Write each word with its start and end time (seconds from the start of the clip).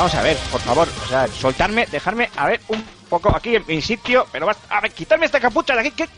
Vamos 0.00 0.14
a 0.14 0.22
ver, 0.22 0.38
por 0.50 0.62
favor, 0.62 0.88
o 0.88 1.08
sea, 1.08 1.26
soltarme, 1.28 1.84
dejarme, 1.84 2.30
a 2.34 2.46
ver, 2.46 2.62
un 2.68 2.82
poco 3.10 3.36
aquí 3.36 3.56
en 3.56 3.66
mi 3.66 3.82
sitio, 3.82 4.26
pero 4.32 4.46
basta, 4.46 4.74
a 4.74 4.80
ver, 4.80 4.92
quitarme 4.92 5.26
esta 5.26 5.38
capucha 5.38 5.74
de 5.74 5.80
aquí, 5.80 5.90
¿qué? 5.90 6.08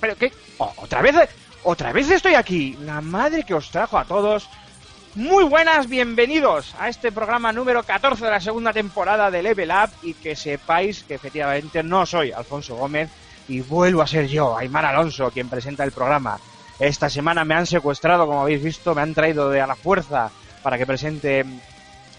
¿Pero 0.00 0.16
qué? 0.16 0.32
Oh, 0.56 0.72
¿Otra 0.78 1.02
vez? 1.02 1.14
¿Otra 1.62 1.92
vez 1.92 2.10
estoy 2.10 2.32
aquí? 2.32 2.78
La 2.80 3.02
madre 3.02 3.42
que 3.42 3.52
os 3.52 3.70
trajo 3.70 3.98
a 3.98 4.06
todos. 4.06 4.48
Muy 5.16 5.44
buenas, 5.44 5.86
bienvenidos 5.86 6.74
a 6.80 6.88
este 6.88 7.12
programa 7.12 7.52
número 7.52 7.82
14 7.82 8.24
de 8.24 8.30
la 8.30 8.40
segunda 8.40 8.72
temporada 8.72 9.30
de 9.30 9.42
Level 9.42 9.70
Up 9.70 9.90
y 10.02 10.14
que 10.14 10.34
sepáis 10.34 11.04
que 11.04 11.16
efectivamente 11.16 11.82
no 11.82 12.06
soy 12.06 12.32
Alfonso 12.32 12.76
Gómez 12.76 13.10
y 13.48 13.60
vuelvo 13.60 14.00
a 14.00 14.06
ser 14.06 14.28
yo, 14.28 14.56
Aymar 14.56 14.86
Alonso, 14.86 15.30
quien 15.30 15.50
presenta 15.50 15.84
el 15.84 15.92
programa. 15.92 16.38
Esta 16.78 17.10
semana 17.10 17.44
me 17.44 17.54
han 17.54 17.66
secuestrado, 17.66 18.26
como 18.26 18.40
habéis 18.40 18.64
visto, 18.64 18.94
me 18.94 19.02
han 19.02 19.12
traído 19.12 19.50
de 19.50 19.60
a 19.60 19.66
la 19.66 19.76
fuerza 19.76 20.30
para 20.62 20.78
que 20.78 20.86
presente 20.86 21.44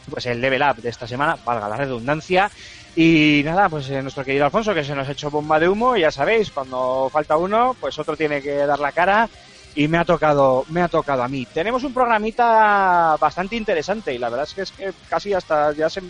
pues 0.10 0.26
el 0.26 0.42
level 0.42 0.62
up 0.62 0.82
de 0.82 0.90
esta 0.90 1.08
semana, 1.08 1.38
valga 1.46 1.70
la 1.70 1.78
redundancia. 1.78 2.50
Y 2.96 3.42
nada, 3.46 3.70
pues 3.70 3.90
eh, 3.90 4.02
nuestro 4.02 4.24
querido 4.24 4.46
Alfonso, 4.46 4.74
que 4.74 4.84
se 4.84 4.96
nos 4.96 5.08
ha 5.08 5.12
hecho 5.12 5.30
bomba 5.30 5.60
de 5.60 5.70
humo, 5.70 5.96
ya 5.96 6.10
sabéis, 6.10 6.52
cuando 6.52 7.10
falta 7.12 7.38
uno, 7.38 7.76
pues 7.80 8.00
otro 8.00 8.18
tiene 8.18 8.42
que 8.42 8.66
dar 8.66 8.80
la 8.80 8.92
cara. 8.92 9.30
Y 9.76 9.88
me 9.88 10.00
ha 10.00 10.06
tocado, 10.06 10.66
me 10.70 10.82
ha 10.82 10.88
tocado 10.88 11.22
a 11.22 11.28
mí. 11.28 11.46
Tenemos 11.54 11.84
un 11.84 11.94
programita 11.94 13.16
bastante 13.20 13.56
interesante, 13.56 14.14
y 14.14 14.18
la 14.18 14.30
verdad 14.30 14.48
es 14.48 14.54
que 14.56 14.62
es 14.64 14.72
que 14.72 14.92
casi 15.08 15.34
hasta 15.34 15.72
ya 15.74 15.90
se 15.90 16.02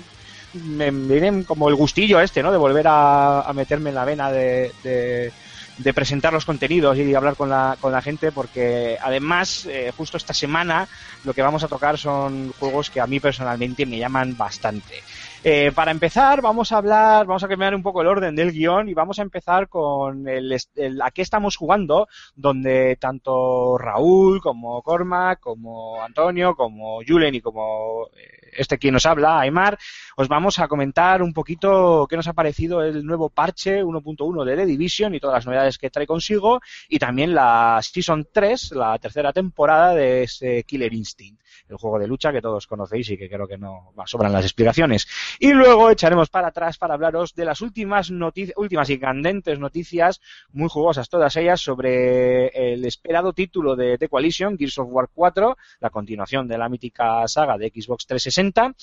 me 0.54 0.92
viene 0.92 1.44
como 1.44 1.70
el 1.70 1.76
gustillo 1.76 2.20
este, 2.20 2.42
¿no? 2.42 2.52
De 2.52 2.58
volver 2.58 2.86
a, 2.88 3.52
meterme 3.54 3.90
en 3.90 3.96
la 3.96 4.06
vena 4.06 4.32
de, 4.32 5.32
de 5.78 5.94
presentar 5.94 6.34
los 6.34 6.46
contenidos 6.46 6.98
y 6.98 7.14
hablar 7.14 7.36
con 7.36 7.50
la, 7.50 7.78
con 7.80 7.92
la 7.92 8.02
gente, 8.02 8.32
porque 8.32 8.98
además, 9.02 9.66
eh, 9.66 9.92
justo 9.96 10.18
esta 10.18 10.34
semana, 10.34 10.88
lo 11.24 11.34
que 11.34 11.42
vamos 11.42 11.64
a 11.64 11.68
tocar 11.68 11.98
son 11.98 12.52
juegos 12.60 12.90
que 12.90 13.02
a 13.02 13.08
mí 13.08 13.20
personalmente 13.20 13.86
me 13.86 13.98
llaman 13.98 14.36
bastante. 14.36 15.04
Eh, 15.44 15.72
para 15.74 15.92
empezar, 15.92 16.42
vamos 16.42 16.72
a 16.72 16.78
hablar, 16.78 17.26
vamos 17.26 17.44
a 17.44 17.48
cambiar 17.48 17.76
un 17.76 17.84
poco 17.84 18.02
el 18.02 18.08
orden 18.08 18.36
del 18.36 18.52
guion 18.52 18.90
y 18.90 18.94
vamos 18.94 19.20
a 19.20 19.22
empezar 19.22 19.70
con 19.70 20.28
el, 20.28 20.58
el 20.76 21.02
a 21.02 21.12
qué 21.12 21.22
estamos 21.22 21.56
jugando, 21.56 22.08
donde 22.36 22.98
tanto 22.98 23.78
Raúl 23.78 24.42
como 24.42 24.82
Cormac, 24.82 25.40
como 25.40 26.02
Antonio, 26.02 26.56
como 26.56 27.00
Julen 27.08 27.36
y 27.36 27.42
como 27.42 28.08
eh, 28.18 28.50
este 28.58 28.78
quien 28.78 28.94
nos 28.94 29.06
habla, 29.06 29.40
Aymar, 29.40 29.78
os 30.20 30.28
vamos 30.28 30.58
a 30.58 30.68
comentar 30.68 31.22
un 31.22 31.32
poquito 31.32 32.08
qué 32.10 32.16
nos 32.16 32.28
ha 32.28 32.34
parecido 32.34 32.82
el 32.82 33.06
nuevo 33.06 33.30
parche 33.30 33.84
1.1 33.84 34.46
de 34.46 34.56
The 34.56 34.66
Division 34.66 35.14
y 35.14 35.20
todas 35.20 35.36
las 35.36 35.46
novedades 35.46 35.78
que 35.78 35.92
trae 35.92 36.08
consigo 36.08 36.60
y 36.90 36.98
también 36.98 37.36
la 37.36 37.80
Season 37.84 38.28
3, 38.34 38.72
la 38.72 38.98
tercera 38.98 39.32
temporada 39.32 39.94
de 39.94 40.24
ese 40.24 40.64
Killer 40.64 40.92
Instinct, 40.92 41.40
el 41.70 41.78
juego 41.78 42.00
de 42.00 42.08
lucha 42.08 42.32
que 42.32 42.42
todos 42.42 42.66
conocéis 42.66 43.12
y 43.12 43.18
que 43.18 43.30
creo 43.30 43.48
que 43.48 43.60
no 43.60 43.94
sobran 44.08 44.34
las 44.34 44.44
explicaciones. 44.44 45.08
Y 45.40 45.54
luego 45.54 45.92
echaremos 45.92 46.30
para 46.30 46.48
atrás 46.48 46.80
para 46.80 46.96
hablaros 46.96 47.36
de 47.36 47.46
las 47.46 47.62
últimas 47.62 48.10
noticias, 48.10 48.58
últimas 48.58 48.90
y 48.90 48.98
candentes 48.98 49.60
noticias, 49.60 50.20
muy 50.52 50.68
jugosas 50.68 51.10
todas 51.10 51.36
ellas, 51.36 51.62
sobre 51.62 52.48
el 52.48 52.84
esperado 52.86 53.34
título 53.34 53.76
de 53.76 54.00
The 54.00 54.10
Coalition, 54.10 54.58
Gears 54.58 54.80
of 54.80 54.88
War 54.90 55.10
4, 55.14 55.56
la 55.80 55.92
continuación 55.92 56.48
de 56.48 56.58
la 56.58 56.70
mítica 56.70 57.28
saga 57.28 57.56
de 57.56 57.70
Xbox 57.70 58.08
360, 58.08 58.74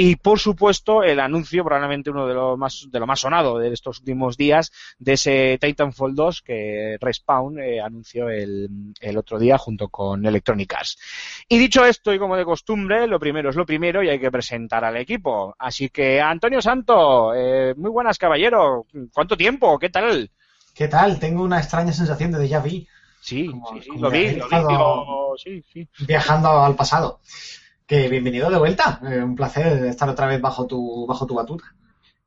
y 0.00 0.14
por 0.14 0.38
supuesto 0.38 1.02
el 1.02 1.18
anuncio, 1.18 1.64
probablemente 1.64 2.10
uno 2.10 2.24
de 2.28 2.34
los 2.34 2.56
más, 2.56 2.86
de 2.88 3.00
lo 3.00 3.06
más 3.08 3.18
sonado 3.18 3.58
de 3.58 3.72
estos 3.72 3.98
últimos 3.98 4.36
días, 4.36 4.70
de 4.98 5.14
ese 5.14 5.58
Titanfall 5.60 6.14
2 6.14 6.42
que 6.42 6.96
Respawn 7.00 7.58
eh, 7.58 7.80
anunció 7.80 8.28
el, 8.28 8.68
el 9.00 9.16
otro 9.18 9.40
día 9.40 9.58
junto 9.58 9.88
con 9.88 10.24
Electronic 10.24 10.72
Arts. 10.72 10.98
Y 11.48 11.58
dicho 11.58 11.84
esto, 11.84 12.14
y 12.14 12.18
como 12.20 12.36
de 12.36 12.44
costumbre, 12.44 13.08
lo 13.08 13.18
primero 13.18 13.50
es 13.50 13.56
lo 13.56 13.66
primero 13.66 14.00
y 14.02 14.08
hay 14.08 14.20
que 14.20 14.30
presentar 14.30 14.84
al 14.84 14.96
equipo. 14.98 15.56
Así 15.58 15.88
que, 15.88 16.20
Antonio 16.20 16.62
Santo, 16.62 17.34
eh, 17.34 17.74
muy 17.76 17.90
buenas, 17.90 18.18
caballero. 18.18 18.86
¿Cuánto 19.12 19.36
tiempo? 19.36 19.78
¿Qué 19.80 19.88
tal? 19.90 20.30
¿Qué 20.74 20.86
tal? 20.86 21.18
Tengo 21.18 21.42
una 21.42 21.58
extraña 21.58 21.92
sensación 21.92 22.30
de 22.30 22.38
déjà 22.38 22.62
vu, 22.62 22.86
Sí, 23.20 23.46
Como- 23.48 23.68
sí, 23.74 23.80
sí, 23.82 23.88
como 23.88 24.02
lo 24.02 24.10
vi, 24.10 24.26
lo 24.26 24.32
vi, 24.32 24.38
dejado- 24.38 24.68
digo, 24.68 25.34
sí, 25.42 25.64
sí. 25.72 25.88
viajando 26.06 26.50
al 26.62 26.76
pasado. 26.76 27.18
Que 27.88 28.06
bienvenido 28.10 28.50
de 28.50 28.58
vuelta. 28.58 29.00
Eh, 29.02 29.22
un 29.22 29.34
placer 29.34 29.86
estar 29.86 30.06
otra 30.10 30.26
vez 30.26 30.42
bajo 30.42 30.66
tu, 30.66 31.06
bajo 31.06 31.24
tu 31.26 31.34
batuta. 31.34 31.64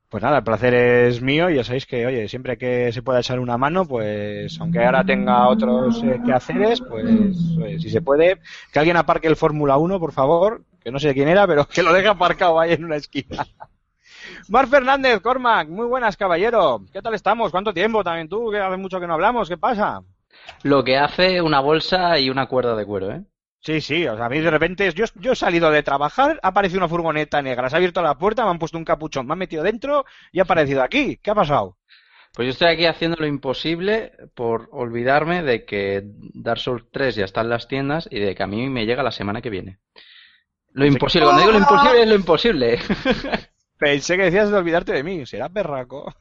Pues 0.08 0.20
nada, 0.20 0.38
el 0.38 0.42
placer 0.42 0.74
es 0.74 1.22
mío 1.22 1.48
y 1.48 1.54
ya 1.54 1.62
sabéis 1.62 1.86
que, 1.86 2.04
oye, 2.04 2.26
siempre 2.28 2.58
que 2.58 2.90
se 2.90 3.00
pueda 3.00 3.20
echar 3.20 3.38
una 3.38 3.56
mano, 3.56 3.86
pues 3.86 4.58
aunque 4.60 4.84
ahora 4.84 5.04
tenga 5.04 5.46
otros 5.46 6.02
eh, 6.02 6.20
quehaceres, 6.26 6.80
pues 6.80 7.06
oye, 7.62 7.78
si 7.78 7.90
se 7.90 8.02
puede, 8.02 8.40
que 8.72 8.78
alguien 8.80 8.96
aparque 8.96 9.28
el 9.28 9.36
Fórmula 9.36 9.76
1, 9.76 10.00
por 10.00 10.10
favor, 10.10 10.64
que 10.82 10.90
no 10.90 10.98
sé 10.98 11.14
quién 11.14 11.28
era, 11.28 11.46
pero 11.46 11.64
que 11.64 11.84
lo 11.84 11.92
deje 11.92 12.08
aparcado 12.08 12.58
ahí 12.58 12.72
en 12.72 12.84
una 12.84 12.96
esquina. 12.96 13.46
Mar 14.48 14.66
Fernández, 14.66 15.20
Cormac, 15.20 15.68
muy 15.68 15.86
buenas, 15.86 16.16
caballero. 16.16 16.84
¿Qué 16.92 17.00
tal 17.00 17.14
estamos? 17.14 17.52
¿Cuánto 17.52 17.72
tiempo 17.72 18.02
también 18.02 18.28
tú? 18.28 18.50
Que 18.50 18.58
hace 18.58 18.76
mucho 18.76 18.98
que 18.98 19.06
no 19.06 19.14
hablamos. 19.14 19.48
¿Qué 19.48 19.56
pasa? 19.56 20.02
Lo 20.64 20.82
que 20.82 20.98
hace 20.98 21.40
una 21.40 21.60
bolsa 21.60 22.18
y 22.18 22.30
una 22.30 22.46
cuerda 22.46 22.74
de 22.74 22.84
cuero, 22.84 23.12
¿eh? 23.12 23.22
Sí, 23.64 23.80
sí, 23.80 24.06
o 24.08 24.16
sea, 24.16 24.26
a 24.26 24.28
mí 24.28 24.40
de 24.40 24.50
repente, 24.50 24.92
yo, 24.92 25.04
yo 25.14 25.32
he 25.32 25.36
salido 25.36 25.70
de 25.70 25.84
trabajar, 25.84 26.40
ha 26.42 26.48
aparecido 26.48 26.78
una 26.80 26.88
furgoneta 26.88 27.40
negra, 27.42 27.70
se 27.70 27.76
ha 27.76 27.78
abierto 27.78 28.02
la 28.02 28.18
puerta, 28.18 28.44
me 28.44 28.50
han 28.50 28.58
puesto 28.58 28.76
un 28.76 28.84
capuchón, 28.84 29.24
me 29.26 29.34
han 29.34 29.38
metido 29.38 29.62
dentro 29.62 30.04
y 30.32 30.40
ha 30.40 30.42
aparecido 30.42 30.82
aquí. 30.82 31.18
¿Qué 31.22 31.30
ha 31.30 31.34
pasado? 31.34 31.76
Pues 32.34 32.46
yo 32.46 32.50
estoy 32.52 32.68
aquí 32.68 32.86
haciendo 32.86 33.16
lo 33.20 33.26
imposible 33.26 34.12
por 34.34 34.68
olvidarme 34.72 35.42
de 35.42 35.64
que 35.64 36.02
Dark 36.34 36.58
Souls 36.58 36.84
3 36.90 37.14
ya 37.14 37.24
está 37.24 37.42
en 37.42 37.50
las 37.50 37.68
tiendas 37.68 38.08
y 38.10 38.18
de 38.18 38.34
que 38.34 38.42
a 38.42 38.46
mí 38.48 38.68
me 38.68 38.84
llega 38.84 39.02
la 39.02 39.12
semana 39.12 39.42
que 39.42 39.50
viene. 39.50 39.78
Lo 40.72 40.82
que- 40.84 40.88
imposible, 40.88 41.26
cuando 41.26 41.42
digo 41.42 41.52
lo 41.52 41.58
imposible 41.58 42.02
es 42.02 42.08
lo 42.08 42.14
imposible. 42.14 42.78
Pensé 43.78 44.16
que 44.16 44.24
decías 44.24 44.50
de 44.50 44.56
olvidarte 44.56 44.92
de 44.92 45.04
mí, 45.04 45.24
será 45.26 45.48
perraco. 45.48 46.12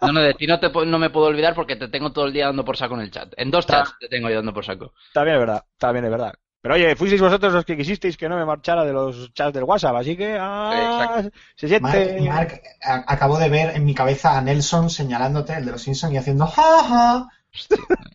No, 0.00 0.12
no, 0.12 0.20
de 0.20 0.34
ti 0.34 0.46
no, 0.46 0.58
te, 0.60 0.70
no 0.86 0.98
me 0.98 1.10
puedo 1.10 1.26
olvidar 1.26 1.54
porque 1.54 1.76
te 1.76 1.88
tengo 1.88 2.12
todo 2.12 2.26
el 2.26 2.32
día 2.32 2.46
dando 2.46 2.64
por 2.64 2.76
saco 2.76 2.94
en 2.94 3.00
el 3.00 3.10
chat. 3.10 3.32
En 3.36 3.50
dos 3.50 3.66
chats 3.66 3.94
te 3.98 4.08
tengo 4.08 4.28
yo 4.28 4.36
dando 4.36 4.54
por 4.54 4.64
saco. 4.64 4.94
También 5.12 5.36
es 5.36 5.40
verdad, 5.40 5.64
también 5.76 6.04
es 6.04 6.10
verdad. 6.10 6.34
Pero 6.60 6.74
oye, 6.74 6.96
fuisteis 6.96 7.20
vosotros 7.22 7.52
los 7.52 7.64
que 7.64 7.76
quisisteis 7.76 8.16
que 8.16 8.28
no 8.28 8.36
me 8.36 8.44
marchara 8.44 8.84
de 8.84 8.92
los 8.92 9.32
chats 9.32 9.54
del 9.54 9.64
WhatsApp, 9.64 9.96
así 9.96 10.16
que 10.16 10.36
ah, 10.40 11.22
se 11.54 11.80
Mark, 11.80 11.94
siente. 11.94 12.20
Mark, 12.28 12.62
a- 12.82 13.04
acabo 13.06 13.38
de 13.38 13.48
ver 13.48 13.76
en 13.76 13.84
mi 13.84 13.94
cabeza 13.94 14.36
a 14.36 14.42
Nelson 14.42 14.90
señalándote, 14.90 15.54
el 15.54 15.66
de 15.66 15.72
los 15.72 15.82
Simpsons, 15.82 16.12
y 16.12 16.16
haciendo 16.16 16.46
ja, 16.46 16.84
ja. 16.84 17.28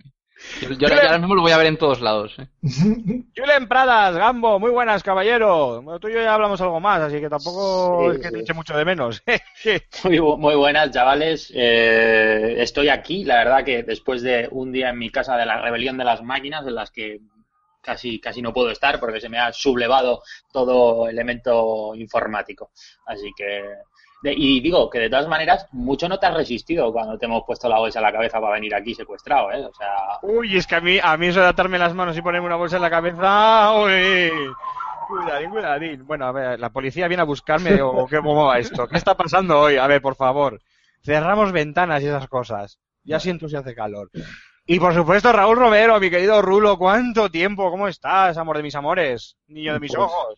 Yo, 0.62 0.70
yo 0.72 0.88
ahora, 0.88 0.96
yo 0.98 1.08
ahora 1.08 1.18
mismo 1.20 1.36
lo 1.36 1.42
voy 1.42 1.52
a 1.54 1.58
ver 1.58 1.68
en 1.68 1.78
todos 1.78 2.02
lados. 2.02 2.36
¿eh? 2.38 2.48
Julen 3.36 3.68
Pradas, 3.68 4.16
Gambo, 4.18 4.60
muy 4.60 4.72
buenas, 4.72 5.02
caballero. 5.02 5.82
Bueno, 5.82 6.00
tú 6.02 6.10
y 6.10 6.14
yo 6.14 6.22
ya 6.22 6.34
hablamos 6.34 6.60
algo 6.60 6.80
más, 6.82 7.02
así 7.02 7.20
que 7.22 7.30
tampoco 7.30 8.12
Sí, 8.12 8.18
es 8.18 8.22
que 8.24 8.30
te 8.32 8.40
eche 8.42 8.54
mucho 8.54 8.76
de 8.78 8.84
menos. 8.86 9.24
Muy, 10.04 10.18
bu- 10.20 10.38
muy 10.38 10.56
buenas, 10.56 10.92
chavales. 10.92 11.50
Eh, 11.56 12.56
estoy 12.60 12.90
aquí, 12.90 13.24
la 13.24 13.36
verdad 13.38 13.64
que 13.64 13.84
después 13.84 14.22
de 14.22 14.50
un 14.52 14.72
día 14.74 14.90
en 14.90 15.00
mi 15.00 15.10
casa 15.10 15.38
de 15.38 15.46
la 15.46 15.62
rebelión 15.62 15.98
de 15.98 16.04
las 16.04 16.22
máquinas, 16.22 16.68
en 16.68 16.76
las 16.76 16.92
que 16.92 17.22
casi, 17.84 18.20
casi 18.20 18.42
no 18.42 18.54
puedo 18.54 18.72
estar 18.72 19.00
porque 19.00 19.22
se 19.22 19.30
me 19.30 19.38
ha 19.38 19.52
sublevado 19.52 20.24
todo 20.52 21.08
elemento 21.08 21.94
informático. 21.96 22.72
Así 23.06 23.32
que... 23.36 23.62
y 24.24 24.62
digo 24.62 24.90
que 24.90 25.00
de 25.00 25.10
todas 25.10 25.28
maneras, 25.28 25.68
mucho 25.72 26.08
no 26.08 26.18
te 26.18 26.26
has 26.26 26.34
resistido 26.34 26.92
cuando 26.92 27.18
te 27.20 27.26
hemos 27.26 27.44
puesto 27.46 27.68
la 27.70 27.80
bolsa 27.80 28.00
en 28.00 28.04
la 28.06 28.12
cabeza 28.12 28.40
para 28.40 28.54
venir 28.54 28.74
aquí 28.74 28.96
secuestrado, 28.96 29.52
¿eh? 29.52 29.66
O 29.66 29.74
sea, 29.74 29.94
Uy, 30.22 30.58
es 30.58 30.66
que 30.66 30.76
a 30.76 30.82
mí, 30.82 30.98
a 31.02 31.18
mí 31.18 31.28
eso 31.28 31.42
de 31.42 31.48
atarme 31.48 31.78
las 31.78 31.94
manos 31.94 32.18
y 32.18 32.22
ponerme 32.22 32.48
una 32.48 32.56
bolsa 32.56 32.78
en 32.78 32.82
la 32.82 32.90
cabeza, 32.90 33.74
uy. 33.76 34.32
Cuidadín, 35.08 35.50
cuidadín. 35.50 36.08
Bueno, 36.08 36.26
a 36.26 36.32
ver, 36.32 36.60
la 36.60 36.70
policía 36.72 37.08
viene 37.08 37.22
a 37.22 37.26
buscarme 37.26 37.82
o 37.82 38.08
qué, 38.10 38.18
cómo 38.18 38.46
va 38.46 38.58
esto. 38.60 38.88
¿Qué 38.88 38.98
está 38.98 39.16
pasando 39.16 39.60
hoy? 39.60 39.76
A 39.78 39.88
ver, 39.88 40.02
por 40.02 40.16
favor. 40.16 40.62
Cerramos 41.04 41.52
ventanas 41.52 42.02
y 42.02 42.08
esas 42.08 42.28
cosas. 42.28 42.80
Ya 43.04 43.20
siento 43.20 43.50
si 43.50 43.58
hace 43.58 43.76
calor. 43.76 44.10
Y 44.66 44.80
por 44.80 44.94
supuesto, 44.94 45.32
Raúl 45.34 45.58
Romero, 45.58 46.00
mi 46.00 46.10
querido 46.10 46.42
Rulo, 46.42 46.78
¿cuánto 46.78 47.30
tiempo? 47.30 47.70
¿Cómo 47.70 47.88
estás, 47.88 48.38
amor 48.38 48.58
de 48.58 48.64
mis 48.64 48.76
amores? 48.76 49.36
Niño 49.48 49.74
de 49.74 49.80
mis 49.80 49.94
Pues- 49.94 50.06
ojos. 50.06 50.36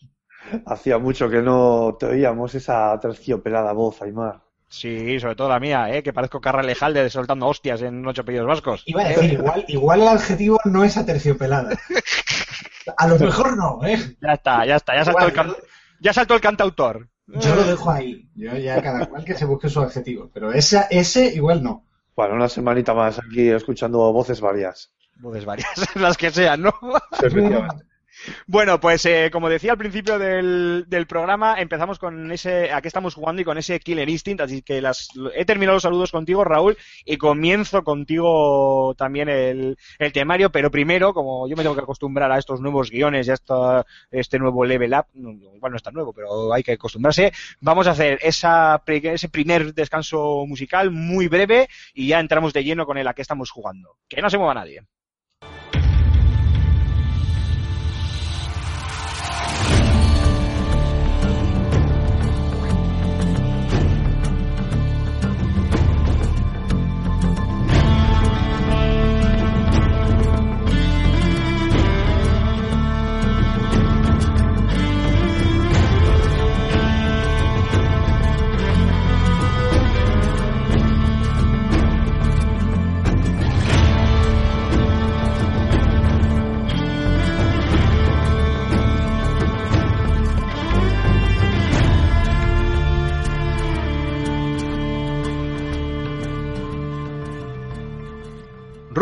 Hacía 0.68 1.00
mucho 1.00 1.28
que 1.30 1.42
no 1.42 1.96
te 2.00 2.06
oíamos 2.06 2.54
esa 2.54 3.00
terciopelada 3.00 3.72
voz, 3.74 4.02
Aymar. 4.02 4.42
Sí, 4.68 5.20
sobre 5.20 5.36
todo 5.36 5.50
la 5.50 5.60
mía, 5.60 5.90
¿eh? 5.96 6.04
que 6.04 6.14
parezco 6.14 6.42
Carra 6.42 6.62
Lejalde 6.62 7.10
soltando 7.10 7.48
hostias 7.48 7.82
en 7.82 8.06
ocho 8.06 8.22
apellidos 8.22 8.48
vascos. 8.48 8.84
Iba 8.86 9.04
a 9.04 9.10
decir, 9.10 9.34
igual, 9.34 9.66
igual 9.68 10.02
el 10.02 10.08
adjetivo 10.08 10.60
no 10.66 10.84
es 10.84 10.98
aterciopelada. 10.98 11.78
A 12.98 13.08
lo 13.08 13.18
mejor 13.18 13.58
no, 13.58 13.80
¿eh? 13.86 13.98
Ya 14.22 14.34
está, 14.34 14.66
ya 14.66 14.76
está, 14.76 14.96
ya 14.96 15.06
saltó, 15.06 15.28
el, 15.28 15.56
ya 16.00 16.14
saltó 16.14 16.36
el 16.36 16.42
cantautor. 16.42 17.10
Yo 17.28 17.56
lo 17.56 17.64
dejo 17.64 17.90
ahí. 17.90 18.30
Yo 18.36 18.56
ya 18.58 18.82
cada 18.82 19.08
cual 19.08 19.26
que 19.26 19.34
se 19.34 19.46
busque 19.46 19.70
su 19.70 19.82
adjetivo. 19.82 20.30
Pero 20.32 20.52
esa, 20.54 20.84
ese 20.92 21.34
igual 21.34 21.64
no. 21.64 21.84
Bueno, 22.16 22.36
una 22.36 22.48
semanita 22.48 22.94
más 22.94 23.20
aquí 23.20 23.50
escuchando 23.50 24.12
voces 24.14 24.40
varias. 24.40 24.92
Voces 25.18 25.46
varias, 25.46 25.70
las 25.96 26.18
que 26.18 26.32
sean, 26.32 26.62
¿no? 26.62 26.74
Sí, 27.20 27.26
efectivamente. 27.26 27.86
Bueno, 28.48 28.80
pues 28.80 29.06
eh, 29.06 29.30
como 29.32 29.50
decía 29.50 29.72
al 29.72 29.78
principio 29.78 30.18
del, 30.20 30.86
programa, 31.08 31.60
empezamos 31.60 32.00
con 32.00 32.32
ese, 32.32 32.72
a 32.72 32.82
qué 32.82 32.88
estamos 32.88 33.14
jugando 33.14 33.42
y 33.42 33.46
con 33.46 33.58
ese 33.58 33.80
Killer 33.80 34.10
Instinct, 34.10 34.42
así 34.42 34.62
que 34.62 34.82
las, 34.82 35.10
he 35.36 35.46
terminado 35.46 35.76
los 35.76 35.84
saludos 35.84 36.12
contigo, 36.12 36.44
Raúl, 36.44 36.78
y 37.06 37.18
comienzo 37.18 37.84
contigo 37.84 38.96
también 38.98 39.30
el, 39.30 39.78
el 40.00 40.14
temario, 40.14 40.52
pero 40.52 40.72
primero, 40.72 41.14
como 41.14 41.48
yo 41.48 41.56
me 41.56 41.64
tengo 41.64 41.76
que 41.76 41.82
acostumbrar 41.82 42.32
a 42.32 42.40
estos 42.40 42.62
nuevos 42.62 42.90
guiones 42.90 43.28
y 43.28 43.32
a 43.32 43.86
este 44.12 44.40
nuevo 44.40 44.66
level 44.66 44.94
up, 44.94 45.06
igual 45.56 45.72
no 45.72 45.78
es 45.78 45.84
tan 45.84 45.94
nuevo, 45.94 46.14
pero 46.14 46.54
hay 46.54 46.64
que 46.64 46.74
acostumbrarse, 46.74 47.32
vamos 47.60 47.88
a 47.88 47.92
hacer 47.92 48.20
esa, 48.22 48.82
ese 48.88 49.30
primer 49.30 49.74
descanso 49.74 50.46
musical 50.48 50.92
muy 50.92 51.28
breve 51.28 51.68
y 51.94 52.08
ya 52.08 52.20
entramos 52.20 52.54
de 52.54 52.64
lleno 52.64 52.86
con 52.86 52.98
el 52.98 53.08
a 53.08 53.14
qué 53.14 53.22
estamos 53.22 53.52
jugando. 53.52 53.98
Que 54.08 54.22
no 54.22 54.30
se 54.30 54.38
mueva 54.38 54.54
nadie. 54.54 54.84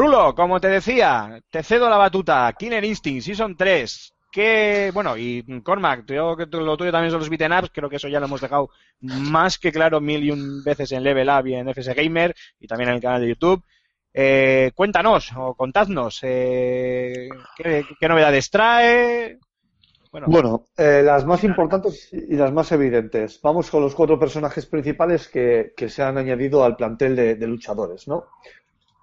Rulo, 0.03 0.35
como 0.35 0.59
te 0.59 0.67
decía, 0.67 1.41
te 1.50 1.63
cedo 1.63 1.89
la 1.89 1.95
batuta. 1.95 2.53
Killer 2.59 2.83
Instinct 2.83 3.23
Season 3.23 3.55
3. 3.55 4.13
Que, 4.33 4.91
bueno, 4.94 5.15
y 5.15 5.61
Cormac, 5.63 6.05
yo 6.11 6.35
que 6.35 6.45
lo 6.45 6.75
tuyo 6.75 6.91
también 6.91 7.09
son 7.09 7.21
los 7.21 7.29
beaten 7.29 7.53
ups, 7.53 7.71
creo 7.73 7.89
que 7.89 7.95
eso 7.95 8.09
ya 8.09 8.19
lo 8.19 8.25
hemos 8.25 8.41
dejado 8.41 8.69
más 9.00 9.57
que 9.57 9.71
claro 9.71 10.01
mil 10.01 10.21
y 10.21 10.31
un 10.31 10.61
veces 10.61 10.91
en 10.91 11.03
Level 11.03 11.29
Up 11.29 11.47
y 11.47 11.53
en 11.53 11.69
FS 11.69 11.94
Gamer 11.94 12.35
y 12.59 12.67
también 12.67 12.89
en 12.89 12.95
el 12.95 13.01
canal 13.01 13.21
de 13.21 13.29
YouTube. 13.29 13.63
Eh, 14.13 14.71
cuéntanos 14.75 15.31
o 15.38 15.53
contadnos 15.55 16.19
eh, 16.23 17.29
¿qué, 17.55 18.07
novedades 18.09 18.50
trae. 18.50 19.39
Bueno, 20.11 20.65
eh, 20.75 21.01
las 21.03 21.25
más 21.25 21.45
importantes 21.45 22.11
y 22.11 22.35
las 22.35 22.51
más 22.51 22.71
evidentes. 22.73 23.39
Vamos 23.41 23.71
con 23.71 23.81
los 23.81 23.95
cuatro 23.95 24.19
personajes 24.19 24.65
principales 24.65 25.29
que, 25.29 25.73
se 25.88 26.03
han 26.03 26.17
añadido 26.17 26.63
al 26.63 26.75
plantel 26.75 27.15
de 27.15 27.47
luchadores, 27.47 28.07
¿no? 28.07 28.25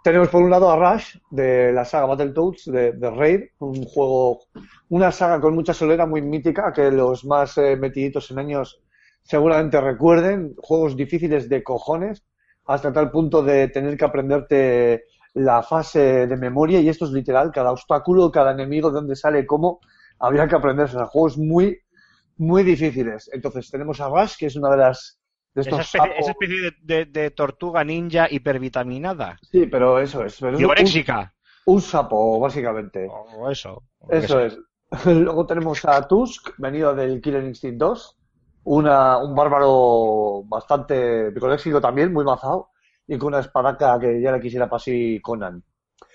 Tenemos 0.02 0.29
por 0.29 0.43
un 0.43 0.49
lado 0.49 0.70
a 0.70 0.76
Rush 0.76 1.17
de 1.31 1.75
la 1.75 1.85
saga 1.85 2.06
Battletoads 2.06 2.64
de, 2.64 3.11
Raid, 3.11 3.50
un 3.58 3.85
juego, 3.85 4.41
una 4.88 5.12
saga 5.12 5.38
con 5.43 5.55
mucha 5.55 5.75
solera, 5.75 6.06
muy 6.06 6.23
mítica, 6.23 6.73
que 6.73 6.91
los 6.91 7.26
más 7.26 7.58
eh, 7.58 7.76
metiditos 7.76 8.31
en 8.31 8.38
años 8.38 8.81
seguramente 9.23 9.79
recuerden. 9.79 10.55
Juegos 10.56 10.97
difíciles 10.97 11.50
de 11.50 11.62
cojones, 11.62 12.25
hasta 12.64 12.94
tal 12.94 13.11
punto 13.11 13.43
de 13.43 13.69
tener 13.69 13.99
que 13.99 14.06
aprenderte 14.06 15.05
la 15.35 15.62
fase 15.62 16.26
de 16.26 16.37
memoria, 16.38 16.81
y 16.81 16.88
esto 16.88 17.05
es 17.05 17.11
literal, 17.11 17.52
cada 17.52 17.70
obstáculo, 17.70 18.32
cada 18.32 18.52
enemigo, 18.52 18.88
de 18.88 18.94
dónde 18.94 19.17
sale, 19.17 19.44
cómo, 19.44 19.81
habría 20.19 20.49
que 20.49 20.56
aprenderse. 20.56 20.97
Juegos 21.11 21.37
muy, 21.37 21.79
muy 22.38 22.62
difíciles. 22.62 23.29
Entonces 23.35 23.70
tenemos 23.70 24.00
a 24.00 24.08
Rush, 24.08 24.38
que 24.38 24.47
es 24.47 24.56
una 24.56 24.70
de 24.70 24.79
las 24.79 25.19
de 25.65 25.71
esa 25.71 25.81
especie, 25.83 26.01
sapos- 26.01 26.19
esa 26.19 26.31
especie 26.33 26.61
de, 26.61 26.73
de- 26.83 27.05
de 27.07 27.31
tortuga 27.31 27.85
ninja 27.85 28.27
hipervitaminada. 28.31 29.39
Sí, 29.51 29.67
pero 29.67 29.99
eso 29.99 30.25
es. 30.25 30.39
pero 30.41 30.59
un, 31.67 31.81
sapo, 31.81 32.41
básicamente. 32.41 33.07
O 33.11 33.51
eso. 33.51 33.83
o 34.01 34.11
Eso 34.12 34.41
es. 34.41 34.59
Luego 35.07 35.47
tenemos 35.47 35.85
a 35.85 36.07
Tusk, 36.09 36.51
venido 36.59 36.95
del 36.95 37.21
Killer 37.21 37.45
Instinct 37.45 37.79
2. 37.79 38.17
Una, 38.65 39.19
un 39.19 39.35
bárbaro 39.35 40.43
bastante 40.45 41.31
picoléxico 41.33 41.81
también, 41.81 42.12
muy 42.12 42.25
mazado. 42.25 42.71
Y 43.07 43.17
con 43.19 43.29
una 43.29 43.41
espadaca 43.41 43.99
que 43.99 44.21
ya 44.21 44.33
le 44.33 44.41
quisiera 44.41 44.69
para 44.69 44.81
sí 44.81 45.19
Conan. 45.23 45.62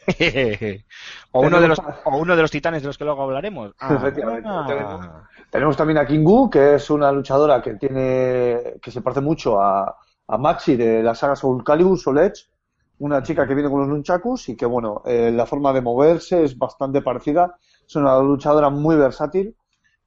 o, 1.31 1.41
uno 1.41 1.61
de 1.61 1.67
los, 1.67 1.79
o 1.79 2.17
uno 2.17 2.35
de 2.35 2.41
los 2.41 2.51
titanes 2.51 2.81
de 2.81 2.87
los 2.87 2.97
que 2.97 3.05
luego 3.05 3.23
hablaremos. 3.23 3.73
Ah. 3.79 3.95
Efectivamente, 3.95 4.49
tenemos. 4.67 5.05
Tenemos 5.49 5.77
también 5.77 5.97
a 5.99 6.05
Kingu, 6.05 6.49
que 6.49 6.75
es 6.75 6.89
una 6.89 7.11
luchadora 7.11 7.61
que 7.61 7.75
tiene, 7.75 8.75
que 8.81 8.91
se 8.91 9.01
parece 9.01 9.21
mucho 9.21 9.59
a, 9.61 9.97
a 10.27 10.37
Maxi 10.37 10.75
de 10.75 11.01
la 11.01 11.15
saga 11.15 11.35
Soul 11.35 11.63
Calibur, 11.63 11.97
Soul 11.97 12.19
Edge, 12.19 12.47
una 12.99 13.21
chica 13.21 13.47
que 13.47 13.53
viene 13.53 13.69
con 13.69 13.79
los 13.79 13.89
nunchakus 13.89 14.49
y 14.49 14.55
que, 14.55 14.65
bueno, 14.65 15.01
eh, 15.05 15.31
la 15.33 15.45
forma 15.45 15.73
de 15.73 15.81
moverse 15.81 16.43
es 16.43 16.57
bastante 16.57 17.01
parecida. 17.01 17.57
Es 17.87 17.95
una 17.95 18.19
luchadora 18.19 18.69
muy 18.69 18.95
versátil. 18.95 19.55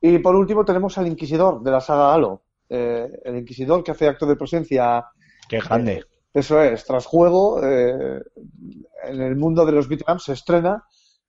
Y 0.00 0.18
por 0.18 0.34
último 0.36 0.64
tenemos 0.64 0.96
al 0.98 1.06
Inquisidor 1.06 1.62
de 1.62 1.70
la 1.70 1.80
saga 1.80 2.14
Halo. 2.14 2.42
Eh, 2.68 3.10
el 3.24 3.36
Inquisidor 3.36 3.82
que 3.82 3.92
hace 3.92 4.08
acto 4.08 4.26
de 4.26 4.36
presencia 4.36 5.06
Qué 5.48 5.60
grande. 5.60 6.04
eso 6.32 6.62
es, 6.62 6.84
tras 6.84 7.06
juego, 7.06 7.60
eh, 7.62 8.22
en 9.04 9.20
el 9.22 9.36
mundo 9.36 9.64
de 9.66 9.72
los 9.72 9.88
beat'em 9.88 10.18
se 10.18 10.32
estrena 10.32 10.84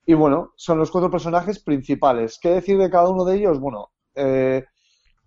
y 0.05 0.13
bueno, 0.13 0.53
son 0.55 0.77
los 0.79 0.91
cuatro 0.91 1.11
personajes 1.11 1.59
principales. 1.63 2.39
¿Qué 2.41 2.49
decir 2.49 2.77
de 2.77 2.89
cada 2.89 3.09
uno 3.09 3.25
de 3.25 3.35
ellos? 3.37 3.59
Bueno, 3.59 3.91
eh, 4.15 4.65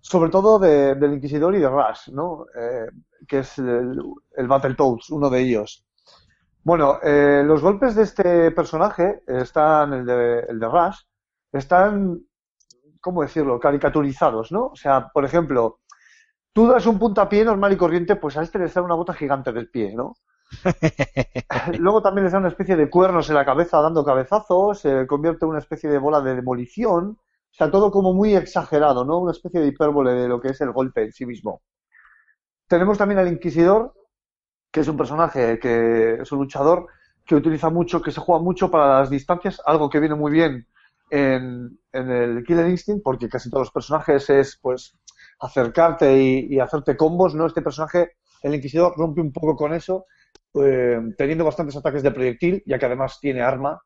sobre 0.01 0.31
todo 0.31 0.59
de- 0.59 0.95
del 0.97 1.15
Inquisidor 1.15 1.55
y 1.55 1.61
de 1.61 1.69
Rush, 1.69 2.11
¿no? 2.13 2.47
Eh, 2.57 2.87
que 3.29 3.41
es 3.41 3.59
el, 3.59 3.99
el 4.37 4.49
Battletoads, 4.49 5.11
uno 5.11 5.31
de 5.31 5.41
ellos. 5.41 5.85
Bueno, 6.65 6.99
eh, 7.03 7.43
los 7.45 7.63
golpes 7.63 7.95
de 7.95 8.03
este 8.05 8.51
personaje 8.53 9.23
están, 9.27 9.93
el 9.95 10.07
de, 10.07 10.41
el 10.49 10.61
de 10.61 10.69
Rush, 10.69 10.99
están, 11.53 12.21
¿cómo 13.01 13.23
decirlo?, 13.23 13.61
caricaturizados, 13.61 14.53
¿no? 14.53 14.67
O 14.69 14.77
sea, 14.77 15.09
por 15.13 15.25
ejemplo, 15.25 15.81
tú 16.53 16.69
das 16.69 16.87
un 16.87 16.99
puntapié 16.99 17.45
normal 17.45 17.73
y 17.75 17.79
corriente, 17.79 18.17
pues 18.17 18.37
a 18.37 18.43
este 18.43 18.59
le 18.61 18.69
sale 18.69 18.87
una 18.87 18.97
gota 18.97 19.15
gigante 19.15 19.53
del 19.53 19.71
pie, 19.71 19.95
¿no? 19.95 20.15
Luego 21.79 22.03
también 22.03 22.25
les 22.25 22.33
da 22.33 22.39
una 22.39 22.49
especie 22.49 22.77
de 22.77 22.91
cuernos 22.91 23.29
en 23.29 23.37
la 23.37 23.45
cabeza 23.45 23.81
dando 23.81 24.05
cabezazos, 24.05 24.81
se 24.81 25.07
convierte 25.07 25.45
en 25.45 25.51
una 25.51 25.59
especie 25.59 25.91
de 25.91 25.99
bola 25.99 26.21
de 26.21 26.35
demolición, 26.35 27.19
o 27.19 27.55
sea, 27.55 27.71
todo 27.71 27.91
como 27.91 28.13
muy 28.13 28.35
exagerado, 28.35 29.05
¿no? 29.05 29.19
Una 29.19 29.33
especie 29.33 29.61
de 29.61 29.69
hipérbole 29.69 30.13
de 30.13 30.29
lo 30.29 30.41
que 30.41 30.49
es 30.49 30.61
el 30.61 30.73
golpe 30.73 31.03
en 31.03 31.13
sí 31.13 31.27
mismo. 31.27 31.63
Tenemos 32.67 32.97
también 32.97 33.19
al 33.19 33.29
Inquisidor, 33.29 33.93
que 34.71 34.81
es 34.81 34.89
un 34.89 34.97
personaje 34.97 35.59
que 35.59 36.23
es 36.23 36.33
un 36.33 36.39
luchador 36.39 36.87
que 37.27 37.35
utiliza 37.35 37.71
mucho, 37.71 38.01
que 38.01 38.11
se 38.11 38.21
juega 38.21 38.43
mucho 38.43 38.71
para 38.71 39.01
las 39.01 39.11
distancias, 39.11 39.61
algo 39.67 39.91
que 39.91 40.01
viene 40.01 40.15
muy 40.15 40.33
bien 40.33 40.67
en, 41.11 41.79
el 41.93 42.43
Killer 42.45 42.69
Instinct, 42.69 43.03
porque 43.03 43.29
casi 43.29 43.51
todos 43.51 43.67
los 43.67 43.71
personajes 43.71 44.29
es, 44.31 44.59
pues, 44.61 44.97
acercarte 45.39 46.17
y 46.19 46.59
hacerte 46.59 46.97
combos, 46.97 47.35
¿no? 47.35 47.47
Este 47.47 47.61
personaje, 47.61 48.13
el 48.43 48.55
Inquisidor, 48.55 48.95
rompe 48.97 49.21
un 49.21 49.33
poco 49.33 49.55
con 49.57 49.75
eso, 49.75 50.07
eh, 50.55 51.01
teniendo 51.17 51.45
bastantes 51.45 51.77
ataques 51.77 52.03
de 52.03 52.11
proyectil, 52.13 52.63
ya 52.67 52.79
que 52.79 52.87
además 52.87 53.19
tiene 53.21 53.43
arma. 53.43 53.81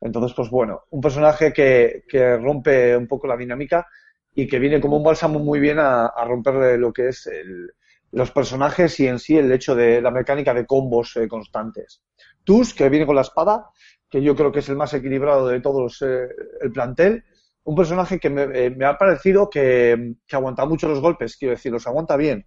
Entonces, 0.00 0.32
pues 0.34 0.50
bueno, 0.50 0.82
un 0.90 1.00
personaje 1.00 1.52
que, 1.52 2.02
que 2.08 2.36
rompe 2.38 2.96
un 2.96 3.06
poco 3.06 3.26
la 3.26 3.36
dinámica 3.36 3.86
y 4.34 4.46
que 4.46 4.58
viene 4.58 4.80
como 4.80 4.96
un 4.96 5.02
bálsamo 5.04 5.38
muy 5.40 5.60
bien 5.60 5.78
a, 5.78 6.10
romper 6.26 6.78
lo 6.78 6.92
que 6.92 7.08
es 7.08 7.26
el- 7.26 7.70
los 8.12 8.30
personajes 8.32 8.98
y 9.00 9.06
en 9.06 9.18
sí 9.20 9.36
el 9.38 9.52
hecho 9.52 9.74
de 9.74 10.00
la 10.02 10.10
mecánica 10.10 10.52
de 10.54 10.66
combos 10.66 11.16
eh, 11.16 11.28
constantes. 11.28 12.02
Tusk, 12.44 12.76
que 12.78 12.88
viene 12.88 13.06
con 13.06 13.14
la 13.14 13.20
espada, 13.22 13.66
que 14.08 14.20
yo 14.22 14.34
creo 14.34 14.50
que 14.50 14.58
es 14.60 14.68
el 14.68 14.76
más 14.76 14.92
equilibrado 14.94 15.46
de 15.46 15.60
todos 15.60 16.02
eh, 16.02 16.26
el 16.60 16.72
plantel. 16.72 17.22
Un 17.64 17.76
personaje 17.76 18.18
que 18.18 18.30
me, 18.30 18.42
eh, 18.54 18.70
me 18.70 18.84
ha 18.84 18.96
parecido 18.98 19.48
que, 19.48 20.14
que 20.26 20.36
aguanta 20.36 20.64
mucho 20.66 20.88
los 20.88 21.00
golpes, 21.00 21.36
quiero 21.36 21.54
decir, 21.54 21.70
los 21.70 21.86
aguanta 21.86 22.16
bien. 22.16 22.46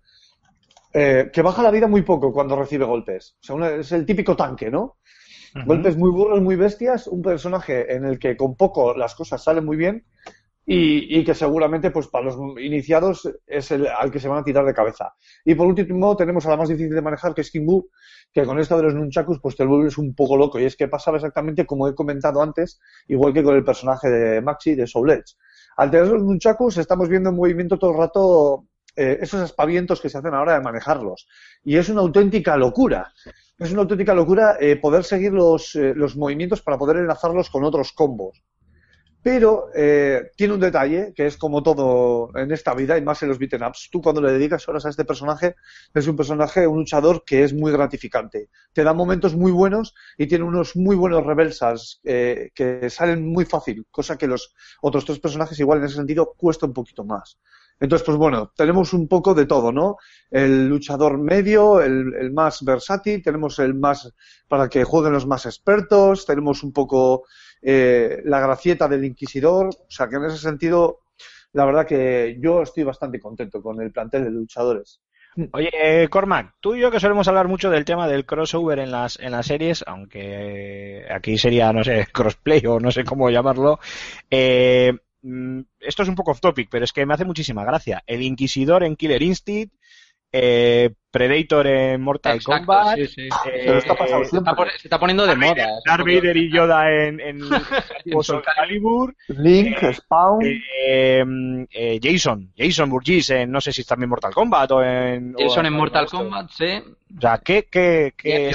Eh, 0.94 1.30
que 1.34 1.42
baja 1.42 1.64
la 1.64 1.72
vida 1.72 1.88
muy 1.88 2.04
poco 2.04 2.32
cuando 2.32 2.56
recibe 2.56 2.86
golpes. 2.86 3.36
O 3.42 3.44
sea, 3.44 3.56
una- 3.56 3.70
es 3.72 3.92
el 3.92 4.06
típico 4.06 4.36
tanque, 4.36 4.70
¿no? 4.70 4.98
Golpes 5.66 5.98
muy 5.98 6.10
burros, 6.12 6.42
muy 6.42 6.56
bestias, 6.56 7.08
un 7.08 7.22
personaje 7.22 7.94
en 7.94 8.06
el 8.06 8.18
que 8.18 8.36
con 8.36 8.56
poco 8.56 8.96
las 8.98 9.14
cosas 9.16 9.44
salen 9.44 9.64
muy 9.66 9.78
bien 9.78 10.04
y, 10.66 11.20
y 11.20 11.24
que 11.24 11.36
seguramente 11.36 11.92
pues 11.92 12.08
para 12.08 12.26
los 12.26 12.38
iniciados 12.60 13.30
es 13.46 13.70
el 13.72 13.86
al 13.88 14.10
que 14.12 14.20
se 14.20 14.28
van 14.28 14.40
a 14.40 14.44
tirar 14.44 14.66
de 14.66 14.74
cabeza. 14.74 15.14
Y 15.46 15.54
por 15.56 15.68
último 15.68 16.16
tenemos 16.16 16.46
a 16.46 16.50
la 16.52 16.58
más 16.58 16.70
difícil 16.70 16.96
de 16.96 17.02
manejar 17.02 17.36
que 17.36 17.42
es 17.42 17.52
Kimbu, 17.52 17.88
que 18.32 18.46
con 18.46 18.60
esto 18.60 18.78
de 18.78 18.84
los 18.84 18.96
nunchakus 18.96 19.40
pues 19.42 19.56
te 19.56 19.64
vuelves 19.66 19.98
un 20.00 20.16
poco 20.16 20.38
loco 20.38 20.60
y 20.60 20.66
es 20.66 20.76
que 20.76 20.88
pasaba 20.88 21.18
exactamente 21.18 21.66
como 21.68 21.88
he 21.88 21.94
comentado 21.94 22.42
antes, 22.42 22.80
igual 23.08 23.34
que 23.34 23.44
con 23.44 23.56
el 23.56 23.64
personaje 23.64 24.10
de 24.10 24.42
Maxi 24.42 24.74
de 24.76 24.88
Soul 24.88 25.12
Edge. 25.12 25.36
Al 25.78 25.92
tener 25.92 26.08
los 26.08 26.24
nunchakus 26.24 26.78
estamos 26.78 27.10
viendo 27.10 27.30
en 27.30 27.36
movimiento 27.36 27.78
todo 27.78 27.92
el 27.92 27.98
rato 27.98 28.66
eh, 28.96 29.20
esos 29.22 29.42
aspavientos 29.42 30.00
que 30.00 30.10
se 30.10 30.18
hacen 30.18 30.34
ahora 30.34 30.54
de 30.54 30.62
manejarlos. 30.62 31.28
Y 31.64 31.78
es 31.78 31.90
una 31.90 32.02
auténtica 32.02 32.58
locura. 32.58 33.12
Es 33.58 33.72
una 33.72 33.82
auténtica 33.82 34.14
locura 34.14 34.58
eh, 34.60 34.76
poder 34.76 35.04
seguir 35.04 35.32
los, 35.32 35.76
eh, 35.76 35.94
los 35.96 36.16
movimientos 36.16 36.62
para 36.62 36.78
poder 36.78 36.98
enlazarlos 36.98 37.50
con 37.50 37.64
otros 37.64 37.92
combos. 37.94 38.44
Pero 39.24 39.68
tiene 40.36 40.54
un 40.54 40.60
detalle 40.60 41.14
que 41.16 41.26
es 41.26 41.38
como 41.38 41.64
todo 41.64 42.30
en 42.36 42.52
esta 42.52 42.74
vida 42.74 42.98
y 42.98 43.02
más 43.02 43.24
en 43.24 43.30
los 43.30 43.40
beaten 43.40 43.64
ups. 43.64 43.88
Tú 43.90 44.02
cuando 44.02 44.22
le 44.22 44.34
dedicas 44.34 44.68
horas 44.68 44.86
a 44.86 44.90
este 44.90 45.06
personaje, 45.06 45.56
es 45.94 46.08
un 46.08 46.18
personaje, 46.18 46.68
un 46.68 46.80
luchador 46.80 47.24
que 47.26 47.46
es 47.46 47.54
muy 47.54 47.72
gratificante. 47.72 48.50
Te 48.74 48.84
da 48.84 48.94
momentos 48.94 49.34
muy 49.34 49.54
buenos 49.54 49.96
y 50.18 50.28
tiene 50.28 50.44
unos 50.44 50.76
muy 50.76 50.98
buenos 50.98 51.26
reversals 51.26 52.02
eh, 52.04 52.50
que 52.54 52.90
salen 52.90 53.26
muy 53.26 53.46
fácil, 53.46 53.88
cosa 53.90 54.18
que 54.18 54.28
los 54.28 54.54
otros 54.82 55.06
tres 55.06 55.20
personajes 55.20 55.58
igual 55.58 55.80
en 55.80 55.86
ese 55.86 55.96
sentido 55.96 56.34
cuesta 56.36 56.66
un 56.66 56.74
poquito 56.74 57.06
más. 57.06 57.40
Entonces, 57.84 58.06
pues 58.06 58.18
bueno, 58.18 58.54
tenemos 58.56 58.94
un 58.94 59.10
poco 59.10 59.34
de 59.34 59.46
todo, 59.46 59.74
¿no? 59.74 59.98
El 60.32 60.70
luchador 60.70 61.18
medio, 61.18 61.82
el, 61.82 62.14
el 62.18 62.32
más 62.32 62.64
versátil, 62.64 63.22
tenemos 63.22 63.60
el 63.60 63.74
más 63.74 64.10
para 64.48 64.70
que 64.70 64.86
jueguen 64.86 65.12
los 65.12 65.28
más 65.28 65.46
expertos, 65.46 66.26
tenemos 66.26 66.64
un 66.64 66.72
poco 66.72 67.26
eh, 67.62 68.22
la 68.24 68.40
gracieta 68.40 68.88
del 68.88 69.04
inquisidor, 69.04 69.68
o 69.68 69.92
sea 69.92 70.08
que 70.08 70.16
en 70.16 70.24
ese 70.24 70.38
sentido, 70.38 71.02
la 71.52 71.66
verdad 71.66 71.86
que 71.86 72.38
yo 72.40 72.62
estoy 72.62 72.84
bastante 72.84 73.20
contento 73.20 73.62
con 73.62 73.82
el 73.82 73.92
plantel 73.92 74.24
de 74.24 74.32
luchadores. 74.32 75.02
Oye, 75.52 76.08
Cormac, 76.10 76.54
tú 76.62 76.76
y 76.76 76.80
yo 76.80 76.90
que 76.90 77.02
solemos 77.02 77.28
hablar 77.28 77.50
mucho 77.50 77.70
del 77.70 77.84
tema 77.84 78.08
del 78.08 78.26
crossover 78.26 78.80
en 78.80 78.92
las, 78.92 79.20
en 79.20 79.32
las 79.32 79.48
series, 79.48 79.84
aunque 79.86 81.06
aquí 81.10 81.38
sería, 81.38 81.74
no 81.74 81.84
sé, 81.84 82.08
crossplay 82.14 82.66
o 82.66 82.80
no 82.80 82.92
sé 82.92 83.04
cómo 83.04 83.30
llamarlo, 83.30 83.80
eh, 84.32 84.94
esto 85.80 86.04
es 86.04 86.10
un 86.10 86.16
poco 86.16 86.32
off 86.32 86.42
topic, 86.42 86.68
pero 86.70 86.86
es 86.86 86.92
que 86.92 87.06
me 87.06 87.14
hace 87.14 87.26
muchísima 87.26 87.64
gracia. 87.64 88.04
El 88.06 88.22
Inquisidor 88.22 88.84
en 88.84 88.96
Killer 88.96 89.22
Instinct, 89.22 89.74
eh, 90.36 90.90
Predator 91.12 91.68
en 91.68 92.02
Mortal 92.02 92.38
Exacto, 92.38 92.66
Kombat, 92.66 92.96
sí, 92.98 93.08
sí. 93.08 93.22
eh, 93.22 93.30
Pero 93.66 93.78
está 93.78 93.96
pasado 93.96 94.20
Se 94.22 94.24
está, 94.26 94.30
siempre. 94.38 94.56
pon- 94.56 94.70
se 94.80 94.88
está 94.88 95.00
poniendo 95.00 95.28
de 95.28 95.36
moda. 95.36 95.68
Darth 95.86 96.06
Vader 96.06 96.36
y 96.38 96.52
Yoda 96.52 96.92
en, 96.92 97.20
en, 97.20 97.40
en 98.06 98.24
Soul 98.24 98.42
Calibur, 98.42 99.16
Link, 99.28 99.78
Spawn, 99.94 100.44
eh, 100.44 101.24
eh, 101.72 102.00
Jason, 102.02 102.52
Jason 102.58 102.90
Burgess 102.90 103.30
en, 103.30 103.52
no 103.52 103.62
sé 103.62 103.72
si 103.72 103.84
también 103.84 104.10
Mortal 104.10 104.34
Kombat 104.34 104.72
o 104.72 104.84
en... 104.84 105.36
o 105.36 105.44
Jason 105.48 105.68
en 105.68 105.74
Mortal. 105.74 106.08
Kombat, 106.08 106.50
sí. 106.50 106.82
O 107.16 107.22
sea, 107.22 107.38
¿qué, 107.38 107.68
qué, 107.70 108.14
qué- 108.18 108.52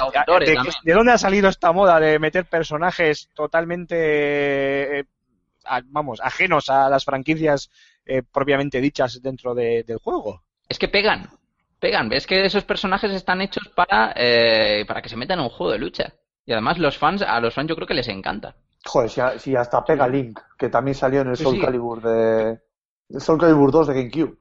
de, 0.82 0.92
dónde 0.92 1.12
ha 1.12 1.18
salido 1.18 1.48
esta 1.48 1.70
moda 1.70 2.00
de 2.00 2.18
meter 2.18 2.44
personajes 2.46 3.28
totalmente, 3.34 4.98
eh, 4.98 5.04
a- 5.68 5.82
vamos, 5.86 6.20
ajenos 6.22 6.70
a 6.70 6.88
las 6.88 7.04
franquicias 7.04 7.70
eh, 8.06 8.22
propiamente 8.22 8.80
dichas 8.80 9.20
dentro 9.22 9.54
de- 9.54 9.84
del 9.84 9.98
juego? 9.98 10.42
Es 10.68 10.78
que 10.78 10.88
pegan. 10.88 11.28
Pegan. 11.80 12.12
Es 12.12 12.26
que 12.26 12.44
esos 12.44 12.64
personajes 12.64 13.12
están 13.12 13.40
hechos 13.40 13.68
para, 13.74 14.12
eh, 14.16 14.84
para 14.86 15.02
que 15.02 15.08
se 15.08 15.16
metan 15.16 15.38
en 15.38 15.44
un 15.44 15.50
juego 15.50 15.72
de 15.72 15.78
lucha. 15.78 16.14
Y 16.46 16.52
además 16.52 16.78
los 16.78 16.96
fans, 16.98 17.22
a 17.22 17.40
los 17.40 17.54
fans 17.54 17.68
yo 17.68 17.76
creo 17.76 17.86
que 17.86 17.94
les 17.94 18.08
encanta. 18.08 18.56
joder, 18.84 19.10
si, 19.10 19.20
si 19.38 19.56
hasta 19.56 19.84
pega 19.84 20.08
Link, 20.08 20.40
que 20.58 20.68
también 20.68 20.94
salió 20.94 21.20
en 21.20 21.28
el 21.28 21.36
Sí, 21.36 21.44
Soul 21.44 21.54
sí. 21.56 21.60
Calibur 21.60 22.00
de 22.02 22.58
el 23.10 23.20
Soul 23.20 23.38
Calibur 23.38 23.70
2 23.70 23.86
de 23.88 23.94
GameCube. 23.94 24.38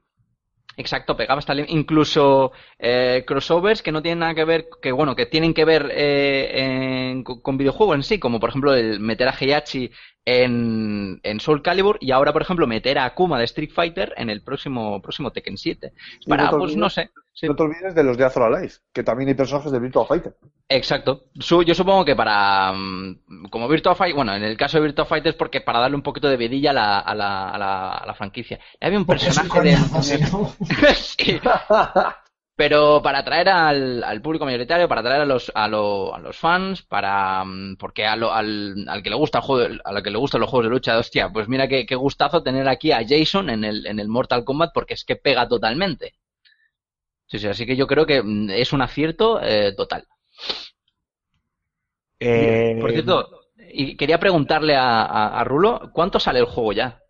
Exacto, 0.76 1.16
pegaba 1.16 1.40
hasta 1.40 1.54
incluso 1.56 2.52
eh, 2.78 3.24
crossovers 3.26 3.82
que 3.82 3.90
no 3.90 4.00
tienen 4.00 4.20
nada 4.20 4.34
que 4.36 4.44
ver, 4.44 4.68
que 4.80 4.92
bueno, 4.92 5.16
que 5.16 5.26
tienen 5.26 5.52
que 5.52 5.64
ver 5.64 5.90
eh, 5.92 7.10
en- 7.10 7.24
con, 7.24 7.40
con 7.40 7.58
videojuegos 7.58 7.96
en 7.96 8.02
sí, 8.04 8.20
como 8.20 8.38
por 8.38 8.50
ejemplo 8.50 8.74
el 8.74 9.00
meter 9.00 9.26
a 9.28 9.32
Heihachi 9.38 9.90
en, 10.28 11.20
en 11.22 11.40
Soul 11.40 11.62
Calibur 11.62 11.96
y 12.00 12.10
ahora 12.12 12.32
por 12.32 12.42
ejemplo 12.42 12.66
meter 12.66 12.98
a 12.98 13.06
Akuma 13.06 13.38
de 13.38 13.44
Street 13.46 13.70
Fighter 13.72 14.12
en 14.16 14.28
el 14.28 14.42
próximo 14.42 15.00
próximo 15.00 15.30
Tekken 15.30 15.56
7. 15.56 15.92
Y 16.20 16.28
Para, 16.28 16.44
no 16.44 16.50
te 16.50 16.56
pues 16.58 16.76
no 16.76 16.86
olvides- 16.86 16.92
sé. 16.92 17.10
sí. 17.32 17.46
No 17.46 17.56
te 17.56 17.62
olvides 17.62 17.94
de 17.94 18.04
los 18.04 18.18
de 18.18 18.24
Azor 18.24 18.42
Alive, 18.54 18.72
que 18.92 19.02
también 19.02 19.28
hay 19.28 19.34
personajes 19.34 19.72
de 19.72 19.78
Virtua 19.80 20.04
Fighter. 20.06 20.34
Exacto. 20.68 21.24
Yo 21.34 21.74
supongo 21.74 22.04
que 22.04 22.14
para. 22.14 22.72
mm, 22.74 23.46
Como 23.50 23.68
Virtua 23.68 23.94
Fighter. 23.94 24.16
Bueno, 24.16 24.34
en 24.34 24.42
el 24.44 24.56
caso 24.58 24.76
de 24.78 24.84
Virtua 24.84 25.06
Fighter 25.06 25.30
es 25.30 25.36
porque 25.36 25.62
para 25.62 25.78
darle 25.80 25.96
un 25.96 26.02
poquito 26.02 26.28
de 26.28 26.36
vidilla 26.36 26.70
a 26.70 26.74
la, 26.74 26.98
a 26.98 27.14
la, 27.14 27.48
a 27.50 27.58
la, 27.58 27.90
a 27.92 28.06
la 28.06 28.14
franquicia. 28.14 28.58
Había 28.80 28.98
un 28.98 29.06
Porque 29.06 29.24
personaje 29.24 29.60
de. 29.62 29.76
coñazo, 29.76 30.18
no. 30.30 30.52
Sí. 30.94 31.40
Pero 32.60 33.00
para 33.02 33.20
atraer 33.20 33.48
al, 33.48 34.04
al 34.04 34.20
público 34.20 34.44
mayoritario, 34.44 34.88
para 34.88 35.00
atraer 35.00 35.22
a 35.22 35.26
los, 35.32 35.50
a, 35.54 35.68
lo- 35.68 36.14
a 36.14 36.18
los 36.18 36.36
fans, 36.36 36.82
para 36.82 37.42
mm, 37.44 37.76
porque 37.78 38.04
a 38.06 38.16
lo- 38.16 38.32
al, 38.34 38.84
al 38.88 39.02
que 39.02 39.10
le 39.10 39.16
gusta 39.16 39.38
el 39.38 39.44
juego, 39.44 39.76
a 39.84 39.92
lo 39.92 40.02
que 40.02 40.10
le 40.10 40.18
gustan 40.18 40.40
los 40.42 40.50
juegos 40.50 40.66
de 40.66 40.70
lucha, 40.70 40.98
hostia, 40.98 41.30
pues 41.32 41.48
mira 41.48 41.68
qué, 41.68 41.86
qué 41.86 41.94
gustazo 41.94 42.42
tener 42.42 42.68
aquí 42.68 42.92
a 42.92 43.04
Jason 43.08 43.48
en 43.50 43.64
el, 43.64 43.86
en 43.86 43.98
el 44.00 44.08
Mortal 44.08 44.44
Kombat 44.44 44.72
porque 44.74 44.94
es 44.94 45.04
que 45.04 45.16
pega 45.16 45.48
totalmente. 45.48 46.14
Sí, 47.26 47.38
sí, 47.38 47.46
así 47.46 47.64
que 47.66 47.76
yo 47.76 47.86
creo 47.86 48.06
que 48.06 48.22
mm, 48.22 48.50
es 48.50 48.72
un 48.72 48.82
acierto 48.82 49.40
eh, 49.42 49.72
total. 49.76 50.06
Eh, 52.20 52.64
Por 52.78 52.92
cierto, 52.92 53.28
y 53.72 53.96
quería 53.96 54.18
preguntarle 54.20 54.76
a, 54.76 55.02
a, 55.02 55.40
a 55.40 55.44
Rulo, 55.44 55.90
¿cuánto 55.92 56.20
sale 56.20 56.38
el 56.40 56.46
juego 56.46 56.72
ya? 56.72 57.00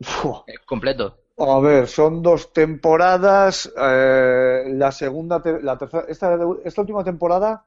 Uf. 0.00 0.44
Eh, 0.46 0.54
completo. 0.64 1.23
A 1.36 1.58
ver, 1.58 1.88
son 1.88 2.22
dos 2.22 2.52
temporadas. 2.52 3.68
eh, 3.76 4.66
la 4.68 4.92
segunda, 4.92 5.42
la 5.62 5.76
tercera, 5.76 6.04
esta, 6.08 6.38
última 6.80 7.02
temporada, 7.02 7.66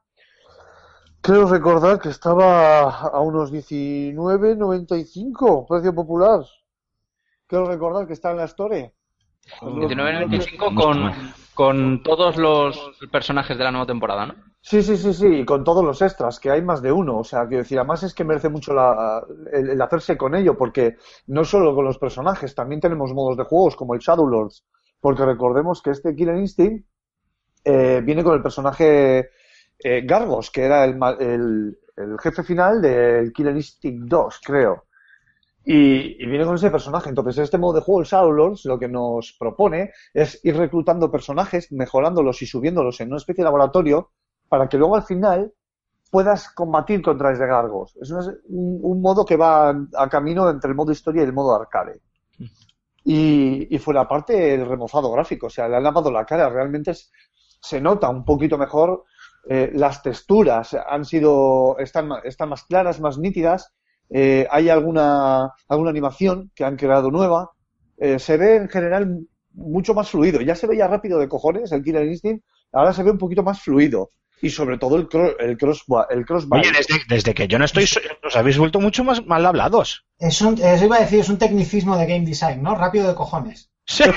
creo 1.21 1.45
recordar 1.47 1.99
que 1.99 2.07
estaba 2.09 2.89
a 2.89 3.19
unos 3.19 3.51
19.95, 3.51 5.67
precio 5.67 5.93
popular. 5.93 6.45
Creo 7.45 7.65
recordar 7.65 8.07
que 8.07 8.13
está 8.13 8.31
en 8.31 8.37
la 8.37 8.45
Store. 8.45 8.93
19.95 9.61 10.75
con, 10.75 11.13
con 11.53 12.01
todos 12.03 12.37
los 12.37 12.79
personajes 13.11 13.57
de 13.57 13.63
la 13.63 13.71
nueva 13.71 13.85
temporada, 13.85 14.25
¿no? 14.27 14.35
Sí, 14.69 14.83
sí, 14.83 14.97
sí, 14.97 15.13
sí, 15.13 15.27
y 15.27 15.45
con 15.45 15.63
todos 15.63 15.81
los 15.83 16.01
extras, 16.01 16.41
que 16.41 16.51
hay 16.51 16.61
más 16.61 16.81
de 16.81 16.91
uno. 16.91 17.19
O 17.19 17.23
sea, 17.23 17.47
quiero 17.47 17.63
decir, 17.63 17.79
además 17.79 18.03
es 18.03 18.13
que 18.13 18.25
merece 18.25 18.49
mucho 18.49 18.73
la, 18.73 19.25
el, 19.53 19.81
hacerse 19.81 20.17
con 20.17 20.35
ello, 20.35 20.57
porque 20.57 20.97
no 21.27 21.45
solo 21.45 21.73
con 21.73 21.85
los 21.85 21.97
personajes, 21.97 22.53
también 22.53 22.81
tenemos 22.81 23.13
modos 23.13 23.37
de 23.37 23.45
juegos 23.45 23.77
como 23.77 23.93
el 23.93 24.01
Shadow 24.01 24.27
Lords. 24.27 24.65
Porque 24.99 25.23
recordemos 25.25 25.81
que 25.81 25.91
este 25.91 26.13
Killer 26.13 26.35
Instinct 26.35 26.85
eh, 27.63 28.01
viene 28.03 28.25
con 28.25 28.35
el 28.35 28.41
personaje 28.41 29.29
eh, 29.79 30.01
Gargos, 30.05 30.51
que 30.51 30.63
era 30.63 30.83
el, 30.83 30.97
el 31.95 32.19
jefe 32.19 32.43
final 32.43 32.81
del 32.81 33.31
Killer 33.31 33.55
Instinct 33.55 34.09
2, 34.09 34.41
creo. 34.43 34.83
Y, 35.63 36.21
y 36.21 36.27
viene 36.27 36.45
con 36.45 36.55
ese 36.55 36.71
personaje. 36.71 37.07
Entonces, 37.07 37.37
este 37.37 37.57
modo 37.57 37.75
de 37.75 37.81
juego, 37.81 38.01
el 38.01 38.07
Shadow 38.07 38.33
Lords, 38.33 38.65
lo 38.65 38.77
que 38.77 38.89
nos 38.89 39.33
propone 39.39 39.93
es 40.13 40.43
ir 40.43 40.57
reclutando 40.57 41.09
personajes, 41.09 41.71
mejorándolos 41.71 42.41
y 42.41 42.45
subiéndolos 42.47 42.99
en 42.99 43.07
una 43.09 43.17
especie 43.17 43.43
de 43.43 43.45
laboratorio 43.45 44.11
para 44.49 44.67
que 44.69 44.77
luego 44.77 44.95
al 44.95 45.03
final 45.03 45.53
puedas 46.11 46.49
combatir 46.53 47.01
contra 47.01 47.31
ese 47.33 47.45
Gargos. 47.47 47.97
Es 48.01 48.11
un, 48.11 48.79
un 48.83 49.01
modo 49.01 49.25
que 49.25 49.37
va 49.37 49.69
a 49.95 50.09
camino 50.09 50.49
entre 50.49 50.69
el 50.71 50.75
modo 50.77 50.91
historia 50.91 51.23
y 51.23 51.25
el 51.25 51.33
modo 51.33 51.55
arcade. 51.55 52.01
Y, 53.03 53.73
y 53.73 53.79
fuera 53.79 54.07
parte 54.07 54.53
el 54.53 54.65
remozado 54.67 55.11
gráfico, 55.11 55.47
o 55.47 55.49
sea, 55.49 55.67
le 55.69 55.77
han 55.77 55.83
lavado 55.83 56.11
la 56.11 56.25
cara, 56.25 56.49
realmente 56.49 56.91
es- 56.91 57.11
se 57.61 57.79
nota 57.79 58.09
un 58.09 58.25
poquito 58.25 58.57
mejor, 58.57 59.05
eh, 59.49 59.71
las 59.73 60.01
texturas 60.03 60.73
han 60.73 61.05
sido, 61.05 61.77
están, 61.79 62.09
están 62.25 62.49
más 62.49 62.63
claras, 62.65 62.99
más 62.99 63.17
nítidas, 63.17 63.73
eh, 64.09 64.45
hay 64.51 64.69
alguna, 64.69 65.51
alguna 65.69 65.89
animación 65.89 66.51
que 66.53 66.65
han 66.65 66.75
creado 66.75 67.09
nueva, 67.09 67.51
eh, 67.97 68.19
se 68.19 68.35
ve 68.37 68.57
en 68.57 68.69
general 68.69 69.19
mucho 69.53 69.93
más 69.93 70.09
fluido, 70.09 70.41
ya 70.41 70.55
se 70.55 70.67
veía 70.67 70.87
rápido 70.87 71.17
de 71.19 71.29
cojones 71.29 71.71
el 71.71 71.83
Killer 71.83 72.05
Instinct, 72.05 72.43
ahora 72.73 72.91
se 72.93 73.03
ve 73.03 73.11
un 73.11 73.17
poquito 73.17 73.41
más 73.43 73.61
fluido. 73.61 74.09
Y 74.41 74.49
sobre 74.49 74.77
todo 74.77 74.97
el, 74.97 75.09
cro- 75.09 75.35
el 75.39 75.57
cross 75.57 75.83
el 76.09 76.25
crossbar. 76.25 76.61
Oye, 76.61 76.71
desde, 76.71 77.01
desde 77.07 77.33
que 77.33 77.47
yo 77.47 77.57
no 77.57 77.65
estoy, 77.65 77.85
os 78.23 78.35
habéis 78.35 78.57
vuelto 78.57 78.79
mucho 78.79 79.03
más 79.03 79.25
mal 79.25 79.45
hablados. 79.45 80.05
Es 80.19 80.41
un, 80.41 80.59
eso 80.61 80.85
iba 80.85 80.97
a 80.97 81.01
decir, 81.01 81.19
es 81.19 81.29
un 81.29 81.37
tecnicismo 81.39 81.97
de 81.97 82.05
game 82.05 82.25
design, 82.25 82.61
¿no? 82.61 82.75
Rápido 82.75 83.07
de 83.07 83.15
cojones. 83.15 83.71
Sí. 83.85 84.03
Eh. 84.03 84.11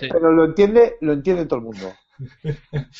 Pero 0.10 0.32
lo 0.32 0.44
entiende, 0.46 0.94
lo 1.00 1.12
entiende 1.12 1.46
todo 1.46 1.58
el 1.60 1.64
mundo. 1.64 1.92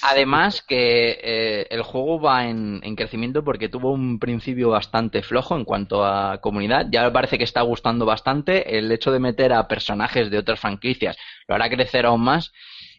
Además 0.03 0.63
que 0.67 1.19
eh, 1.23 1.67
el 1.71 1.83
juego 1.83 2.21
va 2.21 2.47
en, 2.49 2.81
en 2.83 2.97
crecimiento 2.97 3.45
porque 3.45 3.69
tuvo 3.69 3.93
un 3.93 4.19
principio 4.19 4.71
bastante 4.71 5.23
flojo 5.23 5.57
en 5.57 5.65
cuanto 5.65 6.05
a 6.05 6.41
comunidad. 6.41 6.87
Ya 6.91 7.03
me 7.03 7.11
parece 7.11 7.39
que 7.39 7.45
está 7.45 7.63
gustando 7.63 8.05
bastante. 8.05 8.79
El 8.79 8.91
hecho 8.93 9.11
de 9.13 9.19
meter 9.19 9.53
a 9.53 9.69
personajes 9.69 10.31
de 10.31 10.39
otras 10.39 10.61
franquicias 10.61 11.17
lo 11.49 11.55
hará 11.55 11.71
crecer 11.71 12.07
aún 12.07 12.23
más. 12.23 12.53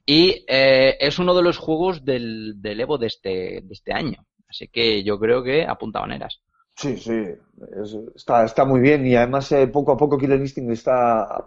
Y 0.07 0.45
eh, 0.47 0.97
es 0.99 1.19
uno 1.19 1.35
de 1.35 1.43
los 1.43 1.59
juegos 1.59 2.05
del, 2.05 2.55
del 2.61 2.79
Evo 2.81 2.97
de 2.97 3.07
este, 3.07 3.29
de 3.63 3.69
este 3.73 3.93
año. 3.93 4.25
Así 4.49 4.69
que 4.69 5.03
yo 5.03 5.19
creo 5.19 5.43
que 5.43 5.65
apunta 5.67 5.99
maneras. 5.99 6.41
Sí, 6.75 6.95
sí, 6.97 7.11
es- 7.11 7.97
está, 8.15 8.45
está 8.45 8.65
muy 8.65 8.79
bien 8.79 9.05
y 9.05 9.15
además 9.15 9.51
eh, 9.51 9.67
poco 9.67 9.91
a 9.93 9.97
poco 9.97 10.17
Killer 10.17 10.39
Instinct 10.39 10.71
está, 10.71 11.45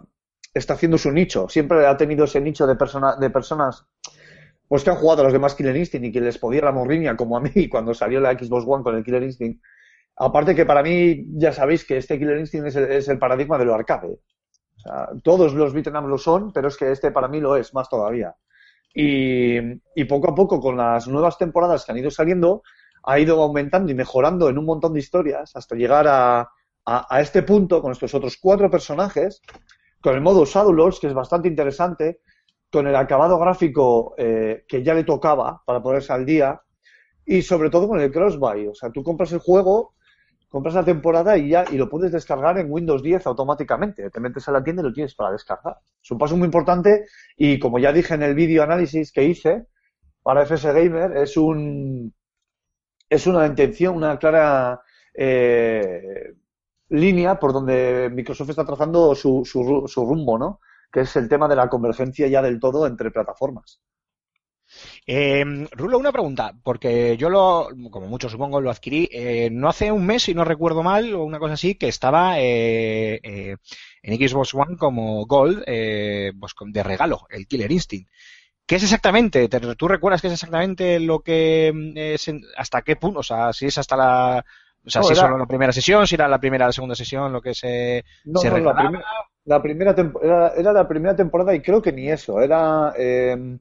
está 0.53 0.75
haciendo 0.75 0.97
su 0.97 1.11
nicho. 1.11 1.49
Siempre 1.49 1.85
ha 1.87 1.97
tenido 1.97 2.25
ese 2.25 2.41
nicho 2.41 2.67
de, 2.67 2.75
persona, 2.75 3.15
de 3.17 3.29
personas 3.31 3.85
pues 4.67 4.83
que 4.83 4.91
han 4.91 4.97
jugado 4.97 5.21
a 5.21 5.25
los 5.25 5.33
demás 5.33 5.55
Killer 5.55 5.75
Instinct 5.77 6.07
y 6.07 6.11
que 6.13 6.21
les 6.21 6.37
podía 6.37 6.61
la 6.63 6.71
morriña, 6.73 7.17
como 7.17 7.37
a 7.37 7.41
mí 7.41 7.69
cuando 7.69 7.93
salió 7.93 8.19
la 8.21 8.33
Xbox 8.33 8.65
One 8.67 8.83
con 8.83 8.95
el 8.95 9.03
Killer 9.03 9.23
Instinct. 9.23 9.63
Aparte 10.17 10.55
que 10.55 10.65
para 10.65 10.83
mí 10.83 11.25
ya 11.39 11.53
sabéis 11.53 11.85
que 11.85 11.97
este 11.97 12.19
Killer 12.19 12.39
Instinct 12.39 12.67
es 12.67 12.77
el, 12.77 12.91
es 12.91 13.07
el 13.09 13.19
paradigma 13.19 13.57
de 13.59 13.65
lo 13.65 13.75
arcade. 13.75 14.19
Todos 15.23 15.53
los 15.53 15.73
beat'em 15.73 16.07
lo 16.07 16.17
son, 16.17 16.51
pero 16.53 16.67
es 16.67 16.77
que 16.77 16.91
este 16.91 17.11
para 17.11 17.27
mí 17.27 17.39
lo 17.39 17.55
es 17.55 17.73
más 17.73 17.89
todavía. 17.89 18.35
Y, 18.93 20.05
poco 20.05 20.31
a 20.31 20.35
poco 20.35 20.59
con 20.59 20.77
las 20.77 21.07
nuevas 21.07 21.37
temporadas 21.37 21.85
que 21.85 21.91
han 21.91 21.97
ido 21.97 22.11
saliendo, 22.11 22.63
ha 23.03 23.19
ido 23.19 23.41
aumentando 23.41 23.91
y 23.91 23.95
mejorando 23.95 24.49
en 24.49 24.57
un 24.57 24.65
montón 24.65 24.93
de 24.93 24.99
historias 24.99 25.55
hasta 25.55 25.75
llegar 25.75 26.05
a 26.07 27.21
este 27.21 27.43
punto 27.43 27.81
con 27.81 27.91
estos 27.91 28.13
otros 28.13 28.37
cuatro 28.41 28.69
personajes, 28.69 29.41
con 30.01 30.15
el 30.15 30.21
modo 30.21 30.45
Shadowlords, 30.45 30.99
que 30.99 31.07
es 31.07 31.13
bastante 31.13 31.47
interesante, 31.47 32.19
con 32.71 32.87
el 32.87 32.95
acabado 32.95 33.37
gráfico 33.37 34.15
eh, 34.17 34.63
que 34.67 34.81
ya 34.81 34.93
le 34.93 35.03
tocaba 35.03 35.61
para 35.65 35.81
ponerse 35.81 36.13
al 36.13 36.25
día, 36.25 36.59
y 37.25 37.41
sobre 37.41 37.69
todo 37.69 37.87
con 37.87 37.99
el 37.99 38.11
crossbuy. 38.11 38.67
O 38.67 38.73
sea, 38.73 38.89
tú 38.91 39.03
compras 39.03 39.31
el 39.33 39.39
juego, 39.39 39.93
compras 40.51 40.75
la 40.75 40.83
temporada 40.83 41.37
y 41.37 41.49
ya 41.49 41.63
y 41.71 41.77
lo 41.77 41.89
puedes 41.89 42.11
descargar 42.11 42.57
en 42.59 42.69
Windows 42.69 43.01
10 43.01 43.25
automáticamente. 43.25 44.09
Te 44.09 44.19
metes 44.19 44.47
a 44.49 44.51
la 44.51 44.61
tienda 44.61 44.81
y 44.81 44.85
lo 44.85 44.93
tienes 44.93 45.15
para 45.15 45.31
descargar. 45.31 45.77
Es 46.03 46.11
un 46.11 46.17
paso 46.17 46.35
muy 46.35 46.45
importante 46.45 47.05
y 47.37 47.57
como 47.57 47.79
ya 47.79 47.93
dije 47.93 48.13
en 48.15 48.23
el 48.23 48.35
vídeo 48.35 48.61
análisis 48.61 49.13
que 49.13 49.23
hice 49.23 49.67
para 50.21 50.45
FS 50.45 50.73
Gamer, 50.73 51.15
es 51.17 51.37
un 51.37 52.13
es 53.09 53.27
una 53.27 53.47
intención, 53.47 53.95
una 53.95 54.19
clara 54.19 54.81
eh, 55.13 56.33
línea 56.89 57.39
por 57.39 57.53
donde 57.53 58.09
Microsoft 58.13 58.49
está 58.49 58.65
trazando 58.65 59.15
su, 59.15 59.43
su, 59.45 59.85
su 59.87 60.05
rumbo, 60.05 60.37
¿no? 60.37 60.59
Que 60.91 61.01
es 61.01 61.15
el 61.15 61.29
tema 61.29 61.47
de 61.47 61.55
la 61.55 61.69
convergencia 61.69 62.27
ya 62.27 62.41
del 62.41 62.59
todo 62.59 62.85
entre 62.87 63.11
plataformas. 63.11 63.81
Eh, 65.07 65.43
Rulo, 65.71 65.97
una 65.97 66.11
pregunta, 66.11 66.53
porque 66.63 67.17
yo 67.17 67.29
lo, 67.29 67.69
como 67.89 68.07
muchos 68.07 68.31
supongo, 68.31 68.61
lo 68.61 68.69
adquirí 68.69 69.09
eh, 69.11 69.49
no 69.51 69.67
hace 69.67 69.91
un 69.91 70.05
mes, 70.05 70.23
si 70.23 70.33
no 70.35 70.45
recuerdo 70.45 70.83
mal, 70.83 71.13
o 71.15 71.23
una 71.23 71.39
cosa 71.39 71.55
así, 71.55 71.75
que 71.75 71.87
estaba 71.87 72.39
eh, 72.39 73.19
eh, 73.23 73.55
en 74.03 74.29
Xbox 74.29 74.53
One 74.53 74.77
como 74.77 75.25
Gold, 75.25 75.63
eh, 75.65 76.31
pues 76.39 76.53
de 76.67 76.83
regalo, 76.83 77.21
el 77.29 77.47
Killer 77.47 77.71
Instinct. 77.71 78.09
¿Qué 78.65 78.75
es 78.77 78.83
exactamente? 78.83 79.49
¿Te- 79.49 79.75
¿Tú 79.75 79.87
recuerdas 79.87 80.21
qué 80.21 80.27
es 80.27 80.33
exactamente 80.33 80.99
lo 80.99 81.21
que 81.21 81.71
mm, 81.73 81.93
es, 81.97 82.31
hasta 82.57 82.81
qué 82.83 82.95
punto? 82.97 83.19
O 83.21 83.23
sea, 83.23 83.53
si 83.53 83.67
es 83.67 83.77
hasta 83.79 83.97
la, 83.97 84.45
o 84.85 84.89
sea, 84.89 85.01
No, 85.01 85.07
si 85.07 85.13
es 85.13 85.19
era- 85.19 85.27
solo 85.27 85.37
la 85.37 85.47
primera 85.47 85.73
sesión, 85.73 86.07
si 86.07 86.15
era 86.15 86.27
la 86.27 86.39
primera 86.39 86.65
o 86.65 86.69
la 86.69 86.73
segunda 86.73 86.95
sesión, 86.95 87.33
lo 87.33 87.41
que 87.41 87.53
se, 87.55 88.03
No, 88.23 88.41
se 88.41 88.49
no, 88.49 88.59
la, 88.59 88.73
regalaba. 88.73 88.75
primer- 88.75 89.03
la 89.45 89.61
primera 89.61 89.95
era, 90.21 90.49
era 90.55 90.73
la 90.73 90.87
primera 90.87 91.15
temporada 91.15 91.55
y 91.55 91.61
creo 91.61 91.81
que 91.81 91.91
ni 91.91 92.09
eso. 92.09 92.39
Era, 92.41 92.93
eh, 92.97 93.57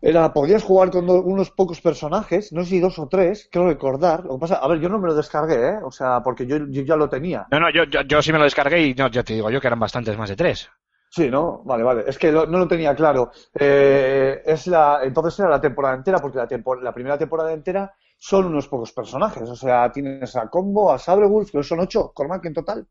era 0.00 0.32
podías 0.32 0.62
jugar 0.64 0.90
con 0.90 1.06
do- 1.06 1.22
unos 1.22 1.50
pocos 1.50 1.80
personajes, 1.80 2.52
no 2.52 2.62
sé 2.64 2.70
si 2.70 2.80
dos 2.80 2.98
o 2.98 3.08
tres, 3.08 3.48
creo 3.50 3.66
recordar. 3.68 4.24
Lo 4.24 4.34
que 4.34 4.40
pasa, 4.40 4.56
a 4.56 4.68
ver, 4.68 4.80
yo 4.80 4.88
no 4.88 4.98
me 4.98 5.08
lo 5.08 5.14
descargué, 5.14 5.68
¿eh? 5.70 5.78
O 5.84 5.90
sea, 5.90 6.22
porque 6.22 6.46
yo, 6.46 6.58
yo 6.68 6.82
ya 6.82 6.96
lo 6.96 7.08
tenía. 7.08 7.46
No, 7.50 7.58
no, 7.58 7.70
yo, 7.70 7.82
yo, 7.84 8.02
yo 8.02 8.22
sí 8.22 8.30
me 8.32 8.38
lo 8.38 8.44
descargué 8.44 8.86
y 8.86 8.94
no, 8.94 9.08
ya 9.08 9.24
te 9.24 9.34
digo 9.34 9.50
yo 9.50 9.60
que 9.60 9.66
eran 9.66 9.80
bastantes 9.80 10.16
más 10.16 10.28
de 10.28 10.36
tres. 10.36 10.70
Sí, 11.08 11.30
¿no? 11.30 11.62
Vale, 11.64 11.82
vale. 11.82 12.04
Es 12.06 12.18
que 12.18 12.30
lo- 12.30 12.46
no 12.46 12.58
lo 12.58 12.68
tenía 12.68 12.94
claro. 12.94 13.30
Eh, 13.58 14.42
es 14.44 14.66
la, 14.66 15.00
entonces 15.02 15.38
era 15.40 15.48
la 15.48 15.60
temporada 15.60 15.94
entera, 15.96 16.18
porque 16.20 16.38
la, 16.38 16.46
tempo- 16.48 16.74
la 16.76 16.92
primera 16.92 17.16
temporada 17.18 17.52
entera 17.52 17.94
son 18.18 18.46
unos 18.46 18.68
pocos 18.68 18.92
personajes. 18.92 19.48
O 19.48 19.56
sea, 19.56 19.90
tienes 19.92 20.36
a 20.36 20.48
Combo, 20.48 20.92
a 20.92 20.98
Sabregulf, 20.98 21.50
que 21.50 21.62
son 21.62 21.80
ocho, 21.80 22.12
Cormac 22.14 22.44
en 22.44 22.54
total. 22.54 22.86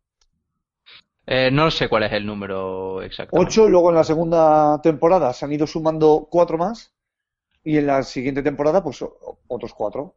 Eh, 1.27 1.49
no 1.51 1.69
sé 1.71 1.87
cuál 1.87 2.03
es 2.03 2.13
el 2.13 2.25
número 2.25 3.01
exacto. 3.03 3.33
Ocho, 3.41 3.69
luego 3.69 3.89
en 3.89 3.95
la 3.97 4.03
segunda 4.03 4.81
temporada 4.81 5.31
se 5.31 5.45
han 5.45 5.53
ido 5.53 5.67
sumando 5.67 6.27
cuatro 6.31 6.57
más. 6.57 6.94
Y 7.65 7.77
en 7.77 7.87
la 7.87 8.03
siguiente 8.03 8.41
temporada, 8.43 8.81
pues 8.83 9.03
otros 9.47 9.73
cuatro. 9.73 10.15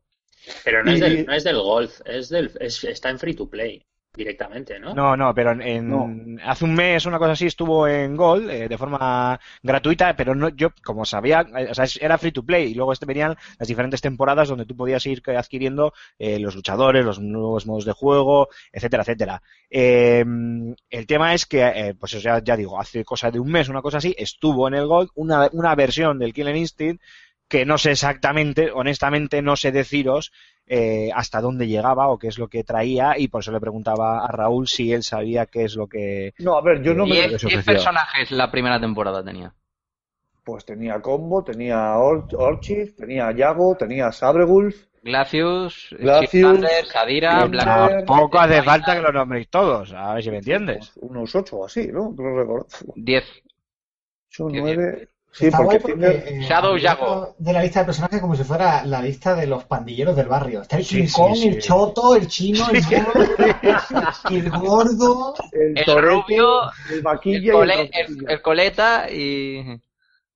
Pero 0.64 0.84
no, 0.84 0.92
es 0.92 1.00
del, 1.00 1.26
no 1.26 1.32
es 1.34 1.44
del 1.44 1.58
golf, 1.60 2.00
es 2.04 2.28
del, 2.28 2.52
es- 2.60 2.84
está 2.84 3.10
en 3.10 3.18
free 3.18 3.34
to 3.34 3.48
play 3.50 3.84
directamente, 4.14 4.78
¿no? 4.78 4.94
No, 4.94 5.16
no, 5.16 5.34
pero 5.34 5.52
en, 5.52 6.40
hace 6.42 6.64
un 6.64 6.74
mes 6.74 7.04
una 7.06 7.18
cosa 7.18 7.32
así 7.32 7.46
estuvo 7.46 7.86
en 7.86 8.16
Gold 8.16 8.50
eh, 8.50 8.68
de 8.68 8.78
forma 8.78 9.38
gratuita, 9.62 10.16
pero 10.16 10.34
no 10.34 10.48
yo 10.48 10.70
como 10.82 11.04
sabía, 11.04 11.46
eh, 11.56 11.68
o 11.70 11.74
sea, 11.74 11.84
era 12.00 12.16
free 12.18 12.32
to 12.32 12.42
play 12.42 12.70
y 12.70 12.74
luego 12.74 12.92
este 12.92 13.04
venían 13.06 13.36
las 13.58 13.68
diferentes 13.68 14.00
temporadas 14.00 14.48
donde 14.48 14.64
tú 14.64 14.74
podías 14.76 15.04
ir 15.06 15.22
adquiriendo 15.36 15.92
eh, 16.18 16.38
los 16.38 16.54
luchadores, 16.56 17.04
los 17.04 17.20
nuevos 17.20 17.66
modos 17.66 17.84
de 17.84 17.92
juego, 17.92 18.48
etcétera, 18.72 19.02
etcétera. 19.02 19.42
Eh, 19.70 20.24
el 20.90 21.06
tema 21.06 21.34
es 21.34 21.46
que, 21.46 21.62
eh, 21.66 21.94
pues 21.94 22.12
ya, 22.22 22.42
ya 22.42 22.56
digo, 22.56 22.80
hace 22.80 23.04
cosa 23.04 23.30
de 23.30 23.38
un 23.40 23.50
mes, 23.50 23.68
una 23.68 23.82
cosa 23.82 23.98
así, 23.98 24.14
estuvo 24.18 24.66
en 24.68 24.74
el 24.74 24.86
Gold 24.86 25.10
una, 25.14 25.48
una 25.52 25.74
versión 25.74 26.18
del 26.18 26.32
Killer 26.32 26.56
Instinct 26.56 27.02
que 27.48 27.64
no 27.64 27.78
sé 27.78 27.92
exactamente, 27.92 28.70
honestamente 28.70 29.42
no 29.42 29.56
sé 29.56 29.72
deciros 29.72 30.32
eh, 30.66 31.10
hasta 31.14 31.40
dónde 31.40 31.66
llegaba 31.66 32.08
o 32.08 32.18
qué 32.18 32.28
es 32.28 32.38
lo 32.38 32.48
que 32.48 32.62
traía 32.62 33.18
y 33.18 33.28
por 33.28 33.40
eso 33.40 33.52
le 33.52 33.60
preguntaba 33.60 34.24
a 34.24 34.28
Raúl 34.30 34.68
si 34.68 34.92
él 34.92 35.02
sabía 35.02 35.46
qué 35.46 35.64
es 35.64 35.74
lo 35.74 35.86
que... 35.86 36.34
No, 36.38 36.56
a 36.56 36.62
ver, 36.62 36.82
yo 36.82 36.92
no 36.94 37.06
me. 37.06 37.14
¿Diez, 37.14 37.28
diez 37.28 37.44
ofreció. 37.44 37.72
personajes 37.72 38.30
la 38.30 38.50
primera 38.50 38.78
temporada 38.78 39.24
tenía. 39.24 39.54
Pues 40.44 40.64
tenía 40.64 41.00
Combo, 41.00 41.42
tenía 41.42 41.96
Or 41.96 42.26
Orchid, 42.36 42.94
tenía 42.96 43.32
Yago, 43.32 43.76
tenía 43.76 44.12
Sabregulf. 44.12 44.86
Glacius, 45.02 45.94
Glacius, 45.98 46.60
Sadira, 46.92 47.44
Black 47.46 48.04
Tampoco 48.04 48.38
hace 48.38 48.62
falta 48.62 48.94
que 48.94 49.00
lo 49.00 49.12
nombréis 49.12 49.48
todos, 49.48 49.92
a 49.92 50.14
ver 50.14 50.22
si 50.22 50.30
me 50.30 50.38
entiendes. 50.38 50.92
Unos 50.96 51.34
ocho 51.34 51.58
o 51.58 51.64
así, 51.66 51.86
¿no? 51.88 52.14
Creo 52.14 52.36
recordar. 52.36 52.66
10. 52.96 53.24
Ocho, 54.28 54.48
Qué 54.48 54.60
nueve. 54.60 55.08
Sí, 55.30 55.46
Está 55.46 55.58
porque 55.58 55.78
guay 55.78 55.94
porque, 55.94 56.06
Finger- 56.06 56.22
eh, 56.26 56.40
Shadow 56.40 56.76
Yago. 56.78 57.34
de 57.38 57.52
la 57.52 57.62
lista 57.62 57.80
de 57.80 57.86
personajes 57.86 58.20
como 58.20 58.34
si 58.34 58.42
fuera 58.44 58.84
la 58.84 59.00
lista 59.02 59.36
de 59.36 59.46
los 59.46 59.64
pandilleros 59.64 60.16
del 60.16 60.26
barrio. 60.26 60.62
Está 60.62 60.78
el 60.78 60.84
Sí, 60.84 60.96
King 60.96 61.06
sí, 61.06 61.12
Kong, 61.12 61.34
sí. 61.36 61.48
el 61.48 61.58
Choto, 61.60 62.16
el 62.16 62.26
Chino, 62.26 62.66
el 62.70 62.80
Gordo, 62.82 63.12
el 64.30 64.50
Gordo. 64.50 65.34
el, 65.52 65.78
El 65.78 65.84
Torete, 65.84 66.10
rubio, 66.10 66.62
el 66.90 66.94
El, 66.96 67.02
Vaquilla 67.02 67.52
cole- 67.52 67.74
y 67.74 67.78
el 67.78 67.84
el- 67.84 67.90
Trocillo. 68.06 68.28
el 68.28 68.42
coleta 68.42 69.10
y... 69.10 69.80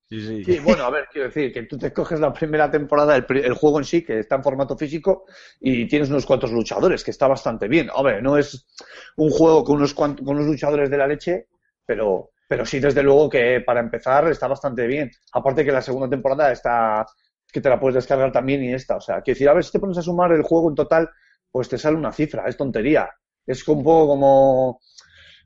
Sí, 0.09 0.59
bueno, 0.59 0.83
a 0.83 0.91
ver, 0.91 1.07
quiero 1.11 1.27
decir 1.29 1.51
que 1.51 1.63
tú 1.63 1.75
te 1.75 1.91
coges 1.91 2.19
la 2.19 2.31
primera 2.31 2.69
temporada, 2.69 3.15
el, 3.15 3.53
juego 3.55 3.79
en 3.79 3.85
sí, 3.85 4.03
que 4.03 4.19
está 4.19 4.35
en 4.35 4.43
formato 4.43 4.77
físico, 4.77 5.25
y 5.59 5.87
tienes 5.87 6.09
unos 6.11 6.27
cuantos 6.27 6.51
luchadores, 6.51 7.03
que 7.03 7.09
está 7.09 7.27
bastante 7.27 7.67
bien. 7.67 7.89
A 7.91 8.03
ver, 8.03 8.21
no 8.21 8.37
es 8.37 8.63
un 9.17 9.31
juego 9.31 9.63
con 9.63 9.77
unos, 9.77 9.95
cuant- 9.95 10.23
con 10.23 10.35
unos 10.35 10.45
luchadores 10.45 10.91
de 10.91 10.97
la 10.97 11.07
leche, 11.07 11.47
pero, 11.83 12.29
pero 12.47 12.65
sí, 12.65 12.79
desde 12.79 13.03
luego 13.03 13.29
que 13.29 13.61
para 13.61 13.79
empezar 13.79 14.27
está 14.29 14.47
bastante 14.47 14.87
bien. 14.87 15.11
Aparte 15.31 15.65
que 15.65 15.71
la 15.71 15.81
segunda 15.81 16.09
temporada 16.09 16.51
está, 16.51 17.05
que 17.51 17.61
te 17.61 17.69
la 17.69 17.79
puedes 17.79 17.95
descargar 17.95 18.31
también 18.31 18.63
y 18.63 18.73
esta. 18.73 18.97
O 18.97 19.01
sea, 19.01 19.21
quiero 19.21 19.35
decir, 19.35 19.49
a 19.49 19.53
ver 19.53 19.63
si 19.63 19.71
te 19.71 19.79
pones 19.79 19.97
a 19.97 20.01
sumar 20.01 20.31
el 20.31 20.43
juego 20.43 20.69
en 20.69 20.75
total, 20.75 21.09
pues 21.51 21.69
te 21.69 21.77
sale 21.77 21.97
una 21.97 22.11
cifra, 22.11 22.47
es 22.47 22.57
tontería. 22.57 23.09
Es 23.45 23.67
un 23.67 23.83
poco 23.83 24.07
como, 24.07 24.79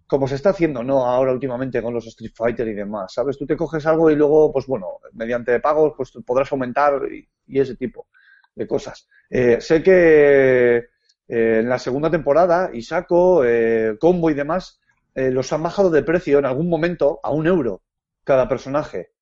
como 0.08 0.28
se 0.28 0.36
está 0.36 0.52
haciendo, 0.52 0.84
¿no? 0.84 1.06
Ahora 1.06 1.34
últimamente 1.34 1.82
con 1.82 1.94
los 1.94 2.08
Street 2.08 2.32
Fighter 2.34 2.68
y 2.68 2.74
demás, 2.74 3.14
¿sabes? 3.14 3.38
Tú 3.38 3.46
te 3.46 3.58
coges 3.58 3.86
algo 3.86 4.10
y 4.10 4.16
luego, 4.16 4.52
pues 4.52 4.66
bueno, 4.66 5.00
mediante 5.14 5.60
pagos, 5.60 5.94
pues 5.98 6.14
podrás 6.26 6.52
aumentar 6.52 7.02
y, 7.12 7.28
ese 7.60 7.76
tipo 7.76 8.08
de 8.56 8.68
cosas. 8.68 9.08
Eh, 9.30 9.60
sé 9.60 9.84
que 9.84 10.78
eh, 10.78 11.60
en 11.60 11.70
la 11.70 11.78
segunda 11.78 12.10
temporada, 12.10 12.70
Isako, 12.74 13.44
eh, 13.46 13.98
Combo 14.00 14.30
y 14.30 14.34
demás, 14.34 14.80
eh, 15.18 15.32
los 15.32 15.52
han 15.52 15.64
bajado 15.64 15.90
de 15.90 16.04
precio 16.04 16.38
en 16.38 16.46
algún 16.46 16.70
momento 16.70 17.20
a 17.24 17.32
un 17.32 17.48
euro 17.48 17.82
cada 18.24 18.48
personaje. 18.48 19.14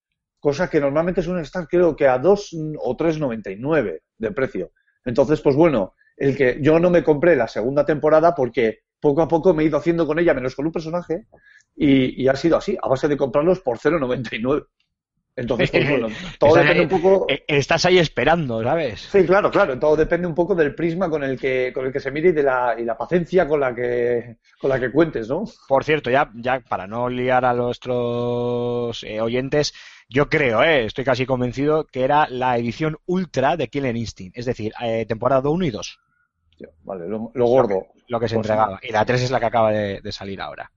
Cosa 0.41 0.69
que 0.69 0.81
normalmente 0.81 1.21
suelen 1.21 1.43
estar, 1.43 1.69
creo 1.69 1.95
que 1.95 2.05
a 2.05 2.17
2 2.17 2.49
o 2.79 2.97
3,99 2.97 4.01
de 4.17 4.31
precio. 4.31 4.71
Entonces, 5.05 5.39
pues 5.39 5.55
bueno, 5.55 5.93
el 6.17 6.35
que 6.35 6.59
yo 6.61 6.81
no 6.81 6.89
me 6.89 7.01
compré 7.01 7.37
la 7.37 7.47
segunda 7.47 7.85
temporada 7.85 8.35
porque 8.35 8.79
poco 8.99 9.21
a 9.21 9.27
poco 9.29 9.53
me 9.53 9.63
he 9.63 9.67
ido 9.67 9.77
haciendo 9.77 10.05
con 10.05 10.19
ella, 10.19 10.33
menos 10.33 10.53
con 10.53 10.65
un 10.65 10.73
personaje, 10.73 11.27
y, 11.73 12.21
y 12.21 12.27
ha 12.27 12.35
sido 12.35 12.57
así, 12.57 12.77
a 12.81 12.89
base 12.89 13.07
de 13.07 13.15
comprarlos 13.15 13.61
por 13.61 13.77
0,99. 13.77 14.65
Entonces, 15.37 15.69
pues 15.69 15.89
bueno, 15.89 16.07
todo 16.39 16.49
Estás 16.57 16.63
depende 16.63 16.79
ahí- 16.79 16.95
un 16.95 17.01
poco. 17.01 17.25
eh, 17.29 17.43
Estás 17.47 17.85
ahí 17.85 17.97
esperando, 17.99 18.63
¿sabes? 18.63 19.01
Sí, 19.01 19.25
claro, 19.25 19.51
claro, 19.51 19.77
todo 19.77 19.95
depende 19.97 20.27
un 20.27 20.33
poco 20.35 20.55
del 20.55 20.73
prisma 20.73 21.09
con 21.09 21.23
el 21.23 21.37
que, 21.39 21.71
con 21.73 21.85
el 21.85 21.91
que 21.91 21.99
se 21.99 22.09
mire 22.11 22.29
y 22.29 22.31
de 22.31 22.43
la, 22.43 22.75
y 22.79 22.85
la 22.85 22.97
paciencia 22.97 23.45
con 23.47 23.59
la 23.59 23.75
que, 23.75 24.37
con 24.59 24.69
la 24.69 24.79
que 24.79 24.91
cuentes, 24.91 25.27
¿no? 25.27 25.43
Por 25.67 25.83
cierto, 25.83 26.09
ya, 26.09 26.31
ya 26.35 26.61
para 26.61 26.87
no 26.87 27.09
liar 27.09 27.43
a 27.43 27.53
nuestros 27.53 29.03
eh, 29.03 29.19
oyentes, 29.21 29.73
yo 30.07 30.29
creo, 30.29 30.63
eh, 30.63 30.85
estoy 30.85 31.03
casi 31.03 31.25
convencido 31.25 31.85
que 31.85 32.03
era 32.03 32.27
la 32.29 32.57
edición 32.57 32.97
ultra 33.05 33.57
de 33.57 33.67
Killer 33.67 33.95
Instinct, 33.95 34.37
es 34.37 34.45
decir, 34.45 34.73
eh, 34.81 35.05
temporada 35.05 35.49
1 35.49 35.65
y 35.65 35.71
2, 35.71 35.99
Vale, 36.83 37.07
lo, 37.09 37.31
lo 37.33 37.45
gordo. 37.47 37.87
lo 38.07 38.19
que 38.19 38.29
se 38.29 38.35
Pues 38.35 38.47
entregaba. 38.47 38.79
Y 38.81 38.91
la 38.93 39.03
3 39.03 39.21
es 39.23 39.31
la 39.31 39.39
que 39.41 39.45
acaba 39.47 39.71
de, 39.71 39.99
de 40.01 40.11
salir 40.13 40.39
ahora. 40.39 40.71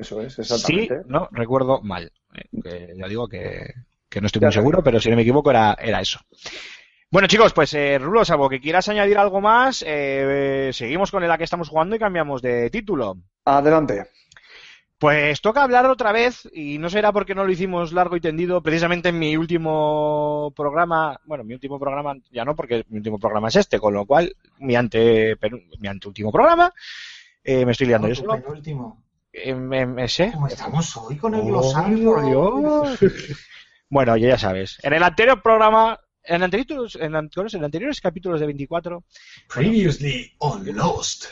Eso 0.00 0.22
es, 0.22 0.34
Sí, 0.34 0.40
exactamente. 0.40 1.02
no, 1.06 1.28
recuerdo 1.30 1.82
mal. 1.82 2.10
eh, 2.34 2.48
que 2.62 2.94
ya 2.96 3.06
digo 3.06 3.28
que, 3.28 3.74
que 4.08 4.20
no 4.20 4.26
estoy 4.26 4.40
Ya 4.40 4.46
muy 4.46 4.54
seguro, 4.54 4.82
pero 4.82 4.98
si 4.98 5.10
no 5.10 5.16
me 5.16 5.22
equivoco 5.22 5.50
era, 5.50 5.76
era 5.78 6.00
eso. 6.00 6.18
Bueno, 7.10 7.28
chicos, 7.28 7.52
pues 7.52 7.74
eh, 7.74 7.98
Rulo, 7.98 8.24
salvo 8.24 8.48
que 8.48 8.60
quieras 8.60 8.88
añadir 8.88 9.18
algo 9.18 9.40
más, 9.40 9.84
eh, 9.86 10.70
seguimos 10.72 11.10
con 11.10 11.26
la 11.26 11.36
que 11.36 11.44
estamos 11.44 11.68
jugando 11.68 11.96
y 11.96 11.98
cambiamos 11.98 12.40
de 12.40 12.70
título. 12.70 13.18
Adelante. 13.44 14.06
Pues 14.96 15.40
toca 15.40 15.62
hablar 15.62 15.86
otra 15.86 16.12
vez, 16.12 16.48
y 16.52 16.78
no 16.78 16.88
será 16.88 17.10
porque 17.10 17.34
no 17.34 17.44
lo 17.44 17.50
hicimos 17.50 17.92
largo 17.92 18.16
y 18.16 18.20
tendido, 18.20 18.62
precisamente 18.62 19.08
en 19.08 19.18
mi 19.18 19.36
último 19.36 20.52
programa, 20.54 21.18
bueno, 21.24 21.42
mi 21.42 21.54
último 21.54 21.78
programa 21.80 22.14
ya 22.30 22.44
no, 22.44 22.54
porque 22.54 22.84
mi 22.90 22.98
último 22.98 23.18
programa 23.18 23.48
es 23.48 23.56
este, 23.56 23.80
con 23.80 23.94
lo 23.94 24.06
cual, 24.06 24.36
mi 24.58 24.76
ante, 24.76 25.36
mi 25.78 25.88
anteúltimo 25.88 26.30
programa, 26.30 26.72
eh, 27.42 27.64
me 27.64 27.72
estoy 27.72 27.86
liando 27.88 28.08
yo 28.08 28.14
solo. 28.14 28.40
penúltimo. 28.40 29.02
Ese. 29.32 30.32
¿Cómo 30.32 30.48
estamos 30.48 30.96
hoy 30.96 31.16
con 31.16 31.34
el 31.34 31.40
Oh, 31.42 31.44
glosario? 31.46 32.20
Dios. 32.22 32.98
Bueno, 33.92 34.16
ya 34.16 34.38
sabes. 34.38 34.78
En 34.84 34.92
el 34.92 35.02
anterior 35.02 35.42
programa, 35.42 35.98
en, 36.22 36.44
anteriores, 36.44 36.94
en, 36.94 37.16
anteriores, 37.16 37.54
en 37.54 37.64
anteriores 37.64 38.00
capítulos 38.00 38.38
de 38.38 38.46
24, 38.46 39.02
Previously 39.52 40.32
on 40.38 40.64
Lost. 40.76 41.24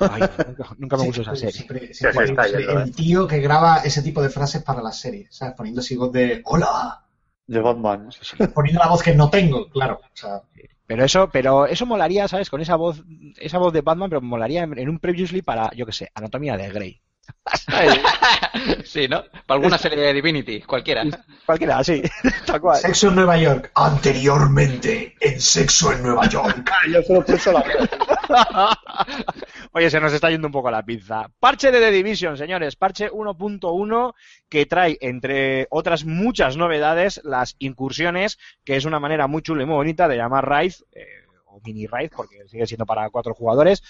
ay, 0.00 0.20
nunca, 0.46 0.74
nunca 0.76 0.96
me 0.98 1.04
gustó 1.06 1.22
esa 1.22 1.34
serie. 1.36 1.52
siempre- 1.52 1.94
se 1.94 2.12
siempre 2.12 2.24
está 2.26 2.44
el- 2.44 2.58
yendo, 2.58 2.80
el 2.82 2.94
tío 2.94 3.26
que 3.26 3.38
graba 3.40 3.78
ese 3.78 4.02
tipo 4.02 4.20
de 4.20 4.28
frases 4.28 4.62
para 4.62 4.82
las 4.82 5.00
series, 5.00 5.34
¿sabes? 5.34 5.54
Poniendo 5.56 5.80
así 5.80 5.96
voz 5.96 6.12
de 6.12 6.42
hola, 6.44 7.02
De 7.46 7.60
Batman. 7.60 8.10
poniendo 8.54 8.80
la 8.82 8.88
voz 8.88 9.02
que 9.02 9.14
no 9.14 9.30
tengo, 9.30 9.66
claro. 9.70 9.98
O 10.02 10.10
sea, 10.12 10.42
Pero 10.86 11.02
eso, 11.02 11.30
pero 11.32 11.64
eso 11.66 11.86
molaría, 11.86 12.28
¿sabes? 12.28 12.50
Con 12.50 12.60
esa 12.60 12.76
voz, 12.76 13.02
esa 13.38 13.56
voz 13.56 13.72
de 13.72 13.80
Batman, 13.80 14.10
pero 14.10 14.20
molaría 14.20 14.64
en, 14.64 14.78
en 14.78 14.88
un 14.90 14.98
previously 14.98 15.40
para, 15.40 15.70
yo 15.74 15.86
que 15.86 15.92
sé, 15.92 16.10
Anatomía 16.14 16.58
de 16.58 16.68
Grey. 16.68 17.00
sí, 18.84 19.06
¿no? 19.08 19.24
Para 19.46 19.58
alguna 19.58 19.78
serie 19.78 19.98
de 19.98 20.12
Divinity, 20.12 20.62
cualquiera. 20.62 21.04
Cualquiera, 21.44 21.82
sí, 21.84 22.02
tal 22.46 22.60
cual. 22.60 22.78
Sexo 22.78 23.08
en 23.08 23.14
Nueva 23.14 23.38
York. 23.38 23.70
Anteriormente, 23.74 25.14
en 25.20 25.40
Sexo 25.40 25.92
en 25.92 26.02
Nueva 26.02 26.28
York. 26.28 26.70
Yo 26.92 27.02
solo 27.02 27.24
pienso 27.24 27.52
la 27.52 27.64
Oye, 29.72 29.90
se 29.90 30.00
nos 30.00 30.12
está 30.12 30.30
yendo 30.30 30.48
un 30.48 30.52
poco 30.52 30.70
la 30.70 30.82
pizza. 30.82 31.30
Parche 31.38 31.70
de 31.70 31.80
The 31.80 31.90
Division, 31.90 32.36
señores. 32.36 32.76
Parche 32.76 33.10
1.1 33.10 34.14
que 34.48 34.66
trae, 34.66 34.98
entre 35.00 35.66
otras 35.70 36.04
muchas 36.04 36.56
novedades, 36.56 37.20
las 37.24 37.56
incursiones, 37.58 38.38
que 38.64 38.76
es 38.76 38.84
una 38.84 38.98
manera 38.98 39.26
muy 39.26 39.42
chula 39.42 39.62
y 39.62 39.66
muy 39.66 39.76
bonita 39.76 40.08
de 40.08 40.16
llamar 40.16 40.48
Raid, 40.48 40.72
eh, 40.92 41.06
o 41.44 41.60
mini 41.64 41.86
Raid, 41.86 42.10
porque 42.14 42.38
sigue 42.48 42.66
siendo 42.66 42.86
para 42.86 43.08
cuatro 43.10 43.34
jugadores, 43.34 43.82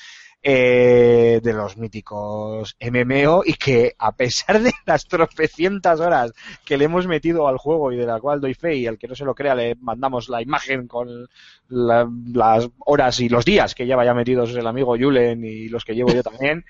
eh, 0.42 1.40
de 1.42 1.53
los 1.53 1.77
míticos 1.77 2.77
MMO 2.79 3.42
y 3.44 3.55
que 3.55 3.94
a 3.99 4.14
pesar 4.14 4.61
de 4.62 4.72
las 4.87 5.07
tropecientas 5.07 6.01
horas 6.01 6.33
que 6.64 6.77
le 6.77 6.85
hemos 6.85 7.07
metido 7.07 7.49
al 7.49 7.59
juego 7.59 7.90
y 7.92 7.96
de 7.96 8.07
la 8.07 8.20
cual 8.20 8.40
doy 8.40 8.55
fe 8.55 8.77
y 8.77 8.87
al 8.87 8.96
que 8.99 9.09
no 9.09 9.14
se 9.16 9.25
lo 9.25 9.35
crea 9.35 9.55
le 9.55 9.75
mandamos 9.77 10.29
la 10.29 10.40
imagen 10.42 10.87
con 10.87 11.29
la- 11.68 12.09
las 12.33 12.68
horas 12.79 13.18
y 13.20 13.29
los 13.29 13.44
días 13.44 13.75
que 13.75 13.87
lleva 13.87 14.05
ya 14.05 14.14
metidos 14.14 14.55
el 14.55 14.66
amigo 14.66 14.96
Julen 14.96 15.44
y 15.44 15.68
los 15.68 15.85
que 15.85 15.94
llevo 15.94 16.12
yo 16.12 16.22
también, 16.22 16.64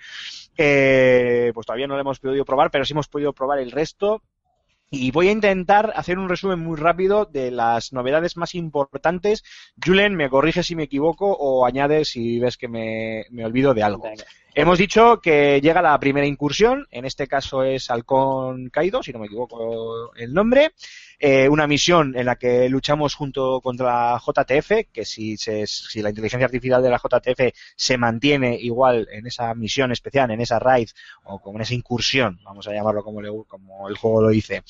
eh, 0.56 1.50
pues 1.54 1.66
todavía 1.66 1.86
no 1.86 1.94
lo 1.94 2.00
hemos 2.00 2.18
podido 2.20 2.44
probar, 2.44 2.70
pero 2.70 2.84
sí 2.84 2.92
hemos 2.92 3.08
podido 3.08 3.32
probar 3.32 3.58
el 3.58 3.70
resto. 3.70 4.22
Y 4.90 5.10
voy 5.10 5.28
a 5.28 5.32
intentar 5.32 5.92
hacer 5.96 6.18
un 6.18 6.28
resumen 6.28 6.60
muy 6.60 6.76
rápido 6.76 7.24
de 7.24 7.50
las 7.50 7.92
novedades 7.92 8.36
más 8.36 8.54
importantes. 8.54 9.42
Julen, 9.84 10.14
me 10.14 10.30
corrige 10.30 10.62
si 10.62 10.76
me 10.76 10.84
equivoco 10.84 11.32
o 11.32 11.66
añade 11.66 12.04
si 12.04 12.38
ves 12.38 12.56
que 12.56 12.68
me, 12.68 13.24
me 13.30 13.44
olvido 13.44 13.74
de 13.74 13.82
algo. 13.82 14.04
Hemos 14.58 14.78
dicho 14.78 15.20
que 15.20 15.60
llega 15.60 15.82
la 15.82 15.98
primera 16.00 16.26
incursión, 16.26 16.86
en 16.90 17.04
este 17.04 17.26
caso 17.28 17.62
es 17.62 17.90
Halcón 17.90 18.70
Caído, 18.70 19.02
si 19.02 19.12
no 19.12 19.18
me 19.18 19.26
equivoco 19.26 20.14
el 20.16 20.32
nombre, 20.32 20.72
eh, 21.18 21.46
una 21.46 21.66
misión 21.66 22.16
en 22.16 22.24
la 22.24 22.36
que 22.36 22.66
luchamos 22.70 23.14
junto 23.14 23.60
contra 23.60 23.86
la 24.14 24.18
JTF, 24.18 24.86
que 24.90 25.04
si, 25.04 25.36
se- 25.36 25.66
la 26.00 26.08
inteligencia 26.08 26.46
artificial 26.46 26.82
de 26.82 26.88
la 26.88 26.96
JTF 26.98 27.54
se 27.76 27.98
mantiene 27.98 28.56
igual 28.58 29.06
en 29.12 29.26
esa 29.26 29.54
misión 29.54 29.92
especial, 29.92 30.30
en 30.30 30.40
esa 30.40 30.58
raid, 30.58 30.88
o 31.24 31.38
como 31.38 31.58
en 31.58 31.62
esa 31.62 31.74
incursión, 31.74 32.40
vamos 32.42 32.66
a 32.66 32.72
llamarlo 32.72 33.04
como, 33.04 33.20
le- 33.20 33.28
como 33.46 33.90
el 33.90 33.96
juego 33.98 34.22
lo 34.22 34.28
dice, 34.30 34.62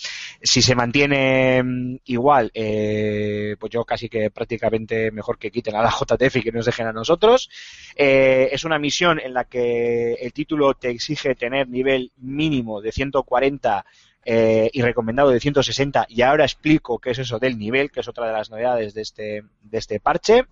si 0.43 0.63
se 0.63 0.75
mantiene 0.75 1.63
mm, 1.63 1.97
igual, 2.07 2.51
eh, 2.55 3.55
pues 3.61 3.71
yo 3.71 3.85
casi 3.85 4.09
que 4.09 4.31
prácticamente 4.33 5.13
mejor 5.13 5.39
que 5.39 5.53
quiten 5.53 5.77
a 5.77 5.83
la 5.83 5.91
JTF 5.91 6.37
y 6.39 6.43
que 6.43 6.51
nos 6.53 6.67
dejen 6.67 6.89
a 6.89 6.93
nosotros. 6.93 7.49
Eh, 7.95 8.49
es 8.51 8.65
una 8.65 8.81
misión 8.81 9.21
en 9.21 9.33
la 9.33 9.45
que 9.45 9.76
el 10.15 10.33
título 10.33 10.75
te 10.75 10.91
exige 10.91 11.35
tener 11.35 11.69
nivel 11.69 12.13
mínimo 12.17 12.81
de 12.81 12.93
140 12.93 13.85
eh, 14.29 14.71
y 14.73 14.83
recomendado 14.83 15.31
de 15.31 15.39
160 15.39 16.07
y 16.09 16.23
ahora 16.23 16.45
explico 16.45 16.99
qué 16.99 17.11
es 17.11 17.19
eso 17.21 17.39
del 17.39 17.57
nivel, 17.57 17.93
que 17.93 18.01
es 18.01 18.09
otra 18.09 18.27
de 18.27 18.33
las 18.33 18.51
novedades 18.51 18.93
de 18.93 19.03
este, 19.03 19.45
de 19.63 19.79
este 19.79 20.01
parche. 20.01 20.47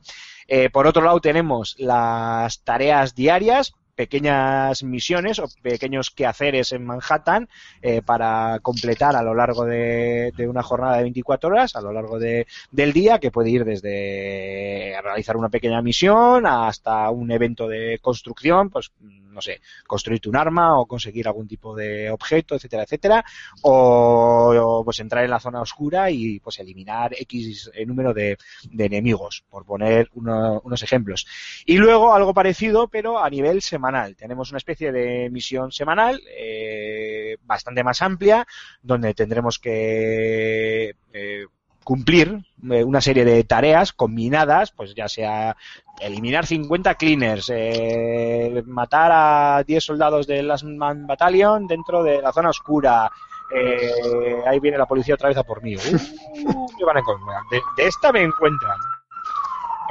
Eh, 0.47 0.71
por 0.71 0.87
otro 0.87 1.03
lado 1.03 1.21
tenemos 1.21 1.75
las 1.79 2.63
tareas 2.63 3.17
diarias, 3.17 3.75
pequeñas 3.95 4.83
misiones 4.83 5.39
o 5.39 5.49
pequeños 5.63 6.11
quehaceres 6.11 6.73
en 6.73 6.85
Manhattan 6.85 7.49
eh, 7.83 8.03
para 8.03 8.59
completar 8.61 9.17
a 9.17 9.23
lo 9.23 9.35
largo 9.35 9.65
de, 9.65 10.33
de 10.37 10.49
una 10.49 10.63
jornada 10.63 10.97
de 10.97 11.05
24 11.05 11.49
horas, 11.49 11.77
a 11.77 11.81
lo 11.81 11.93
largo 11.93 12.19
de, 12.19 12.47
del 12.71 12.93
día, 12.93 13.19
que 13.19 13.31
puede 13.31 13.51
ir 13.51 13.65
desde 13.65 14.97
realizar 15.03 15.37
una 15.37 15.49
pequeña 15.49 15.83
misión 15.83 16.47
hasta 16.47 17.11
un 17.11 17.31
evento 17.31 17.69
de 17.69 17.99
construcción, 18.01 18.71
pues 18.71 18.91
no 19.35 19.43
sé, 19.43 19.61
construirte 19.87 20.29
un 20.29 20.37
arma 20.37 20.79
o 20.79 20.87
conseguir 20.87 21.27
algún 21.29 21.47
tipo 21.49 21.75
de 21.75 22.11
objeto, 22.11 22.55
etcétera, 22.55 22.85
etcétera, 22.85 23.25
o, 23.63 24.83
pues 24.85 25.01
entrar 25.01 25.25
en 25.25 25.31
la 25.31 25.41
zona 25.41 25.61
oscura 25.61 26.11
y 26.11 26.41
pues 26.41 26.59
eliminar 26.59 27.15
X 27.19 27.71
número 27.87 28.15
de, 28.15 28.39
de 28.71 28.85
enemigos, 28.85 29.45
por 29.51 29.65
poner 29.65 30.09
uno- 30.15 30.61
unos 30.65 30.83
ejemplos. 30.83 31.27
Y 31.67 31.77
luego 31.77 32.15
algo 32.15 32.33
parecido, 32.35 32.89
pero 32.89 33.19
a 33.23 33.29
nivel 33.31 33.61
semanal. 33.63 34.17
Tenemos 34.17 34.51
una 34.51 34.59
especie 34.59 34.93
de 34.93 35.29
misión 35.31 35.73
semanal 35.73 36.21
eh, 36.37 37.37
bastante 37.43 37.83
más 37.83 38.01
amplia, 38.03 38.47
donde 38.83 39.15
tendremos 39.15 39.59
que 39.59 40.95
eh, 41.13 41.47
cumplir 41.85 42.45
eh, 42.71 42.83
una 42.83 43.01
serie 43.01 43.25
de 43.25 43.45
tareas 43.45 43.93
combinadas, 43.93 44.73
pues 44.73 44.95
ya 44.95 45.09
sea 45.09 45.57
eliminar 46.01 46.47
50 46.47 46.95
cleaners, 46.97 47.51
eh, 47.55 48.63
matar 48.67 49.11
a 49.13 49.63
10 49.65 49.85
soldados 49.85 50.27
del 50.27 50.49
Last 50.49 50.65
Man 50.65 51.07
Battalion 51.07 51.67
dentro 51.67 52.03
de 52.03 52.21
la 52.21 52.33
zona 52.33 52.49
oscura. 52.51 53.11
eh, 53.55 54.43
ahí 54.47 54.59
viene 54.59 54.79
la 54.79 54.87
policía 54.87 55.15
otra 55.15 55.29
vez 55.29 55.39
a 55.39 55.45
por 55.45 55.63
mí. 55.63 55.77
Uh, 55.77 56.67
me 56.79 56.85
van 56.85 56.97
a 56.97 57.01
encontrar. 57.01 57.43
De, 57.51 57.61
de 57.77 57.89
esta 57.89 58.11
me 58.11 58.23
encuentran. 58.23 58.77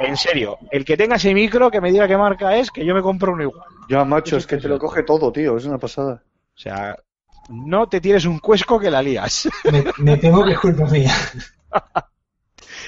En 0.00 0.16
serio, 0.16 0.58
el 0.72 0.84
que 0.84 0.96
tenga 0.96 1.16
ese 1.16 1.32
micro 1.32 1.70
que 1.70 1.80
me 1.80 1.92
diga 1.92 2.08
qué 2.08 2.16
marca 2.16 2.56
es, 2.56 2.70
que 2.70 2.84
yo 2.84 2.94
me 2.94 3.00
compro 3.02 3.32
uno 3.32 3.44
igual. 3.44 3.68
Ya, 3.88 4.04
macho, 4.04 4.36
es 4.36 4.46
que 4.46 4.56
te 4.56 4.68
lo 4.68 4.78
coge 4.78 5.04
todo, 5.04 5.30
tío. 5.32 5.56
Es 5.56 5.64
una 5.66 5.78
pasada. 5.78 6.20
O 6.54 6.58
sea, 6.58 6.96
no 7.48 7.88
te 7.88 8.00
tires 8.00 8.24
un 8.26 8.40
cuesco 8.40 8.78
que 8.80 8.90
la 8.90 9.00
lías. 9.02 9.48
Me, 9.70 9.84
me 9.98 10.16
temo 10.16 10.44
que 10.44 10.52
es 10.52 10.58
culpa 10.58 10.84
mía. 10.86 11.14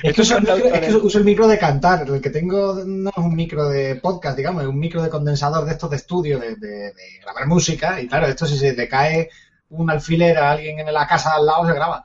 Es 0.02 0.14
que, 0.14 0.22
Esto 0.22 0.22
uso 0.22 0.36
el 0.38 0.46
es 0.48 0.54
micro, 0.54 0.74
es 0.74 0.80
que 0.80 0.94
uso 0.96 1.18
el 1.18 1.24
micro 1.24 1.48
de 1.48 1.58
cantar. 1.58 2.08
El 2.08 2.20
que 2.20 2.30
tengo 2.30 2.74
no 2.84 3.10
es 3.10 3.16
un 3.16 3.34
micro 3.34 3.68
de 3.68 3.96
podcast, 3.96 4.36
digamos, 4.36 4.62
es 4.62 4.68
un 4.68 4.78
micro 4.78 5.02
de 5.02 5.08
condensador 5.08 5.64
de 5.64 5.72
estos 5.72 5.90
de 5.90 5.96
estudio, 5.96 6.38
de, 6.38 6.56
de- 6.56 6.92
de 6.92 7.18
grabar 7.22 7.46
música. 7.46 8.00
Y 8.00 8.06
claro, 8.08 8.26
esto 8.26 8.46
si 8.46 8.58
se 8.58 8.74
le 8.74 8.88
cae 8.88 9.30
un 9.70 9.90
alfiler 9.90 10.36
a 10.38 10.52
alguien 10.52 10.78
en 10.80 10.92
la 10.92 11.06
casa 11.06 11.34
al 11.34 11.46
lado, 11.46 11.66
se 11.66 11.74
graba. 11.74 12.04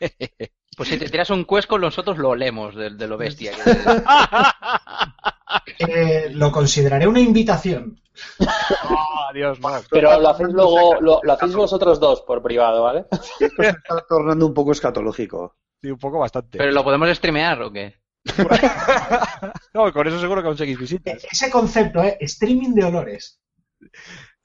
Pues 0.76 0.88
si 0.88 0.98
te 0.98 1.08
tiras 1.08 1.30
un 1.30 1.44
cuesco, 1.44 1.78
nosotros 1.78 2.18
lo 2.18 2.30
olemos 2.30 2.74
de, 2.74 2.90
de 2.90 3.06
lo 3.06 3.16
bestia. 3.16 3.52
Eh, 5.78 6.30
lo 6.32 6.50
consideraré 6.50 7.06
una 7.06 7.20
invitación. 7.20 8.00
Adiós, 9.28 9.60
no. 9.60 9.68
Pero 9.90 10.18
lo 10.20 10.28
hacéis 10.30 10.48
luego, 10.50 11.00
lo, 11.00 11.20
lo 11.22 11.32
hacéis 11.32 11.54
vosotros 11.54 12.00
dos 12.00 12.22
por 12.22 12.42
privado, 12.42 12.82
¿vale? 12.82 13.06
Esto 13.40 13.62
se 13.62 13.68
está 13.68 14.04
tornando 14.08 14.46
un 14.46 14.54
poco 14.54 14.72
escatológico. 14.72 15.54
Sí, 15.84 15.90
un 15.90 15.98
poco 15.98 16.18
bastante. 16.18 16.56
¿Pero 16.56 16.72
lo 16.72 16.82
podemos 16.82 17.10
streamear 17.14 17.60
o 17.60 17.70
qué? 17.70 17.94
No, 19.74 19.92
con 19.92 20.06
eso 20.06 20.18
seguro 20.18 20.40
que 20.40 20.46
conseguís 20.46 20.78
visitas. 20.78 21.26
Ese 21.30 21.50
concepto, 21.50 22.02
¿eh? 22.02 22.16
Streaming 22.20 22.72
de 22.72 22.84
olores. 22.84 23.38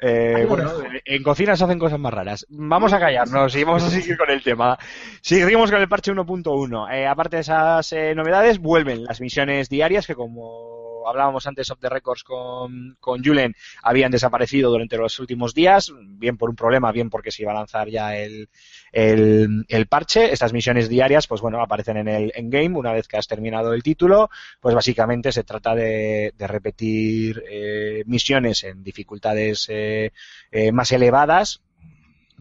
Eh, 0.02 0.46
bueno, 0.50 0.78
dejo. 0.80 0.94
en 1.06 1.24
cocina 1.24 1.56
se 1.56 1.64
hacen 1.64 1.80
cosas 1.80 1.98
más 1.98 2.14
raras. 2.14 2.46
Vamos 2.50 2.92
a 2.92 3.00
callarnos 3.00 3.56
y 3.56 3.64
vamos 3.64 3.84
a 3.86 3.90
seguir 3.90 4.18
con 4.18 4.30
el 4.30 4.44
tema. 4.44 4.78
Seguimos 5.22 5.72
con 5.72 5.80
el 5.80 5.88
parche 5.88 6.12
1.1. 6.12 6.94
Eh, 6.94 7.08
aparte 7.08 7.38
de 7.38 7.42
esas 7.44 7.94
eh, 7.94 8.14
novedades, 8.16 8.60
vuelven 8.60 9.06
las 9.06 9.22
misiones 9.22 9.70
diarias 9.70 10.08
que 10.08 10.16
como 10.16 10.79
hablábamos 11.10 11.48
antes 11.48 11.70
of 11.72 11.80
the 11.80 11.90
records 11.90 12.24
con, 12.24 12.96
con 13.00 13.24
Julen, 13.24 13.56
habían 13.84 14.12
desaparecido 14.12 14.70
durante 14.70 14.98
los 14.98 15.20
últimos 15.20 15.54
días, 15.54 15.92
bien 16.02 16.38
por 16.38 16.50
un 16.50 16.56
problema, 16.56 16.92
bien 16.92 17.10
porque 17.10 17.32
se 17.32 17.44
iba 17.44 17.52
a 17.52 17.56
lanzar 17.56 17.90
ya 17.90 18.18
el, 18.18 18.50
el, 18.92 19.66
el 19.68 19.88
parche. 19.88 20.32
Estas 20.32 20.54
misiones 20.54 20.90
diarias, 20.90 21.28
pues 21.28 21.42
bueno, 21.42 21.62
aparecen 21.62 21.98
en 21.98 22.08
el 22.08 22.32
endgame 22.36 22.78
una 22.78 22.94
vez 22.94 23.08
que 23.08 23.18
has 23.18 23.28
terminado 23.28 23.74
el 23.74 23.84
título. 23.84 24.30
Pues 24.60 24.76
básicamente 24.76 25.32
se 25.32 25.44
trata 25.44 25.76
de, 25.76 26.34
de 26.38 26.48
repetir 26.48 27.44
eh, 27.50 28.04
misiones 28.06 28.64
en 28.64 28.84
dificultades 28.84 29.68
eh, 29.70 30.12
eh, 30.52 30.72
más 30.72 30.92
elevadas 30.92 31.62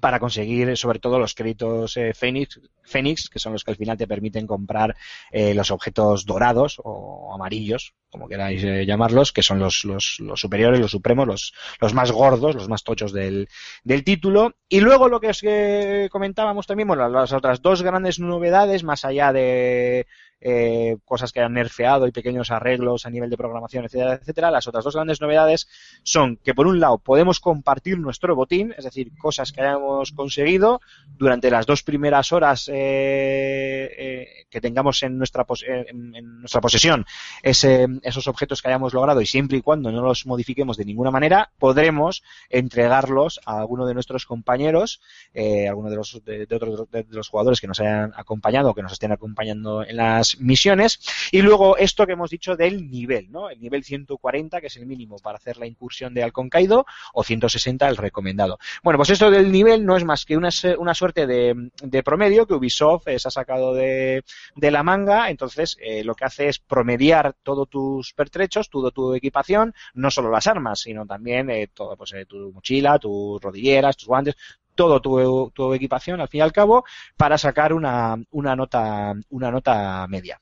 para 0.00 0.18
conseguir 0.20 0.76
sobre 0.76 0.98
todo 0.98 1.18
los 1.18 1.34
créditos 1.34 1.96
eh, 1.96 2.12
Phoenix, 2.14 3.28
que 3.28 3.38
son 3.38 3.52
los 3.52 3.64
que 3.64 3.70
al 3.72 3.76
final 3.76 3.96
te 3.96 4.06
permiten 4.06 4.46
comprar 4.46 4.96
eh, 5.30 5.54
los 5.54 5.70
objetos 5.70 6.24
dorados 6.24 6.80
o 6.82 7.32
amarillos, 7.34 7.94
como 8.10 8.28
queráis 8.28 8.62
eh, 8.64 8.86
llamarlos, 8.86 9.32
que 9.32 9.42
son 9.42 9.58
los, 9.58 9.84
los, 9.84 10.16
los 10.20 10.40
superiores, 10.40 10.80
los 10.80 10.90
supremos, 10.90 11.26
los, 11.26 11.52
los 11.80 11.94
más 11.94 12.10
gordos, 12.10 12.54
los 12.54 12.68
más 12.68 12.82
tochos 12.82 13.12
del, 13.12 13.48
del 13.84 14.04
título. 14.04 14.54
Y 14.68 14.80
luego 14.80 15.08
lo 15.08 15.20
que 15.20 15.28
os 15.28 15.40
eh, 15.42 16.08
comentábamos 16.10 16.66
también, 16.66 16.88
bueno, 16.88 17.08
las 17.08 17.32
otras 17.32 17.60
dos 17.60 17.82
grandes 17.82 18.18
novedades, 18.18 18.84
más 18.84 19.04
allá 19.04 19.32
de 19.32 20.06
eh, 20.40 20.96
cosas 21.04 21.32
que 21.32 21.40
han 21.40 21.54
nerfeado 21.54 22.06
y 22.06 22.12
pequeños 22.12 22.50
arreglos 22.50 23.06
a 23.06 23.10
nivel 23.10 23.30
de 23.30 23.36
programación, 23.36 23.84
etcétera, 23.84 24.14
etcétera. 24.14 24.50
Las 24.50 24.66
otras 24.68 24.84
dos 24.84 24.94
grandes 24.94 25.20
novedades 25.20 25.68
son 26.02 26.36
que, 26.36 26.54
por 26.54 26.66
un 26.66 26.80
lado, 26.80 26.98
podemos 26.98 27.40
compartir 27.40 27.98
nuestro 27.98 28.34
botín, 28.36 28.74
es 28.76 28.84
decir, 28.84 29.10
cosas 29.18 29.52
que 29.52 29.60
hayamos 29.62 30.12
conseguido 30.12 30.80
durante 31.18 31.50
las 31.50 31.66
dos 31.66 31.82
primeras 31.82 32.32
horas 32.32 32.68
eh, 32.68 33.90
eh, 33.98 34.28
que 34.50 34.60
tengamos 34.60 35.02
en 35.02 35.18
nuestra, 35.18 35.44
pos- 35.44 35.64
en, 35.66 36.14
en 36.14 36.40
nuestra 36.40 36.60
posesión 36.60 37.04
ese, 37.42 37.86
esos 38.02 38.26
objetos 38.28 38.62
que 38.62 38.68
hayamos 38.68 38.94
logrado 38.94 39.20
y 39.20 39.26
siempre 39.26 39.58
y 39.58 39.62
cuando 39.62 39.90
no 39.92 40.02
los 40.02 40.26
modifiquemos 40.26 40.76
de 40.76 40.84
ninguna 40.84 41.10
manera, 41.10 41.50
podremos 41.58 42.22
entregarlos 42.48 43.40
a 43.44 43.58
alguno 43.58 43.86
de 43.86 43.94
nuestros 43.94 44.26
compañeros, 44.26 45.00
eh, 45.34 45.68
alguno 45.68 45.90
de 45.90 45.96
los, 45.96 46.22
de, 46.24 46.46
de 46.46 46.56
otros 46.56 46.90
de, 46.90 47.02
de 47.04 47.16
los 47.16 47.28
jugadores 47.28 47.60
que 47.60 47.66
nos 47.66 47.80
hayan 47.80 48.12
acompañado 48.16 48.70
o 48.70 48.74
que 48.74 48.82
nos 48.82 48.92
estén 48.92 49.12
acompañando 49.12 49.84
en 49.84 49.96
las 49.96 50.27
misiones. 50.40 51.00
Y 51.32 51.42
luego 51.42 51.76
esto 51.76 52.06
que 52.06 52.12
hemos 52.12 52.30
dicho 52.30 52.56
del 52.56 52.90
nivel, 52.90 53.30
¿no? 53.30 53.50
El 53.50 53.60
nivel 53.60 53.84
140, 53.84 54.60
que 54.60 54.66
es 54.66 54.76
el 54.76 54.86
mínimo 54.86 55.16
para 55.18 55.38
hacer 55.38 55.56
la 55.56 55.66
incursión 55.66 56.14
de 56.14 56.22
Halcón 56.22 56.48
Kaido, 56.48 56.86
o 57.12 57.24
160 57.24 57.88
el 57.88 57.96
recomendado. 57.96 58.58
Bueno, 58.82 58.98
pues 58.98 59.10
esto 59.10 59.30
del 59.30 59.50
nivel 59.50 59.84
no 59.84 59.96
es 59.96 60.04
más 60.04 60.24
que 60.24 60.36
una, 60.36 60.50
una 60.78 60.94
suerte 60.94 61.26
de, 61.26 61.70
de 61.82 62.02
promedio 62.02 62.46
que 62.46 62.54
Ubisoft 62.54 63.08
eh, 63.08 63.18
se 63.18 63.28
ha 63.28 63.30
sacado 63.30 63.74
de, 63.74 64.24
de 64.54 64.70
la 64.70 64.82
manga, 64.82 65.30
entonces 65.30 65.76
eh, 65.80 66.04
lo 66.04 66.14
que 66.14 66.24
hace 66.24 66.48
es 66.48 66.58
promediar 66.58 67.34
todos 67.42 67.68
tus 67.68 68.12
pertrechos, 68.12 68.70
toda 68.70 68.90
tu 68.90 69.14
equipación, 69.14 69.74
no 69.94 70.10
solo 70.10 70.30
las 70.30 70.46
armas, 70.46 70.80
sino 70.80 71.06
también 71.06 71.50
eh, 71.50 71.68
todo, 71.72 71.96
pues, 71.96 72.12
eh, 72.14 72.26
tu 72.26 72.52
mochila, 72.52 72.98
tus 72.98 73.40
rodilleras, 73.40 73.96
tus 73.96 74.08
guantes, 74.08 74.36
todo 74.78 75.02
tu, 75.02 75.50
tu 75.50 75.74
equipación 75.74 76.20
al 76.20 76.28
fin 76.28 76.38
y 76.38 76.42
al 76.42 76.52
cabo 76.52 76.84
para 77.16 77.36
sacar 77.36 77.72
una, 77.72 78.14
una 78.30 78.54
nota 78.54 79.12
una 79.30 79.50
nota 79.50 80.06
media. 80.06 80.40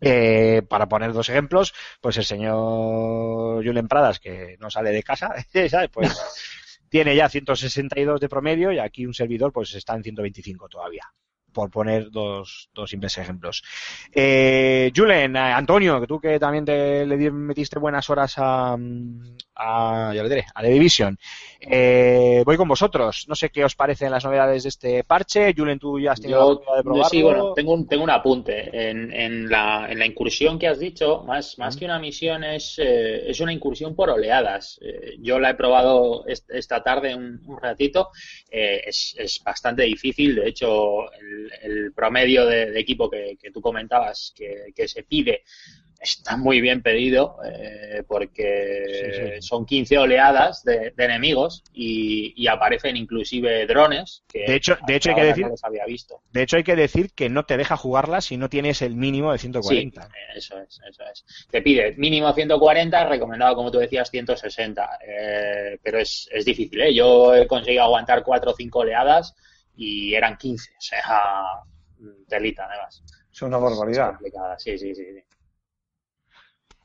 Eh, 0.00 0.62
para 0.66 0.88
poner 0.88 1.12
dos 1.12 1.28
ejemplos, 1.28 1.74
pues 2.00 2.16
el 2.16 2.24
señor 2.24 3.62
Julen 3.62 3.88
Pradas, 3.88 4.20
que 4.20 4.56
no 4.58 4.70
sale 4.70 4.90
de 4.90 5.02
casa, 5.02 5.34
¿sabes? 5.68 5.90
Pues 5.92 6.08
tiene 6.88 7.14
ya 7.14 7.28
162 7.28 8.20
de 8.20 8.28
promedio 8.30 8.72
y 8.72 8.78
aquí 8.78 9.04
un 9.04 9.12
servidor 9.12 9.52
pues 9.52 9.74
está 9.74 9.94
en 9.94 10.02
125 10.02 10.66
todavía. 10.70 11.02
Por 11.52 11.70
poner 11.70 12.10
dos, 12.10 12.68
dos 12.74 12.90
simples 12.90 13.16
ejemplos. 13.18 13.62
Eh, 14.12 14.92
Julen, 14.94 15.34
eh, 15.34 15.38
Antonio, 15.40 16.00
que 16.00 16.06
tú 16.06 16.20
que 16.20 16.38
también 16.38 16.64
te 16.64 17.04
le 17.06 17.30
metiste 17.30 17.78
buenas 17.78 18.08
horas 18.10 18.34
a, 18.36 18.76
a, 19.56 20.12
ya 20.14 20.22
lo 20.22 20.28
diré, 20.28 20.44
a 20.54 20.62
The 20.62 20.68
Division. 20.70 21.18
Eh, 21.60 22.42
voy 22.44 22.56
con 22.56 22.68
vosotros. 22.68 23.24
No 23.28 23.34
sé 23.34 23.50
qué 23.50 23.64
os 23.64 23.74
parecen 23.74 24.10
las 24.10 24.24
novedades 24.24 24.62
de 24.62 24.68
este 24.68 25.04
parche. 25.04 25.54
Julen, 25.56 25.78
tú 25.78 25.98
ya 25.98 26.12
has 26.12 26.20
tenido 26.20 26.38
la 26.38 26.44
Yo, 26.44 26.50
oportunidad 26.52 26.76
de 26.76 26.84
yo 26.84 26.84
probarlo. 26.84 27.08
sí, 27.10 27.22
bueno, 27.22 27.52
tengo 27.54 27.72
un, 27.74 27.88
tengo 27.88 28.04
un 28.04 28.10
apunte. 28.10 28.90
En, 28.90 29.12
en 29.12 29.48
la, 29.48 29.86
en 29.90 29.98
la 29.98 30.06
incursión 30.06 30.58
que 30.58 30.68
has 30.68 30.78
dicho, 30.78 31.24
más, 31.24 31.58
más 31.58 31.76
que 31.76 31.84
una 31.86 31.98
misión, 31.98 32.44
es, 32.44 32.78
eh, 32.78 33.28
es 33.30 33.40
una 33.40 33.52
incursión 33.52 33.96
por 33.96 34.10
oleadas. 34.10 34.78
Eh, 34.82 35.16
yo 35.20 35.38
la 35.40 35.50
he 35.50 35.54
probado 35.54 36.26
est- 36.26 36.50
esta 36.50 36.82
tarde 36.82 37.14
un, 37.14 37.40
un 37.46 37.58
ratito. 37.60 38.10
Es, 38.50 39.14
es 39.18 39.42
bastante 39.44 39.82
difícil. 39.84 40.36
De 40.36 40.48
hecho, 40.48 41.10
el, 41.12 41.37
el 41.62 41.92
promedio 41.94 42.46
de, 42.46 42.70
de 42.70 42.80
equipo 42.80 43.08
que, 43.10 43.36
que 43.40 43.50
tú 43.50 43.60
comentabas 43.60 44.32
que, 44.36 44.72
que 44.74 44.88
se 44.88 45.02
pide 45.02 45.42
está 46.00 46.36
muy 46.36 46.60
bien 46.60 46.80
pedido 46.80 47.38
eh, 47.44 48.04
porque 48.06 48.84
Sí, 48.86 49.34
sí. 49.40 49.42
son 49.42 49.66
15 49.66 49.98
oleadas 49.98 50.62
de, 50.62 50.92
de 50.96 51.04
enemigos 51.04 51.64
y, 51.72 52.32
y 52.36 52.46
aparecen 52.46 52.96
inclusive 52.96 53.66
drones 53.66 54.22
que 54.28 54.44
De 54.46 54.54
hecho- 54.54 54.78
de 54.86 54.94
hecho 54.94 55.10
hay 55.10 55.16
que 55.16 55.24
decir- 55.24 55.42
no 55.42 55.48
los 55.50 55.64
había 55.64 55.84
visto. 55.86 56.22
De 56.32 56.42
hecho, 56.42 56.56
hay 56.56 56.62
que 56.62 56.76
decir 56.76 57.10
que 57.14 57.28
no 57.28 57.46
te 57.46 57.56
deja 57.56 57.76
jugarla 57.76 58.20
si 58.20 58.36
no 58.36 58.48
tienes 58.48 58.80
el 58.80 58.94
mínimo 58.94 59.32
de 59.32 59.38
140. 59.38 60.02
Sí, 60.02 60.08
eso 60.36 60.60
es, 60.60 60.78
eso 60.88 61.02
es. 61.12 61.24
Te 61.50 61.62
pide 61.62 61.94
mínimo 61.96 62.32
140, 62.32 63.08
recomendado, 63.08 63.56
como 63.56 63.72
tú 63.72 63.78
decías, 63.78 64.08
160. 64.08 64.98
Eh, 65.04 65.78
pero 65.82 65.98
es, 65.98 66.28
es 66.32 66.44
difícil, 66.44 66.80
¿eh? 66.80 66.94
Yo 66.94 67.34
he 67.34 67.48
conseguido 67.48 67.82
aguantar 67.82 68.22
4 68.22 68.52
o 68.52 68.54
5 68.54 68.78
oleadas 68.78 69.34
y 69.78 70.14
eran 70.14 70.36
15. 70.36 70.72
O 70.76 70.80
sea, 70.80 71.02
telita, 72.28 72.66
además. 72.66 73.02
Es 73.32 73.42
una 73.42 73.56
Es 73.58 73.58
barbaridad. 73.58 74.10
complicada, 74.10 74.58
sí, 74.58 74.78
sí, 74.78 74.94
sí. 74.94 75.04
sí. 75.14 75.22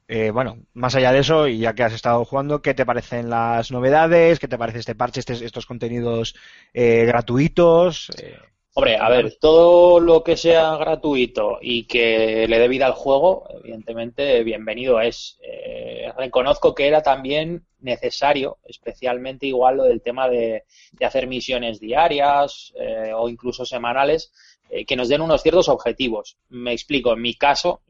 Eh, 0.08 0.32
bueno, 0.32 0.58
más 0.74 0.96
allá 0.96 1.12
de 1.14 1.20
eso, 1.20 1.48
y 1.48 1.60
ya 1.60 1.74
que 1.74 1.84
has 1.84 1.94
estado 1.94 2.24
jugando, 2.26 2.62
¿qué 2.62 2.74
te 2.74 2.86
parecen 2.86 3.30
las 3.30 3.72
novedades? 3.72 4.40
¿Qué 4.40 4.48
te 4.48 4.58
parece 4.58 4.80
este 4.80 4.96
parche, 4.96 5.22
estes- 5.22 5.42
estos 5.42 5.66
contenidos 5.66 6.36
eh, 6.74 7.06
gratuitos? 7.06 8.12
Eh, 8.18 8.53
Hombre, 8.76 8.98
a 8.98 9.08
ver, 9.08 9.38
todo 9.40 10.00
lo 10.00 10.24
que 10.24 10.36
sea 10.36 10.76
gratuito 10.78 11.60
y 11.62 11.84
que 11.84 12.48
le 12.48 12.58
dé 12.58 12.68
vida 12.68 12.88
al 12.88 12.94
juego, 12.94 13.48
evidentemente, 13.52 14.44
bienvenido 14.44 15.00
es. 15.00 15.38
Eh, 15.44 16.12
reconozco 16.18 16.74
que 16.74 16.88
era 16.88 17.04
también 17.04 17.68
necesario, 17.82 18.58
especialmente 18.66 19.46
igual 19.46 19.78
lo 19.78 19.84
del 19.84 20.02
tema 20.02 20.28
de, 20.28 20.64
de 20.92 21.06
hacer 21.06 21.28
misiones 21.28 21.80
diarias 21.80 22.74
eh, 22.76 23.12
o 23.16 23.30
incluso 23.30 23.64
semanales, 23.64 24.34
eh, 24.72 24.86
que 24.86 24.96
nos 24.96 25.08
den 25.08 25.22
unos 25.22 25.44
ciertos 25.44 25.70
objetivos. 25.70 26.38
Me 26.50 26.74
explico, 26.74 27.14
en 27.14 27.22
mi 27.22 27.36
caso, 27.36 27.82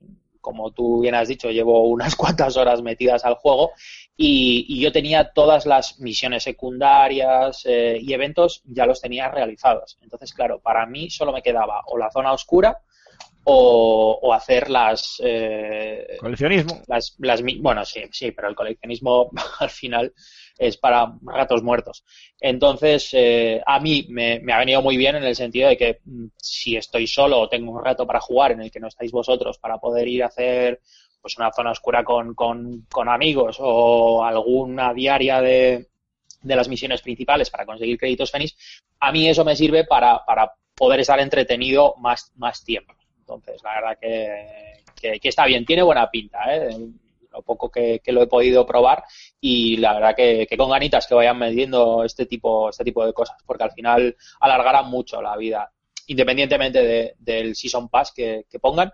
como 0.44 0.72
tú 0.72 1.00
bien 1.00 1.16
has 1.16 1.30
dicho, 1.30 1.50
llevo 1.50 1.86
unas 1.88 2.16
cuantas 2.18 2.58
horas 2.58 2.84
metidas 2.84 3.24
al 3.26 3.36
juego 3.36 3.72
y, 4.16 4.66
y 4.68 4.82
yo 4.82 4.92
tenía 4.92 5.32
todas 5.32 5.66
las 5.66 6.00
misiones 6.00 6.44
secundarias 6.44 7.64
eh, 7.66 7.98
y 8.00 8.14
eventos 8.14 8.62
ya 8.66 8.86
los 8.86 9.02
tenía 9.02 9.30
realizados. 9.30 9.98
Entonces, 10.02 10.34
claro, 10.34 10.60
para 10.60 10.86
mí 10.86 11.10
solo 11.10 11.32
me 11.32 11.42
quedaba 11.42 11.82
o 11.88 11.98
la 11.98 12.12
zona 12.12 12.34
oscura 12.34 12.78
o, 13.46 14.20
o 14.22 14.34
hacer 14.34 14.70
las, 14.70 15.22
eh, 15.24 16.18
coleccionismo. 16.20 16.82
las, 16.88 17.16
las 17.20 17.42
bueno, 17.60 17.84
sí, 17.86 18.04
sí, 18.12 18.32
pero 18.32 18.50
el 18.50 18.56
coleccionismo 18.56 19.32
al 19.60 19.70
final 19.70 20.14
es 20.58 20.78
para 20.78 21.14
ratos 21.24 21.64
muertos. 21.64 22.04
Entonces, 22.40 23.10
eh, 23.14 23.62
a 23.66 23.80
mí 23.80 24.06
me, 24.10 24.42
ha 24.52 24.60
venido 24.60 24.82
muy 24.82 24.98
bien 24.98 25.16
en 25.16 25.24
el 25.24 25.36
sentido 25.36 25.70
de 25.70 25.78
que 25.78 26.00
mm, 26.06 26.28
si 26.38 26.76
estoy 26.76 27.08
solo 27.08 27.40
o 27.40 27.50
tengo 27.50 27.72
un 27.72 27.84
rato 27.84 28.06
para 28.06 28.20
jugar 28.20 28.52
en 28.52 28.62
el 28.62 28.72
que 28.72 28.80
no 28.80 28.88
estáis 28.88 29.12
vosotros 29.12 29.58
para 29.58 29.78
poder 29.78 30.08
ir 30.08 30.24
a 30.24 30.28
hacer 30.28 30.82
pues 31.22 31.38
una 31.38 31.52
zona 31.54 31.72
oscura 31.72 32.04
con, 32.04 32.36
con, 32.36 32.86
con 32.92 33.08
amigos 33.08 33.58
o 33.60 34.24
alguna 34.26 34.94
diaria 34.94 35.42
de, 35.42 35.88
de 36.42 36.56
las 36.56 36.68
misiones 36.68 37.02
principales 37.02 37.50
para 37.50 37.66
conseguir 37.66 37.98
créditos 37.98 38.30
Fénix, 38.30 38.56
a 39.00 39.12
mí 39.12 39.28
eso 39.30 39.46
me 39.46 39.56
sirve 39.56 39.86
para, 39.86 40.24
para 40.26 40.54
poder 40.76 41.00
estar 41.00 41.20
entretenido 41.20 41.96
más, 42.00 42.32
más 42.36 42.64
tiempo. 42.64 42.94
Entonces, 43.20 43.64
la 43.64 43.76
verdad 43.76 43.98
que, 44.00 44.84
que, 45.00 45.20
que 45.20 45.30
está 45.30 45.46
bien, 45.46 45.66
tiene 45.66 45.84
buena 45.84 46.10
pinta, 46.12 46.40
¿eh? 46.54 46.78
Lo 47.34 47.42
poco 47.42 47.70
que, 47.70 48.00
que 48.04 48.12
lo 48.14 48.22
he 48.22 48.28
podido 48.28 48.66
probar 48.66 49.04
y 49.42 49.78
la 49.78 49.94
verdad 49.96 50.16
que, 50.16 50.46
que 50.48 50.56
con 50.58 50.70
ganitas 50.70 51.08
que 51.08 51.16
vayan 51.16 51.38
metiendo 51.38 52.04
este 52.04 52.26
tipo, 52.26 52.70
este 52.70 52.84
tipo 52.84 53.06
de 53.06 53.14
cosas, 53.14 53.38
porque 53.46 53.64
al 53.64 53.72
final 53.72 54.16
alargará 54.40 54.84
mucho 54.84 55.22
la 55.22 55.36
vida, 55.36 55.72
independientemente 56.08 56.82
de- 56.84 57.16
del 57.18 57.56
Season 57.56 57.90
Pass 57.90 58.12
que, 58.16 58.46
que 58.50 58.60
pongan, 58.60 58.92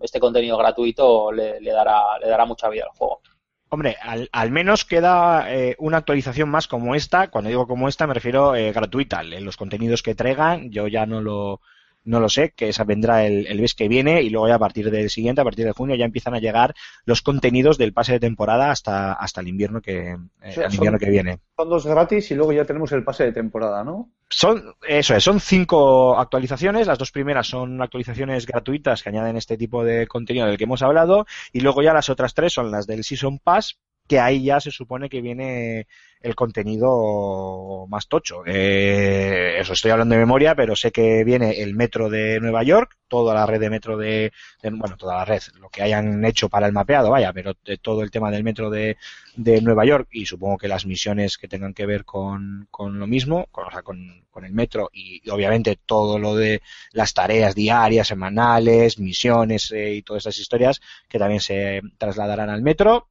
este 0.00 0.20
contenido 0.20 0.56
gratuito 0.56 1.30
le, 1.32 1.60
dará, 1.60 2.18
le 2.20 2.28
dará 2.28 2.44
mucha 2.46 2.68
vida 2.68 2.84
al 2.84 2.96
juego. 2.96 3.20
Hombre, 3.68 3.96
al, 4.02 4.28
al 4.32 4.50
menos 4.50 4.84
queda 4.84 5.46
eh, 5.52 5.76
una 5.78 5.96
actualización 5.98 6.48
más 6.50 6.68
como 6.68 6.94
esta. 6.94 7.30
Cuando 7.30 7.48
digo 7.48 7.66
como 7.66 7.88
esta 7.88 8.06
me 8.06 8.12
refiero 8.14 8.54
eh, 8.54 8.70
gratuita. 8.70 9.22
Los 9.22 9.56
contenidos 9.56 10.02
que 10.02 10.14
traigan 10.14 10.70
yo 10.70 10.88
ya 10.88 11.06
no 11.06 11.22
lo, 11.22 11.60
no 12.04 12.20
lo 12.20 12.28
sé, 12.28 12.52
que 12.56 12.68
esa 12.68 12.84
vendrá 12.84 13.24
el, 13.26 13.46
el 13.46 13.60
mes 13.60 13.74
que 13.74 13.88
viene 13.88 14.22
y 14.22 14.30
luego 14.30 14.48
ya 14.48 14.56
a 14.56 14.58
partir 14.58 14.90
del 14.90 15.08
siguiente, 15.10 15.40
a 15.40 15.44
partir 15.44 15.64
de 15.64 15.72
junio, 15.72 15.94
ya 15.96 16.04
empiezan 16.04 16.34
a 16.34 16.40
llegar 16.40 16.74
los 17.04 17.22
contenidos 17.22 17.78
del 17.78 17.92
pase 17.92 18.12
de 18.12 18.20
temporada 18.20 18.70
hasta, 18.70 19.12
hasta 19.12 19.40
el 19.40 19.48
invierno 19.48 19.80
que, 19.80 20.10
eh, 20.10 20.16
O 20.16 20.52
sea, 20.52 20.66
el 20.66 20.74
invierno 20.74 20.98
son- 20.98 21.04
que 21.06 21.10
viene. 21.10 21.38
Son 21.56 21.68
dos 21.68 21.86
gratis 21.86 22.30
y 22.30 22.34
luego 22.34 22.52
ya 22.52 22.64
tenemos 22.64 22.90
el 22.92 23.04
pase 23.04 23.24
de 23.24 23.32
temporada, 23.32 23.84
¿no? 23.84 24.10
Son, 24.28 24.62
eso 24.88 25.14
es, 25.14 25.22
son 25.22 25.40
cinco 25.40 26.18
actualizaciones. 26.18 26.86
Las 26.86 26.98
dos 26.98 27.12
primeras 27.12 27.46
son 27.46 27.80
actualizaciones 27.82 28.46
gratuitas 28.46 29.02
que 29.02 29.10
añaden 29.10 29.36
este 29.36 29.56
tipo 29.56 29.84
de 29.84 30.06
contenido 30.06 30.46
del 30.46 30.56
que 30.56 30.64
hemos 30.64 30.82
hablado. 30.82 31.26
Y 31.52 31.60
luego 31.60 31.82
ya 31.82 31.92
las 31.92 32.08
otras 32.10 32.32
tres 32.34 32.52
son 32.54 32.70
las 32.70 32.86
del 32.86 33.04
Season 33.04 33.38
Pass, 33.38 33.78
que 34.12 34.20
ahí 34.20 34.44
ya 34.44 34.60
se 34.60 34.70
supone 34.70 35.08
que 35.08 35.22
viene 35.22 35.86
el 36.20 36.34
contenido 36.34 37.86
más 37.88 38.08
tocho. 38.08 38.42
Eh, 38.44 39.56
eso 39.58 39.72
estoy 39.72 39.90
hablando 39.90 40.14
de 40.14 40.20
memoria, 40.20 40.54
pero 40.54 40.76
sé 40.76 40.92
que 40.92 41.24
viene 41.24 41.62
el 41.62 41.74
metro 41.74 42.10
de 42.10 42.38
Nueva 42.38 42.62
York, 42.62 42.98
toda 43.08 43.32
la 43.32 43.46
red 43.46 43.58
de 43.58 43.70
metro 43.70 43.96
de, 43.96 44.30
bueno, 44.62 44.98
toda 44.98 45.16
la 45.16 45.24
red, 45.24 45.40
lo 45.58 45.70
que 45.70 45.82
hayan 45.82 46.22
hecho 46.26 46.50
para 46.50 46.66
el 46.66 46.74
mapeado, 46.74 47.08
vaya, 47.08 47.32
pero 47.32 47.54
de 47.64 47.78
todo 47.78 48.02
el 48.02 48.10
tema 48.10 48.30
del 48.30 48.44
metro 48.44 48.68
de, 48.68 48.98
de 49.34 49.62
Nueva 49.62 49.86
York 49.86 50.08
y 50.12 50.26
supongo 50.26 50.58
que 50.58 50.68
las 50.68 50.84
misiones 50.84 51.38
que 51.38 51.48
tengan 51.48 51.72
que 51.72 51.86
ver 51.86 52.04
con, 52.04 52.68
con 52.70 52.98
lo 52.98 53.06
mismo, 53.06 53.46
con, 53.50 53.66
o 53.66 53.70
sea, 53.70 53.80
con, 53.80 54.26
con 54.30 54.44
el 54.44 54.52
metro 54.52 54.90
y, 54.92 55.22
obviamente 55.30 55.78
todo 55.86 56.18
lo 56.18 56.36
de 56.36 56.60
las 56.92 57.14
tareas 57.14 57.54
diarias, 57.54 58.08
semanales, 58.08 58.98
misiones 58.98 59.72
eh, 59.72 59.94
y 59.94 60.02
todas 60.02 60.20
estas 60.20 60.38
historias 60.38 60.82
que 61.08 61.18
también 61.18 61.40
se 61.40 61.80
trasladarán 61.96 62.50
al 62.50 62.60
metro. 62.60 63.08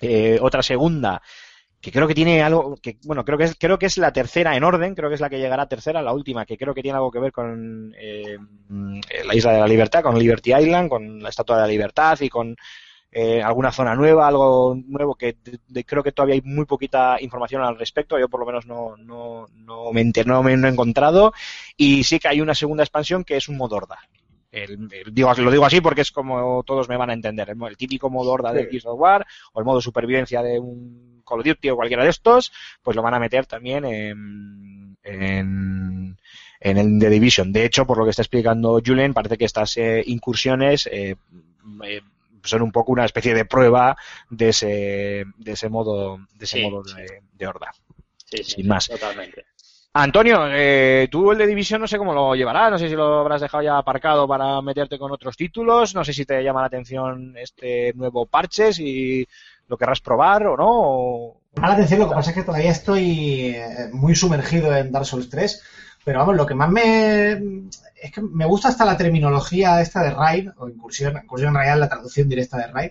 Eh, 0.00 0.38
otra 0.40 0.62
segunda 0.62 1.20
que 1.80 1.92
creo 1.92 2.08
que 2.08 2.14
tiene 2.14 2.42
algo 2.42 2.76
que 2.82 2.98
bueno 3.04 3.24
creo 3.24 3.38
que 3.38 3.44
es 3.44 3.56
creo 3.58 3.78
que 3.78 3.86
es 3.86 3.98
la 3.98 4.12
tercera 4.12 4.56
en 4.56 4.64
orden 4.64 4.94
creo 4.94 5.08
que 5.10 5.16
es 5.16 5.20
la 5.20 5.30
que 5.30 5.38
llegará 5.38 5.66
tercera 5.68 6.02
la 6.02 6.12
última 6.12 6.46
que 6.46 6.56
creo 6.58 6.74
que 6.74 6.82
tiene 6.82 6.96
algo 6.96 7.10
que 7.10 7.20
ver 7.20 7.32
con 7.32 7.94
eh, 7.98 8.38
la 9.24 9.34
isla 9.34 9.52
de 9.52 9.60
la 9.60 9.66
libertad 9.66 10.02
con 10.02 10.18
Liberty 10.18 10.54
Island 10.54 10.88
con 10.88 11.22
la 11.22 11.28
estatua 11.28 11.56
de 11.56 11.62
la 11.62 11.68
libertad 11.68 12.18
y 12.20 12.28
con 12.28 12.56
eh, 13.12 13.42
alguna 13.42 13.72
zona 13.72 13.94
nueva 13.94 14.28
algo 14.28 14.76
nuevo 14.86 15.14
que 15.16 15.36
creo 15.86 16.02
que 16.02 16.12
todavía 16.12 16.36
hay 16.36 16.42
muy 16.44 16.64
poquita 16.66 17.18
información 17.20 17.62
al 17.62 17.78
respecto 17.78 18.18
yo 18.18 18.28
por 18.28 18.40
lo 18.40 18.46
menos 18.46 18.66
no 18.66 18.96
no 18.98 19.46
no 19.54 19.92
me 19.92 20.02
enter- 20.02 20.26
no 20.26 20.42
me 20.42 20.52
he 20.54 20.68
encontrado. 20.70 21.32
Y 21.76 22.04
sí 22.04 22.18
que 22.18 22.28
hay 22.28 22.40
una 22.40 22.54
segunda 22.54 22.84
expansión 22.84 23.24
que 23.24 23.36
es 23.36 23.48
un 23.48 23.56
modo 23.58 23.76
horda 23.76 23.98
el- 24.52 24.88
el- 24.92 25.12
digo, 25.14 25.32
lo 25.34 25.50
digo 25.50 25.64
así 25.64 25.80
porque 25.80 26.00
es 26.02 26.10
como 26.10 26.62
todos 26.64 26.88
me 26.88 26.96
van 26.96 27.10
a 27.10 27.14
entender. 27.14 27.50
El, 27.50 27.62
el 27.68 27.76
típico 27.76 28.10
modo 28.10 28.32
horda 28.32 28.52
de. 28.52 28.66
Gears 28.66 28.86
of 28.86 28.98
War 29.00 29.26
o 29.52 29.60
el 29.60 29.64
modo 29.64 29.80
supervivencia 29.80 30.42
de 30.42 30.58
un 30.58 31.22
Call 31.26 31.40
of 31.40 31.46
Duty 31.46 31.70
o 31.70 31.76
cualquiera 31.76 32.02
de 32.04 32.10
estos, 32.10 32.52
pues 32.82 32.96
lo 32.96 33.02
van 33.02 33.14
a 33.14 33.20
meter 33.20 33.46
también 33.46 33.84
en, 33.84 34.96
en, 35.02 36.16
en 36.60 36.76
el 36.78 36.98
The 36.98 37.08
Division. 37.10 37.52
De 37.52 37.64
hecho, 37.64 37.86
por 37.86 37.98
lo 37.98 38.04
que 38.04 38.10
está 38.10 38.22
explicando 38.22 38.80
Julen, 38.84 39.14
parece 39.14 39.38
que 39.38 39.44
estas 39.44 39.76
eh, 39.76 40.02
incursiones 40.06 40.88
eh, 40.90 41.16
eh, 41.84 42.00
son 42.42 42.62
un 42.62 42.72
poco 42.72 42.92
una 42.92 43.04
especie 43.04 43.34
de 43.34 43.44
prueba 43.44 43.96
de 44.30 44.48
ese, 44.48 45.24
de 45.36 45.52
ese 45.52 45.68
modo, 45.68 46.18
de 46.34 46.44
ese 46.44 46.58
Sí, 46.58 46.62
modo 46.64 46.84
sí. 46.84 46.96
de, 46.96 47.22
de 47.32 47.46
horda. 47.46 47.70
Sí, 48.16 48.38
sí, 48.38 48.50
Sin 48.52 48.68
más. 48.68 48.88
Totalmente. 48.88 49.44
Antonio, 49.92 50.46
eh, 50.48 51.08
tú 51.10 51.32
el 51.32 51.38
de 51.38 51.48
División 51.48 51.80
no 51.80 51.88
sé 51.88 51.98
cómo 51.98 52.14
lo 52.14 52.36
llevarás, 52.36 52.70
no 52.70 52.78
sé 52.78 52.88
si 52.88 52.94
lo 52.94 53.18
habrás 53.18 53.40
dejado 53.40 53.64
ya 53.64 53.76
aparcado 53.76 54.28
para 54.28 54.62
meterte 54.62 55.00
con 55.00 55.10
otros 55.10 55.36
títulos, 55.36 55.96
no 55.96 56.04
sé 56.04 56.12
si 56.12 56.24
te 56.24 56.44
llama 56.44 56.60
la 56.60 56.68
atención 56.68 57.36
este 57.36 57.92
nuevo 57.94 58.26
parche, 58.26 58.72
si 58.72 59.26
lo 59.66 59.76
querrás 59.76 60.00
probar 60.00 60.46
o 60.46 60.56
no. 60.56 61.40
Me 61.54 61.56
llama 61.56 61.68
la 61.68 61.74
atención, 61.74 62.00
lo 62.00 62.08
que 62.08 62.14
pasa 62.14 62.30
es 62.30 62.36
que 62.36 62.44
todavía 62.44 62.70
estoy 62.70 63.56
eh, 63.56 63.88
muy 63.92 64.14
sumergido 64.14 64.76
en 64.76 64.92
Dark 64.92 65.06
Souls 65.06 65.28
3, 65.28 65.60
pero 66.04 66.20
vamos, 66.20 66.36
lo 66.36 66.46
que 66.46 66.54
más 66.54 66.70
me... 66.70 67.32
es 68.00 68.12
que 68.14 68.20
me 68.22 68.46
gusta 68.46 68.68
hasta 68.68 68.84
la 68.84 68.96
terminología 68.96 69.80
esta 69.80 70.04
de 70.04 70.10
raid, 70.10 70.50
o 70.56 70.68
incursión, 70.68 71.18
incursión 71.20 71.52
real, 71.52 71.80
la 71.80 71.88
traducción 71.88 72.28
directa 72.28 72.58
de 72.58 72.68
raid, 72.68 72.90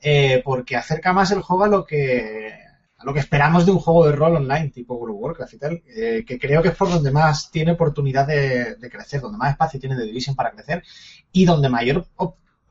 eh, 0.00 0.42
porque 0.44 0.76
acerca 0.76 1.12
más 1.12 1.32
el 1.32 1.42
juego 1.42 1.64
a 1.64 1.68
lo 1.68 1.84
que 1.84 2.65
a 2.98 3.04
lo 3.04 3.12
que 3.12 3.20
esperamos 3.20 3.66
de 3.66 3.72
un 3.72 3.78
juego 3.78 4.06
de 4.06 4.12
rol 4.12 4.36
online 4.36 4.70
tipo 4.70 4.94
World 4.94 5.16
of 5.16 5.22
Warcraft 5.22 5.54
y 5.54 5.58
tal, 5.58 5.82
eh, 5.86 6.24
que 6.26 6.38
creo 6.38 6.62
que 6.62 6.68
es 6.68 6.76
por 6.76 6.88
donde 6.88 7.10
más 7.10 7.50
tiene 7.50 7.72
oportunidad 7.72 8.26
de, 8.26 8.76
de 8.76 8.90
crecer, 8.90 9.20
donde 9.20 9.38
más 9.38 9.50
espacio 9.50 9.78
tiene 9.78 9.96
de 9.96 10.04
Division 10.06 10.34
para 10.34 10.50
crecer 10.52 10.82
y 11.32 11.44
donde 11.44 11.68
mayor 11.68 12.06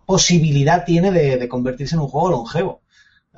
posibilidad 0.06 0.84
tiene 0.86 1.12
de, 1.12 1.38
de 1.38 1.48
convertirse 1.50 1.96
en 1.96 2.02
un 2.02 2.08
juego 2.08 2.30
longevo. 2.32 2.82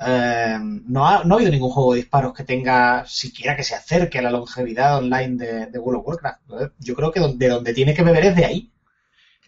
Eh, 0.00 0.58
no, 0.60 1.06
ha, 1.08 1.24
no 1.24 1.34
ha 1.34 1.36
habido 1.38 1.50
ningún 1.50 1.70
juego 1.70 1.92
de 1.92 2.00
disparos 2.00 2.32
que 2.32 2.44
tenga 2.44 3.04
siquiera 3.06 3.56
que 3.56 3.64
se 3.64 3.74
acerque 3.74 4.18
a 4.18 4.22
la 4.22 4.30
longevidad 4.30 4.98
online 4.98 5.36
de, 5.36 5.66
de 5.66 5.78
World 5.78 6.00
of 6.00 6.06
Warcraft. 6.08 6.40
Yo 6.78 6.94
creo 6.94 7.10
que 7.10 7.20
donde, 7.20 7.48
donde 7.48 7.74
tiene 7.74 7.94
que 7.94 8.02
beber 8.02 8.24
es 8.26 8.36
de 8.36 8.44
ahí. 8.44 8.72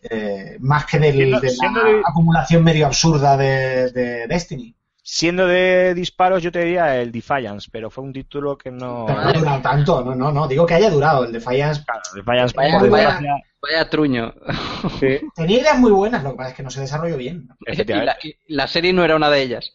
Eh, 0.03 0.57
más 0.61 0.87
que 0.87 0.98
del- 0.98 1.14
Siendo- 1.14 1.40
de 1.40 1.46
la 1.48 1.53
siendo 1.53 1.85
de- 1.85 2.00
acumulación 2.05 2.64
medio 2.64 2.87
absurda 2.87 3.37
de, 3.37 3.90
de 3.92 4.26
Destiny. 4.26 4.74
Siendo 5.02 5.46
de 5.46 5.94
disparos, 5.94 6.42
yo 6.42 6.52
te 6.52 6.60
diría 6.64 7.00
el 7.00 7.10
Defiance, 7.10 7.68
pero 7.72 7.90
fue 7.90 8.04
un 8.04 8.12
título 8.12 8.56
que 8.58 8.70
no. 8.70 9.06
Pero 9.06 9.20
no 9.22 9.28
ha 9.28 9.32
durado 9.32 9.62
tanto, 9.62 10.04
no, 10.04 10.14
no, 10.14 10.30
no, 10.30 10.46
digo 10.46 10.66
que 10.66 10.74
haya 10.74 10.90
durado. 10.90 11.24
El 11.24 11.32
Defiance 11.32 11.82
Claro, 11.84 12.00
Defiance, 12.14 12.54
Vaya- 12.56 12.78
por 12.78 12.90
vaya- 12.90 13.20
Vaya 13.62 13.90
truño. 13.90 14.32
Sí. 15.00 15.18
tenía 15.34 15.60
ideas 15.60 15.78
muy 15.78 15.90
buenas, 15.90 16.22
lo 16.22 16.30
que 16.30 16.36
pasa 16.36 16.50
es 16.50 16.56
que 16.56 16.62
no 16.62 16.70
se 16.70 16.80
desarrolló 16.80 17.16
bien. 17.16 17.48
Y 17.66 17.72
efectivamente. 17.72 18.06
la, 18.22 18.28
y 18.28 18.54
la 18.54 18.66
serie 18.66 18.92
no 18.92 19.04
era 19.04 19.16
una 19.16 19.30
de 19.30 19.42
ellas. 19.42 19.72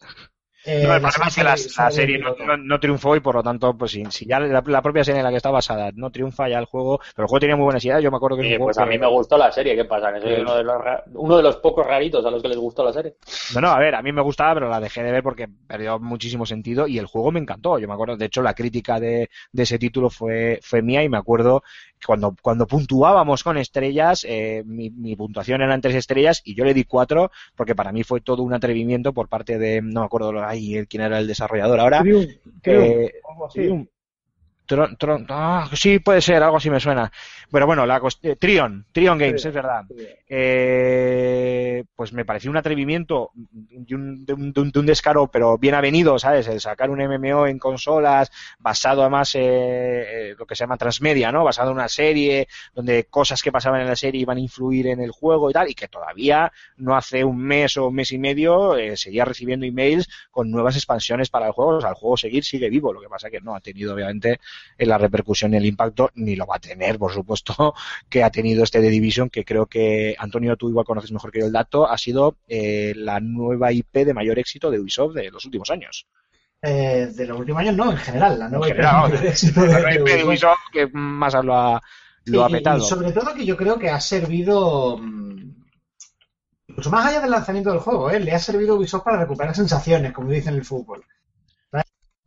Eh, 0.66 0.82
No, 0.82 0.94
el 0.94 1.00
problema 1.00 1.26
es 1.28 1.34
que 1.36 1.44
la, 1.44 1.56
serie- 1.56 1.74
la 1.78 1.90
serie 1.90 2.18
no, 2.18 2.34
no- 2.44 2.56
no 2.56 2.80
triunfó 2.80 3.14
y 3.16 3.20
por 3.20 3.36
lo 3.36 3.42
tanto, 3.42 3.76
pues 3.76 3.92
si, 3.92 4.04
si 4.10 4.26
ya 4.26 4.40
la, 4.40 4.62
la 4.66 4.82
propia 4.82 5.04
serie 5.04 5.20
en 5.20 5.24
la 5.24 5.30
que 5.30 5.36
está 5.36 5.50
basada 5.50 5.90
no 5.94 6.10
triunfa 6.10 6.48
ya 6.48 6.58
el 6.58 6.64
juego, 6.64 6.98
pero 7.14 7.24
el 7.26 7.28
juego 7.28 7.40
tenía 7.40 7.56
muy 7.56 7.64
buenas 7.64 7.84
ideas, 7.84 8.02
yo 8.02 8.10
me 8.10 8.16
acuerdo 8.16 8.36
que 8.36 8.42
Sí, 8.42 8.48
juego 8.50 8.64
pues 8.66 8.78
a 8.78 8.86
mí 8.86 8.98
me 8.98 9.06
gustó 9.06 9.38
la 9.38 9.52
serie, 9.52 9.76
¿qué 9.76 9.84
pasa? 9.84 10.12
Que 10.12 10.20
soy 10.20 10.34
Sí. 10.36 10.40
uno 10.40 10.56
de, 10.56 10.64
los, 10.64 10.76
uno 11.14 11.36
de 11.36 11.42
los 11.42 11.56
pocos 11.56 11.86
raritos 11.86 12.24
a 12.26 12.30
los 12.30 12.42
que 12.42 12.48
les 12.48 12.58
gustó 12.58 12.84
la 12.84 12.92
serie. 12.92 13.14
No, 13.54 13.60
no, 13.60 13.68
a 13.68 13.78
ver, 13.78 13.94
a 13.94 14.02
mí 14.02 14.12
me 14.12 14.22
gustaba, 14.22 14.54
pero 14.54 14.68
la 14.68 14.80
dejé 14.80 15.02
de 15.02 15.12
ver 15.12 15.22
porque 15.22 15.48
perdió 15.68 15.98
muchísimo 16.00 16.44
sentido 16.46 16.86
y 16.88 16.98
el 16.98 17.06
juego 17.06 17.30
me 17.30 17.40
encantó. 17.40 17.78
Yo 17.78 17.86
me 17.86 17.94
acuerdo, 17.94 18.16
de 18.16 18.24
hecho, 18.26 18.42
la 18.42 18.54
crítica 18.54 18.98
de, 18.98 19.30
de 19.52 19.62
ese 19.62 19.78
título 19.78 20.10
fue, 20.10 20.58
fue 20.62 20.82
mía 20.82 21.02
y 21.02 21.08
me 21.08 21.16
acuerdo 21.18 21.62
cuando, 22.06 22.34
cuando 22.40 22.66
puntuábamos 22.66 23.42
con 23.42 23.58
estrellas, 23.58 24.24
eh, 24.28 24.62
mi, 24.64 24.90
mi 24.90 25.16
puntuación 25.16 25.62
eran 25.62 25.80
tres 25.80 25.96
estrellas 25.96 26.40
y 26.44 26.54
yo 26.54 26.64
le 26.64 26.74
di 26.74 26.84
cuatro 26.84 27.30
porque 27.54 27.74
para 27.74 27.92
mí 27.92 28.02
fue 28.04 28.20
todo 28.20 28.42
un 28.42 28.54
atrevimiento 28.54 29.12
por 29.12 29.28
parte 29.28 29.58
de, 29.58 29.82
no 29.82 30.00
me 30.00 30.06
acuerdo 30.06 30.44
ahí, 30.44 30.86
quién 30.86 31.02
era 31.02 31.18
el 31.18 31.26
desarrollador 31.26 31.80
ahora. 31.80 32.02
Eh. 32.64 33.20
Tron- 34.66 34.96
Tron- 34.98 35.26
ah, 35.30 35.68
sí, 35.74 35.98
puede 36.00 36.20
ser, 36.20 36.42
algo 36.42 36.56
así 36.56 36.70
me 36.70 36.80
suena. 36.80 37.10
Pero 37.50 37.66
bueno, 37.66 37.86
la 37.86 38.00
eh, 38.22 38.36
Trion, 38.36 38.86
Trion 38.92 39.18
Games, 39.18 39.42
Sí. 39.42 39.48
es 39.48 39.54
verdad. 39.54 39.84
Sí. 39.88 40.04
Eh, 40.28 41.84
pues 41.94 42.12
me 42.12 42.24
pareció 42.24 42.50
un 42.50 42.56
atrevimiento 42.56 43.30
de 43.34 43.94
un, 43.94 44.24
de 44.24 44.32
un- 44.34 44.52
de 44.52 44.60
un- 44.60 44.70
de 44.72 44.78
un 44.80 44.86
descaro, 44.86 45.28
pero 45.28 45.58
bien 45.58 45.74
avenido, 45.74 46.18
¿sabes? 46.18 46.48
El 46.48 46.60
sacar 46.60 46.90
un 46.90 47.00
MMO 47.00 47.46
en 47.46 47.58
consolas 47.58 48.30
basado 48.58 49.02
además 49.02 49.34
eh, 49.34 49.40
eh, 50.30 50.34
lo 50.38 50.46
que 50.46 50.54
se 50.56 50.64
llama 50.64 50.76
transmedia, 50.76 51.30
¿no? 51.32 51.44
Basado 51.44 51.70
en 51.70 51.76
una 51.76 51.88
serie 51.88 52.48
donde 52.74 53.04
cosas 53.04 53.42
que 53.42 53.52
pasaban 53.52 53.80
en 53.80 53.86
la 53.88 53.96
serie 53.96 54.20
iban 54.20 54.38
a 54.38 54.40
influir 54.40 54.88
en 54.88 55.00
el 55.00 55.10
juego 55.10 55.50
y 55.50 55.52
tal, 55.52 55.70
y 55.70 55.74
que 55.74 55.88
todavía 55.88 56.52
no 56.76 56.96
hace 56.96 57.24
un 57.24 57.38
mes 57.38 57.76
o 57.76 57.88
un 57.88 57.94
mes 57.94 58.12
y 58.12 58.18
medio 58.18 58.76
eh, 58.76 58.96
seguía 58.96 59.24
recibiendo 59.24 59.66
emails 59.66 60.08
con 60.30 60.50
nuevas 60.50 60.76
expansiones 60.76 61.30
para 61.30 61.46
el 61.46 61.52
juego. 61.52 61.76
O 61.76 61.80
sea, 61.80 61.90
el 61.90 61.96
juego 61.96 62.16
seguir 62.16 62.44
sigue 62.44 62.70
vivo, 62.70 62.92
lo 62.92 63.00
que 63.00 63.08
pasa 63.08 63.30
que 63.30 63.40
no 63.40 63.54
ha 63.54 63.60
tenido 63.60 63.94
obviamente 63.94 64.40
en 64.78 64.88
la 64.88 64.98
repercusión 64.98 65.54
y 65.54 65.56
el 65.56 65.66
impacto, 65.66 66.10
ni 66.14 66.36
lo 66.36 66.46
va 66.46 66.56
a 66.56 66.60
tener, 66.60 66.98
por 66.98 67.12
supuesto, 67.12 67.74
que 68.08 68.22
ha 68.22 68.30
tenido 68.30 68.64
este 68.64 68.80
The 68.80 68.90
Division, 68.90 69.30
que 69.30 69.44
creo 69.44 69.66
que, 69.66 70.14
Antonio, 70.18 70.56
tú 70.56 70.68
igual 70.68 70.84
conoces 70.86 71.12
mejor 71.12 71.30
que 71.32 71.40
yo 71.40 71.46
el 71.46 71.52
dato, 71.52 71.88
ha 71.88 71.98
sido 71.98 72.36
eh, 72.48 72.92
la 72.96 73.20
nueva 73.20 73.72
IP 73.72 73.92
de 74.04 74.14
mayor 74.14 74.38
éxito 74.38 74.70
de 74.70 74.80
Ubisoft 74.80 75.14
de 75.14 75.30
los 75.30 75.44
últimos 75.44 75.70
años. 75.70 76.06
Eh, 76.62 77.10
de 77.14 77.26
los 77.26 77.38
últimos 77.38 77.60
años 77.60 77.76
no, 77.76 77.90
en 77.90 77.98
general. 77.98 78.38
La 78.38 78.48
nueva 78.48 78.68
IP 78.68 79.20
de 79.20 79.28
éxito 79.28 79.60
Ubisoft. 80.26 80.58
Que 80.72 80.86
más 80.88 81.34
lo 81.44 81.54
ha, 81.54 81.80
lo 82.24 82.44
ha 82.44 82.50
y- 82.50 82.52
petado. 82.54 82.78
Y 82.78 82.88
sobre 82.88 83.12
todo 83.12 83.34
que 83.34 83.44
yo 83.44 83.56
creo 83.56 83.78
que 83.78 83.90
ha 83.90 84.00
servido, 84.00 84.98
mm, 84.98 85.54
incluso 86.68 86.90
más 86.90 87.06
allá 87.06 87.20
del 87.20 87.30
lanzamiento 87.30 87.70
del 87.70 87.80
juego, 87.80 88.10
¿eh? 88.10 88.18
le 88.20 88.32
ha 88.32 88.38
servido 88.38 88.76
Ubisoft 88.76 89.04
para 89.04 89.20
recuperar 89.20 89.54
sensaciones, 89.54 90.12
como 90.12 90.30
dicen 90.30 90.54
en 90.54 90.60
el 90.60 90.64
fútbol. 90.64 91.04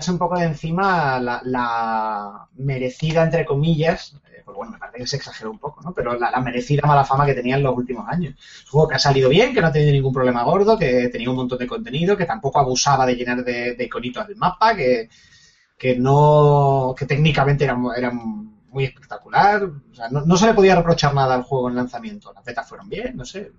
Un 0.08 0.18
poco 0.18 0.40
de 0.40 0.46
encima 0.46 1.20
la, 1.20 1.42
la 1.44 2.48
merecida, 2.56 3.22
entre 3.24 3.46
comillas, 3.46 4.16
eh, 4.32 4.42
porque 4.46 4.58
bueno, 4.58 4.72
me 4.72 4.80
parece 4.80 4.98
que 5.00 5.08
se 5.08 5.16
exageró 5.18 5.52
un 5.52 5.60
poco, 5.60 5.82
¿no? 5.82 5.94
Pero 5.94 6.18
la, 6.18 6.40
merecida 6.40 6.88
mala 6.88 7.04
fama 7.04 7.26
que 7.26 7.34
tenía 7.34 7.58
en 7.58 7.64
los 7.64 7.76
últimos 7.76 8.08
años. 8.08 8.34
Un 8.66 8.72
juego 8.72 8.88
que 8.88 8.96
ha 8.96 9.00
salido 9.00 9.28
bien, 9.30 9.54
que 9.54 9.60
no 9.60 9.68
ha 9.68 9.72
tenido 9.74 9.92
ningún 9.92 10.14
problema 10.14 10.44
gordo, 10.44 10.78
que 10.80 11.10
tenía 11.10 11.30
un 11.30 11.36
montón 11.36 11.60
de 11.60 11.68
contenido, 11.68 12.16
que 12.16 12.26
tampoco 12.26 12.60
abusaba 12.60 13.06
de 13.06 13.16
llenar 13.16 13.44
de, 13.44 13.76
de 13.76 13.84
iconitos 13.84 14.28
el 14.30 14.38
mapa, 14.38 14.74
que, 14.74 15.10
que 15.78 15.96
no, 15.98 16.96
que 16.98 17.06
técnicamente 17.06 17.66
era, 17.66 17.78
era 17.98 18.12
muy 18.12 18.86
espectacular. 18.86 19.64
O 19.64 19.96
sea, 19.96 20.10
no, 20.10 20.22
no 20.26 20.38
se 20.38 20.46
le 20.48 20.54
podía 20.54 20.76
reprochar 20.76 21.14
nada 21.14 21.36
al 21.36 21.44
juego 21.44 21.70
en 21.70 21.76
lanzamiento. 21.76 22.34
Las 22.34 22.46
betas 22.46 22.68
fueron 22.70 22.90
bien, 22.90 23.18
no 23.18 23.26
sé. 23.26 23.52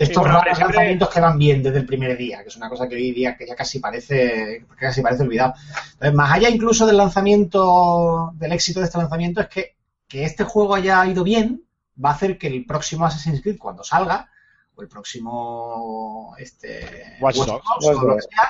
De 0.00 0.06
estos 0.06 0.22
bueno, 0.22 0.38
raros 0.38 0.56
siempre- 0.56 0.76
lanzamientos 0.76 1.10
que 1.10 1.20
van 1.20 1.38
bien 1.38 1.62
desde 1.62 1.78
el 1.78 1.84
primer 1.84 2.16
día, 2.16 2.42
que 2.42 2.48
es 2.48 2.56
una 2.56 2.70
cosa 2.70 2.88
que 2.88 2.94
hoy 2.94 3.12
día 3.12 3.36
que 3.36 3.46
ya 3.46 3.54
casi 3.54 3.80
parece, 3.80 4.64
que 4.66 4.76
casi 4.76 5.02
parece 5.02 5.24
olvidado. 5.24 5.52
Entonces, 5.92 6.14
más 6.14 6.32
allá 6.32 6.48
incluso 6.48 6.86
del 6.86 6.96
lanzamiento, 6.96 8.32
del 8.36 8.52
éxito 8.52 8.80
de 8.80 8.86
este 8.86 8.96
lanzamiento, 8.96 9.42
es 9.42 9.48
que, 9.48 9.76
que 10.08 10.24
este 10.24 10.44
juego 10.44 10.74
haya 10.74 11.04
ido 11.04 11.22
bien, 11.22 11.62
va 12.02 12.10
a 12.10 12.14
hacer 12.14 12.38
que 12.38 12.46
el 12.46 12.64
próximo 12.64 13.04
Assassin's 13.04 13.42
Creed, 13.42 13.58
cuando 13.58 13.84
salga, 13.84 14.30
o 14.74 14.80
el 14.80 14.88
próximo 14.88 16.34
este, 16.38 17.18
Watch 17.20 17.36
Watch 17.36 17.48
Dogs. 17.48 17.64
Dogs, 17.82 17.98
o 17.98 18.06
lo 18.06 18.16
que 18.16 18.22
sea, 18.22 18.48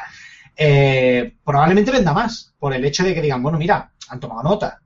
eh, 0.56 1.36
probablemente 1.44 1.90
venda 1.90 2.12
más, 2.12 2.54
por 2.60 2.72
el 2.74 2.84
hecho 2.84 3.02
de 3.02 3.12
que 3.12 3.22
digan, 3.22 3.42
bueno, 3.42 3.58
mira, 3.58 3.90
han 4.08 4.20
tomado 4.20 4.44
nota. 4.44 4.80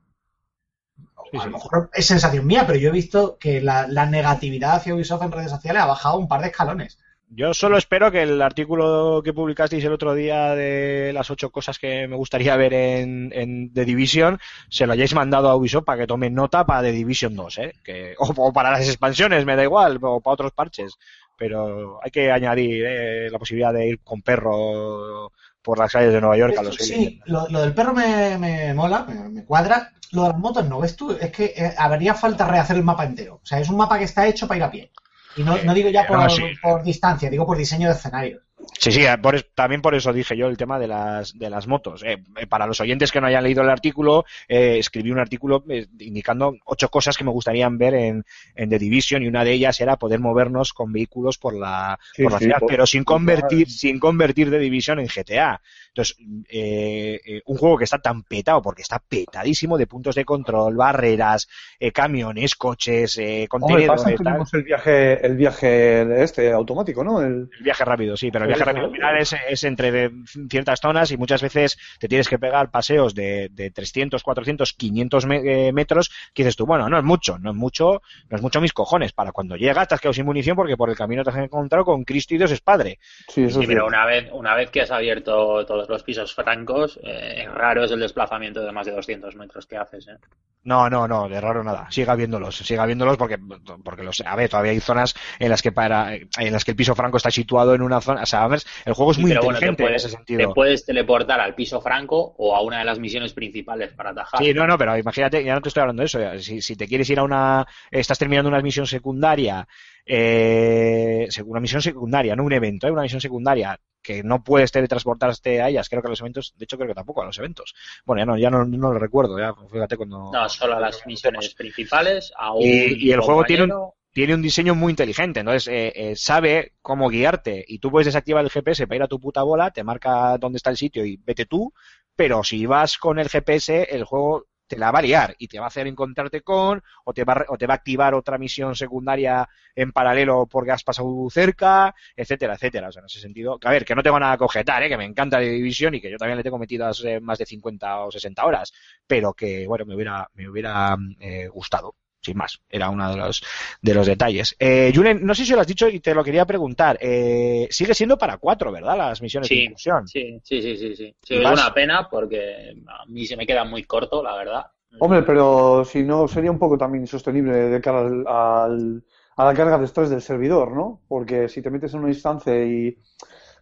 Sí, 1.31 1.37
a 1.37 1.45
lo 1.45 1.51
mejor 1.51 1.89
es 1.93 2.05
sensación 2.05 2.45
mía, 2.45 2.65
pero 2.65 2.79
yo 2.79 2.89
he 2.89 2.93
visto 2.93 3.37
que 3.39 3.61
la, 3.61 3.87
la 3.87 4.05
negatividad 4.05 4.75
hacia 4.75 4.95
Ubisoft 4.95 5.23
en 5.23 5.31
redes 5.31 5.51
sociales 5.51 5.81
ha 5.81 5.87
bajado 5.87 6.17
un 6.17 6.27
par 6.27 6.41
de 6.41 6.47
escalones. 6.47 6.97
Yo 7.29 7.53
solo 7.53 7.77
espero 7.77 8.11
que 8.11 8.21
el 8.21 8.41
artículo 8.41 9.21
que 9.23 9.33
publicasteis 9.33 9.83
el 9.83 9.93
otro 9.93 10.13
día 10.13 10.55
de 10.55 11.11
las 11.11 11.31
ocho 11.31 11.49
cosas 11.49 11.79
que 11.79 12.07
me 12.07 12.15
gustaría 12.15 12.55
ver 12.55 12.73
en, 12.73 13.31
en 13.33 13.73
The 13.73 13.83
Division 13.83 14.39
se 14.69 14.85
lo 14.85 14.93
hayáis 14.93 15.15
mandado 15.15 15.49
a 15.49 15.55
Ubisoft 15.55 15.85
para 15.85 16.01
que 16.01 16.07
tomen 16.07 16.35
nota 16.35 16.65
para 16.65 16.83
The 16.83 16.91
Division 16.91 17.35
2, 17.35 17.57
¿eh? 17.57 17.73
Que, 17.83 18.13
o, 18.19 18.25
o 18.37 18.53
para 18.53 18.71
las 18.71 18.87
expansiones, 18.87 19.45
me 19.45 19.55
da 19.55 19.63
igual, 19.63 19.97
o 20.01 20.21
para 20.21 20.33
otros 20.33 20.51
parches. 20.51 20.93
Pero 21.37 21.99
hay 22.01 22.11
que 22.11 22.31
añadir 22.31 22.85
eh, 22.87 23.29
la 23.29 23.39
posibilidad 23.39 23.73
de 23.73 23.87
ir 23.87 23.99
con 24.01 24.21
perro 24.21 25.31
por 25.65 25.79
las 25.79 25.91
calles 25.91 26.13
de 26.13 26.21
Nueva 26.21 26.37
York 26.37 26.55
a 26.59 26.63
los 26.63 26.75
Sí, 26.75 27.19
lo, 27.25 27.49
lo 27.49 27.61
del 27.61 27.73
perro 27.73 27.93
me, 27.93 28.37
me 28.37 28.73
mola, 28.75 29.03
me, 29.03 29.29
me 29.29 29.43
cuadra. 29.43 29.91
Lo 30.11 30.21
de 30.21 30.29
las 30.29 30.37
motos 30.37 30.69
no, 30.69 30.79
ves 30.79 30.95
tú, 30.95 31.11
es 31.19 31.31
que 31.31 31.53
eh, 31.57 31.73
habría 31.75 32.13
falta 32.13 32.47
rehacer 32.47 32.77
el 32.77 32.83
mapa 32.83 33.03
entero. 33.03 33.39
O 33.43 33.45
sea, 33.45 33.59
es 33.59 33.67
un 33.67 33.75
mapa 33.75 33.97
que 33.97 34.03
está 34.03 34.27
hecho 34.27 34.47
para 34.47 34.57
ir 34.59 34.63
a 34.63 34.71
pie. 34.71 34.91
Y 35.35 35.43
no, 35.43 35.57
no 35.63 35.73
digo 35.73 35.89
ya 35.89 36.05
por, 36.05 36.19
no, 36.19 36.29
sí. 36.29 36.43
por 36.61 36.83
distancia, 36.83 37.29
digo 37.29 37.45
por 37.47 37.57
diseño 37.57 37.89
de 37.89 37.95
escenario. 37.95 38.41
Sí, 38.77 38.91
sí, 38.91 39.05
eh, 39.05 39.17
por 39.21 39.35
es- 39.35 39.45
también 39.55 39.81
por 39.81 39.95
eso 39.95 40.11
dije 40.13 40.35
yo 40.37 40.47
el 40.47 40.57
tema 40.57 40.77
de 40.79 40.87
las, 40.87 41.37
de 41.37 41.49
las 41.49 41.65
motos. 41.67 42.03
Eh, 42.03 42.17
eh, 42.37 42.47
para 42.47 42.67
los 42.67 42.79
oyentes 42.81 43.11
que 43.11 43.21
no 43.21 43.27
hayan 43.27 43.43
leído 43.43 43.63
el 43.63 43.69
artículo, 43.69 44.25
eh, 44.47 44.77
escribí 44.79 45.11
un 45.11 45.19
artículo 45.19 45.63
eh, 45.69 45.87
indicando 45.99 46.55
ocho 46.65 46.89
cosas 46.89 47.17
que 47.17 47.23
me 47.23 47.31
gustarían 47.31 47.77
ver 47.77 47.93
en, 47.95 48.25
en 48.55 48.69
The 48.69 48.77
Division 48.79 49.23
y 49.23 49.27
una 49.27 49.43
de 49.43 49.53
ellas 49.53 49.79
era 49.81 49.97
poder 49.97 50.19
movernos 50.19 50.73
con 50.73 50.91
vehículos 50.91 51.37
por 51.37 51.55
la, 51.55 51.97
Sí, 52.13 52.23
por 52.23 52.31
la 52.31 52.39
sí, 52.39 52.45
ciudad, 52.45 52.57
por- 52.59 52.69
pero 52.69 52.85
sin 52.85 53.03
por- 53.03 53.15
convertir, 53.15 53.69
sin 53.69 53.97
convertir 53.99 54.49
The 54.49 54.59
Division 54.59 54.99
en 54.99 55.07
GTA. 55.07 55.61
Entonces, 55.95 56.17
eh, 56.49 57.19
eh, 57.25 57.41
un 57.45 57.57
juego 57.57 57.77
que 57.77 57.85
está 57.85 57.99
tan 57.99 58.23
petado, 58.23 58.61
porque 58.61 58.81
está 58.81 58.99
petadísimo 58.99 59.77
de 59.77 59.87
puntos 59.87 60.15
de 60.15 60.25
control, 60.25 60.75
barreras, 60.75 61.47
eh, 61.79 61.91
camiones, 61.91 62.55
coches, 62.55 63.17
eh, 63.17 63.47
Hombre, 63.59 63.83
contenedores, 63.87 64.21
tal. 64.23 64.23
tenemos 64.23 64.53
el 64.53 64.63
viaje, 64.63 65.25
el 65.25 65.35
viaje 65.37 66.23
este 66.23 66.51
automático, 66.51 67.03
¿no? 67.03 67.21
El, 67.21 67.49
El 67.57 67.63
viaje 67.63 67.85
rápido, 67.85 68.17
sí, 68.17 68.31
pero 68.31 68.43
el 68.43 68.47
Sí, 68.47 68.49
viaje 68.49 68.63
sí, 68.63 68.65
rápido 68.65 68.85
al 68.85 68.91
sí. 68.91 68.91
final 68.91 69.17
es, 69.17 69.33
es 69.49 69.63
entre 69.63 70.11
ciertas 70.49 70.79
zonas 70.81 71.11
y 71.11 71.17
muchas 71.17 71.41
veces 71.41 71.77
te 71.99 72.07
tienes 72.09 72.27
que 72.27 72.37
pegar 72.37 72.69
paseos 72.69 73.15
de, 73.15 73.47
de 73.51 73.71
300, 73.71 74.23
400, 74.23 74.73
500 74.73 75.25
me- 75.25 75.67
eh, 75.67 75.71
metros 75.73 76.11
que 76.33 76.43
dices 76.43 76.55
tú, 76.57 76.65
bueno, 76.65 76.89
no 76.89 76.97
es 76.97 77.03
mucho, 77.03 77.39
no 77.39 77.51
es 77.51 77.55
mucho, 77.55 78.01
no 78.29 78.35
es 78.37 78.41
mucho 78.43 78.59
mis 78.61 78.73
cojones. 78.73 79.13
Para 79.13 79.31
cuando 79.31 79.55
llegas 79.55 79.87
te 79.87 79.95
has 79.95 80.01
quedado 80.01 80.13
sin 80.13 80.25
munición 80.25 80.55
porque 80.57 80.75
por 80.77 80.89
el 80.89 80.97
camino 80.97 81.23
te 81.23 81.29
has 81.29 81.37
encontrado 81.37 81.85
con 81.85 82.03
Cristo 82.03 82.35
y 82.35 82.37
Dios 82.37 82.51
es 82.51 82.61
padre. 82.61 82.99
sí, 83.27 83.43
eso 83.43 83.59
Sí, 83.59 83.61
es 83.61 83.67
pero 83.67 83.85
una 83.87 84.05
vez, 84.05 84.29
una 84.33 84.55
vez 84.55 84.69
que 84.71 84.81
has 84.81 84.91
abierto 84.91 85.65
todos 85.85 85.95
los 85.97 86.03
pisos 86.03 86.33
francos, 86.33 86.99
eh, 87.03 87.47
raro 87.53 87.83
es 87.83 87.91
el 87.91 87.99
desplazamiento 87.99 88.61
de 88.61 88.71
más 88.71 88.85
de 88.85 88.93
200 88.93 89.35
metros 89.35 89.65
que 89.67 89.77
haces. 89.77 90.07
¿eh? 90.07 90.17
No, 90.63 90.89
no, 90.89 91.07
no, 91.07 91.29
de 91.29 91.39
raro 91.39 91.63
nada. 91.63 91.87
Siga 91.91 92.15
viéndolos, 92.15 92.55
siga 92.57 92.85
viéndolos 92.87 93.17
porque, 93.17 93.37
porque 93.83 94.03
los, 94.03 94.21
a 94.25 94.35
ver, 94.35 94.49
todavía 94.49 94.71
hay 94.71 94.79
zonas 94.79 95.13
en 95.37 95.49
las 95.49 95.61
que 95.61 95.71
para, 95.71 96.15
en 96.15 96.51
las 96.51 96.65
que 96.65 96.71
el 96.71 96.77
piso 96.77 96.95
franco 96.95 97.17
está 97.17 97.29
situado 97.29 97.75
en 97.75 97.83
una 97.83 98.01
zona, 98.01 98.23
o 98.23 98.25
sea, 98.25 98.43
a 98.43 98.47
ver, 98.47 98.61
el 98.83 98.93
juego 98.93 99.11
es 99.11 99.17
Sí, 99.17 99.21
muy 99.21 99.31
bueno, 99.35 99.41
te 99.41 99.47
inteligente 99.47 99.83
en 99.83 99.87
puedes, 99.87 100.05
ese 100.05 100.07
te 100.09 100.17
sentido. 100.17 100.53
puedes 100.55 100.85
teleportar 100.85 101.39
al 101.39 101.53
piso 101.53 101.79
franco 101.81 102.33
o 102.37 102.55
a 102.55 102.61
una 102.61 102.79
de 102.79 102.85
las 102.85 102.97
misiones 102.97 103.33
principales 103.33 103.93
para 103.93 104.09
atajar. 104.09 104.41
Sí, 104.43 104.53
no, 104.55 104.65
no, 104.65 104.77
pero 104.77 104.97
imagínate, 104.97 105.43
ya 105.43 105.53
no 105.53 105.61
te 105.61 105.69
estoy 105.69 105.81
hablando 105.81 106.01
de 106.01 106.07
eso. 106.07 106.19
ya, 106.19 106.39
Si, 106.39 106.61
si 106.61 106.75
te 106.75 106.87
quieres 106.87 107.07
ir 107.11 107.19
a 107.19 107.23
una, 107.23 107.65
estás 107.91 108.17
terminando 108.17 108.49
una 108.49 108.61
misión 108.61 108.87
secundaria, 108.87 109.67
eh, 110.05 111.27
una 111.45 111.59
misión 111.59 111.81
secundaria, 111.81 112.35
no 112.35 112.43
un 112.43 112.53
evento, 112.53 112.87
¿eh? 112.87 112.91
una 112.91 113.03
misión 113.03 113.21
secundaria 113.21 113.79
que 114.05 114.23
no 114.23 114.43
puedes 114.43 114.71
teletransportarte 114.71 115.61
a 115.61 115.69
ellas, 115.69 115.89
creo 115.89 116.01
que 116.01 116.07
a 116.07 116.11
los 116.11 116.19
eventos, 116.21 116.53
de 116.55 116.65
hecho 116.65 116.77
creo 116.77 116.89
que 116.89 116.93
tampoco 116.93 117.23
a 117.23 117.25
los 117.25 117.37
eventos. 117.39 117.73
Bueno, 118.05 118.21
ya 118.21 118.25
no, 118.25 118.37
ya 118.37 118.49
no, 118.51 118.63
no 118.65 118.93
lo 118.93 118.99
recuerdo, 118.99 119.39
ya, 119.39 119.53
fíjate 119.71 119.97
cuando... 119.97 120.31
No, 120.31 120.47
solo 120.47 120.75
a 120.75 120.79
las 120.79 121.05
misiones 121.07 121.55
principales, 121.55 122.31
a 122.37 122.53
un 122.53 122.61
Y, 122.61 123.07
y 123.07 123.11
el 123.11 123.21
juego 123.21 123.43
tiene 123.45 123.63
un, 123.63 123.71
tiene 124.13 124.35
un 124.35 124.43
diseño 124.43 124.75
muy 124.75 124.91
inteligente, 124.91 125.39
entonces 125.39 125.67
eh, 125.67 125.91
eh, 125.95 126.15
sabe 126.15 126.73
cómo 126.83 127.09
guiarte 127.09 127.65
y 127.67 127.79
tú 127.79 127.89
puedes 127.89 128.05
desactivar 128.05 128.45
el 128.45 128.51
GPS 128.51 128.85
para 128.85 128.97
ir 128.97 129.03
a 129.03 129.07
tu 129.07 129.19
puta 129.19 129.41
bola, 129.41 129.71
te 129.71 129.83
marca 129.83 130.37
dónde 130.37 130.57
está 130.57 130.69
el 130.69 130.77
sitio 130.77 131.03
y 131.03 131.17
vete 131.17 131.47
tú, 131.47 131.73
pero 132.15 132.43
si 132.43 132.65
vas 132.67 132.97
con 132.99 133.17
el 133.17 133.27
GPS 133.27 133.87
el 133.89 134.03
juego 134.03 134.45
te 134.67 134.77
la 134.77 134.91
va 134.91 134.99
a 134.99 135.01
liar 135.01 135.35
y 135.37 135.47
te 135.47 135.59
va 135.59 135.65
a 135.65 135.67
hacer 135.67 135.87
encontrarte 135.87 136.41
con 136.41 136.81
o 137.03 137.13
te 137.13 137.23
va 137.23 137.45
o 137.49 137.57
te 137.57 137.67
va 137.67 137.75
a 137.75 137.77
activar 137.77 138.13
otra 138.13 138.37
misión 138.37 138.75
secundaria 138.75 139.47
en 139.75 139.91
paralelo 139.91 140.47
porque 140.47 140.71
has 140.71 140.83
pasado 140.83 141.27
cerca, 141.29 141.93
etcétera, 142.15 142.55
etcétera. 142.55 142.89
O 142.89 142.91
sea, 142.91 143.01
en 143.01 143.05
ese 143.07 143.19
sentido, 143.19 143.59
que 143.59 143.67
a 143.67 143.71
ver, 143.71 143.85
que 143.85 143.95
no 143.95 144.03
tengo 144.03 144.19
nada 144.19 144.37
que 144.37 144.43
objetar, 144.43 144.83
¿eh? 144.83 144.89
que 144.89 144.97
me 144.97 145.05
encanta 145.05 145.39
de 145.39 145.49
división 145.49 145.95
y 145.95 146.01
que 146.01 146.11
yo 146.11 146.17
también 146.17 146.37
le 146.37 146.43
tengo 146.43 146.57
metidas 146.57 147.03
eh, 147.05 147.19
más 147.19 147.37
de 147.39 147.45
50 147.45 148.05
o 148.05 148.11
60 148.11 148.45
horas, 148.45 148.73
pero 149.07 149.33
que, 149.33 149.67
bueno, 149.67 149.85
me 149.85 149.95
hubiera, 149.95 150.29
me 150.33 150.49
hubiera 150.49 150.95
eh, 151.19 151.47
gustado 151.47 151.95
sin 152.25 152.37
más. 152.37 152.59
Era 152.69 152.89
uno 152.89 153.09
de 153.11 153.17
los, 153.17 153.43
de 153.81 153.93
los 153.93 154.07
detalles. 154.07 154.55
Eh, 154.59 154.91
Julen, 154.93 155.25
no 155.25 155.35
sé 155.35 155.45
si 155.45 155.53
lo 155.53 155.61
has 155.61 155.67
dicho 155.67 155.87
y 155.89 155.99
te 155.99 156.13
lo 156.15 156.23
quería 156.23 156.45
preguntar. 156.45 156.97
Eh, 157.01 157.67
sigue 157.71 157.93
siendo 157.93 158.17
para 158.17 158.37
cuatro, 158.37 158.71
¿verdad? 158.71 158.97
Las 158.97 159.21
misiones 159.21 159.51
de 159.51 159.57
Sí, 159.57 159.59
incursión. 159.59 160.11
sí, 160.11 160.39
sí, 160.43 160.61
sí, 160.61 160.77
sí, 160.77 160.95
sí. 160.95 161.15
Sí, 161.21 161.35
¿Y 161.35 161.41
es 161.41 161.49
una 161.51 161.73
pena 161.73 162.09
porque 162.09 162.73
a 162.87 163.05
mí 163.07 163.25
se 163.25 163.37
me 163.37 163.45
queda 163.45 163.63
muy 163.63 163.83
corto, 163.83 164.21
la 164.23 164.35
verdad. 164.35 164.65
Hombre, 164.97 165.23
pero 165.23 165.83
si 165.85 166.03
no, 166.03 166.27
sería 166.27 166.51
un 166.51 166.59
poco 166.59 166.77
también 166.77 167.03
insostenible 167.03 167.53
de 167.53 167.81
cara 167.81 167.99
al, 168.01 168.25
al- 168.27 169.03
a 169.37 169.45
la 169.45 169.53
carga 169.53 169.77
de 169.77 169.85
estrés 169.85 170.09
del 170.09 170.21
servidor, 170.21 170.71
¿no? 170.71 171.01
Porque 171.09 171.49
si 171.49 171.61
te 171.61 171.69
metes 171.69 171.93
en 171.93 171.99
una 172.01 172.09
instancia 172.09 172.63
y 172.65 172.97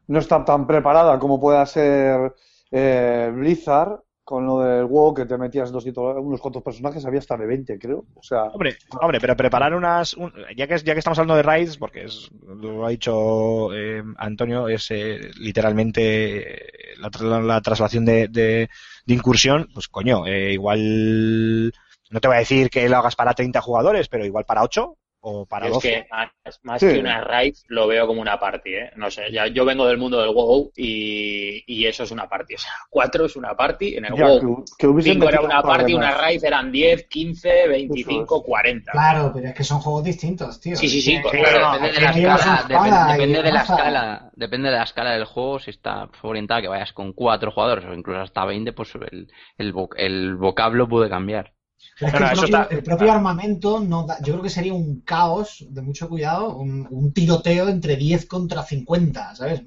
no 0.08 0.20
está 0.20 0.46
tan 0.46 0.68
preparada 0.68 1.20
como 1.20 1.40
pueda 1.40 1.66
ser 1.66 2.36
eh, 2.72 3.32
Blizzard, 3.36 4.02
con 4.24 4.46
lo 4.46 4.60
del 4.62 4.86
WoW 4.86 5.14
que 5.14 5.26
te 5.26 5.38
metías 5.38 5.72
200, 5.72 6.16
unos 6.22 6.40
cuantos 6.40 6.64
personajes, 6.64 7.06
había 7.06 7.20
hasta 7.20 7.36
de 7.38 7.46
20, 7.46 7.78
creo. 7.78 8.06
O 8.16 8.24
sea, 8.24 8.44
Hombre, 8.46 8.78
hombre, 9.02 9.20
pero 9.20 9.36
preparar 9.36 9.76
unas, 9.76 10.14
un- 10.14 10.34
ya 10.56 10.66
que 10.68 10.78
ya 10.80 10.94
que 10.94 11.00
estamos 11.00 11.20
hablando 11.20 11.36
de 11.36 11.44
raids, 11.44 11.78
porque 11.78 12.06
es, 12.06 12.30
lo 12.42 12.86
ha 12.86 12.90
dicho 12.90 13.74
eh, 13.74 14.02
Antonio, 14.18 14.68
es 14.70 14.90
eh, 14.92 15.20
literalmente 15.40 16.54
eh, 16.56 16.96
la 17.00 17.62
traslación 17.62 18.06
de, 18.06 18.28
de, 18.30 18.70
de 19.06 19.14
incursión, 19.14 19.68
pues 19.74 19.88
coño, 19.90 20.26
eh, 20.26 20.54
igual 20.54 21.74
no 22.12 22.20
te 22.22 22.28
voy 22.28 22.36
a 22.38 22.40
decir 22.40 22.70
que 22.70 22.88
lo 22.88 22.98
hagas 22.98 23.16
para 23.16 23.34
30 23.34 23.62
jugadores, 23.62 24.08
pero 24.08 24.26
igual 24.26 24.46
para 24.46 24.64
8 24.64 24.98
o 25.26 25.46
para 25.46 25.68
es 25.68 25.74
12. 25.74 25.90
que 25.90 26.08
más, 26.12 26.30
más 26.64 26.80
Sí. 26.82 26.88
que 26.90 27.00
una 27.00 27.22
raid 27.22 27.56
lo 27.68 27.88
veo 27.88 28.06
como 28.06 28.22
una 28.22 28.38
party, 28.40 28.76
¿eh? 28.76 28.92
No 28.98 29.10
sé, 29.10 29.32
ya, 29.32 29.48
yo 29.48 29.64
vengo 29.64 29.88
del 29.88 29.98
mundo 29.98 30.22
del 30.22 30.34
WoW 30.34 30.72
y, 30.76 31.64
y 31.66 31.86
eso 31.86 32.04
es 32.04 32.12
una 32.12 32.28
party. 32.28 32.56
O 32.56 32.58
sea, 32.58 32.72
cuatro 32.90 33.26
es 33.26 33.36
una 33.38 33.56
party. 33.56 33.96
En 33.96 34.06
el 34.06 34.16
ya, 34.16 34.26
WoW, 34.26 34.66
que, 34.78 34.88
que 34.94 35.02
cinco 35.02 35.30
era 35.30 35.40
una 35.42 35.62
party, 35.62 35.94
una 35.94 36.12
raid 36.12 36.44
eran 36.44 36.72
10, 36.72 37.08
15, 37.08 37.68
25, 37.70 38.36
Eso 38.36 38.44
40. 38.44 38.92
Claro, 38.92 39.32
pero 39.34 39.48
es 39.48 39.56
que 39.56 39.64
son 39.64 39.80
juegos 39.80 40.04
distintos, 40.04 40.60
tío. 40.60 40.76
Sí, 40.76 40.90
sí, 40.90 41.02
sí, 41.02 41.16
Es 41.16 41.22
pues 41.22 41.34
Claro, 41.34 41.60
claro, 41.60 41.82
depende 41.82 42.12
de 42.22 42.32
la 42.32 42.42
escala, 42.42 43.12
depende, 43.16 43.42
de 43.44 43.52
la 43.52 43.62
escala, 43.62 44.32
depende 44.36 44.70
de 44.70 44.76
la 44.78 44.84
escala 44.84 45.12
del 45.12 45.26
juego, 45.26 45.60
si 45.60 45.70
está 45.70 46.10
orientada 46.22 46.60
a 46.60 46.62
que 46.62 46.68
vayas 46.68 46.92
con 46.94 47.14
cuatro 47.14 47.52
jugadores 47.52 47.86
o 47.86 47.94
incluso 47.94 48.20
hasta 48.20 48.44
20, 48.46 48.74
pues 48.74 48.94
el, 48.96 49.28
el, 49.58 49.74
el 49.98 50.36
vocablo 50.36 50.88
puede 50.88 51.10
cambiar. 51.10 51.54
Pero 52.00 52.08
es 52.08 52.14
No, 52.14 52.20
que 52.20 52.24
no, 52.24 52.30
el, 52.32 52.38
propio, 52.38 52.58
está- 52.62 52.76
el 52.76 52.84
propio 52.84 53.12
armamento, 53.12 53.80
no 53.80 54.06
da- 54.06 54.18
yo 54.22 54.34
creo 54.34 54.44
que 54.44 54.50
sería 54.50 54.74
un 54.74 55.02
caos 55.02 55.66
de 55.70 55.82
mucho 55.82 56.10
cuidado, 56.10 56.56
un, 56.56 56.88
un 56.90 57.14
tiroteo 57.14 57.70
entre 57.70 57.96
10 57.96 58.26
contra 58.26 58.64
50, 58.64 59.36
¿sabes? 59.36 59.62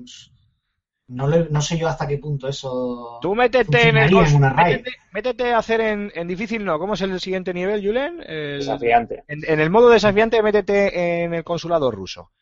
No, 1.09 1.29
le- 1.29 1.49
no 1.51 1.62
sé 1.62 1.79
yo 1.79 1.87
hasta 1.87 2.07
qué 2.09 2.19
punto 2.19 2.49
eso 2.49 3.19
Tú 3.23 3.35
métete 3.37 3.89
en 3.91 3.97
el 3.97 4.12
en 4.12 4.35
una 4.35 4.51
raid. 4.51 4.79
métete, 4.79 4.97
métete 5.12 5.53
a 5.53 5.59
hacer 5.59 5.81
en, 5.81 6.11
en 6.14 6.27
difícil, 6.27 6.64
no. 6.64 6.79
¿Cómo 6.81 6.95
es 6.95 7.01
el 7.01 7.21
siguiente 7.21 7.55
nivel, 7.55 7.81
Julen? 7.85 8.23
El- 8.27 8.59
Desafiante. 8.59 9.23
en, 9.29 9.41
en 9.47 9.61
el 9.61 9.71
modo 9.71 9.89
desafiante, 9.89 10.43
métete 10.43 11.23
en 11.25 11.33
el 11.35 11.45
consulado 11.45 11.91
ruso. 11.93 12.33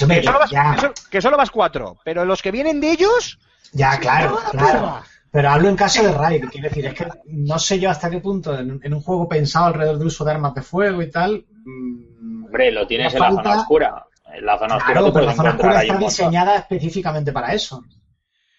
Hombre, 0.00 0.20
Que 0.20 0.26
solo, 0.26 0.38
vas, 0.38 0.50
ya, 0.50 0.74
que 0.74 0.80
solo- 0.80 0.94
que 1.10 1.22
solo 1.22 1.36
vas 1.36 1.50
cuatro, 1.50 1.98
pero 2.04 2.24
los 2.24 2.40
que 2.40 2.52
vienen 2.52 2.80
de 2.80 2.92
ellos. 2.92 3.38
ya, 3.72 3.98
claro, 3.98 4.36
¡Toda 4.36 4.44
la 4.44 4.50
claro. 4.50 5.02
Pero 5.34 5.50
hablo 5.50 5.68
en 5.68 5.74
caso 5.74 6.00
de 6.00 6.12
raid, 6.12 6.44
quiero 6.48 6.68
decir, 6.68 6.86
es 6.86 6.94
que 6.94 7.08
no 7.26 7.58
sé 7.58 7.80
yo 7.80 7.90
hasta 7.90 8.08
qué 8.08 8.20
punto 8.20 8.56
en, 8.56 8.78
en 8.80 8.94
un 8.94 9.00
juego 9.00 9.28
pensado 9.28 9.66
alrededor 9.66 9.98
del 9.98 10.06
uso 10.06 10.24
de 10.24 10.30
armas 10.30 10.54
de 10.54 10.62
fuego 10.62 11.02
y 11.02 11.10
tal. 11.10 11.44
mm, 11.64 12.44
Hombre, 12.44 12.70
lo 12.70 12.86
tienes 12.86 13.12
en 13.14 13.18
la 13.18 13.30
zona 13.32 13.56
oscura. 13.56 14.06
En 14.32 14.46
la 14.46 14.56
zona 14.56 14.76
oscura 14.76 14.92
Claro, 14.92 15.12
pero 15.12 15.12
puedes 15.12 15.26
la 15.26 15.34
zona 15.34 15.50
oscura 15.50 15.78
ahí 15.80 15.88
está 15.88 15.98
diseñada 15.98 16.56
específicamente 16.58 17.32
para 17.32 17.52
eso. 17.52 17.82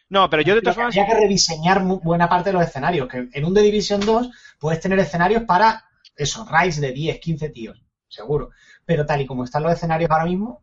No, 0.09 0.29
pero 0.29 0.41
yo 0.41 0.53
de 0.53 0.59
todas 0.59 0.75
formas. 0.75 0.97
Habría 0.97 1.15
que 1.15 1.21
rediseñar 1.21 1.81
buena 1.81 2.27
parte 2.27 2.49
de 2.49 2.53
los 2.55 2.63
escenarios. 2.63 3.07
Que 3.07 3.29
en 3.31 3.45
un 3.45 3.53
The 3.53 3.61
Division 3.61 4.01
2 4.01 4.29
puedes 4.59 4.81
tener 4.81 4.99
escenarios 4.99 5.43
para 5.43 5.85
eso, 6.17 6.45
raids 6.45 6.81
de 6.81 6.91
10, 6.91 7.21
15 7.21 7.49
tíos, 7.51 7.81
seguro. 8.09 8.49
Pero 8.83 9.05
tal 9.05 9.21
y 9.21 9.25
como 9.25 9.45
están 9.45 9.63
los 9.63 9.71
escenarios 9.71 10.11
ahora 10.11 10.25
mismo, 10.25 10.61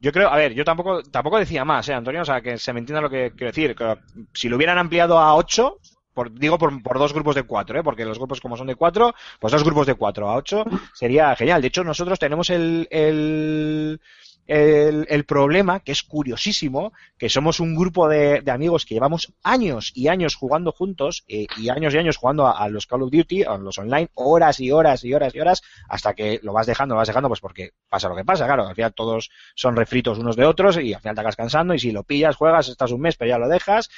Yo 0.00 0.12
creo, 0.12 0.28
a 0.28 0.36
ver, 0.36 0.52
yo 0.54 0.64
tampoco, 0.64 1.02
tampoco 1.02 1.38
decía 1.38 1.64
más, 1.64 1.88
¿eh, 1.88 1.94
Antonio? 1.94 2.22
O 2.22 2.24
sea, 2.24 2.40
que 2.40 2.58
se 2.58 2.72
me 2.72 2.80
entienda 2.80 3.00
lo 3.00 3.10
que 3.10 3.32
quiero 3.36 3.52
decir. 3.52 3.74
si 4.32 4.48
lo 4.48 4.56
hubieran 4.56 4.78
ampliado 4.78 5.18
a 5.18 5.34
8, 5.34 5.78
por, 6.12 6.32
digo 6.32 6.58
por, 6.58 6.82
por 6.82 6.98
dos 6.98 7.12
grupos 7.12 7.34
de 7.34 7.44
4, 7.44 7.80
¿eh? 7.80 7.82
Porque 7.82 8.04
los 8.04 8.18
grupos 8.18 8.40
como 8.40 8.56
son 8.56 8.66
de 8.66 8.74
4, 8.74 9.14
pues 9.38 9.52
dos 9.52 9.64
grupos 9.64 9.86
de 9.86 9.94
4 9.94 10.28
a 10.28 10.36
8 10.36 10.64
sería 10.94 11.34
genial. 11.36 11.60
De 11.60 11.68
hecho, 11.68 11.84
nosotros 11.84 12.18
tenemos 12.18 12.50
el, 12.50 12.88
el, 12.90 14.00
el, 14.46 15.24
problema, 15.24 15.80
que 15.80 15.92
es 15.92 16.02
curiosísimo, 16.02 16.92
que 17.18 17.28
somos 17.28 17.60
un 17.60 17.74
grupo 17.74 18.08
de, 18.08 18.40
de 18.40 18.50
amigos 18.50 18.86
que 18.86 18.94
llevamos 18.94 19.32
años 19.42 19.92
y 19.94 20.08
años 20.08 20.34
jugando 20.34 20.72
juntos 20.72 21.24
eh, 21.28 21.46
y 21.56 21.68
años 21.68 21.94
y 21.94 21.98
años 21.98 22.16
jugando 22.16 22.46
a, 22.46 22.58
a 22.58 22.68
los 22.68 22.86
Call 22.86 23.02
of 23.02 23.10
Duty, 23.10 23.42
a 23.44 23.56
los 23.58 23.78
online, 23.78 24.08
horas 24.14 24.60
y 24.60 24.70
horas 24.70 25.04
y 25.04 25.14
horas 25.14 25.34
y 25.34 25.40
horas, 25.40 25.62
hasta 25.88 26.14
que 26.14 26.40
lo 26.42 26.52
vas 26.52 26.66
dejando, 26.66 26.94
lo 26.94 26.98
vas 26.98 27.08
dejando, 27.08 27.28
pues 27.28 27.40
porque 27.40 27.72
pasa 27.88 28.08
lo 28.08 28.16
que 28.16 28.24
pasa, 28.24 28.46
claro, 28.46 28.66
al 28.66 28.74
final 28.74 28.94
todos 28.94 29.30
son 29.54 29.76
refritos 29.76 30.18
unos 30.18 30.36
de 30.36 30.44
otros 30.44 30.78
y 30.78 30.94
al 30.94 31.00
final 31.00 31.14
te 31.14 31.20
acabas 31.20 31.36
cansando 31.36 31.74
y 31.74 31.78
si 31.78 31.92
lo 31.92 32.04
pillas, 32.04 32.36
juegas, 32.36 32.68
estás 32.68 32.92
un 32.92 33.00
mes, 33.00 33.16
pero 33.16 33.30
ya 33.30 33.38
lo 33.38 33.48
dejas. 33.48 33.90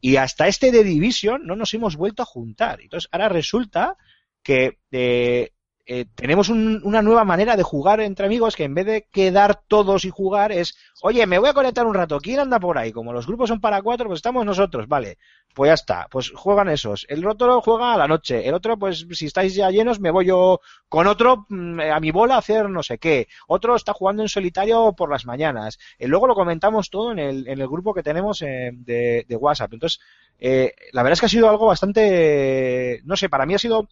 Y 0.00 0.16
hasta 0.16 0.48
este 0.48 0.70
de 0.70 0.84
Division 0.84 1.46
no 1.46 1.56
nos 1.56 1.72
hemos 1.72 1.96
vuelto 1.96 2.22
a 2.22 2.26
juntar. 2.26 2.82
Entonces 2.82 3.08
ahora 3.10 3.30
resulta 3.30 3.96
que 4.42 4.78
eh, 4.92 5.53
eh, 5.86 6.06
tenemos 6.14 6.48
un- 6.48 6.80
una 6.84 7.02
nueva 7.02 7.24
manera 7.24 7.56
de 7.56 7.62
jugar 7.62 8.00
entre 8.00 8.26
amigos 8.26 8.56
que 8.56 8.64
en 8.64 8.74
vez 8.74 8.86
de 8.86 9.06
quedar 9.12 9.60
todos 9.68 10.04
y 10.04 10.10
jugar 10.10 10.50
es, 10.52 10.76
oye, 11.02 11.26
me 11.26 11.38
voy 11.38 11.48
a 11.50 11.54
conectar 11.54 11.86
un 11.86 11.94
rato, 11.94 12.18
¿quién 12.20 12.40
anda 12.40 12.58
por 12.58 12.78
ahí? 12.78 12.90
Como 12.92 13.12
los 13.12 13.26
grupos 13.26 13.48
son 13.48 13.60
para 13.60 13.82
cuatro, 13.82 14.06
pues 14.06 14.18
estamos 14.18 14.46
nosotros, 14.46 14.88
vale, 14.88 15.18
pues 15.54 15.68
ya 15.68 15.74
está, 15.74 16.08
pues 16.10 16.30
juegan 16.34 16.68
esos. 16.68 17.06
El 17.08 17.26
otro 17.26 17.60
juega 17.60 17.94
a 17.94 17.98
la 17.98 18.08
noche, 18.08 18.46
el 18.48 18.54
otro, 18.54 18.76
pues 18.78 19.06
si 19.12 19.26
estáis 19.26 19.54
ya 19.54 19.70
llenos, 19.70 20.00
me 20.00 20.10
voy 20.10 20.26
yo 20.26 20.60
con 20.88 21.06
otro 21.06 21.46
mm, 21.48 21.80
a 21.80 22.00
mi 22.00 22.10
bola 22.10 22.36
a 22.36 22.38
hacer 22.38 22.68
no 22.70 22.82
sé 22.82 22.98
qué. 22.98 23.28
Otro 23.46 23.76
está 23.76 23.92
jugando 23.92 24.22
en 24.22 24.28
solitario 24.28 24.94
por 24.96 25.10
las 25.10 25.26
mañanas. 25.26 25.78
Eh, 25.98 26.08
luego 26.08 26.26
lo 26.26 26.34
comentamos 26.34 26.90
todo 26.90 27.12
en 27.12 27.18
el, 27.18 27.46
en 27.48 27.60
el 27.60 27.68
grupo 27.68 27.94
que 27.94 28.02
tenemos 28.02 28.42
eh, 28.42 28.70
de, 28.72 29.24
de 29.28 29.36
WhatsApp. 29.36 29.72
Entonces, 29.74 30.00
eh, 30.38 30.72
la 30.92 31.02
verdad 31.02 31.14
es 31.14 31.20
que 31.20 31.26
ha 31.26 31.28
sido 31.28 31.48
algo 31.48 31.66
bastante, 31.66 33.00
no 33.04 33.16
sé, 33.16 33.28
para 33.28 33.46
mí 33.46 33.54
ha 33.54 33.58
sido 33.58 33.88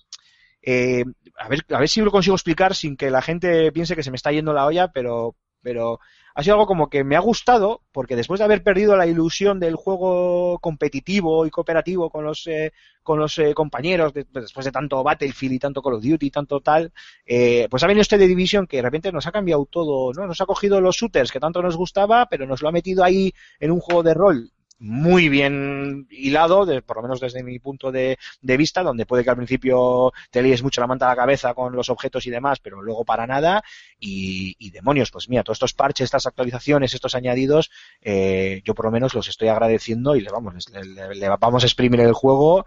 eh, 0.63 1.05
a 1.37 1.49
ver, 1.49 1.61
a 1.71 1.79
ver 1.81 1.89
si 1.89 2.01
lo 2.01 2.11
consigo 2.11 2.37
explicar 2.37 2.75
sin 2.75 2.97
que 2.97 3.11
la 3.11 3.23
gente 3.23 3.73
piense 3.73 3.97
que 3.97 4.03
se 4.03 4.11
me 4.11 4.17
está 4.17 4.33
yendo 4.33 4.53
la 4.53 4.67
olla, 4.67 4.89
pero, 4.93 5.37
pero 5.61 5.99
ha 6.35 6.43
sido 6.43 6.55
algo 6.55 6.67
como 6.67 6.89
que 6.89 7.05
me 7.05 7.17
ha 7.17 7.21
gustado, 7.21 7.83
porque 7.93 8.17
después 8.17 8.39
de 8.39 8.45
haber 8.45 8.63
perdido 8.63 8.97
la 8.97 9.07
ilusión 9.07 9.61
del 9.61 9.77
juego 9.77 10.59
competitivo 10.61 11.45
y 11.47 11.51
cooperativo 11.51 12.11
con 12.11 12.25
los, 12.25 12.47
eh, 12.47 12.73
con 13.03 13.19
los 13.19 13.39
eh, 13.39 13.53
compañeros, 13.55 14.15
de- 14.15 14.27
después 14.33 14.65
de 14.65 14.73
tanto 14.73 15.03
Battlefield 15.03 15.55
y 15.55 15.59
tanto 15.59 15.83
Call 15.83 15.95
of 15.95 16.03
Duty 16.03 16.27
y 16.27 16.31
tanto 16.31 16.61
tal, 16.61 16.93
eh, 17.27 17.67
pues 17.71 17.83
ha 17.83 17.87
venido 17.87 18.03
este 18.03 18.19
de 18.19 18.29
Division 18.29 18.67
que 18.67 18.79
de 18.79 18.83
repente 18.83 19.13
nos 19.13 19.27
ha 19.27 19.33
cambiado 19.33 19.67
todo, 19.67 20.13
¿no? 20.15 20.27
Nos 20.27 20.41
ha 20.41 20.47
cogido 20.47 20.81
los 20.81 20.97
shooters 20.97 21.31
que 21.33 21.41
tanto 21.41 21.61
nos 21.63 21.77
gustaba, 21.77 22.27
pero 22.27 22.47
nos 22.47 22.63
lo 22.63 22.69
ha 22.69 22.73
metido 22.73 23.05
ahí 23.05 23.33
en 23.61 23.71
un 23.71 23.81
juego 23.81 24.03
de 24.03 24.15
rol 24.15 24.51
muy 24.83 25.29
bien 25.29 26.09
hilado, 26.11 26.67
por 26.83 26.97
lo 26.97 27.03
menos 27.03 27.21
desde 27.21 27.45
mi 27.45 27.61
punto 27.61 27.93
de, 27.93 28.19
de 28.41 28.57
vista, 28.57 28.83
donde 28.83 29.07
puede 29.07 29.23
que 29.23 29.31
al 29.31 29.37
principio 29.37 30.13
te 30.31 30.43
líes 30.43 30.63
mucho 30.65 30.81
la 30.81 30.89
manta 30.89 31.07
a 31.07 31.11
la 31.11 31.17
cabeza 31.17 31.55
con 31.55 31.77
los 31.77 31.89
objetos 31.89 32.27
y 32.27 32.31
demás, 32.31 32.59
pero 32.59 32.83
luego 32.83 33.05
para 33.05 33.27
nada. 33.27 33.63
Y, 34.01 34.71
demonios, 34.71 35.11
pues 35.11 35.29
mira, 35.29 35.45
todos 35.45 35.57
estos 35.57 35.75
parches, 35.75 36.07
estas 36.07 36.27
actualizaciones, 36.27 36.95
estos 36.95 37.15
añadidos, 37.15 37.71
eh, 38.01 38.63
yo 38.65 38.75
por 38.75 38.87
lo 38.87 38.91
menos 38.91 39.15
los 39.15 39.29
estoy 39.29 39.49
agradeciendo 39.49 40.17
y 40.17 40.23
le 40.23 40.31
vamos, 40.31 40.67
le, 40.73 41.29
vamos 41.29 41.63
a 41.63 41.67
exprimir 41.67 42.01
el 42.01 42.13
juego. 42.13 42.65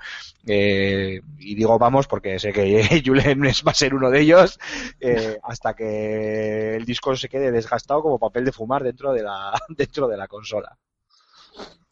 eh, 0.48 1.20
y 1.40 1.56
digo 1.56 1.78
vamos 1.78 2.08
porque 2.08 2.40
sé 2.40 2.54
que 2.54 3.02
Julen 3.06 3.42
va 3.42 3.72
a 3.72 3.74
ser 3.74 3.94
uno 3.94 4.10
de 4.10 4.22
ellos 4.22 4.60
eh, 5.00 5.38
hasta 5.44 5.74
que 5.74 6.76
el 6.76 6.86
disco 6.86 7.16
se 7.16 7.28
quede 7.28 7.52
desgastado 7.52 8.02
como 8.02 8.20
papel 8.20 8.46
de 8.46 8.52
fumar 8.52 8.84
dentro 8.84 9.12
de 9.12 9.24
la, 9.24 9.52
dentro 9.70 10.08
de 10.08 10.18
la 10.18 10.28
consola. 10.28 10.78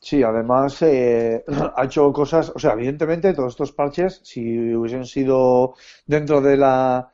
Sí, 0.08 0.22
además 0.22 0.82
eh, 0.82 1.44
ha 1.78 1.86
hecho 1.86 2.12
cosas, 2.12 2.52
o 2.54 2.60
sea, 2.60 2.74
evidentemente 2.74 3.34
todos 3.34 3.54
estos 3.54 3.72
parches, 3.72 4.20
si 4.24 4.74
hubiesen 4.76 5.06
sido 5.06 5.76
dentro 6.06 6.42
de 6.42 6.58
la 6.58 7.10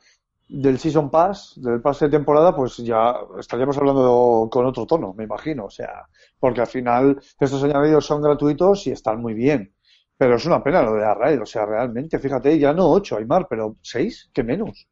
del 0.47 0.79
Season 0.79 1.11
Pass, 1.11 1.53
del 1.57 1.81
pase 1.81 2.05
de 2.05 2.11
temporada, 2.17 2.55
pues 2.55 2.77
ya 2.77 3.15
estaríamos 3.39 3.77
hablando 3.77 4.49
con 4.51 4.65
otro 4.65 4.87
tono, 4.87 5.13
me 5.13 5.25
imagino, 5.25 5.65
o 5.65 5.69
sea, 5.69 6.07
porque 6.39 6.61
al 6.61 6.67
final 6.67 7.21
estos 7.39 7.63
añadidos 7.63 8.05
son 8.07 8.23
gratuitos 8.23 8.87
y 8.87 8.91
están 8.91 9.21
muy 9.21 9.35
bien. 9.35 9.75
Pero 10.17 10.35
es 10.35 10.45
una 10.47 10.63
pena 10.63 10.81
lo 10.81 10.95
de 10.95 11.05
Arraid, 11.05 11.41
o 11.41 11.45
sea, 11.45 11.65
realmente, 11.65 12.17
fíjate, 12.19 12.57
ya 12.59 12.73
no 12.73 12.89
ocho, 12.89 13.17
Aymar, 13.17 13.47
pero 13.47 13.77
seis, 13.81 14.29
que 14.33 14.43
menos. 14.43 14.87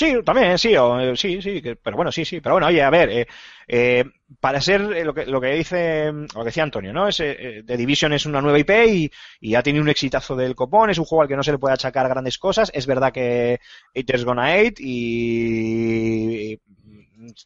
Sí, 0.00 0.14
también, 0.24 0.56
sí, 0.58 0.74
o, 0.76 0.98
eh, 1.00 1.14
sí, 1.16 1.42
sí, 1.42 1.60
que- 1.60 1.76
pero 1.76 1.96
bueno, 1.96 2.10
sí, 2.10 2.24
sí, 2.24 2.40
pero 2.40 2.54
bueno, 2.54 2.68
oye, 2.68 2.82
a 2.82 2.88
ver, 2.90 3.10
eh, 3.10 3.26
eh, 3.68 4.04
para 4.40 4.60
ser 4.60 4.80
eh, 4.94 5.04
lo 5.04 5.12
que, 5.12 5.26
lo 5.26 5.40
que 5.40 5.48
dice, 5.54 6.10
mm, 6.10 6.26
lo 6.34 6.40
que 6.40 6.44
decía 6.46 6.62
Antonio, 6.62 6.92
¿no? 6.92 7.06
Es, 7.08 7.20
eh, 7.20 7.36
eh, 7.58 7.62
The 7.66 7.76
Division 7.76 8.12
es 8.14 8.24
una 8.24 8.40
nueva 8.40 8.58
IP 8.58 8.86
y, 8.86 9.10
y 9.40 9.54
ha 9.56 9.62
tenido 9.62 9.82
un 9.82 9.90
exitazo 9.90 10.34
del 10.36 10.54
copón, 10.54 10.88
es 10.90 10.98
un 10.98 11.04
juego 11.04 11.22
al 11.22 11.28
que 11.28 11.36
no 11.36 11.42
se 11.42 11.52
le 11.52 11.58
puede 11.58 11.74
achacar 11.74 12.08
grandes 12.08 12.38
cosas, 12.38 12.70
es 12.74 12.86
verdad 12.86 13.12
que 13.12 13.60
Haters 13.94 14.24
Gonna 14.24 14.46
Hate 14.54 14.80
y, 14.80 16.52
y 16.54 16.60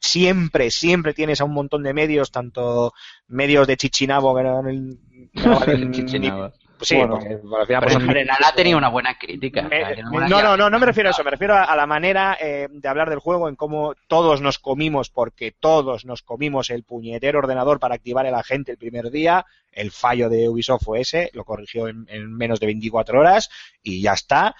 siempre, 0.00 0.70
siempre 0.70 1.14
tienes 1.14 1.40
a 1.40 1.44
un 1.44 1.54
montón 1.54 1.82
de 1.82 1.92
medios, 1.94 2.30
tanto 2.30 2.92
medios 3.28 3.66
de 3.66 3.76
Chichinabo 3.76 4.34
que 4.36 4.42
no, 4.44 4.62
que 4.62 5.42
no 5.42 5.58
valen 5.58 5.80
ni- 5.80 5.90
Chichinabo. 5.90 6.52
Pues 6.78 6.88
sí, 6.88 6.96
Bueno. 6.96 7.18
Pero 7.20 7.80
pues, 7.80 7.94
en 7.94 8.00
son- 8.00 8.08
general 8.08 8.36
ha 8.44 8.52
tenido 8.56 8.78
una 8.78 8.88
buena 8.88 9.16
crítica. 9.18 9.66
o 9.66 9.68
sea, 9.68 9.94
buena 10.10 10.28
no, 10.28 10.42
no, 10.42 10.56
no, 10.56 10.70
no 10.70 10.78
me 10.78 10.86
refiero 10.86 11.08
a 11.08 11.12
eso, 11.12 11.22
me 11.24 11.30
refiero 11.30 11.54
a, 11.54 11.64
a 11.64 11.76
la 11.76 11.86
manera 11.86 12.36
eh, 12.40 12.68
de 12.70 12.88
hablar 12.88 13.10
del 13.10 13.18
juego, 13.18 13.48
en 13.48 13.56
cómo 13.56 13.94
todos 14.08 14.40
nos 14.40 14.58
comimos, 14.58 15.10
porque 15.10 15.52
todos 15.52 16.04
nos 16.04 16.22
comimos 16.22 16.70
el 16.70 16.82
puñetero 16.84 17.38
ordenador 17.38 17.78
para 17.80 17.94
activar 17.94 18.26
el 18.26 18.34
agente 18.34 18.72
el 18.72 18.78
primer 18.78 19.10
día, 19.10 19.46
el 19.72 19.90
fallo 19.90 20.28
de 20.28 20.48
Ubisoft 20.48 20.84
fue 20.84 21.00
ese, 21.00 21.30
lo 21.32 21.44
corrigió 21.44 21.88
en, 21.88 22.06
en 22.08 22.32
menos 22.32 22.60
de 22.60 22.66
24 22.66 23.18
horas 23.20 23.50
y 23.82 24.00
ya 24.02 24.12
está. 24.12 24.54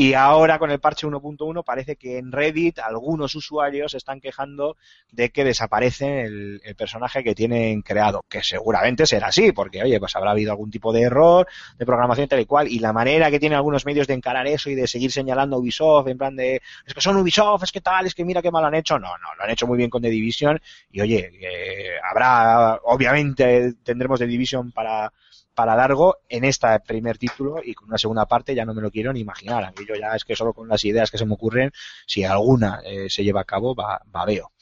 Y 0.00 0.14
ahora 0.14 0.60
con 0.60 0.70
el 0.70 0.78
parche 0.78 1.08
1.1 1.08 1.64
parece 1.64 1.96
que 1.96 2.18
en 2.18 2.30
Reddit 2.30 2.78
algunos 2.78 3.34
usuarios 3.34 3.94
están 3.94 4.20
quejando 4.20 4.76
de 5.10 5.30
que 5.30 5.42
desaparece 5.42 6.22
el, 6.22 6.60
el 6.62 6.76
personaje 6.76 7.24
que 7.24 7.34
tienen 7.34 7.82
creado, 7.82 8.24
que 8.28 8.44
seguramente 8.44 9.06
será 9.06 9.26
así, 9.26 9.50
porque 9.50 9.82
oye, 9.82 9.98
pues 9.98 10.14
habrá 10.14 10.30
habido 10.30 10.52
algún 10.52 10.70
tipo 10.70 10.92
de 10.92 11.02
error 11.02 11.48
de 11.76 11.84
programación 11.84 12.28
tal 12.28 12.38
y 12.38 12.46
cual, 12.46 12.68
y 12.68 12.78
la 12.78 12.92
manera 12.92 13.28
que 13.28 13.40
tienen 13.40 13.56
algunos 13.56 13.84
medios 13.86 14.06
de 14.06 14.14
encarar 14.14 14.46
eso 14.46 14.70
y 14.70 14.76
de 14.76 14.86
seguir 14.86 15.10
señalando 15.10 15.58
Ubisoft, 15.58 16.06
en 16.06 16.16
plan 16.16 16.36
de, 16.36 16.62
es 16.86 16.94
que 16.94 17.00
son 17.00 17.16
Ubisoft, 17.16 17.64
es 17.64 17.72
que 17.72 17.80
tal, 17.80 18.06
es 18.06 18.14
que 18.14 18.24
mira 18.24 18.40
qué 18.40 18.52
mal 18.52 18.64
han 18.64 18.76
hecho, 18.76 19.00
no, 19.00 19.08
no, 19.08 19.34
lo 19.36 19.42
han 19.42 19.50
hecho 19.50 19.66
muy 19.66 19.78
bien 19.78 19.90
con 19.90 20.00
The 20.00 20.10
Division, 20.10 20.60
y 20.92 21.00
oye, 21.00 21.28
eh, 21.40 21.98
habrá, 22.08 22.78
obviamente 22.84 23.72
tendremos 23.82 24.20
The 24.20 24.28
Division 24.28 24.70
para, 24.70 25.12
para 25.58 25.74
largo 25.74 26.18
en 26.28 26.44
este 26.44 26.68
primer 26.86 27.18
título 27.18 27.56
y 27.64 27.74
con 27.74 27.88
una 27.88 27.98
segunda 27.98 28.26
parte 28.26 28.54
ya 28.54 28.64
no 28.64 28.74
me 28.74 28.80
lo 28.80 28.92
quiero 28.92 29.12
ni 29.12 29.18
imaginar. 29.18 29.64
A 29.64 29.70
mí 29.72 29.84
yo 29.88 29.96
ya 29.96 30.14
es 30.14 30.22
que 30.22 30.36
solo 30.36 30.52
con 30.52 30.68
las 30.68 30.84
ideas 30.84 31.10
que 31.10 31.18
se 31.18 31.26
me 31.26 31.34
ocurren, 31.34 31.72
si 32.06 32.22
alguna 32.22 32.80
eh, 32.84 33.10
se 33.10 33.24
lleva 33.24 33.40
a 33.40 33.44
cabo, 33.44 33.74
va, 33.74 34.00
va 34.14 34.24
veo. 34.24 34.52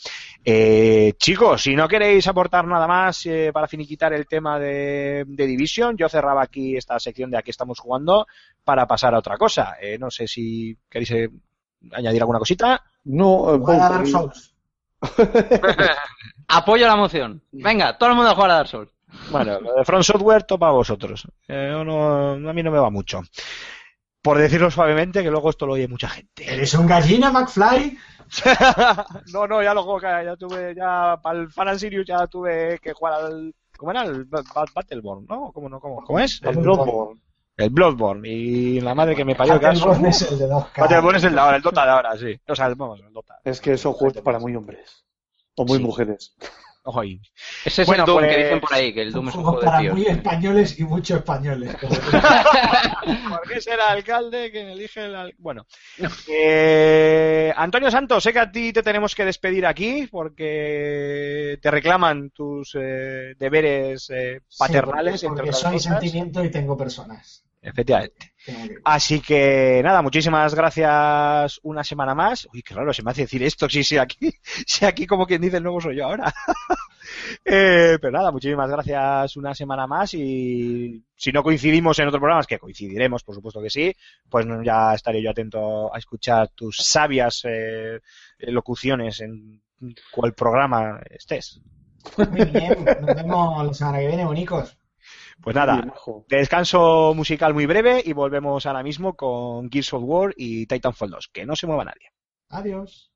Eh, 0.42 1.12
chicos, 1.18 1.60
si 1.60 1.76
no 1.76 1.86
queréis 1.86 2.26
aportar 2.28 2.66
nada 2.66 2.86
más 2.86 3.26
eh, 3.26 3.50
para 3.52 3.68
finiquitar 3.68 4.14
el 4.14 4.26
tema 4.26 4.58
de, 4.58 5.24
de 5.26 5.46
Division, 5.46 5.98
yo 5.98 6.08
cerraba 6.08 6.42
aquí 6.42 6.78
esta 6.78 6.98
sección 6.98 7.30
de 7.30 7.36
aquí 7.36 7.50
estamos 7.50 7.78
jugando 7.78 8.26
para 8.64 8.86
pasar 8.86 9.14
a 9.14 9.18
otra 9.18 9.36
cosa. 9.36 9.76
Eh, 9.78 9.98
no 9.98 10.10
sé 10.10 10.26
si 10.26 10.78
queréis 10.88 11.10
eh, 11.10 11.30
añadir 11.92 12.22
alguna 12.22 12.38
cosita. 12.38 12.82
No, 13.04 13.58
Jugar 13.58 13.82
a 13.82 13.88
Paul, 13.88 13.90
Dark 13.90 14.06
Souls. 14.06 14.54
Apoyo 16.48 16.86
la 16.86 16.96
moción. 16.96 17.42
Venga, 17.52 17.98
todo 17.98 18.08
el 18.08 18.16
mundo 18.16 18.30
a 18.30 18.34
jugar 18.34 18.50
a 18.52 18.54
Dark 18.54 18.68
Souls. 18.68 18.95
Bueno, 19.30 19.60
lo 19.60 19.74
de 19.74 19.84
Front 19.84 20.04
Software 20.04 20.44
topa 20.44 20.68
a 20.68 20.72
vosotros. 20.72 21.26
Eh, 21.48 21.70
no, 21.84 22.32
a 22.32 22.52
mí 22.52 22.62
no 22.62 22.70
me 22.70 22.78
va 22.78 22.90
mucho. 22.90 23.22
Por 24.22 24.38
decirlo 24.38 24.70
suavemente, 24.70 25.22
que 25.22 25.30
luego 25.30 25.50
esto 25.50 25.66
lo 25.66 25.74
oye 25.74 25.86
mucha 25.88 26.08
gente. 26.08 26.52
¿Eres 26.52 26.74
un 26.74 26.86
gallina, 26.86 27.30
McFly? 27.30 27.96
no, 29.32 29.46
no, 29.46 29.62
ya 29.62 29.72
lo 29.72 29.84
juego, 29.84 30.00
ya, 30.00 30.22
ya 30.22 30.36
tuve, 30.36 30.74
ya 30.74 31.18
para 31.22 31.38
el 31.38 31.50
Fan 31.50 31.68
and 31.68 31.78
Sirius 31.78 32.06
ya 32.06 32.26
tuve 32.26 32.78
que 32.80 32.92
jugar 32.92 33.14
al. 33.14 33.54
¿Cómo 33.76 33.90
era? 33.92 34.02
El 34.04 34.24
Ba- 34.24 34.42
Ba- 34.54 34.64
Battleborn, 34.74 35.26
¿no? 35.28 35.52
¿Cómo, 35.52 35.68
no? 35.68 35.78
¿Cómo, 35.80 36.02
cómo 36.02 36.18
es? 36.18 36.40
el 36.42 36.56
Bloodborne. 36.56 37.20
el 37.58 37.70
Bloodborne. 37.70 38.28
Y 38.28 38.80
la 38.80 38.94
madre 38.94 39.14
que 39.14 39.24
me 39.24 39.36
parió 39.36 39.60
que 39.60 39.66
Battleborn 39.66 40.06
es 40.06 40.22
el 40.22 40.38
de 40.38 40.46
dos 40.48 40.66
caras. 40.68 40.76
Battleborn 40.90 41.16
es 41.18 41.24
el 41.24 41.34
de 41.34 41.40
ahora, 41.40 41.56
el 41.56 41.62
Dota 41.62 41.84
de 41.84 41.90
ahora, 41.92 42.16
sí. 42.16 42.40
O 42.48 42.54
sea, 42.56 42.66
el- 42.66 42.74
vamos, 42.74 43.00
el 43.00 43.12
Dota. 43.12 43.38
Es 43.44 43.60
que 43.60 43.76
son 43.78 43.92
juegos 43.92 44.20
para 44.22 44.38
muy 44.40 44.56
hombres. 44.56 45.04
O 45.54 45.64
muy 45.64 45.78
Sí. 45.78 45.84
mujeres. 45.84 46.34
Ojo 46.88 47.00
ahí. 47.00 47.20
Ese 47.64 47.82
es 47.82 47.88
Bueno, 47.88 48.04
el 48.04 48.06
Doom 48.06 48.18
pues- 48.20 48.30
que 48.36 48.42
dicen 48.44 48.60
por 48.60 48.72
ahí, 48.74 48.94
que 48.94 49.02
el 49.02 49.12
Doom 49.12 49.28
es 49.28 49.34
un 49.34 49.42
juego 49.42 49.58
de 49.58 49.64
para 49.66 49.78
tíos. 49.80 49.94
muy 49.96 50.06
españoles 50.06 50.78
y 50.78 50.84
muchos 50.84 51.18
españoles. 51.18 51.74
Porque 51.80 53.54
es 53.58 53.66
el 53.66 53.80
alcalde 53.80 54.50
quien 54.52 54.68
elige 54.68 55.04
el 55.04 55.14
al- 55.16 55.34
Bueno. 55.38 55.66
Eh, 56.28 57.52
Antonio 57.56 57.90
Santos, 57.90 58.22
sé 58.22 58.32
que 58.32 58.38
a 58.38 58.50
ti 58.52 58.72
te 58.72 58.82
tenemos 58.84 59.14
que 59.14 59.24
despedir 59.24 59.66
aquí 59.66 60.06
porque 60.10 61.58
te 61.60 61.70
reclaman 61.70 62.30
tus 62.30 62.76
eh, 62.78 63.34
deberes 63.38 64.08
eh, 64.10 64.42
paternales, 64.58 65.20
Sí, 65.20 65.26
entre 65.26 65.42
porque 65.44 65.50
otras 65.50 65.60
soy 65.62 65.72
cosas. 65.74 66.00
sentimiento 66.00 66.44
y 66.44 66.50
tengo 66.50 66.76
personas. 66.76 67.42
Efectivamente. 67.62 68.32
Así 68.84 69.20
que 69.20 69.80
nada, 69.82 70.02
muchísimas 70.02 70.54
gracias 70.54 71.60
una 71.62 71.82
semana 71.82 72.14
más. 72.14 72.48
Uy, 72.52 72.62
qué 72.62 72.74
raro 72.74 72.92
se 72.92 73.02
me 73.02 73.10
hace 73.10 73.22
decir 73.22 73.42
esto, 73.42 73.68
si, 73.68 73.82
si 73.82 73.98
aquí, 73.98 74.32
si 74.66 74.84
aquí 74.84 75.06
como 75.06 75.26
quien 75.26 75.42
dice 75.42 75.58
el 75.58 75.62
nuevo 75.62 75.80
soy 75.80 75.96
yo 75.96 76.06
ahora. 76.06 76.32
Eh, 77.44 77.98
pero 78.00 78.10
nada, 78.10 78.32
muchísimas 78.32 78.68
gracias 78.68 79.36
una 79.36 79.54
semana 79.54 79.86
más 79.86 80.12
y 80.14 81.02
si 81.14 81.30
no 81.30 81.42
coincidimos 81.42 81.98
en 81.98 82.08
otros 82.08 82.20
programas, 82.20 82.46
que 82.48 82.58
coincidiremos, 82.58 83.22
por 83.22 83.34
supuesto 83.36 83.62
que 83.62 83.70
sí, 83.70 83.94
pues 84.28 84.44
ya 84.64 84.92
estaré 84.92 85.22
yo 85.22 85.30
atento 85.30 85.94
a 85.94 85.98
escuchar 85.98 86.48
tus 86.48 86.76
sabias 86.76 87.42
eh, 87.44 88.00
locuciones 88.38 89.20
en 89.20 89.62
cual 90.10 90.34
programa 90.34 91.00
estés. 91.08 91.60
Muy 92.16 92.44
bien, 92.44 92.84
nos 92.84 93.16
vemos 93.16 93.66
la 93.66 93.74
semana 93.74 93.98
que 93.98 94.08
viene, 94.08 94.24
bonicos. 94.24 94.76
Pues 95.40 95.54
nada, 95.54 95.94
descanso 96.28 97.12
musical 97.14 97.54
muy 97.54 97.66
breve 97.66 98.02
y 98.04 98.12
volvemos 98.12 98.66
ahora 98.66 98.82
mismo 98.82 99.14
con 99.14 99.70
Gears 99.70 99.92
of 99.94 100.02
War 100.04 100.34
y 100.36 100.66
Titanfall 100.66 101.10
2. 101.10 101.30
Que 101.32 101.46
no 101.46 101.54
se 101.54 101.66
mueva 101.66 101.84
nadie. 101.84 102.10
Adiós. 102.48 103.12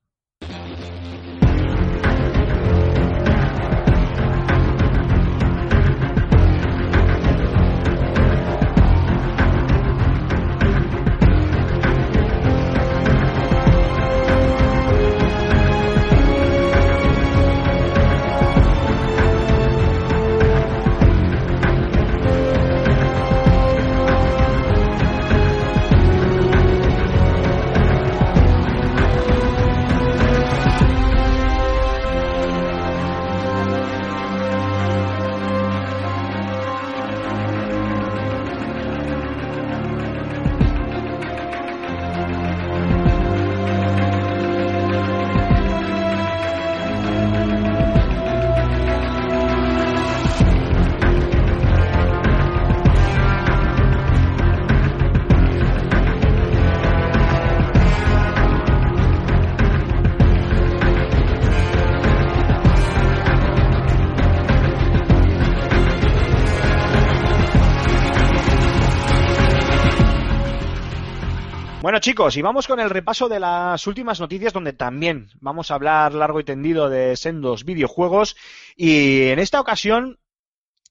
Chicos, 72.01 72.38
y 72.38 72.42
vamos 72.42 72.66
con 72.66 72.80
el 72.80 72.88
repaso 72.88 73.28
de 73.28 73.38
las 73.38 73.86
últimas 73.86 74.20
noticias 74.20 74.55
donde 74.55 74.72
también 74.72 75.28
vamos 75.40 75.70
a 75.70 75.74
hablar 75.74 76.14
largo 76.14 76.40
y 76.40 76.44
tendido 76.44 76.88
de 76.88 77.14
sendos 77.14 77.64
videojuegos 77.64 78.36
y 78.74 79.24
en 79.24 79.38
esta 79.38 79.61
ocasión 79.61 80.18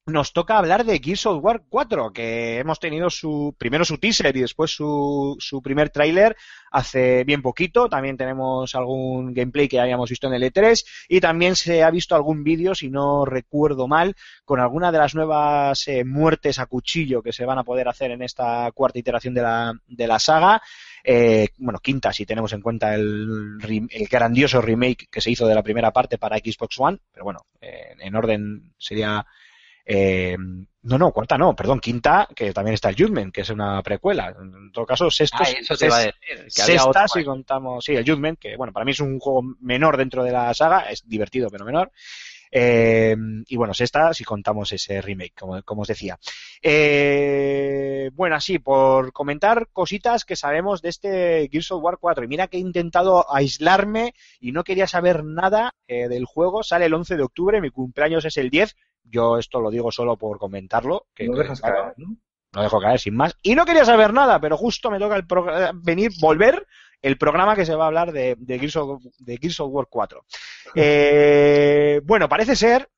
nos 0.05 0.33
toca 0.33 0.57
hablar 0.57 0.85
de 0.85 0.99
Gears 0.99 1.25
of 1.27 1.43
War 1.43 1.63
4, 1.69 2.11
que 2.11 2.59
hemos 2.59 2.79
tenido 2.79 3.09
su 3.09 3.55
primero 3.57 3.85
su 3.85 3.97
teaser 3.97 4.35
y 4.35 4.41
después 4.41 4.71
su, 4.71 5.35
su 5.39 5.61
primer 5.61 5.89
tráiler 5.89 6.35
hace 6.71 7.23
bien 7.23 7.41
poquito. 7.41 7.89
También 7.89 8.17
tenemos 8.17 8.73
algún 8.75 9.33
gameplay 9.33 9.67
que 9.67 9.79
habíamos 9.79 10.09
visto 10.09 10.27
en 10.27 10.33
el 10.33 10.43
E3 10.43 10.83
y 11.09 11.19
también 11.19 11.55
se 11.55 11.83
ha 11.83 11.91
visto 11.91 12.15
algún 12.15 12.43
vídeo, 12.43 12.75
si 12.75 12.89
no 12.89 13.25
recuerdo 13.25 13.87
mal, 13.87 14.15
con 14.45 14.59
alguna 14.59 14.91
de 14.91 14.97
las 14.97 15.15
nuevas 15.15 15.87
eh, 15.87 16.03
muertes 16.03 16.59
a 16.59 16.65
cuchillo 16.65 17.21
que 17.21 17.33
se 17.33 17.45
van 17.45 17.59
a 17.59 17.63
poder 17.63 17.87
hacer 17.87 18.11
en 18.11 18.21
esta 18.21 18.71
cuarta 18.73 18.99
iteración 18.99 19.33
de 19.33 19.41
la, 19.41 19.73
de 19.87 20.07
la 20.07 20.19
saga. 20.19 20.61
Eh, 21.03 21.49
bueno, 21.57 21.79
quinta 21.79 22.11
si 22.11 22.25
tenemos 22.25 22.51
en 22.53 22.61
cuenta 22.61 22.93
el, 22.93 23.57
el 23.89 24.07
grandioso 24.07 24.61
remake 24.61 25.07
que 25.09 25.21
se 25.21 25.31
hizo 25.31 25.47
de 25.47 25.55
la 25.55 25.63
primera 25.63 25.91
parte 25.91 26.17
para 26.17 26.37
Xbox 26.37 26.79
One, 26.79 26.99
pero 27.11 27.23
bueno, 27.23 27.45
eh, 27.61 27.95
en 27.99 28.15
orden 28.15 28.73
sería 28.77 29.25
eh, 29.91 30.37
no, 30.83 30.97
no, 30.99 31.11
cuarta 31.11 31.35
no, 31.35 31.55
perdón, 31.55 31.79
quinta, 31.79 32.27
que 32.35 32.53
también 32.53 32.75
está 32.75 32.89
el 32.89 32.95
Judgment, 32.95 33.33
que 33.33 33.41
es 33.41 33.49
una 33.49 33.81
precuela. 33.81 34.33
En 34.39 34.71
todo 34.71 34.85
caso, 34.85 35.09
sexto, 35.09 35.39
Ah, 35.41 35.49
eso 35.49 35.75
te 35.75 35.87
iba 35.87 35.97
a 35.97 35.99
decir. 35.99 36.13
Que 36.55 36.61
había 36.61 36.79
sexta 36.79 37.05
otro 37.05 37.07
si 37.07 37.25
contamos, 37.25 37.83
sí, 37.83 37.95
el 37.95 38.07
Judgment, 38.07 38.37
que 38.37 38.55
bueno, 38.55 38.71
para 38.71 38.85
mí 38.85 38.91
es 38.91 38.99
un 38.99 39.19
juego 39.19 39.41
menor 39.61 39.97
dentro 39.97 40.23
de 40.23 40.31
la 40.31 40.53
saga, 40.53 40.91
es 40.91 41.07
divertido 41.07 41.49
pero 41.49 41.65
menor. 41.65 41.91
Eh, 42.51 43.15
y 43.47 43.55
bueno, 43.55 43.73
sexta 43.73 44.13
si 44.13 44.23
contamos 44.23 44.71
ese 44.71 45.01
remake, 45.01 45.33
como, 45.37 45.61
como 45.63 45.83
os 45.83 45.87
decía. 45.87 46.17
Eh, 46.61 48.09
bueno, 48.13 48.35
así, 48.35 48.59
por 48.59 49.13
comentar 49.13 49.69
cositas 49.71 50.25
que 50.25 50.35
sabemos 50.35 50.81
de 50.81 50.89
este 50.89 51.49
Gears 51.51 51.71
of 51.71 51.83
War 51.83 51.97
4. 51.99 52.23
Y 52.23 52.27
mira 52.27 52.47
que 52.47 52.57
he 52.57 52.61
intentado 52.61 53.31
aislarme 53.33 54.13
y 54.39 54.51
no 54.51 54.63
quería 54.63 54.87
saber 54.87 55.23
nada 55.23 55.75
eh, 55.87 56.07
del 56.07 56.25
juego. 56.25 56.63
Sale 56.63 56.85
el 56.85 56.93
11 56.93 57.17
de 57.17 57.23
octubre, 57.23 57.61
mi 57.61 57.69
cumpleaños 57.69 58.25
es 58.25 58.37
el 58.37 58.49
10. 58.49 58.75
Yo 59.03 59.37
esto 59.37 59.59
lo 59.59 59.71
digo 59.71 59.91
solo 59.91 60.17
por 60.17 60.37
comentarlo. 60.37 61.07
Que, 61.13 61.27
No 61.27 61.37
dejas 61.37 61.61
caer, 61.61 61.93
¿no? 61.97 62.17
no 62.53 62.63
dejo 62.63 62.79
caer 62.79 62.99
sin 62.99 63.15
más. 63.15 63.35
Y 63.41 63.55
no 63.55 63.65
quería 63.65 63.85
saber 63.85 64.13
nada, 64.13 64.39
pero 64.39 64.57
justo 64.57 64.89
me 64.89 64.99
toca 64.99 65.15
el 65.15 65.25
venir, 65.83 66.11
volver 66.19 66.65
el 67.01 67.17
programa 67.17 67.55
que 67.55 67.65
se 67.65 67.75
va 67.75 67.85
a 67.85 67.87
hablar 67.87 68.11
de, 68.11 68.35
de, 68.37 68.59
Gears, 68.59 68.75
of, 68.75 69.03
de 69.19 69.37
Gears 69.37 69.59
of 69.59 69.71
War 69.71 69.87
4. 69.89 70.25
Eh, 70.75 71.99
bueno, 72.03 72.29
parece 72.29 72.55
ser, 72.55 72.89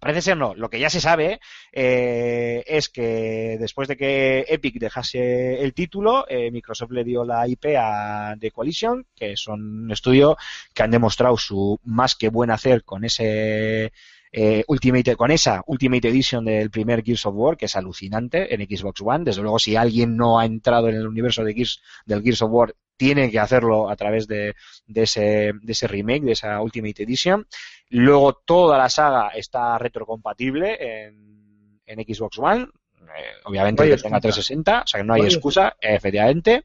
parece 0.00 0.22
ser 0.22 0.36
no, 0.36 0.56
lo 0.56 0.68
que 0.68 0.80
ya 0.80 0.90
se 0.90 1.00
sabe 1.00 1.38
eh, 1.72 2.64
es 2.66 2.88
que 2.88 3.56
después 3.60 3.86
de 3.86 3.96
que 3.96 4.44
Epic 4.48 4.74
dejase 4.80 5.62
el 5.62 5.72
título, 5.72 6.26
eh, 6.28 6.50
Microsoft 6.50 6.90
le 6.90 7.04
dio 7.04 7.24
la 7.24 7.46
IP 7.46 7.76
a 7.78 8.34
The 8.40 8.50
Coalition, 8.50 9.06
que 9.14 9.36
son 9.36 9.84
un 9.84 9.92
estudio 9.92 10.36
que 10.74 10.82
han 10.82 10.90
demostrado 10.90 11.36
su 11.36 11.78
más 11.84 12.16
que 12.16 12.28
buen 12.28 12.50
hacer 12.50 12.82
con 12.82 13.04
ese 13.04 13.92
eh, 14.32 14.64
Ultimate, 14.68 15.16
con 15.16 15.30
esa 15.30 15.62
Ultimate 15.66 16.08
Edition 16.08 16.44
del 16.44 16.70
primer 16.70 17.02
Gears 17.02 17.24
of 17.24 17.34
War, 17.36 17.56
que 17.56 17.66
es 17.66 17.76
alucinante 17.76 18.54
en 18.54 18.60
Xbox 18.60 19.00
One. 19.00 19.24
Desde 19.24 19.42
luego, 19.42 19.58
si 19.58 19.76
alguien 19.76 20.16
no 20.16 20.38
ha 20.38 20.44
entrado 20.44 20.88
en 20.88 20.96
el 20.96 21.06
universo 21.06 21.42
de 21.44 21.54
Gears, 21.54 21.80
del 22.04 22.22
Gears 22.22 22.42
of 22.42 22.50
War, 22.50 22.74
tiene 22.96 23.30
que 23.30 23.38
hacerlo 23.38 23.88
a 23.88 23.96
través 23.96 24.26
de, 24.26 24.54
de 24.86 25.02
ese, 25.02 25.52
de 25.60 25.72
ese 25.72 25.86
remake, 25.86 26.24
de 26.24 26.32
esa 26.32 26.60
Ultimate 26.60 27.02
Edition. 27.02 27.46
Luego, 27.90 28.34
toda 28.44 28.78
la 28.78 28.88
saga 28.88 29.28
está 29.28 29.78
retrocompatible 29.78 31.04
en, 31.06 31.80
en 31.86 31.98
Xbox 32.00 32.38
One. 32.38 32.68
Eh, 33.02 33.32
obviamente, 33.44 33.84
No 33.84 33.96
que 33.96 34.02
tenga 34.02 34.18
excusa. 34.18 34.42
360, 34.42 34.82
o 34.82 34.86
sea 34.86 35.00
que 35.00 35.04
no 35.06 35.14
hay 35.14 35.20
No 35.20 35.26
hay 35.26 35.32
excusa, 35.32 35.76
efectivamente. 35.80 36.64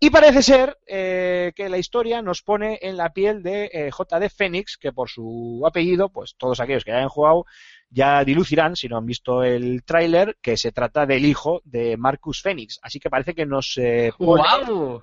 Y 0.00 0.10
parece 0.10 0.42
ser 0.42 0.76
eh, 0.86 1.52
que 1.54 1.68
la 1.68 1.78
historia 1.78 2.20
nos 2.20 2.42
pone 2.42 2.78
en 2.82 2.96
la 2.96 3.14
piel 3.14 3.42
de 3.42 3.70
eh, 3.72 3.90
JD 3.90 4.28
Phoenix, 4.28 4.76
que 4.76 4.92
por 4.92 5.08
su 5.08 5.62
apellido, 5.66 6.10
pues 6.10 6.34
todos 6.36 6.60
aquellos 6.60 6.84
que 6.84 6.92
hayan 6.92 7.08
jugado 7.08 7.46
ya 7.88 8.24
dilucirán, 8.24 8.76
si 8.76 8.88
no 8.88 8.98
han 8.98 9.06
visto 9.06 9.44
el 9.44 9.84
tráiler, 9.84 10.36
que 10.42 10.56
se 10.56 10.72
trata 10.72 11.06
del 11.06 11.24
hijo 11.24 11.62
de 11.64 11.96
Marcus 11.96 12.42
Phoenix. 12.42 12.80
Así 12.82 12.98
que 12.98 13.08
parece 13.08 13.34
que 13.34 13.46
nos 13.46 13.78
eh, 13.78 14.12
pone, 14.18 14.42
¡Guau! 14.42 15.02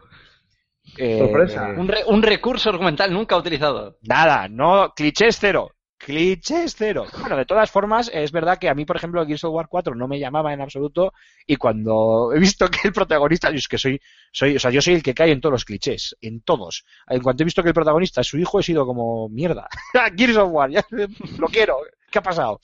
Eh, 0.98 1.20
Sorpresa. 1.20 1.74
Un, 1.78 1.88
re- 1.88 2.04
un 2.08 2.22
recurso 2.24 2.70
argumental 2.70 3.14
nunca 3.14 3.38
utilizado. 3.38 3.98
Nada, 4.02 4.48
no, 4.48 4.94
clichés 4.96 5.38
cero. 5.40 5.72
Clichés 5.98 6.74
cero. 6.76 7.06
Bueno, 7.20 7.38
de 7.38 7.46
todas 7.46 7.70
formas, 7.70 8.10
es 8.12 8.32
verdad 8.32 8.58
que 8.58 8.70
a 8.70 8.74
mí, 8.74 8.86
por 8.86 8.96
ejemplo, 8.96 9.24
Gears 9.24 9.44
of 9.44 9.54
War 9.54 9.68
4 9.70 9.94
no 9.94 10.08
me 10.08 10.18
llamaba 10.20 10.52
en 10.52 10.60
absoluto 10.60 11.14
y 11.46 11.58
cuando 11.58 12.32
he 12.36 12.40
visto 12.40 12.68
que 12.70 12.80
el 12.88 12.92
protagonista, 12.94 13.52
yo 13.52 13.58
es 13.58 13.68
que 13.68 13.78
soy, 13.78 14.02
soy, 14.32 14.56
o 14.56 14.60
sea, 14.60 14.72
yo 14.72 14.82
soy 14.82 14.96
el 14.96 15.04
que 15.04 15.14
cae 15.14 15.32
en 15.32 15.40
todos 15.40 15.54
los 15.54 15.64
clichés, 15.66 16.18
en 16.22 16.42
todos. 16.42 16.86
En 17.08 17.22
cuanto 17.22 17.44
he 17.44 17.46
visto 17.46 17.62
que 17.62 17.70
el 17.70 17.76
protagonista 17.76 18.22
es 18.22 18.28
su 18.28 18.40
hijo, 18.40 18.60
he 18.60 18.64
sido 18.64 18.84
como, 18.88 19.30
mierda, 19.30 19.68
Gears 20.18 20.38
of 20.38 20.50
War, 20.52 20.72
ya 20.72 20.84
lo 21.38 21.48
quiero, 21.48 21.78
¿qué 22.10 22.18
ha 22.18 22.24
pasado? 22.24 22.60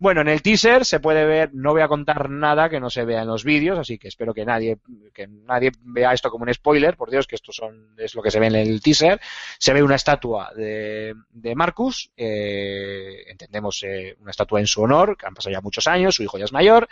Bueno, 0.00 0.20
en 0.20 0.28
el 0.28 0.42
teaser 0.42 0.84
se 0.84 1.00
puede 1.00 1.24
ver, 1.24 1.50
no 1.54 1.72
voy 1.72 1.82
a 1.82 1.88
contar 1.88 2.30
nada 2.30 2.68
que 2.70 2.78
no 2.78 2.88
se 2.88 3.04
vea 3.04 3.22
en 3.22 3.26
los 3.26 3.42
vídeos, 3.42 3.76
así 3.80 3.98
que 3.98 4.06
espero 4.06 4.32
que 4.32 4.44
nadie, 4.44 4.78
que 5.12 5.26
nadie 5.26 5.72
vea 5.82 6.12
esto 6.12 6.30
como 6.30 6.44
un 6.44 6.54
spoiler, 6.54 6.96
por 6.96 7.10
Dios, 7.10 7.26
que 7.26 7.34
esto 7.34 7.50
son, 7.50 7.94
es 7.96 8.14
lo 8.14 8.22
que 8.22 8.30
se 8.30 8.38
ve 8.38 8.46
en 8.46 8.54
el 8.54 8.80
teaser. 8.80 9.20
Se 9.58 9.72
ve 9.72 9.82
una 9.82 9.96
estatua 9.96 10.52
de, 10.54 11.14
de 11.30 11.54
Marcus, 11.56 12.12
eh, 12.16 13.24
entendemos 13.28 13.82
eh, 13.82 14.14
una 14.20 14.30
estatua 14.30 14.60
en 14.60 14.68
su 14.68 14.82
honor, 14.82 15.16
que 15.16 15.26
han 15.26 15.34
pasado 15.34 15.52
ya 15.52 15.60
muchos 15.60 15.88
años, 15.88 16.14
su 16.14 16.22
hijo 16.22 16.38
ya 16.38 16.44
es 16.44 16.52
mayor. 16.52 16.88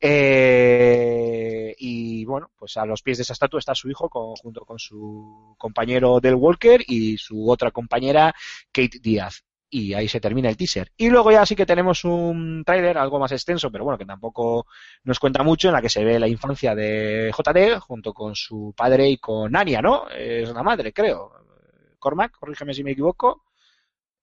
eh, 0.00 1.74
y 1.78 2.24
bueno, 2.26 2.50
pues 2.58 2.76
a 2.76 2.84
los 2.86 3.02
pies 3.02 3.18
de 3.18 3.22
esa 3.22 3.32
estatua 3.34 3.58
está 3.60 3.74
su 3.74 3.90
hijo 3.90 4.08
junto 4.42 4.64
con 4.64 4.78
su 4.78 5.54
compañero 5.58 6.20
Del 6.20 6.34
Walker 6.34 6.82
y 6.86 7.16
su 7.18 7.48
otra 7.50 7.70
compañera 7.70 8.34
Kate 8.72 8.98
Díaz. 9.00 9.44
Y 9.70 9.92
ahí 9.94 10.06
se 10.06 10.20
termina 10.20 10.48
el 10.48 10.56
teaser. 10.56 10.92
Y 10.96 11.10
luego 11.10 11.32
ya 11.32 11.44
sí 11.44 11.56
que 11.56 11.66
tenemos 11.66 12.04
un 12.04 12.62
tráiler 12.64 12.96
algo 12.96 13.18
más 13.18 13.32
extenso, 13.32 13.70
pero 13.72 13.82
bueno, 13.84 13.98
que 13.98 14.04
tampoco 14.06 14.66
nos 15.02 15.18
cuenta 15.18 15.42
mucho, 15.42 15.68
en 15.68 15.74
la 15.74 15.82
que 15.82 15.88
se 15.88 16.04
ve 16.04 16.20
la 16.20 16.28
infancia 16.28 16.74
de 16.76 17.32
JD 17.36 17.80
junto 17.80 18.12
con 18.14 18.36
su 18.36 18.72
padre 18.76 19.08
y 19.08 19.16
con 19.18 19.56
Anya, 19.56 19.82
¿no? 19.82 20.08
Es 20.10 20.48
la 20.52 20.62
madre, 20.62 20.92
creo. 20.92 21.32
Cormac, 21.98 22.32
corrígeme 22.38 22.72
si 22.74 22.84
me 22.84 22.92
equivoco. 22.92 23.44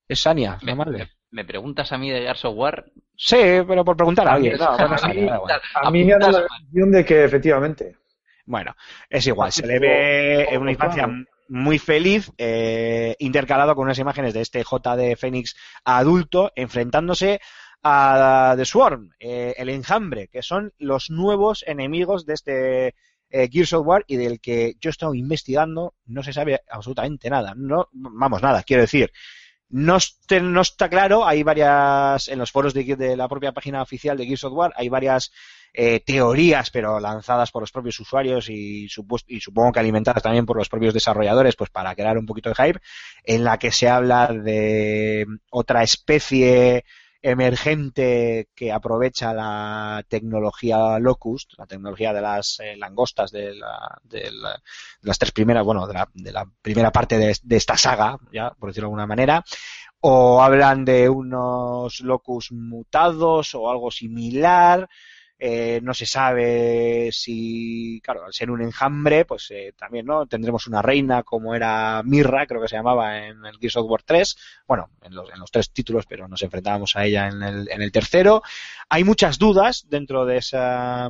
Es 0.07 0.25
Anya, 0.27 0.57
la 0.61 0.65
Me, 0.65 0.75
madre. 0.75 1.09
me- 1.31 1.43
preguntas 1.45 1.91
a 1.91 1.97
mí 1.97 2.09
de 2.09 2.21
Gears 2.21 2.45
of 2.45 2.55
War. 2.55 2.85
Sí, 3.17 3.37
pero 3.67 3.83
por 3.83 3.97
preguntar 3.97 4.27
a 4.27 4.33
alguien. 4.33 4.57
No, 4.57 4.65
A 4.69 5.91
mí-. 5.91 6.03
A 6.03 6.05
me 6.05 6.13
ha 6.13 6.17
dado 6.17 6.31
la 6.41 6.47
sensación 6.47 6.91
de 6.91 7.05
que 7.05 7.23
efectivamente. 7.25 7.97
Bueno, 8.45 8.75
es 9.09 9.27
igual, 9.27 9.51
se 9.51 9.65
le 9.67 9.79
ve 9.79 10.45
como 10.49 10.61
una 10.61 10.71
infancia. 10.71 11.09
Muy 11.51 11.79
feliz, 11.79 12.31
eh, 12.37 13.17
intercalado 13.19 13.75
con 13.75 13.83
unas 13.83 13.99
imágenes 13.99 14.33
de 14.33 14.39
este 14.39 14.63
JD 14.63 15.17
Fénix 15.17 15.53
adulto 15.83 16.53
enfrentándose 16.55 17.41
a 17.83 18.53
The 18.55 18.63
Swarm, 18.63 19.09
eh, 19.19 19.53
el 19.57 19.67
enjambre, 19.67 20.29
que 20.29 20.43
son 20.43 20.73
los 20.77 21.09
nuevos 21.09 21.65
enemigos 21.67 22.25
de 22.25 22.33
este 22.33 22.87
eh, 23.29 23.49
Gears 23.51 23.73
of 23.73 23.85
War 23.85 24.05
y 24.07 24.15
del 24.15 24.39
que 24.39 24.75
yo 24.79 24.89
he 24.89 24.91
estado 24.91 25.13
investigando, 25.13 25.93
no 26.05 26.23
se 26.23 26.31
sabe 26.31 26.61
absolutamente 26.69 27.29
nada. 27.29 27.53
No, 27.57 27.89
vamos, 27.91 28.41
nada, 28.41 28.63
quiero 28.63 28.83
decir. 28.83 29.11
No, 29.67 29.97
este- 29.97 30.39
no 30.41 30.61
está 30.61 30.87
claro, 30.89 31.25
hay 31.25 31.43
varias, 31.43 32.29
en 32.29 32.39
los 32.39 32.51
foros 32.51 32.73
de, 32.73 32.95
de 32.95 33.17
la 33.17 33.27
propia 33.27 33.51
página 33.51 33.81
oficial 33.81 34.15
de 34.17 34.25
Gears 34.25 34.45
of 34.45 34.53
War, 34.53 34.71
hay 34.77 34.87
varias 34.87 35.33
eh, 35.73 36.01
teorías, 36.05 36.69
pero 36.71 36.99
lanzadas 36.99 37.51
por 37.51 37.61
los 37.61 37.71
propios 37.71 37.99
usuarios 37.99 38.49
y, 38.49 38.87
y 39.27 39.39
supongo 39.39 39.71
que 39.71 39.79
alimentadas 39.79 40.23
también 40.23 40.45
por 40.45 40.57
los 40.57 40.69
propios 40.69 40.93
desarrolladores, 40.93 41.55
pues 41.55 41.69
para 41.69 41.95
crear 41.95 42.17
un 42.17 42.25
poquito 42.25 42.49
de 42.49 42.55
hype, 42.55 42.79
en 43.23 43.43
la 43.43 43.57
que 43.57 43.71
se 43.71 43.87
habla 43.89 44.27
de 44.27 45.25
otra 45.49 45.83
especie 45.83 46.83
emergente 47.23 48.49
que 48.55 48.71
aprovecha 48.71 49.33
la 49.33 50.03
tecnología 50.07 50.97
Locust, 50.99 51.53
la 51.57 51.67
tecnología 51.67 52.13
de 52.13 52.21
las 52.21 52.59
eh, 52.59 52.75
langostas 52.77 53.31
de, 53.31 53.53
la- 53.55 53.99
de 54.03 54.31
la- 54.31 54.53
de 54.53 55.07
las 55.07 55.19
tres 55.19 55.31
primeras, 55.31 55.63
bueno, 55.63 55.85
de 55.87 55.93
la, 55.93 56.09
de 56.13 56.31
la 56.31 56.45
primera 56.61 56.91
parte 56.91 57.17
de, 57.17 57.35
de 57.43 57.55
esta 57.57 57.77
saga, 57.77 58.17
ya 58.31 58.51
por 58.51 58.69
decirlo 58.69 58.87
de 58.87 58.89
alguna 58.91 59.07
manera, 59.07 59.43
o 59.99 60.41
hablan 60.41 60.83
de 60.85 61.09
unos 61.09 61.99
locus 62.01 62.51
mutados 62.51 63.53
o 63.55 63.69
algo 63.69 63.91
similar. 63.91 64.89
Eh, 65.43 65.79
no 65.81 65.95
se 65.95 66.05
sabe 66.05 67.09
si, 67.11 67.99
claro, 68.03 68.25
al 68.25 68.31
ser 68.31 68.51
un 68.51 68.61
enjambre, 68.61 69.25
pues 69.25 69.49
eh, 69.49 69.73
también, 69.75 70.05
¿no? 70.05 70.27
Tendremos 70.27 70.67
una 70.67 70.83
reina 70.83 71.23
como 71.23 71.55
era 71.55 72.03
Mirra, 72.03 72.45
creo 72.45 72.61
que 72.61 72.67
se 72.67 72.75
llamaba 72.75 73.25
en 73.25 73.43
el 73.43 73.57
Gears 73.57 73.77
of 73.77 73.89
War 73.89 74.03
3. 74.03 74.37
Bueno, 74.67 74.91
en 75.01 75.15
los, 75.15 75.33
en 75.33 75.39
los 75.39 75.49
tres 75.49 75.71
títulos, 75.71 76.05
pero 76.05 76.27
nos 76.27 76.43
enfrentábamos 76.43 76.95
a 76.95 77.05
ella 77.05 77.27
en 77.27 77.41
el, 77.41 77.69
en 77.71 77.81
el 77.81 77.91
tercero. 77.91 78.43
Hay 78.87 79.03
muchas 79.03 79.39
dudas 79.39 79.87
dentro 79.89 80.27
de 80.27 80.37
esa, 80.37 81.09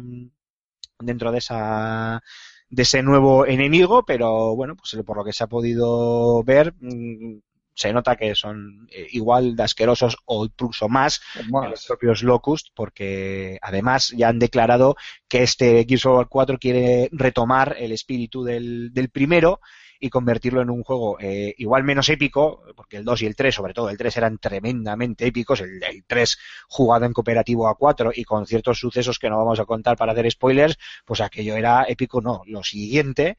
dentro 0.99 1.33
de 1.33 1.37
esa, 1.39 2.23
de 2.69 2.83
ese 2.83 3.03
nuevo 3.03 3.45
enemigo, 3.45 4.05
pero 4.05 4.55
bueno, 4.55 4.77
pues 4.77 4.95
por 5.05 5.17
lo 5.17 5.25
que 5.25 5.33
se 5.33 5.43
ha 5.43 5.47
podido 5.47 6.41
ver, 6.43 6.73
mm, 6.79 7.39
se 7.73 7.93
nota 7.93 8.15
que 8.15 8.35
son 8.35 8.87
eh, 8.91 9.07
igual 9.11 9.55
de 9.55 9.63
asquerosos 9.63 10.17
o 10.25 10.45
incluso 10.45 10.89
más 10.89 11.21
que 11.35 11.69
los 11.69 11.85
propios 11.85 12.23
Locust, 12.23 12.67
porque 12.73 13.57
además 13.61 14.13
ya 14.15 14.29
han 14.29 14.39
declarado 14.39 14.95
que 15.27 15.43
este 15.43 15.85
Gears 15.87 16.05
of 16.05 16.17
War 16.17 16.27
4 16.29 16.57
quiere 16.59 17.09
retomar 17.11 17.75
el 17.79 17.91
espíritu 17.91 18.43
del, 18.43 18.93
del 18.93 19.09
primero 19.09 19.59
y 20.01 20.09
convertirlo 20.09 20.61
en 20.61 20.71
un 20.71 20.83
juego 20.83 21.17
eh, 21.19 21.53
igual 21.59 21.83
menos 21.83 22.09
épico, 22.09 22.63
porque 22.75 22.97
el 22.97 23.05
2 23.05 23.21
y 23.21 23.25
el 23.27 23.35
3, 23.35 23.53
sobre 23.53 23.73
todo 23.73 23.89
el 23.89 23.97
3 23.97 24.17
eran 24.17 24.37
tremendamente 24.39 25.27
épicos, 25.27 25.61
el, 25.61 25.81
el 25.83 26.03
3 26.05 26.37
jugado 26.67 27.05
en 27.05 27.13
cooperativo 27.13 27.67
a 27.67 27.75
4 27.75 28.11
y 28.15 28.23
con 28.23 28.47
ciertos 28.47 28.79
sucesos 28.79 29.19
que 29.19 29.29
no 29.29 29.37
vamos 29.37 29.59
a 29.59 29.65
contar 29.65 29.95
para 29.95 30.13
hacer 30.13 30.29
spoilers, 30.31 30.77
pues 31.05 31.21
aquello 31.21 31.55
era 31.55 31.83
épico, 31.83 32.19
no, 32.19 32.41
lo 32.47 32.63
siguiente 32.63 33.37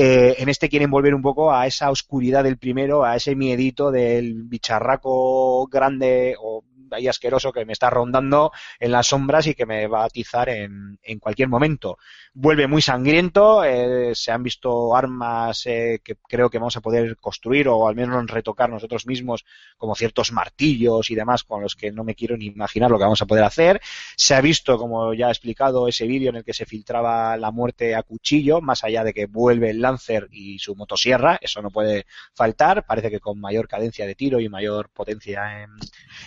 eh, 0.00 0.36
en 0.38 0.48
este 0.48 0.68
quieren 0.68 0.92
volver 0.92 1.12
un 1.12 1.22
poco 1.22 1.52
a 1.52 1.66
esa 1.66 1.90
oscuridad 1.90 2.44
del 2.44 2.56
primero, 2.56 3.04
a 3.04 3.16
ese 3.16 3.34
miedito 3.34 3.90
del 3.90 4.44
bicharraco 4.44 5.66
grande 5.66 6.36
o 6.40 6.62
ahí 6.92 7.08
asqueroso 7.08 7.52
que 7.52 7.64
me 7.64 7.72
está 7.72 7.90
rondando 7.90 8.52
en 8.78 8.92
las 8.92 9.08
sombras 9.08 9.46
y 9.46 9.54
que 9.54 9.66
me 9.66 9.86
va 9.86 10.02
a 10.02 10.06
atizar 10.06 10.48
en, 10.48 10.98
cualquier 11.20 11.48
momento. 11.48 11.98
Vuelve 12.34 12.66
muy 12.66 12.82
sangriento, 12.82 13.64
eh, 13.64 14.14
se 14.14 14.30
han 14.30 14.42
visto 14.42 14.94
armas 14.94 15.66
eh, 15.66 16.00
que 16.04 16.16
creo 16.16 16.50
que 16.50 16.58
vamos 16.58 16.76
a 16.76 16.80
poder 16.80 17.16
construir 17.16 17.68
o 17.68 17.88
al 17.88 17.96
menos 17.96 18.26
retocar 18.30 18.70
nosotros 18.70 19.06
mismos, 19.06 19.44
como 19.76 19.94
ciertos 19.94 20.32
martillos 20.32 21.10
y 21.10 21.14
demás 21.14 21.44
con 21.44 21.62
los 21.62 21.74
que 21.74 21.90
no 21.90 22.04
me 22.04 22.14
quiero 22.14 22.36
ni 22.36 22.46
imaginar 22.46 22.90
lo 22.90 22.98
que 22.98 23.04
vamos 23.04 23.22
a 23.22 23.26
poder 23.26 23.44
hacer. 23.44 23.80
Se 24.16 24.34
ha 24.34 24.40
visto, 24.40 24.78
como 24.78 25.14
ya 25.14 25.28
he 25.28 25.30
explicado, 25.30 25.88
ese 25.88 26.06
vídeo 26.06 26.30
en 26.30 26.36
el 26.36 26.44
que 26.44 26.54
se 26.54 26.66
filtraba 26.66 27.36
la 27.36 27.50
muerte 27.50 27.94
a 27.94 28.02
cuchillo, 28.02 28.60
más 28.60 28.84
allá 28.84 29.04
de 29.04 29.12
que 29.12 29.26
vuelve 29.26 29.70
el 29.70 29.80
Y 30.30 30.58
su 30.58 30.74
motosierra, 30.74 31.38
eso 31.40 31.62
no 31.62 31.70
puede 31.70 32.06
faltar, 32.34 32.84
parece 32.84 33.10
que 33.10 33.20
con 33.20 33.40
mayor 33.40 33.68
cadencia 33.68 34.06
de 34.06 34.14
tiro 34.14 34.40
y 34.40 34.48
mayor 34.48 34.90
potencia 34.90 35.62
en, 35.62 35.70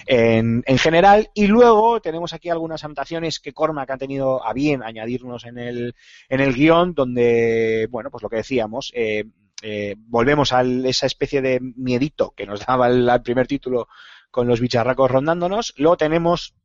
en, 0.05 0.63
en 0.65 0.77
general. 0.77 1.29
Y 1.33 1.47
luego 1.47 2.01
tenemos 2.01 2.33
aquí 2.33 2.49
algunas 2.49 2.83
anotaciones 2.83 3.39
que 3.39 3.53
Cormac 3.53 3.91
ha 3.91 3.97
tenido 3.97 4.45
a 4.45 4.53
bien 4.53 4.81
añadirnos 4.81 5.45
en 5.45 5.57
el, 5.57 5.95
en 6.29 6.39
el 6.39 6.53
guion, 6.53 6.93
donde, 6.93 7.87
bueno, 7.91 8.09
pues 8.09 8.23
lo 8.23 8.29
que 8.29 8.37
decíamos, 8.37 8.91
eh, 8.95 9.25
eh, 9.61 9.95
volvemos 9.97 10.53
a 10.53 10.63
esa 10.63 11.05
especie 11.05 11.41
de 11.41 11.59
miedito 11.61 12.33
que 12.35 12.45
nos 12.45 12.65
daba 12.65 12.87
el 12.87 13.09
primer 13.23 13.47
título 13.47 13.87
con 14.31 14.47
los 14.47 14.61
bicharracos 14.61 15.11
rondándonos. 15.11 15.73
Luego 15.77 15.97
tenemos 15.97 16.55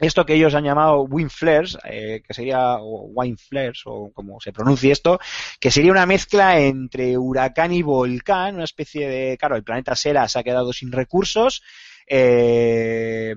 esto 0.00 0.24
que 0.24 0.34
ellos 0.34 0.54
han 0.54 0.64
llamado 0.64 1.02
wind 1.02 1.30
flares, 1.30 1.78
eh, 1.84 2.22
que 2.26 2.34
sería 2.34 2.76
o 2.80 3.12
flares 3.36 3.82
o 3.84 4.10
como 4.12 4.40
se 4.40 4.52
pronuncie 4.52 4.92
esto, 4.92 5.20
que 5.60 5.70
sería 5.70 5.92
una 5.92 6.06
mezcla 6.06 6.58
entre 6.58 7.18
huracán 7.18 7.72
y 7.72 7.82
volcán, 7.82 8.54
una 8.54 8.64
especie 8.64 9.08
de, 9.08 9.36
claro, 9.38 9.56
el 9.56 9.64
planeta 9.64 9.94
Sera 9.94 10.28
se 10.28 10.38
ha 10.38 10.42
quedado 10.42 10.72
sin 10.72 10.90
recursos, 10.90 11.62
eh, 12.06 13.34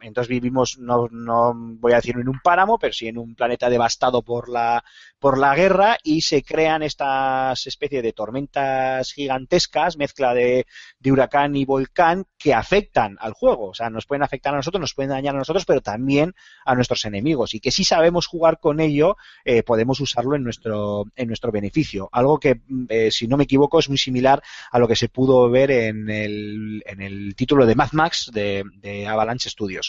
entonces 0.00 0.28
vivimos, 0.28 0.78
no, 0.78 1.08
no 1.10 1.52
voy 1.54 1.92
a 1.92 1.96
decir 1.96 2.16
en 2.16 2.28
un 2.28 2.38
páramo, 2.40 2.78
pero 2.78 2.92
sí 2.92 3.08
en 3.08 3.18
un 3.18 3.34
planeta 3.34 3.68
devastado 3.68 4.22
por 4.22 4.48
la, 4.48 4.84
por 5.18 5.38
la 5.38 5.54
guerra 5.56 5.98
y 6.04 6.20
se 6.20 6.42
crean 6.42 6.82
estas 6.82 7.66
especies 7.66 8.02
de 8.02 8.12
tormentas 8.12 9.12
gigantescas, 9.12 9.96
mezcla 9.96 10.34
de, 10.34 10.66
de 11.00 11.12
huracán 11.12 11.56
y 11.56 11.64
volcán, 11.64 12.26
que 12.38 12.54
afectan 12.54 13.16
al 13.20 13.32
juego. 13.32 13.70
O 13.70 13.74
sea, 13.74 13.90
nos 13.90 14.06
pueden 14.06 14.22
afectar 14.22 14.54
a 14.54 14.58
nosotros, 14.58 14.80
nos 14.80 14.94
pueden 14.94 15.10
dañar 15.10 15.34
a 15.34 15.38
nosotros, 15.38 15.64
pero 15.66 15.80
también 15.80 16.34
a 16.64 16.74
nuestros 16.76 17.04
enemigos. 17.04 17.54
Y 17.54 17.60
que 17.60 17.72
si 17.72 17.82
sabemos 17.82 18.26
jugar 18.26 18.60
con 18.60 18.78
ello, 18.80 19.16
eh, 19.44 19.64
podemos 19.64 20.00
usarlo 20.00 20.36
en 20.36 20.44
nuestro, 20.44 21.06
en 21.16 21.26
nuestro 21.26 21.50
beneficio. 21.50 22.08
Algo 22.12 22.38
que, 22.38 22.60
eh, 22.88 23.10
si 23.10 23.26
no 23.26 23.36
me 23.36 23.44
equivoco, 23.44 23.80
es 23.80 23.88
muy 23.88 23.98
similar 23.98 24.42
a 24.70 24.78
lo 24.78 24.86
que 24.86 24.96
se 24.96 25.08
pudo 25.08 25.50
ver 25.50 25.72
en 25.72 26.08
el, 26.08 26.82
en 26.86 27.02
el 27.02 27.34
título 27.34 27.66
de 27.66 27.74
Mad 27.74 27.92
Max 27.92 28.30
de 28.32 28.64
Avalanche 29.08 29.50
Studios. 29.50 29.87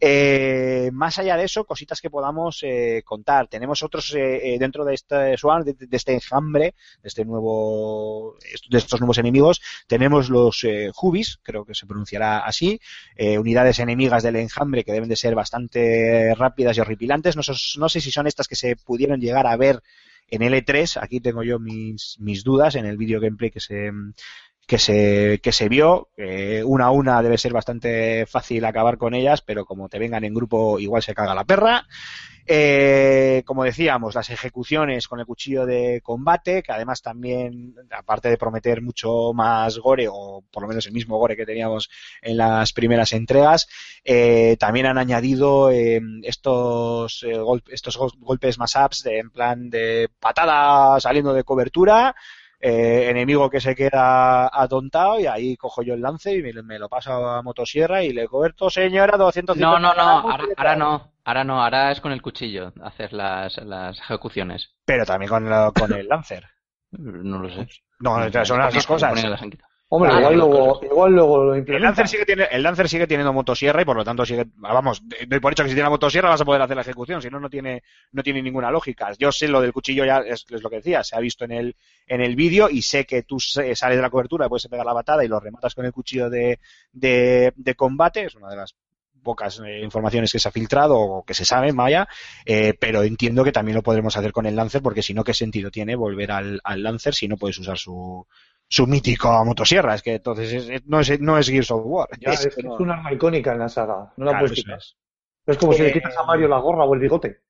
Eh, 0.00 0.90
más 0.92 1.18
allá 1.18 1.36
de 1.36 1.44
eso, 1.44 1.64
cositas 1.64 2.00
que 2.00 2.10
podamos 2.10 2.60
eh, 2.62 3.02
contar. 3.04 3.48
Tenemos 3.48 3.82
otros 3.82 4.14
eh, 4.14 4.56
dentro 4.58 4.84
de 4.84 4.94
este 4.94 5.36
Swarm, 5.36 5.64
de, 5.64 5.74
de, 5.74 5.96
este 5.96 6.14
enjambre, 6.14 6.74
de 7.02 7.08
este 7.08 7.24
nuevo, 7.24 8.36
de 8.68 8.78
estos 8.78 9.00
nuevos 9.00 9.18
enemigos, 9.18 9.60
tenemos 9.86 10.28
los 10.28 10.64
eh, 10.64 10.90
Hubis, 11.00 11.38
creo 11.42 11.64
que 11.64 11.74
se 11.74 11.86
pronunciará 11.86 12.40
así, 12.40 12.80
eh, 13.16 13.38
unidades 13.38 13.78
enemigas 13.78 14.22
del 14.22 14.36
enjambre 14.36 14.84
que 14.84 14.92
deben 14.92 15.08
de 15.08 15.16
ser 15.16 15.34
bastante 15.34 16.34
rápidas 16.34 16.76
y 16.76 16.80
horripilantes. 16.80 17.36
No, 17.36 17.42
no 17.78 17.88
sé 17.88 18.00
si 18.00 18.10
son 18.10 18.26
estas 18.26 18.48
que 18.48 18.56
se 18.56 18.76
pudieron 18.76 19.20
llegar 19.20 19.46
a 19.46 19.56
ver 19.56 19.82
en 20.28 20.42
L3. 20.42 21.00
Aquí 21.02 21.20
tengo 21.20 21.42
yo 21.42 21.58
mis, 21.58 22.16
mis 22.20 22.44
dudas 22.44 22.74
en 22.74 22.86
el 22.86 22.96
vídeo 22.96 23.20
gameplay 23.20 23.50
que 23.50 23.60
se 23.60 23.90
que 24.70 24.78
se, 24.78 25.40
que 25.42 25.50
se 25.50 25.68
vio. 25.68 26.10
Eh, 26.16 26.62
una 26.64 26.84
a 26.84 26.90
una 26.92 27.20
debe 27.22 27.38
ser 27.38 27.52
bastante 27.52 28.24
fácil 28.26 28.64
acabar 28.64 28.98
con 28.98 29.14
ellas, 29.14 29.40
pero 29.40 29.64
como 29.64 29.88
te 29.88 29.98
vengan 29.98 30.22
en 30.22 30.32
grupo, 30.32 30.78
igual 30.78 31.02
se 31.02 31.12
caga 31.12 31.34
la 31.34 31.42
perra. 31.42 31.88
Eh, 32.46 33.42
como 33.44 33.64
decíamos, 33.64 34.14
las 34.14 34.30
ejecuciones 34.30 35.08
con 35.08 35.18
el 35.18 35.26
cuchillo 35.26 35.66
de 35.66 36.00
combate, 36.04 36.62
que 36.62 36.70
además 36.70 37.02
también, 37.02 37.74
aparte 37.90 38.28
de 38.28 38.38
prometer 38.38 38.80
mucho 38.80 39.32
más 39.32 39.76
gore, 39.78 40.06
o 40.08 40.44
por 40.52 40.62
lo 40.62 40.68
menos 40.68 40.86
el 40.86 40.92
mismo 40.92 41.18
gore 41.18 41.36
que 41.36 41.46
teníamos 41.46 41.90
en 42.22 42.36
las 42.36 42.72
primeras 42.72 43.12
entregas, 43.12 43.66
eh, 44.04 44.56
también 44.56 44.86
han 44.86 44.98
añadido 44.98 45.72
eh, 45.72 46.00
estos, 46.22 47.26
gol 47.42 47.64
estos 47.72 47.98
golpes 48.20 48.56
más 48.56 48.76
ups 48.76 49.02
de, 49.02 49.18
en 49.18 49.30
plan 49.30 49.68
de 49.68 50.08
patada 50.20 51.00
saliendo 51.00 51.32
de 51.32 51.42
cobertura, 51.42 52.14
eh, 52.60 53.08
enemigo 53.08 53.48
que 53.48 53.60
se 53.60 53.74
queda 53.74 54.48
atontado 54.52 55.18
y 55.18 55.26
ahí 55.26 55.56
cojo 55.56 55.82
yo 55.82 55.94
el 55.94 56.02
lance 56.02 56.34
y 56.34 56.42
me, 56.42 56.52
me 56.62 56.78
lo 56.78 56.88
paso 56.88 57.12
a 57.12 57.42
motosierra 57.42 58.02
y 58.02 58.12
le 58.12 58.28
coberto, 58.28 58.68
señora, 58.68 59.16
250 59.16 59.64
No, 59.64 59.78
no, 59.78 59.94
no, 59.94 60.30
ahora, 60.30 60.44
ahora, 60.56 60.76
no, 60.76 61.12
ahora 61.24 61.44
no, 61.44 61.62
ahora 61.62 61.90
es 61.90 62.00
con 62.00 62.12
el 62.12 62.20
cuchillo 62.20 62.72
hacer 62.82 63.12
las, 63.12 63.56
las 63.58 63.98
ejecuciones. 63.98 64.74
Pero 64.84 65.06
también 65.06 65.30
con, 65.30 65.48
lo, 65.48 65.72
con 65.72 65.92
el 65.92 66.06
lancer. 66.08 66.44
No 66.90 67.38
lo 67.38 67.48
sé. 67.48 67.66
No, 68.00 68.44
son 68.44 68.58
las 68.58 68.74
dos 68.74 68.86
cosas. 68.86 69.14
Hombre, 69.92 70.10
ah, 70.12 70.20
igual, 70.20 70.36
luego, 70.36 70.80
igual 70.84 71.12
luego 71.12 71.44
lo 71.46 71.56
implementa. 71.56 71.76
El 71.76 71.82
Lancer, 71.82 72.06
sigue 72.06 72.24
tiene, 72.24 72.44
el 72.48 72.62
Lancer 72.62 72.88
sigue 72.88 73.08
teniendo 73.08 73.32
motosierra 73.32 73.82
y 73.82 73.84
por 73.84 73.96
lo 73.96 74.04
tanto 74.04 74.24
sigue, 74.24 74.46
vamos, 74.54 75.02
doy 75.26 75.40
por 75.40 75.50
hecho 75.50 75.64
que 75.64 75.68
si 75.68 75.74
tiene 75.74 75.86
la 75.86 75.90
motosierra 75.90 76.28
vas 76.28 76.40
a 76.40 76.44
poder 76.44 76.62
hacer 76.62 76.76
la 76.76 76.82
ejecución, 76.82 77.20
si 77.20 77.28
no, 77.28 77.40
no 77.40 77.50
tiene, 77.50 77.82
no 78.12 78.22
tiene 78.22 78.40
ninguna 78.40 78.70
lógica. 78.70 79.10
Yo 79.18 79.32
sé 79.32 79.48
lo 79.48 79.60
del 79.60 79.72
cuchillo 79.72 80.04
ya 80.04 80.18
es, 80.18 80.46
es 80.48 80.62
lo 80.62 80.70
que 80.70 80.76
decía, 80.76 81.02
se 81.02 81.16
ha 81.16 81.18
visto 81.18 81.44
en 81.44 81.50
el, 81.50 81.76
en 82.06 82.20
el 82.20 82.36
vídeo 82.36 82.70
y 82.70 82.82
sé 82.82 83.04
que 83.04 83.24
tú 83.24 83.40
sales 83.40 83.80
de 83.80 84.00
la 84.02 84.10
cobertura, 84.10 84.48
puedes 84.48 84.68
pegar 84.68 84.86
la 84.86 84.92
batada 84.92 85.24
y 85.24 85.28
lo 85.28 85.40
rematas 85.40 85.74
con 85.74 85.84
el 85.84 85.92
cuchillo 85.92 86.30
de, 86.30 86.60
de, 86.92 87.52
de 87.56 87.74
combate, 87.74 88.26
es 88.26 88.36
una 88.36 88.48
de 88.48 88.56
las 88.58 88.76
pocas 89.24 89.60
eh, 89.66 89.80
informaciones 89.82 90.30
que 90.30 90.38
se 90.38 90.48
ha 90.48 90.52
filtrado 90.52 90.96
o 91.00 91.24
que 91.24 91.34
se 91.34 91.44
saben, 91.44 91.74
vaya, 91.74 92.06
eh, 92.46 92.74
pero 92.78 93.02
entiendo 93.02 93.42
que 93.42 93.50
también 93.50 93.74
lo 93.74 93.82
podremos 93.82 94.16
hacer 94.16 94.30
con 94.30 94.46
el 94.46 94.54
Lancer, 94.54 94.82
porque 94.82 95.02
si 95.02 95.14
no, 95.14 95.24
¿qué 95.24 95.34
sentido 95.34 95.72
tiene 95.72 95.96
volver 95.96 96.30
al, 96.30 96.60
al 96.62 96.82
Lancer 96.84 97.12
si 97.12 97.26
no 97.26 97.36
puedes 97.36 97.58
usar 97.58 97.76
su, 97.76 98.24
su 98.70 98.86
mítico 98.86 99.44
motosierra? 99.44 99.94
Es 99.96 100.02
que 100.02 100.14
entonces 100.14 100.52
es- 100.52 100.68
es- 100.70 100.86
no, 100.86 101.00
es, 101.00 101.20
no 101.20 101.36
es 101.38 101.48
Gears 101.48 101.70
of 101.72 101.82
War. 101.84 102.08
Ya, 102.20 102.30
Es- 102.32 102.46
es, 102.46 102.56
es 102.58 102.64
un 102.64 102.90
arma 102.90 103.12
icónica 103.12 103.52
en 103.52 103.58
la 103.58 103.68
saga. 103.68 104.12
No 104.16 104.24
la 104.24 104.30
Claro, 104.32 104.46
puedes 104.46 104.54
quitar. 104.64 104.78
es. 104.78 104.96
Es 105.46 105.58
como 105.58 105.72
si 105.74 105.82
le 105.82 105.88
Eh, 105.88 105.92
quitas 105.92 106.16
a 106.16 106.24
Mario 106.24 106.48
la 106.48 106.58
gorra 106.58 106.84
o 106.84 106.94
el 106.94 107.00
bigote. 107.00 107.40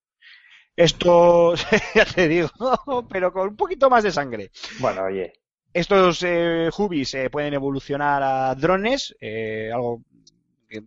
Esto, 0.77 1.55
ya 1.95 2.05
te 2.05 2.29
digo, 2.29 2.49
pero 3.11 3.33
con 3.33 3.49
un 3.51 3.57
poquito 3.57 3.91
más 3.91 4.03
de 4.05 4.11
sangre. 4.13 4.51
Bueno, 4.81 5.05
oye. 5.05 5.33
Estos 5.73 6.23
eh, 6.25 6.69
Hubis 6.77 7.15
eh, 7.15 7.31
pueden 7.31 7.55
evolucionar 7.55 8.23
a 8.23 8.55
drones, 8.57 9.15
eh, 9.21 9.71
algo 9.73 10.03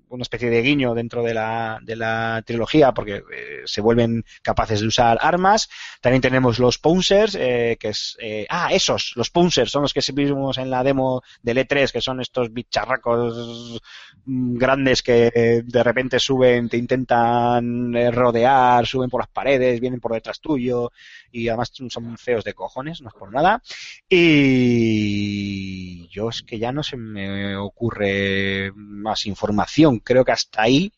una 0.10 0.22
especie 0.22 0.50
de 0.50 0.62
guiño 0.62 0.94
dentro 0.94 1.24
de 1.24 1.34
la, 1.34 1.80
de 1.84 1.96
la 1.96 2.42
trilogía 2.46 2.94
porque 2.94 3.18
eh, 3.18 3.62
se 3.66 3.82
vuelven 3.82 4.24
capaces 4.42 4.82
de 4.82 4.88
usar 4.88 5.18
armas. 5.22 5.70
También 6.02 6.22
tenemos 6.22 6.60
los 6.60 6.78
Pouncers, 6.78 7.36
eh, 7.40 7.78
que 7.80 7.90
es... 7.90 8.16
eh, 8.20 8.46
ah, 8.50 8.70
esos, 8.72 9.14
los 9.16 9.30
Pouncers, 9.30 9.72
son 9.72 9.82
los 9.84 9.94
que 9.94 10.02
vimos 10.14 10.58
en 10.58 10.70
la 10.70 10.84
demo 10.84 11.22
del 11.42 11.58
E3, 11.58 11.92
que 11.92 12.02
son 12.02 12.22
estos 12.22 12.54
bicharracos 12.54 13.82
mm, 14.26 14.58
grandes 14.58 15.02
que 15.02 15.32
eh, 15.34 15.62
de 15.66 15.84
repente 15.84 16.20
suben, 16.20 16.70
te 16.70 16.78
intentan 16.78 17.96
eh, 17.96 18.12
rodear, 18.12 18.86
suben 18.86 19.10
por 19.10 19.22
las 19.22 19.30
paredes, 19.30 19.80
vienen 19.80 20.00
por 20.00 20.14
detrás 20.14 20.40
tuyo 20.40 20.92
y 21.32 21.48
además 21.48 21.72
son 21.90 22.18
feos 22.18 22.44
de 22.44 22.54
cojones, 22.54 23.02
no 23.02 23.10
es 23.10 23.16
por 23.16 23.32
nada. 23.32 23.62
Y 24.10 26.08
yo 26.10 26.30
es 26.30 26.44
que 26.44 26.60
ya 26.60 26.72
no 26.72 26.84
se 26.84 26.98
me 26.98 27.56
ocurre 27.58 28.72
más 28.76 29.26
información. 29.26 29.73
Creo 30.04 30.24
que 30.24 30.32
hasta 30.32 30.62
ahí, 30.64 30.92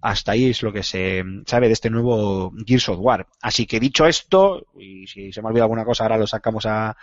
hasta 0.00 0.32
ahí 0.32 0.50
es 0.50 0.62
lo 0.62 0.72
que 0.72 0.82
se 0.82 1.24
sabe 1.46 1.66
de 1.66 1.72
este 1.72 1.90
nuevo 1.90 2.52
Gears 2.66 2.88
of 2.90 2.98
War. 3.00 3.26
Así 3.42 3.66
que 3.66 3.80
dicho 3.80 4.06
esto, 4.06 4.66
y 4.78 5.06
si 5.06 5.32
se 5.32 5.42
me 5.42 5.48
olvida 5.48 5.64
alguna 5.64 5.84
cosa, 5.84 6.04
ahora 6.04 6.16
lo 6.18 6.26
sacamos 6.26 6.66
a, 6.66 6.96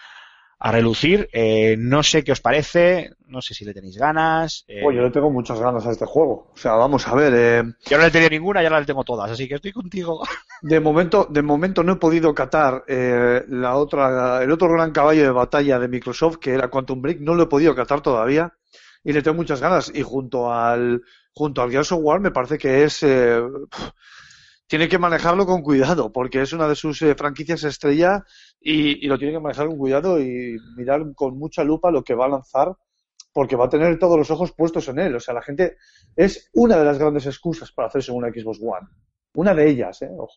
a 0.57 0.71
relucir. 0.71 1.27
Eh, 1.33 1.75
no 1.77 2.03
sé 2.03 2.23
qué 2.23 2.31
os 2.31 2.39
parece, 2.39 3.11
no 3.27 3.41
sé 3.41 3.53
si 3.53 3.65
le 3.65 3.73
tenéis 3.73 3.97
ganas. 3.97 4.63
eh, 4.69 4.81
Oye, 4.85 4.97
yo 4.97 5.03
le 5.03 5.11
tengo 5.11 5.29
muchas 5.29 5.59
ganas 5.59 5.85
a 5.85 5.91
este 5.91 6.05
juego. 6.05 6.51
O 6.53 6.57
sea, 6.57 6.73
vamos 6.75 7.05
a 7.07 7.15
ver. 7.15 7.33
eh, 7.35 7.63
yo 7.89 7.97
no 7.97 8.03
le 8.03 8.07
he 8.07 8.11
tenido 8.11 8.29
ninguna, 8.29 8.63
ya 8.63 8.69
las 8.69 8.85
tengo 8.85 9.03
todas, 9.03 9.29
así 9.29 9.47
que 9.49 9.55
estoy 9.55 9.73
contigo. 9.73 10.23
de 10.61 10.79
momento, 10.79 11.27
de 11.29 11.41
momento 11.41 11.83
no 11.83 11.93
he 11.93 11.97
podido 11.97 12.33
catar 12.33 12.85
eh, 12.87 13.43
la 13.49 13.75
otra, 13.75 14.41
el 14.41 14.51
otro 14.51 14.69
gran 14.71 14.91
caballo 14.91 15.21
de 15.23 15.31
batalla 15.31 15.79
de 15.79 15.89
Microsoft, 15.89 16.37
que 16.37 16.51
era 16.53 16.69
Quantum 16.69 17.01
Break. 17.01 17.19
No 17.19 17.35
lo 17.35 17.43
he 17.43 17.47
podido 17.47 17.75
catar 17.75 17.99
todavía 17.99 18.53
y 19.05 19.13
le 19.13 19.21
tengo 19.21 19.37
muchas 19.37 19.61
ganas. 19.61 19.89
Y 19.93 20.01
junto 20.01 20.51
al, 20.51 21.01
junto 21.31 21.61
al 21.61 21.71
Gears 21.71 21.93
of 21.93 22.01
War 22.01 22.19
me 22.19 22.31
parece 22.31 22.57
que 22.57 22.83
es, 22.83 23.03
eh, 23.03 23.39
tiene 24.67 24.89
que 24.89 24.97
manejarlo 24.97 25.45
con 25.45 25.61
cuidado, 25.61 26.11
porque 26.11 26.41
es 26.41 26.51
una 26.51 26.67
de 26.67 26.75
sus 26.75 27.01
eh, 27.03 27.15
franquicias 27.15 27.63
estrella 27.63 28.25
y, 28.59 29.05
y 29.05 29.07
lo 29.07 29.17
tiene 29.17 29.33
que 29.33 29.39
manejar 29.39 29.67
con 29.67 29.77
cuidado 29.77 30.19
y 30.19 30.57
mirar 30.75 31.05
con 31.13 31.37
mucha 31.37 31.63
lupa 31.63 31.91
lo 31.91 32.03
que 32.03 32.15
va 32.15 32.25
a 32.25 32.29
lanzar, 32.29 32.75
porque 33.31 33.55
va 33.55 33.65
a 33.65 33.69
tener 33.69 33.99
todos 33.99 34.17
los 34.17 34.31
ojos 34.31 34.51
puestos 34.53 34.87
en 34.87 34.99
él. 34.99 35.15
O 35.15 35.19
sea, 35.19 35.35
la 35.35 35.43
gente 35.43 35.77
es 36.15 36.49
una 36.53 36.75
de 36.77 36.85
las 36.85 36.97
grandes 36.97 37.27
excusas 37.27 37.71
para 37.71 37.89
hacerse 37.89 38.11
una 38.11 38.29
Xbox 38.29 38.59
One. 38.59 38.87
Una 39.35 39.53
de 39.53 39.69
ellas, 39.69 40.01
¿eh? 40.01 40.09
Ojo. 40.17 40.33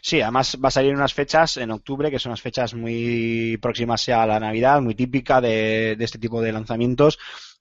Sí, 0.00 0.20
además 0.20 0.58
va 0.62 0.68
a 0.68 0.72
salir 0.72 0.90
en 0.90 0.96
unas 0.96 1.14
fechas 1.14 1.56
en 1.56 1.70
octubre, 1.70 2.10
que 2.10 2.18
son 2.18 2.30
unas 2.30 2.40
fechas 2.40 2.74
muy 2.74 3.58
próximas 3.60 4.08
a 4.08 4.26
la 4.26 4.40
Navidad, 4.40 4.80
muy 4.80 4.94
típica 4.94 5.40
de, 5.40 5.94
de 5.96 6.04
este 6.04 6.18
tipo 6.18 6.40
de 6.40 6.52
lanzamientos. 6.52 7.18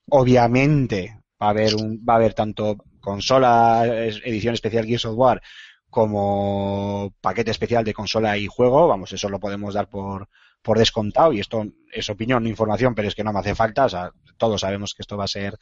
Obviamente 0.09 1.19
va 1.41 1.47
a 1.47 1.49
haber 1.49 1.75
un, 1.75 2.03
va 2.07 2.13
a 2.13 2.15
haber 2.17 2.33
tanto 2.33 2.77
consola, 2.99 3.85
edición 3.85 4.53
especial 4.53 4.85
Gears 4.85 5.05
of 5.05 5.17
War, 5.17 5.41
como 5.89 7.13
paquete 7.21 7.51
especial 7.51 7.83
de 7.83 7.93
consola 7.93 8.37
y 8.37 8.47
juego. 8.47 8.87
Vamos, 8.87 9.11
eso 9.13 9.29
lo 9.29 9.39
podemos 9.39 9.73
dar 9.73 9.89
por, 9.89 10.29
por 10.61 10.77
descontado 10.77 11.33
y 11.33 11.39
esto 11.39 11.65
es 11.91 12.09
opinión, 12.09 12.43
no 12.43 12.49
información, 12.49 12.95
pero 12.95 13.07
es 13.07 13.15
que 13.15 13.23
no 13.23 13.33
me 13.33 13.39
hace 13.39 13.55
falta. 13.55 13.85
O 13.85 13.89
sea, 13.89 14.11
todos 14.37 14.61
sabemos 14.61 14.93
que 14.93 15.03
esto 15.03 15.17
va 15.17 15.25
a 15.25 15.29
ser 15.29 15.57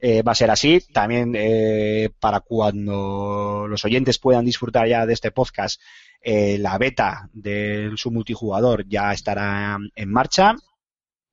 eh, 0.00 0.22
va 0.22 0.32
a 0.32 0.34
ser 0.34 0.50
así. 0.50 0.80
También 0.92 1.34
eh, 1.36 2.10
para 2.18 2.40
cuando 2.40 3.66
los 3.68 3.84
oyentes 3.84 4.18
puedan 4.18 4.44
disfrutar 4.44 4.88
ya 4.88 5.04
de 5.06 5.12
este 5.12 5.30
podcast, 5.30 5.80
eh, 6.22 6.58
la 6.58 6.78
beta 6.78 7.28
de 7.32 7.92
su 7.96 8.10
multijugador 8.10 8.86
ya 8.88 9.12
estará 9.12 9.78
en 9.94 10.10
marcha. 10.10 10.54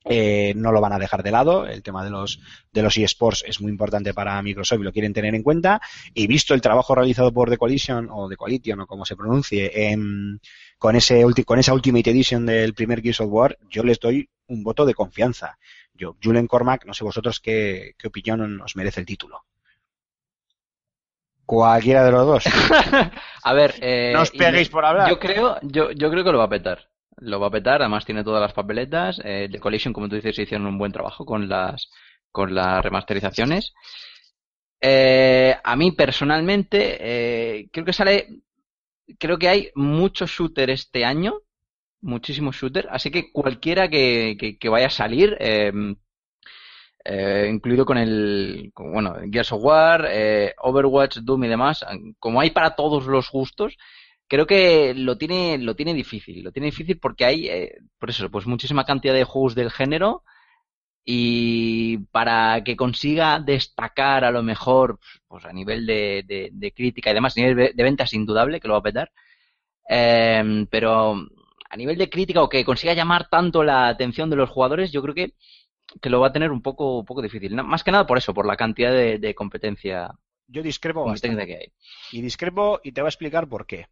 Eh, 0.10 0.53
no 0.55 0.72
lo 0.72 0.80
van 0.82 0.93
a 0.93 0.99
dejar 0.99 1.24
de 1.24 1.32
lado. 1.32 1.66
El 1.68 1.84
tema 1.84 2.03
de 2.03 2.10
los 2.10 2.39
de 2.72 2.82
los 2.82 2.97
eSports 2.97 3.43
es 3.47 3.60
muy 3.62 3.72
importante 3.72 4.14
para 4.14 4.41
Microsoft 4.41 4.80
y 4.80 4.84
lo 4.84 4.91
quieren 4.93 5.14
tener 5.14 5.34
en 5.36 5.43
cuenta. 5.43 5.82
Y 6.14 6.28
visto 6.28 6.53
el 6.53 6.62
trabajo 6.62 6.95
realizado 6.95 7.32
por 7.32 7.49
The 7.49 7.58
Coalition 7.58 8.08
o 8.12 8.30
The 8.30 8.38
Coalition 8.38 8.80
o 8.82 8.88
como 8.88 9.05
se 9.05 9.16
pronuncie 9.16 9.89
en, 9.89 10.39
con 10.78 10.95
ese 10.95 11.26
ulti- 11.26 11.45
con 11.45 11.60
esa 11.60 11.74
Ultimate 11.74 12.10
Edition 12.12 12.45
del 12.45 12.74
primer 12.74 13.01
Gears 13.01 13.22
of 13.22 13.30
War, 13.32 13.58
yo 13.70 13.84
les 13.84 13.99
doy 13.99 14.30
un 14.47 14.64
voto 14.64 14.86
de 14.86 14.93
confianza. 14.93 15.58
Yo, 15.93 16.16
Julen 16.24 16.47
Cormac, 16.47 16.86
no 16.86 16.93
sé 16.93 17.03
vosotros 17.03 17.39
qué, 17.39 17.93
qué 17.97 18.08
opinión 18.08 18.62
os 18.62 18.76
merece 18.76 18.99
el 18.99 19.05
título. 19.05 19.43
Cualquiera 21.45 22.03
de 22.03 22.12
los 22.12 22.26
dos. 22.28 22.43
A 23.43 23.53
ver, 23.53 23.76
eh, 23.80 24.12
No 24.14 24.22
os 24.22 24.32
peguéis 24.32 24.70
por 24.70 24.84
hablar. 24.86 25.10
Yo 25.10 25.18
creo, 25.18 25.58
yo, 25.62 25.91
yo 25.91 26.10
creo 26.12 26.24
que 26.24 26.32
lo 26.32 26.38
va 26.39 26.43
a 26.45 26.49
petar. 26.49 26.89
Lo 27.18 27.39
va 27.39 27.47
a 27.47 27.51
petar, 27.51 27.82
además 27.82 28.05
tiene 28.05 28.24
todas 28.24 28.41
las 28.41 28.53
papeletas. 28.53 29.20
Eh, 29.24 29.49
The 29.51 29.59
Collision, 29.59 29.93
como 29.93 30.07
tú 30.07 30.15
dices, 30.15 30.38
hicieron 30.38 30.68
un 30.68 30.78
buen 30.78 30.91
trabajo 30.91 31.26
con 31.26 31.49
las, 31.49 31.89
con 32.32 32.53
las 32.53 32.84
remasterizaciones. 32.84 33.74
Eh, 34.80 35.55
a 35.63 35.76
mí 35.76 35.91
personalmente, 35.91 36.97
eh, 36.99 37.70
creo 37.72 37.86
que 37.86 37.93
sale, 37.93 38.28
creo 39.20 39.38
que 39.39 39.49
hay 39.49 39.72
mucho 39.76 40.28
shooter 40.28 40.70
este 40.70 41.03
año, 41.03 41.41
muchísimo 42.01 42.51
shooter, 42.51 42.88
así 42.91 43.09
que 43.11 43.32
cualquiera 43.32 43.89
que, 43.89 44.38
que, 44.59 44.70
vaya 44.70 44.88
a 44.88 44.91
salir, 44.91 45.36
eh, 45.39 45.72
eh, 47.03 47.47
incluido 47.49 47.86
con 47.86 47.97
el, 47.97 48.72
bueno, 48.76 49.15
Gears 49.32 49.51
of 49.53 49.63
War, 49.63 50.07
eh, 50.09 50.53
Overwatch, 50.59 51.20
Doom 51.20 51.45
y 51.45 51.47
demás, 51.47 51.86
como 52.20 52.41
hay 52.41 52.51
para 52.51 52.76
todos 52.76 53.05
los 53.07 53.32
gustos, 53.32 53.78
creo 54.28 54.45
que 54.47 54.93
lo 54.93 55.17
tiene, 55.17 55.57
lo 55.57 55.75
tiene 55.75 55.93
difícil, 55.93 56.43
lo 56.43 56.51
tiene 56.51 56.67
difícil 56.67 56.99
porque 56.99 57.25
hay, 57.25 57.47
eh, 57.47 57.78
por 57.99 58.09
eso, 58.09 58.30
pues 58.30 58.47
muchísima 58.47 58.86
cantidad 58.86 59.13
de 59.13 59.23
juegos 59.23 59.55
del 59.55 59.71
género 59.71 60.23
y 61.05 61.99
para 62.11 62.63
que 62.63 62.75
consiga 62.75 63.39
destacar 63.39 64.25
a 64.25 64.32
lo 64.32 64.43
mejor, 64.43 64.99
pues 65.28 65.45
a 65.45 65.53
nivel 65.53 65.86
de, 65.86 66.23
de, 66.28 66.49
de 66.51 66.71
crítica 66.73 67.11
y 67.11 67.13
demás, 67.13 67.38
a 67.38 67.41
nivel 67.41 67.73
de, 67.75 67.84
ventas 67.84 68.13
indudable 68.13 68.59
que 68.59 68.67
lo 68.67 68.73
va 68.75 68.80
a 68.82 68.84
petar, 68.84 69.11
eh, 69.89 70.65
pero 70.69 71.15
a 71.69 71.78
nivel 71.78 71.97
de 71.97 72.09
crítica 72.09 72.41
o 72.41 72.49
que 72.49 72.65
consiga 72.65 72.93
llamar 72.93 73.30
tanto 73.30 73.63
la 73.63 73.88
atención 73.89 74.30
de 74.30 74.36
los 74.38 74.49
jugadores, 74.49 74.91
yo 74.91 75.01
creo 75.01 75.15
que, 75.15 75.34
que 76.01 76.09
lo 76.09 76.19
va 76.21 76.28
a 76.28 76.34
tener 76.34 76.51
un 76.51 76.61
poco, 76.61 76.99
un 76.99 77.05
poco 77.05 77.21
difícil. 77.21 77.55
Más 77.55 77.84
que 77.84 77.91
nada 77.91 78.05
por 78.07 78.17
eso, 78.17 78.34
por 78.34 78.45
la 78.47 78.57
cantidad 78.57 78.91
de, 78.91 79.19
de 79.19 79.36
competencia, 79.36 80.11
Yo 80.47 80.61
discrepo 80.63 81.05
bastante. 81.05 81.45
que 81.45 81.55
hay. 81.57 81.73
Y 82.11 82.21
discrepo 82.21 82.80
y 82.84 82.91
te 82.91 83.01
voy 83.01 83.07
a 83.07 83.09
explicar 83.09 83.47
por 83.47 83.65
qué. 83.65 83.88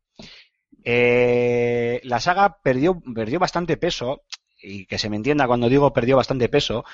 Eh, 0.83 1.99
la 2.03 2.19
saga 2.19 2.57
perdió, 2.61 3.01
perdió 3.13 3.39
bastante 3.39 3.77
peso, 3.77 4.23
y 4.61 4.85
que 4.85 4.97
se 4.97 5.09
me 5.09 5.15
entienda 5.15 5.47
cuando 5.47 5.69
digo 5.69 5.93
perdió 5.93 6.17
bastante 6.17 6.49
peso, 6.49 6.85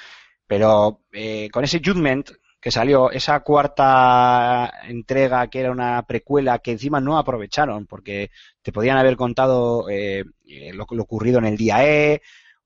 pero 0.48 1.02
eh, 1.12 1.50
con 1.52 1.64
ese 1.64 1.82
Judgment 1.84 2.32
que 2.60 2.72
salió, 2.72 3.10
esa 3.12 3.40
cuarta 3.42 4.72
entrega 4.88 5.48
que 5.48 5.60
era 5.62 5.72
una 5.72 6.04
precuela 6.04 6.60
que 6.60 6.72
encima 6.72 7.02
no 7.02 7.18
aprovecharon, 7.18 7.88
porque 7.88 8.30
te 8.62 8.72
podían 8.72 8.98
haber 8.98 9.16
contado 9.18 9.90
eh, 9.90 10.24
lo, 10.74 10.86
lo 10.90 11.04
ocurrido 11.04 11.40
en 11.40 11.46
el 11.46 11.58
día 11.58 11.84
E, 11.86 12.22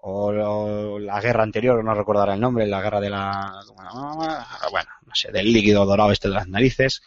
o 0.08 0.32
lo- 0.32 1.00
la 1.00 1.20
guerra 1.20 1.42
anterior, 1.42 1.84
no 1.84 1.96
recuerdo 1.96 2.22
ahora 2.22 2.36
el 2.36 2.40
nombre, 2.40 2.68
la 2.68 2.80
guerra 2.80 3.00
de 3.02 3.10
la, 3.10 3.54
bueno, 4.72 4.90
no 5.04 5.16
sé, 5.16 5.32
del 5.32 5.52
líquido 5.52 5.84
dorado 5.86 6.12
este 6.12 6.28
de 6.28 6.36
las 6.36 6.48
narices. 6.48 7.02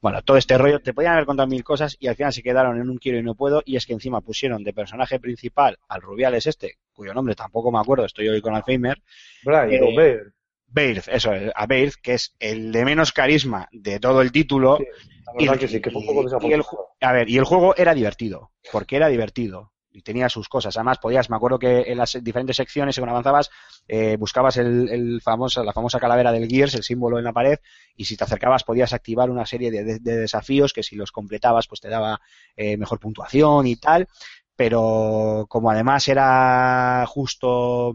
Bueno, 0.00 0.22
todo 0.22 0.38
este 0.38 0.56
rollo, 0.56 0.80
te 0.80 0.94
podían 0.94 1.12
haber 1.12 1.26
contado 1.26 1.46
mil 1.46 1.62
cosas 1.62 1.96
y 2.00 2.06
al 2.06 2.16
final 2.16 2.32
se 2.32 2.42
quedaron 2.42 2.80
en 2.80 2.88
un 2.88 2.96
quiero 2.96 3.18
y 3.18 3.22
no 3.22 3.34
puedo 3.34 3.62
y 3.66 3.76
es 3.76 3.84
que 3.84 3.92
encima 3.92 4.22
pusieron 4.22 4.64
de 4.64 4.72
personaje 4.72 5.20
principal 5.20 5.78
al 5.88 6.00
Rubiales 6.00 6.46
este, 6.46 6.78
cuyo 6.94 7.12
nombre 7.12 7.34
tampoco 7.34 7.70
me 7.70 7.80
acuerdo, 7.80 8.06
estoy 8.06 8.28
hoy 8.28 8.40
con 8.40 8.54
Alzheimer, 8.54 9.02
Brian, 9.44 9.70
Eh, 9.72 9.80
o 9.82 9.94
Bear. 9.94 10.32
Baird, 10.70 11.02
eso, 11.08 11.30
a 11.54 11.66
Baird, 11.66 11.94
que 12.02 12.14
es 12.14 12.34
el 12.38 12.72
de 12.72 12.84
menos 12.84 13.12
carisma 13.12 13.68
de 13.72 14.00
todo 14.00 14.22
el 14.22 14.32
título. 14.32 14.78
Sí, 14.78 14.84
La 15.26 15.32
verdad 15.34 15.58
que 15.58 15.68
sí, 15.68 15.80
que 15.80 15.90
fue 15.90 16.00
un 16.00 16.06
poco 16.06 16.48
y 16.48 16.52
el, 16.52 16.62
a 17.00 17.12
ver, 17.12 17.28
y 17.28 17.36
el 17.38 17.44
juego 17.44 17.74
era 17.76 17.94
divertido, 17.94 18.52
porque 18.72 18.96
era 18.96 19.08
divertido. 19.08 19.72
Y 19.90 20.02
tenía 20.02 20.28
sus 20.28 20.48
cosas. 20.48 20.76
Además, 20.76 20.98
podías, 20.98 21.30
me 21.30 21.36
acuerdo 21.36 21.58
que 21.58 21.80
en 21.86 21.96
las 21.98 22.22
diferentes 22.22 22.56
secciones, 22.56 22.94
según 22.94 23.08
avanzabas, 23.08 23.50
eh, 23.88 24.16
buscabas 24.18 24.56
el, 24.58 24.88
el 24.90 25.20
la 25.24 25.72
famosa 25.72 25.98
calavera 25.98 26.30
del 26.30 26.46
Gears, 26.48 26.74
el 26.74 26.82
símbolo 26.82 27.18
en 27.18 27.24
la 27.24 27.32
pared, 27.32 27.58
y 27.96 28.04
si 28.04 28.16
te 28.16 28.24
acercabas 28.24 28.64
podías 28.64 28.92
activar 28.92 29.30
una 29.30 29.46
serie 29.46 29.70
de, 29.70 29.84
de- 29.84 29.98
de 29.98 30.16
desafíos 30.18 30.72
que 30.72 30.82
si 30.82 30.94
los 30.96 31.10
completabas, 31.10 31.66
pues 31.66 31.80
te 31.80 31.88
daba 31.88 32.20
eh, 32.56 32.76
mejor 32.76 33.00
puntuación 33.00 33.66
y 33.66 33.76
tal. 33.76 34.08
Pero 34.56 35.46
como 35.48 35.70
además 35.70 36.06
era 36.08 37.04
justo 37.06 37.94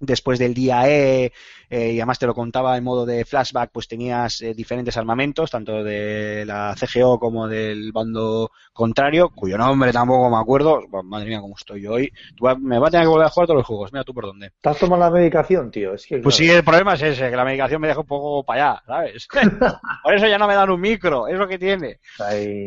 después 0.00 0.38
del 0.38 0.54
día 0.54 0.88
E, 0.88 1.32
eh, 1.70 1.92
y 1.92 2.00
además 2.00 2.18
te 2.18 2.26
lo 2.26 2.34
contaba 2.34 2.76
en 2.76 2.84
modo 2.84 3.06
de 3.06 3.24
flashback, 3.24 3.70
pues 3.72 3.88
tenías 3.88 4.42
eh, 4.42 4.52
diferentes 4.54 4.96
armamentos, 4.96 5.50
tanto 5.50 5.82
de 5.84 6.44
la 6.44 6.74
CGO 6.76 7.18
como 7.18 7.48
del 7.48 7.92
bando 7.92 8.50
contrario, 8.72 9.30
cuyo 9.34 9.56
nombre 9.56 9.92
tampoco 9.92 10.28
me 10.28 10.36
acuerdo. 10.36 10.80
Bueno, 10.88 11.08
madre 11.08 11.28
mía, 11.28 11.40
cómo 11.40 11.54
estoy 11.56 11.82
yo 11.82 11.92
hoy. 11.92 12.12
Tú 12.36 12.44
va- 12.44 12.56
me 12.56 12.78
va 12.78 12.88
a 12.88 12.90
tener 12.90 13.04
que 13.04 13.10
volver 13.10 13.26
a 13.26 13.30
jugar 13.30 13.46
todos 13.46 13.58
los 13.58 13.66
juegos. 13.66 13.92
Mira 13.92 14.04
tú 14.04 14.12
por 14.12 14.26
dónde. 14.26 14.50
¿Te 14.60 14.68
has 14.68 14.78
tomado 14.78 15.00
la 15.02 15.10
medicación, 15.10 15.70
tío? 15.70 15.94
Es 15.94 16.04
que, 16.06 16.18
Pues 16.18 16.34
sí, 16.34 16.50
el 16.50 16.64
problema 16.64 16.94
es 16.94 17.02
ese, 17.02 17.30
que 17.30 17.36
la 17.36 17.44
medicación 17.44 17.80
me 17.80 17.88
deja 17.88 18.00
un 18.00 18.06
poco 18.06 18.44
para 18.44 18.72
allá, 18.72 18.82
¿sabes? 18.86 19.28
por 20.02 20.14
eso 20.14 20.26
ya 20.26 20.38
no 20.38 20.48
me 20.48 20.54
dan 20.54 20.70
un 20.70 20.80
micro, 20.80 21.28
es 21.28 21.38
lo 21.38 21.46
que 21.46 21.58
tiene. 21.58 22.00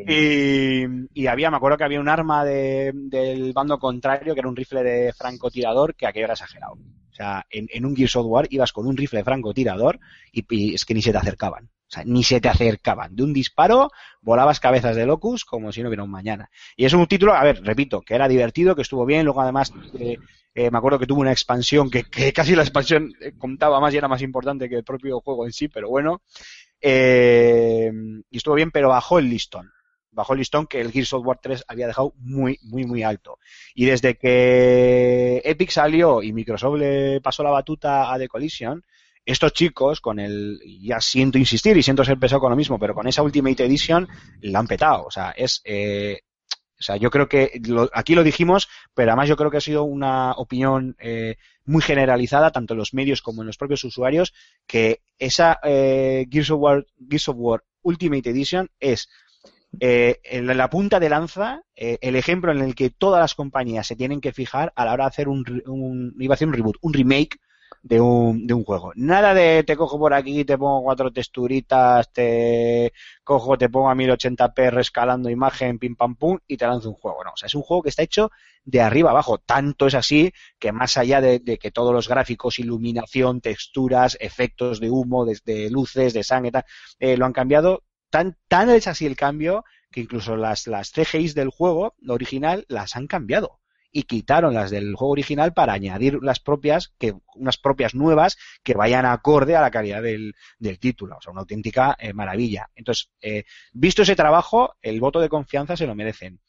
Y, 0.08 0.86
y 1.14 1.28
había, 1.28 1.50
me 1.52 1.58
acuerdo 1.58 1.78
que 1.78 1.84
había 1.84 2.00
un 2.00 2.10
arma 2.10 2.44
de- 2.46 2.92
del 2.94 3.54
bando 3.54 3.78
contrario 3.80 4.34
que 4.34 4.40
era 4.40 4.50
un 4.50 4.56
rifle 4.56 4.84
de 4.84 5.14
francotirador 5.14 5.96
que 5.96 6.08
aquello 6.08 6.26
era 6.26 6.34
exagerado. 6.34 6.74
O 6.74 7.16
sea, 7.16 7.46
en, 7.52 7.68
en 7.72 7.86
un 7.86 7.96
Gears 7.96 8.16
of 8.16 8.26
War 8.28 8.48
ibas 8.50 8.72
con 8.74 8.88
un 8.88 8.93
rifle 8.98 9.20
de 9.20 9.26
francotirador 9.26 10.00
y, 10.32 10.46
y 10.50 10.76
es 10.76 10.86
que 10.86 10.94
ni 10.94 11.02
se 11.02 11.12
te 11.12 11.18
acercaban. 11.18 11.70
O 11.94 11.96
sea, 11.96 12.04
ni 12.06 12.24
se 12.24 12.42
te 12.42 12.50
acercaban. 12.50 13.16
De 13.16 13.22
un 13.22 13.34
disparo 13.34 13.92
volabas 14.22 14.60
cabezas 14.60 14.96
de 14.96 15.06
locus 15.06 15.46
como 15.46 15.72
si 15.72 15.84
no 15.84 15.90
hubiera 15.90 16.04
un 16.04 16.10
mañana. 16.10 16.50
Y 16.76 16.86
es 16.86 16.94
un 16.94 17.06
título, 17.06 17.34
a 17.34 17.44
ver, 17.44 17.62
repito, 17.64 18.02
que 18.02 18.16
era 18.16 18.28
divertido, 18.28 18.76
que 18.76 18.82
estuvo 18.82 19.06
bien. 19.06 19.26
Luego 19.26 19.42
además 19.42 19.72
eh, 20.00 20.18
eh, 20.56 20.72
me 20.72 20.78
acuerdo 20.80 20.98
que 20.98 21.06
tuvo 21.06 21.22
una 21.22 21.32
expansión 21.32 21.92
que, 21.92 22.04
casi 22.34 22.56
la 22.56 22.64
expansión 22.64 23.14
eh, 23.22 23.34
contaba 23.38 23.80
más 23.80 23.94
y 23.94 23.98
era 23.98 24.08
más 24.08 24.24
importante 24.24 24.68
que 24.68 24.78
el 24.78 24.84
propio 24.84 25.20
juego 25.20 25.46
en 25.46 25.54
sí, 25.54 25.68
pero 25.68 25.90
bueno. 25.90 26.24
Y 26.82 28.38
estuvo 28.38 28.56
bien, 28.56 28.72
pero 28.72 28.90
bajó 28.90 29.20
el 29.20 29.30
listón. 29.30 29.73
Bajó 30.14 30.34
el 30.34 30.40
listón 30.40 30.68
que 30.68 30.80
el 30.80 30.92
Gears 30.92 31.14
of 31.14 31.26
War 31.26 31.40
3 31.42 31.66
había 31.68 31.88
dejado 31.88 32.14
muy, 32.18 32.60
muy, 32.64 32.86
muy 32.86 33.04
alto. 33.04 33.40
Y 33.76 33.86
desde 33.86 34.16
que 34.16 35.42
Epic 35.44 35.72
salió 35.72 36.22
y 36.22 36.34
Microsoft 36.34 36.78
le 36.78 37.22
pasó 37.22 37.44
la 37.44 37.52
batuta 37.52 38.14
a 38.14 38.18
The 38.18 38.28
Collision, 38.28 38.84
estos 39.26 39.54
chicos, 39.54 40.02
con 40.02 40.20
el, 40.20 40.60
ya 40.82 41.00
siento 41.00 41.38
insistir 41.38 41.78
y 41.78 41.84
siento 41.84 42.04
ser 42.04 42.18
pesado 42.18 42.42
con 42.42 42.50
lo 42.50 42.58
mismo, 42.58 42.78
pero 42.78 42.94
con 42.94 43.08
esa 43.08 43.24
Ultimate 43.24 43.66
Edition 43.66 44.08
la 44.42 44.60
han 44.60 44.68
petado. 44.68 45.06
O 45.06 45.12
sea, 45.12 45.32
es, 45.32 45.62
eh, 45.64 46.22
o 46.80 46.84
sea, 46.84 46.98
yo 46.98 47.10
creo 47.10 47.30
que 47.30 47.62
aquí 47.94 48.16
lo 48.16 48.24
dijimos, 48.24 48.68
pero 48.94 49.12
además 49.12 49.30
yo 49.30 49.38
creo 49.38 49.50
que 49.50 49.58
ha 49.58 49.62
sido 49.62 49.84
una 49.84 50.34
opinión 50.34 50.98
eh, 51.00 51.38
muy 51.64 51.82
generalizada, 51.82 52.52
tanto 52.52 52.74
en 52.74 52.80
los 52.80 52.94
medios 52.94 53.22
como 53.22 53.42
en 53.42 53.48
los 53.48 53.58
propios 53.58 53.86
usuarios, 53.86 54.34
que 54.68 55.02
esa 55.18 55.60
eh, 55.64 56.26
Gears, 56.30 56.52
of 56.52 56.60
War, 56.60 56.86
Gears 57.10 57.30
of 57.30 57.38
War 57.40 57.64
Ultimate 57.84 58.30
Edition 58.30 58.70
es 58.82 59.08
eh, 59.80 60.20
en 60.24 60.46
la 60.58 60.70
punta 60.70 61.00
de 61.00 61.10
lanza 61.10 61.64
eh, 61.76 61.98
el 62.02 62.16
ejemplo 62.16 62.52
en 62.52 62.60
el 62.60 62.76
que 62.76 62.90
todas 62.90 63.20
las 63.20 63.36
compañías 63.36 63.88
se 63.88 63.96
tienen 63.96 64.22
que 64.22 64.32
fijar 64.32 64.72
a 64.76 64.86
la 64.86 64.94
hora 64.94 65.06
de 65.06 65.10
hacer 65.10 65.28
un, 65.28 65.44
un 65.66 66.16
iba 66.20 66.34
a 66.34 66.36
decir 66.36 66.48
un 66.48 66.54
reboot, 66.54 66.78
un 66.82 66.94
remake 66.94 67.40
de 67.84 68.00
un, 68.00 68.48
de 68.48 68.54
un 68.54 68.64
juego. 68.64 68.94
Nada 68.96 69.34
de 69.34 69.64
te 69.64 69.76
cojo 69.76 70.00
por 70.00 70.14
aquí, 70.14 70.46
te 70.46 70.58
pongo 70.58 70.84
cuatro 70.84 71.12
texturitas, 71.12 72.12
te 72.12 72.94
cojo, 73.24 73.58
te 73.58 73.70
pongo 73.70 73.90
a 73.90 73.96
1080p 73.96 74.72
rescalando 74.72 75.30
imagen, 75.30 75.78
pim 75.80 75.96
pam 75.96 76.16
pum, 76.16 76.40
y 76.48 76.58
te 76.58 76.66
lanzo 76.66 76.90
un 76.90 76.96
juego. 76.96 77.24
No, 77.24 77.32
o 77.32 77.38
sea, 77.38 77.48
es 77.48 77.56
un 77.56 77.62
juego 77.62 77.84
que 77.84 77.90
está 77.90 78.04
hecho 78.04 78.32
de 78.64 78.82
arriba 78.82 79.12
abajo. 79.12 79.38
Tanto 79.40 79.88
es 79.88 79.96
así 79.96 80.32
que 80.60 80.72
más 80.72 80.98
allá 80.98 81.20
de, 81.20 81.40
de 81.40 81.58
que 81.58 81.72
todos 81.72 81.94
los 81.94 82.08
gráficos, 82.08 82.60
iluminación, 82.60 83.42
texturas, 83.42 84.18
efectos 84.20 84.80
de 84.80 84.90
humo, 84.90 85.26
desde 85.26 85.70
luces, 85.70 86.14
de 86.14 86.24
sangre, 86.24 86.52
eh, 87.00 87.18
lo 87.18 87.26
han 87.26 87.34
cambiado. 87.34 87.84
Tan, 88.14 88.38
tan 88.48 88.70
es 88.70 88.86
así 88.86 89.08
el 89.08 89.16
cambio 89.16 89.66
que 89.92 90.02
incluso 90.02 90.38
las, 90.38 90.68
las 90.68 90.92
CGIs 90.92 91.34
del 91.34 91.50
juego 91.50 91.96
original 92.08 92.64
las 92.70 92.96
han 92.96 93.08
cambiado 93.08 93.60
y 93.92 94.04
quitaron 94.04 94.54
las 94.54 94.70
del 94.70 94.94
juego 94.94 95.14
original 95.14 95.54
para 95.56 95.74
añadir 95.74 96.20
las 96.22 96.40
propias, 96.40 96.94
que 97.00 97.16
unas 97.34 97.58
propias 97.58 97.96
nuevas 97.96 98.38
que 98.62 98.76
vayan 98.76 99.08
acorde 99.08 99.56
a 99.56 99.62
la 99.62 99.72
calidad 99.72 100.04
del, 100.04 100.36
del 100.60 100.78
título. 100.78 101.18
O 101.18 101.22
sea, 101.22 101.32
una 101.32 101.42
auténtica 101.42 101.98
eh, 102.00 102.14
maravilla. 102.14 102.70
Entonces, 102.76 103.10
eh, 103.20 103.46
visto 103.72 104.04
ese 104.04 104.16
trabajo, 104.16 104.76
el 104.84 105.00
voto 105.00 105.20
de 105.20 105.30
confianza 105.30 105.76
se 105.76 105.88
lo 105.88 105.96
merecen. 105.96 106.40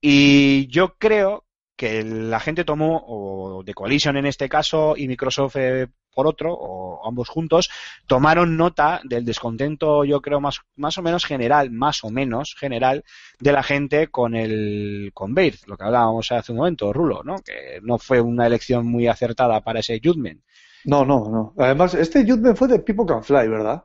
Y 0.00 0.66
yo 0.68 0.96
creo 0.96 1.45
que 1.76 2.02
la 2.02 2.40
gente 2.40 2.64
tomó, 2.64 3.04
o 3.06 3.62
de 3.62 3.74
Coalition 3.74 4.16
en 4.16 4.26
este 4.26 4.48
caso, 4.48 4.94
y 4.96 5.08
Microsoft 5.08 5.56
eh, 5.56 5.88
por 6.14 6.26
otro, 6.26 6.54
o 6.54 7.06
ambos 7.06 7.28
juntos, 7.28 7.70
tomaron 8.06 8.56
nota 8.56 9.02
del 9.04 9.26
descontento, 9.26 10.02
yo 10.04 10.22
creo, 10.22 10.40
más, 10.40 10.60
más 10.74 10.96
o 10.96 11.02
menos 11.02 11.26
general, 11.26 11.70
más 11.70 12.02
o 12.04 12.10
menos 12.10 12.56
general, 12.58 13.04
de 13.38 13.52
la 13.52 13.62
gente 13.62 14.08
con 14.08 14.34
el 14.34 15.10
con 15.12 15.34
Baird, 15.34 15.58
lo 15.66 15.76
que 15.76 15.84
hablábamos 15.84 16.32
hace 16.32 16.52
un 16.52 16.58
momento, 16.58 16.92
Rulo, 16.92 17.22
¿no? 17.22 17.36
Que 17.44 17.80
no 17.82 17.98
fue 17.98 18.22
una 18.22 18.46
elección 18.46 18.86
muy 18.86 19.06
acertada 19.06 19.60
para 19.60 19.80
ese 19.80 20.00
Judgment. 20.02 20.40
No, 20.86 21.04
no, 21.04 21.28
no. 21.28 21.54
Además, 21.58 21.94
este 21.94 22.24
Judgment 22.24 22.56
fue 22.56 22.68
de 22.68 22.78
People 22.78 23.04
Can 23.06 23.22
Fly, 23.22 23.48
¿verdad? 23.48 23.84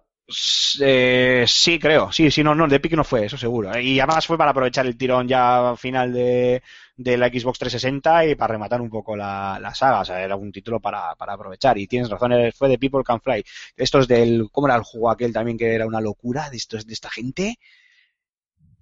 Eh, 0.82 1.46
sí, 1.48 1.80
creo. 1.80 2.12
Sí, 2.12 2.32
sí, 2.32 2.44
no, 2.44 2.54
no, 2.56 2.68
de 2.68 2.76
Epic 2.78 2.94
no 2.94 3.04
fue, 3.04 3.26
eso 3.26 3.38
seguro. 3.38 3.78
Y 3.80 4.00
además 4.00 4.26
fue 4.28 4.38
para 4.38 4.52
aprovechar 4.52 4.86
el 4.86 4.98
tirón 4.98 5.28
ya 5.28 5.74
final 5.78 6.14
de, 6.14 6.62
de 6.98 7.18
la 7.18 7.28
Xbox 7.30 7.60
360 7.60 8.26
y 8.28 8.36
para 8.36 8.54
rematar 8.54 8.82
un 8.82 8.90
poco 8.90 9.16
la, 9.16 9.58
la 9.62 9.74
saga. 9.76 10.02
O 10.02 10.06
sea, 10.06 10.22
era 10.22 10.36
un 10.36 10.52
título 10.52 10.80
para, 10.80 11.16
para 11.16 11.34
aprovechar. 11.34 11.78
Y 11.78 11.88
tienes 11.88 12.10
razón, 12.10 12.34
eh, 12.34 12.52
fue 12.52 12.70
de 12.70 12.78
People 12.78 13.04
Can 13.04 13.22
Fly. 13.22 13.44
Estos 13.76 14.08
del, 14.08 14.50
¿cómo 14.52 14.68
era 14.68 14.76
el 14.78 14.84
juego 14.84 15.10
aquel 15.10 15.34
también 15.34 15.58
que 15.58 15.74
era 15.74 15.86
una 15.88 16.02
locura 16.02 16.50
de 16.50 16.58
estos, 16.58 16.86
de 16.86 16.94
esta 16.94 17.10
gente? 17.10 17.58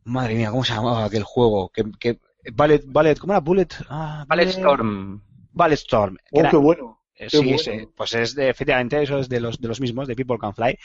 Madre 0.05 0.35
mía, 0.35 0.49
¿cómo 0.51 0.63
se 0.63 0.73
llamaba 0.73 1.05
aquel 1.05 1.23
juego? 1.23 1.69
Que, 1.69 1.83
que, 1.99 2.19
Ballet, 2.53 2.83
Ballet, 2.87 3.17
¿cómo 3.19 3.33
era? 3.33 3.41
Bullet, 3.41 3.67
ah, 3.89 4.25
Ballet 4.27 4.47
Bullet- 4.47 4.57
Storm. 4.57 5.21
Ballet 5.51 5.75
Storm. 5.79 6.17
Oh, 6.31 6.43
qué 6.49 6.57
bueno. 6.57 7.01
eh, 7.15 7.27
Qué 7.29 7.37
Sí, 7.37 7.43
bueno. 7.43 7.57
sí, 7.59 7.71
pues 7.95 8.13
es 8.15 8.33
de, 8.33 8.49
efectivamente, 8.49 9.01
eso 9.03 9.19
es 9.19 9.27
de 9.29 9.39
los, 9.41 9.59
de 9.59 9.67
los 9.67 9.81
mismos, 9.81 10.07
de 10.07 10.15
People 10.15 10.37
Can 10.39 10.55
Fly. 10.55 10.77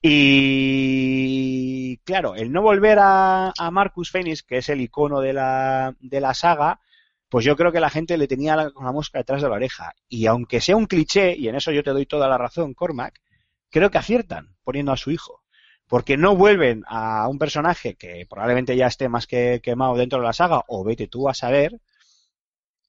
Y 0.00 1.96
claro, 2.04 2.34
el 2.34 2.52
no 2.52 2.62
volver 2.62 2.98
a, 3.00 3.52
a 3.56 3.70
Marcus 3.70 4.10
Phoenix, 4.10 4.42
que 4.42 4.58
es 4.58 4.68
el 4.68 4.80
icono 4.80 5.20
de 5.20 5.32
la, 5.32 5.94
de 6.00 6.20
la 6.20 6.34
saga, 6.34 6.80
pues 7.28 7.44
yo 7.44 7.56
creo 7.56 7.72
que 7.72 7.80
la 7.80 7.90
gente 7.90 8.16
le 8.16 8.28
tenía 8.28 8.56
la, 8.56 8.70
con 8.70 8.84
la 8.86 8.92
mosca 8.92 9.18
detrás 9.18 9.42
de 9.42 9.48
la 9.48 9.56
oreja. 9.56 9.92
Y 10.08 10.26
aunque 10.26 10.60
sea 10.60 10.76
un 10.76 10.86
cliché, 10.86 11.36
y 11.36 11.48
en 11.48 11.56
eso 11.56 11.72
yo 11.72 11.82
te 11.82 11.90
doy 11.90 12.06
toda 12.06 12.28
la 12.28 12.38
razón, 12.38 12.74
Cormac, 12.74 13.20
creo 13.70 13.90
que 13.90 13.98
aciertan 13.98 14.56
poniendo 14.64 14.92
a 14.92 14.96
su 14.96 15.10
hijo. 15.10 15.42
Porque 15.86 16.16
no 16.18 16.36
vuelven 16.36 16.84
a 16.86 17.26
un 17.28 17.38
personaje 17.38 17.94
que 17.94 18.26
probablemente 18.28 18.76
ya 18.76 18.86
esté 18.86 19.08
más 19.08 19.26
que 19.26 19.60
quemado 19.62 19.96
dentro 19.96 20.18
de 20.18 20.26
la 20.26 20.32
saga, 20.34 20.62
o 20.68 20.84
vete 20.84 21.08
tú 21.08 21.28
a 21.28 21.34
saber, 21.34 21.80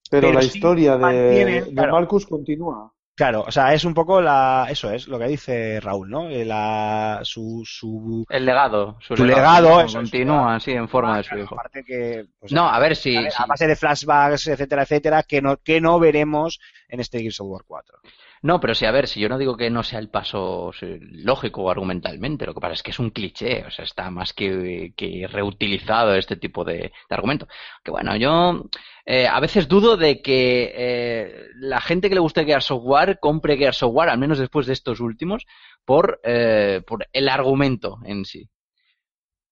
Pero, 0.10 0.28
Pero 0.28 0.34
la 0.34 0.42
sí 0.42 0.48
historia 0.58 0.98
de, 0.98 1.46
de 1.46 1.72
claro. 1.72 1.94
Marcus 1.94 2.26
continúa. 2.26 2.94
Claro, 3.20 3.44
o 3.46 3.52
sea, 3.52 3.74
es 3.74 3.84
un 3.84 3.94
poco 3.94 4.22
la, 4.22 4.66
eso 4.70 4.90
es 4.92 5.10
lo 5.10 5.20
que 5.20 5.28
dice 5.28 5.82
Raúl, 5.82 6.10
¿no? 6.10 6.30
Eh, 6.30 6.46
La, 6.46 7.20
su, 7.24 7.64
su, 7.66 8.26
El 8.30 8.46
legado. 8.46 8.96
Su, 9.02 9.14
legado, 9.26 9.82
eso, 9.82 9.98
Continúa 9.98 10.56
así 10.56 10.72
en 10.72 10.88
forma 10.88 11.18
de 11.18 11.24
su 11.24 11.30
Claro, 11.32 11.44
hijo. 11.44 11.56
aparte 11.56 11.84
que, 11.84 12.28
pues, 12.40 12.54
No, 12.54 12.70
a 12.70 12.80
ver 12.80 12.96
si. 12.96 13.18
a, 13.18 13.30
si- 13.30 13.44
a 13.44 13.46
base 13.46 13.68
de 13.68 13.76
flashbacks, 13.76 14.48
etcétera, 14.48 14.84
etcétera, 14.84 15.24
que 15.24 15.42
no, 15.42 15.58
que 15.58 15.82
no 15.82 16.00
veremos 16.00 16.62
en 16.88 17.02
este 17.02 17.20
Gears 17.20 17.42
of 17.42 17.48
War 17.50 17.64
4. 17.68 18.00
No, 18.42 18.60
pero 18.60 18.74
sí, 18.74 18.86
a 18.86 18.92
ver, 18.92 19.08
si 19.08 19.20
yo 19.20 19.28
no 19.28 19.38
digo 19.38 19.58
que 19.58 19.70
no 19.70 19.84
sea 19.84 20.00
el 20.00 20.10
paso 20.10 20.72
sí, 20.78 20.98
lógico 21.02 21.64
o 21.64 21.70
argumentalmente, 21.70 22.46
lo 22.46 22.54
que 22.54 22.62
pasa 22.62 22.74
es 22.74 22.84
que 22.84 22.92
es 22.92 23.00
un 23.00 23.10
cliché, 23.10 23.66
o 23.66 23.72
sea, 23.72 23.84
está 23.84 24.10
más 24.12 24.34
que, 24.34 24.94
que 24.96 25.28
reutilizado 25.28 26.16
este 26.16 26.38
tipo 26.38 26.64
de, 26.64 26.78
de 26.78 26.92
argumento. 27.10 27.48
Que 27.84 27.92
bueno, 27.92 28.16
yo 28.16 28.70
eh, 29.06 29.28
a 29.28 29.40
veces 29.42 29.68
dudo 29.68 29.98
de 29.98 30.22
que 30.22 30.72
eh, 30.74 31.48
la 31.56 31.82
gente 31.82 32.08
que 32.08 32.16
le 32.16 32.22
guste 32.22 32.46
Gears 32.46 32.72
of 32.72 32.82
War 32.84 33.20
compre 33.20 33.58
Gears 33.58 33.84
of 33.84 33.94
War, 33.94 34.10
al 34.10 34.20
menos 34.20 34.40
después 34.40 34.66
de 34.68 34.74
estos 34.74 35.02
últimos, 35.02 35.46
por, 35.84 36.22
eh, 36.24 36.82
por 36.88 37.08
el 37.12 37.28
argumento 37.28 38.00
en 38.06 38.24
sí. 38.24 38.50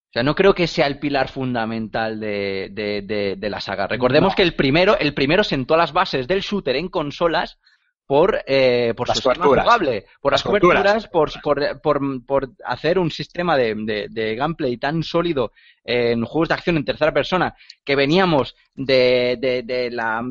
O 0.09 0.13
sea, 0.13 0.23
no 0.23 0.35
creo 0.35 0.55
que 0.55 0.67
sea 0.67 0.87
el 0.87 0.99
pilar 0.99 1.27
fundamental 1.27 2.21
de, 2.21 2.69
de, 2.71 3.01
de, 3.01 3.35
de 3.37 3.49
la 3.49 3.59
saga. 3.59 3.87
Recordemos 3.87 4.33
que 4.33 4.43
el 4.43 4.55
primero, 4.55 4.97
el 4.97 5.13
primero 5.13 5.43
sentó 5.43 5.75
las 5.75 5.91
bases 5.91 6.27
del 6.27 6.39
shooter 6.39 6.77
en 6.77 6.87
consolas 6.87 7.59
por, 8.07 8.41
eh, 8.47 8.93
por 8.95 9.09
Las 9.09 9.17
su 9.17 9.23
sistema 9.29 9.45
jugable, 9.63 10.05
por 10.21 10.31
Las 10.31 10.39
las 10.39 10.43
coberturas, 10.47 11.07
coberturas. 11.07 11.41
por, 11.41 11.41
por, 11.41 11.81
por, 11.81 12.25
por 12.25 12.49
hacer 12.63 12.97
un 12.97 13.11
sistema 13.11 13.57
de, 13.57 13.75
de, 13.75 14.07
de 14.09 14.35
gameplay 14.35 14.77
tan 14.77 15.03
sólido 15.03 15.51
en 15.83 16.23
juegos 16.25 16.47
de 16.47 16.53
acción 16.55 16.77
en 16.77 16.85
tercera 16.85 17.13
persona 17.13 17.53
que 17.83 17.95
veníamos 17.97 18.55
de, 18.73 19.37
de, 19.39 19.91
la 19.91 20.23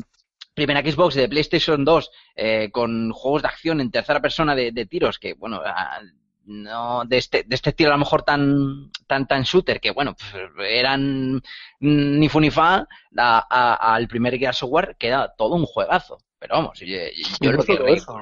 primera 0.55 0.81
Xbox 0.81 1.15
y 1.15 1.19
de 1.19 1.29
PlayStation 1.29 1.85
2 1.85 2.11
eh, 2.35 2.69
con 2.71 3.11
juegos 3.11 3.43
de 3.43 3.47
acción 3.47 3.79
en 3.79 3.91
tercera 3.91 4.19
persona 4.19 4.55
de, 4.55 4.71
tiros 4.87 5.19
que, 5.19 5.33
bueno, 5.35 5.61
ah, 5.63 6.01
no 6.45 7.03
de 7.05 7.17
este, 7.17 7.43
de 7.43 7.53
este 7.55 7.69
estilo 7.71 7.89
a 7.89 7.93
lo 7.93 7.99
mejor 7.99 8.23
tan 8.23 8.89
tan 9.05 9.27
tan 9.27 9.43
shooter 9.43 9.81
que 9.81 9.91
bueno 9.91 10.15
pues, 10.15 10.33
eran 10.69 11.41
ni 11.81 12.29
fu 12.29 12.39
ni 12.39 12.49
fa 12.49 12.87
a- 13.17 13.47
a- 13.49 13.93
al 13.93 14.07
primer 14.07 14.37
Gears 14.39 14.63
of 14.63 14.69
War 14.71 14.95
que 14.97 15.07
era 15.07 15.33
todo 15.37 15.55
un 15.55 15.65
juegazo 15.65 16.19
pero 16.39 16.55
vamos 16.55 16.79
yo, 16.79 16.97
yo 17.41 17.51
no 17.51 17.57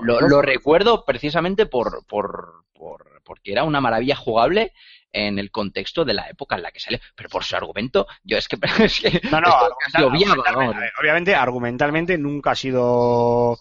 lo, 0.02 0.20
re- 0.20 0.28
no 0.30 0.42
recuerdo 0.42 1.04
precisamente 1.06 1.66
por, 1.66 2.06
por, 2.06 2.64
por 2.74 3.22
porque 3.24 3.52
era 3.52 3.64
una 3.64 3.82
maravilla 3.82 4.16
jugable 4.16 4.74
en 5.12 5.40
el 5.40 5.50
contexto 5.50 6.04
de 6.06 6.14
la 6.14 6.30
época 6.30 6.56
en 6.56 6.62
la 6.64 6.72
que 6.72 6.80
salió 6.80 7.00
pero 7.16 7.30
por 7.30 7.44
su 7.44 7.56
argumento 7.56 8.06
yo 8.24 8.38
es 8.38 8.48
que, 8.48 8.58
es 8.84 9.00
que 9.00 9.22
No, 9.32 9.42
no, 9.42 9.48
argumental- 9.48 10.04
obviaba, 10.04 10.74
ver, 10.80 10.92
obviamente, 11.02 11.36
argumentalmente 11.36 12.18
nunca 12.18 12.52
ha 12.52 12.56
sido 12.56 13.58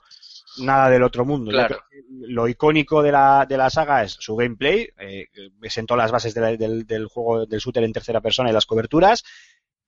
nada 0.59 0.89
del 0.89 1.03
otro 1.03 1.25
mundo. 1.25 1.51
Yo 1.51 1.57
Claro. 1.59 1.77
creo 1.89 1.89
que 1.91 2.05
lo 2.29 2.47
icónico 2.47 3.03
de 3.03 3.11
la, 3.11 3.45
de 3.49 3.57
la 3.57 3.71
saga 3.71 4.05
es 4.05 4.13
su 4.13 4.37
gameplay, 4.37 4.89
eh, 4.99 5.27
sentó 5.69 5.97
las 5.97 6.13
bases 6.13 6.33
de 6.33 6.41
la- 6.41 6.57
del, 6.57 6.87
del 6.87 7.07
juego 7.07 7.45
del 7.47 7.59
shooter 7.59 7.83
en 7.83 7.93
tercera 7.93 8.21
persona 8.21 8.51
y 8.51 8.53
las 8.53 8.67
coberturas, 8.67 9.25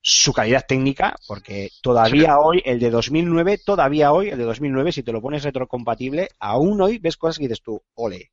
su 0.08 0.32
calidad 0.32 0.64
técnica, 0.68 1.16
porque 1.26 1.70
todavía 1.82 2.38
hoy, 2.38 2.62
el 2.64 2.78
de 2.78 2.90
2009, 2.90 3.58
todavía 3.66 4.12
hoy, 4.12 4.28
el 4.28 4.38
de 4.38 4.44
2009, 4.44 4.92
si 4.92 5.02
te 5.02 5.10
lo 5.10 5.20
pones 5.20 5.42
retrocompatible, 5.42 6.28
aún 6.38 6.80
hoy 6.80 6.98
ves 6.98 7.16
cosas 7.16 7.38
que 7.38 7.44
dices 7.48 7.60
tú, 7.60 7.82
ole, 7.94 8.30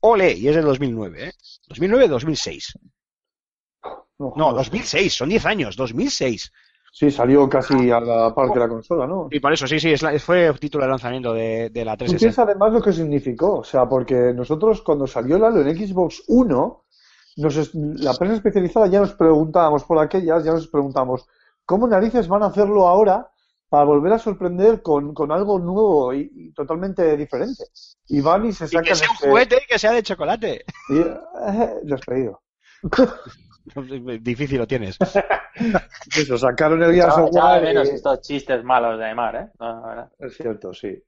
ole, 0.00 0.32
y 0.32 0.48
es 0.48 0.56
del 0.56 0.64
2009, 0.64 1.28
¿eh? 1.28 1.32
2009-2006. 1.68 2.74
No, 4.18 4.30
joder. 4.30 4.54
2006, 4.56 5.12
son 5.14 5.28
10 5.28 5.46
años, 5.46 5.76
2006. 5.76 6.50
Sí, 6.92 7.10
salió 7.12 7.48
casi 7.48 7.90
a 7.92 8.00
la 8.00 8.34
parte 8.34 8.54
de 8.54 8.60
la 8.60 8.68
consola, 8.68 9.06
¿no? 9.06 9.28
Y 9.30 9.38
por 9.38 9.52
eso, 9.52 9.68
sí, 9.68 9.78
sí, 9.78 9.92
es 9.92 10.02
la- 10.02 10.18
fue 10.18 10.52
título 10.54 10.84
de 10.84 10.90
lanzamiento 10.90 11.32
de, 11.32 11.70
de 11.70 11.84
la 11.84 11.92
Tú 11.96 12.06
360. 12.06 12.18
piensas 12.18 12.44
además 12.44 12.72
lo 12.72 12.82
que 12.82 12.92
significó, 12.92 13.58
o 13.58 13.64
sea, 13.64 13.88
porque 13.88 14.32
nosotros 14.34 14.82
cuando 14.82 15.06
salió 15.06 15.36
el 15.36 15.44
Halo 15.44 15.60
en 15.62 15.76
Xbox 15.76 16.24
1, 16.26 16.83
nos 17.36 17.56
es- 17.56 17.74
la 17.74 18.14
prensa 18.14 18.36
especializada 18.36 18.86
ya 18.86 19.00
nos 19.00 19.14
preguntábamos 19.14 19.84
por 19.84 19.98
aquellas, 19.98 20.44
ya 20.44 20.52
nos 20.52 20.68
preguntamos, 20.68 21.26
¿cómo 21.64 21.86
narices 21.88 22.28
van 22.28 22.42
a 22.42 22.46
hacerlo 22.46 22.86
ahora 22.86 23.28
para 23.68 23.84
volver 23.84 24.12
a 24.12 24.18
sorprender 24.18 24.82
con, 24.82 25.12
con 25.14 25.32
algo 25.32 25.58
nuevo 25.58 26.12
y, 26.14 26.30
y 26.34 26.52
totalmente 26.52 27.16
diferente? 27.16 27.64
Y 28.08 28.20
van 28.20 28.46
y 28.46 28.52
se 28.52 28.66
Y 28.66 28.68
sacan 28.68 28.84
que 28.84 28.94
sea 28.94 29.08
un 29.08 29.14
este- 29.16 29.28
juguete 29.30 29.56
y 29.56 29.66
que 29.66 29.78
sea 29.78 29.92
de 29.92 30.02
chocolate. 30.02 30.64
y, 30.90 30.98
eh, 30.98 31.74
lo 31.84 31.94
has 31.94 32.00
pedido. 32.02 32.42
Difícil 34.20 34.58
lo 34.58 34.66
tienes. 34.66 34.98
Eso, 36.16 36.36
sacaron 36.36 36.82
el 36.82 36.94
echaba 36.94 37.22
de 37.24 37.30
War 37.30 37.62
y- 37.62 37.66
menos 37.66 37.88
estos 37.88 38.20
chistes 38.20 38.62
malos 38.62 38.98
de 38.98 39.06
Aymar, 39.06 39.36
¿eh? 39.36 39.48
No. 39.58 40.10
Es 40.18 40.36
cierto, 40.36 40.72
sí. 40.74 41.02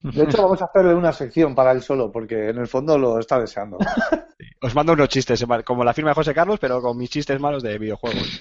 De 0.00 0.22
hecho, 0.24 0.42
vamos 0.42 0.62
a 0.62 0.66
hacerle 0.66 0.94
una 0.94 1.12
sección 1.12 1.54
para 1.54 1.72
él 1.72 1.82
solo, 1.82 2.12
porque 2.12 2.50
en 2.50 2.58
el 2.58 2.68
fondo 2.68 2.96
lo 2.96 3.18
está 3.18 3.40
deseando. 3.40 3.78
Os 4.62 4.74
mando 4.74 4.92
unos 4.92 5.08
chistes, 5.08 5.44
como 5.64 5.84
la 5.84 5.94
firma 5.94 6.10
de 6.10 6.14
José 6.14 6.32
Carlos, 6.34 6.58
pero 6.60 6.80
con 6.80 6.96
mis 6.96 7.10
chistes 7.10 7.40
malos 7.40 7.62
de 7.62 7.78
videojuegos. 7.78 8.40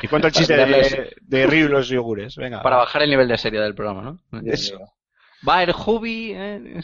Y 0.00 0.06
cuento 0.06 0.28
el 0.28 0.32
chiste 0.32 0.56
de, 0.56 1.16
de 1.20 1.46
Ryu 1.46 1.66
y 1.66 1.68
los 1.68 1.88
yogures. 1.88 2.36
Venga. 2.36 2.62
Para 2.62 2.76
bajar 2.76 3.02
el 3.02 3.10
nivel 3.10 3.26
de 3.26 3.38
serie 3.38 3.60
del 3.60 3.74
programa, 3.74 4.18
¿no? 4.30 4.40
Eso. 4.44 4.78
Va, 5.46 5.62
el 5.62 5.72
hobby. 5.72 6.32
eh, 6.34 6.80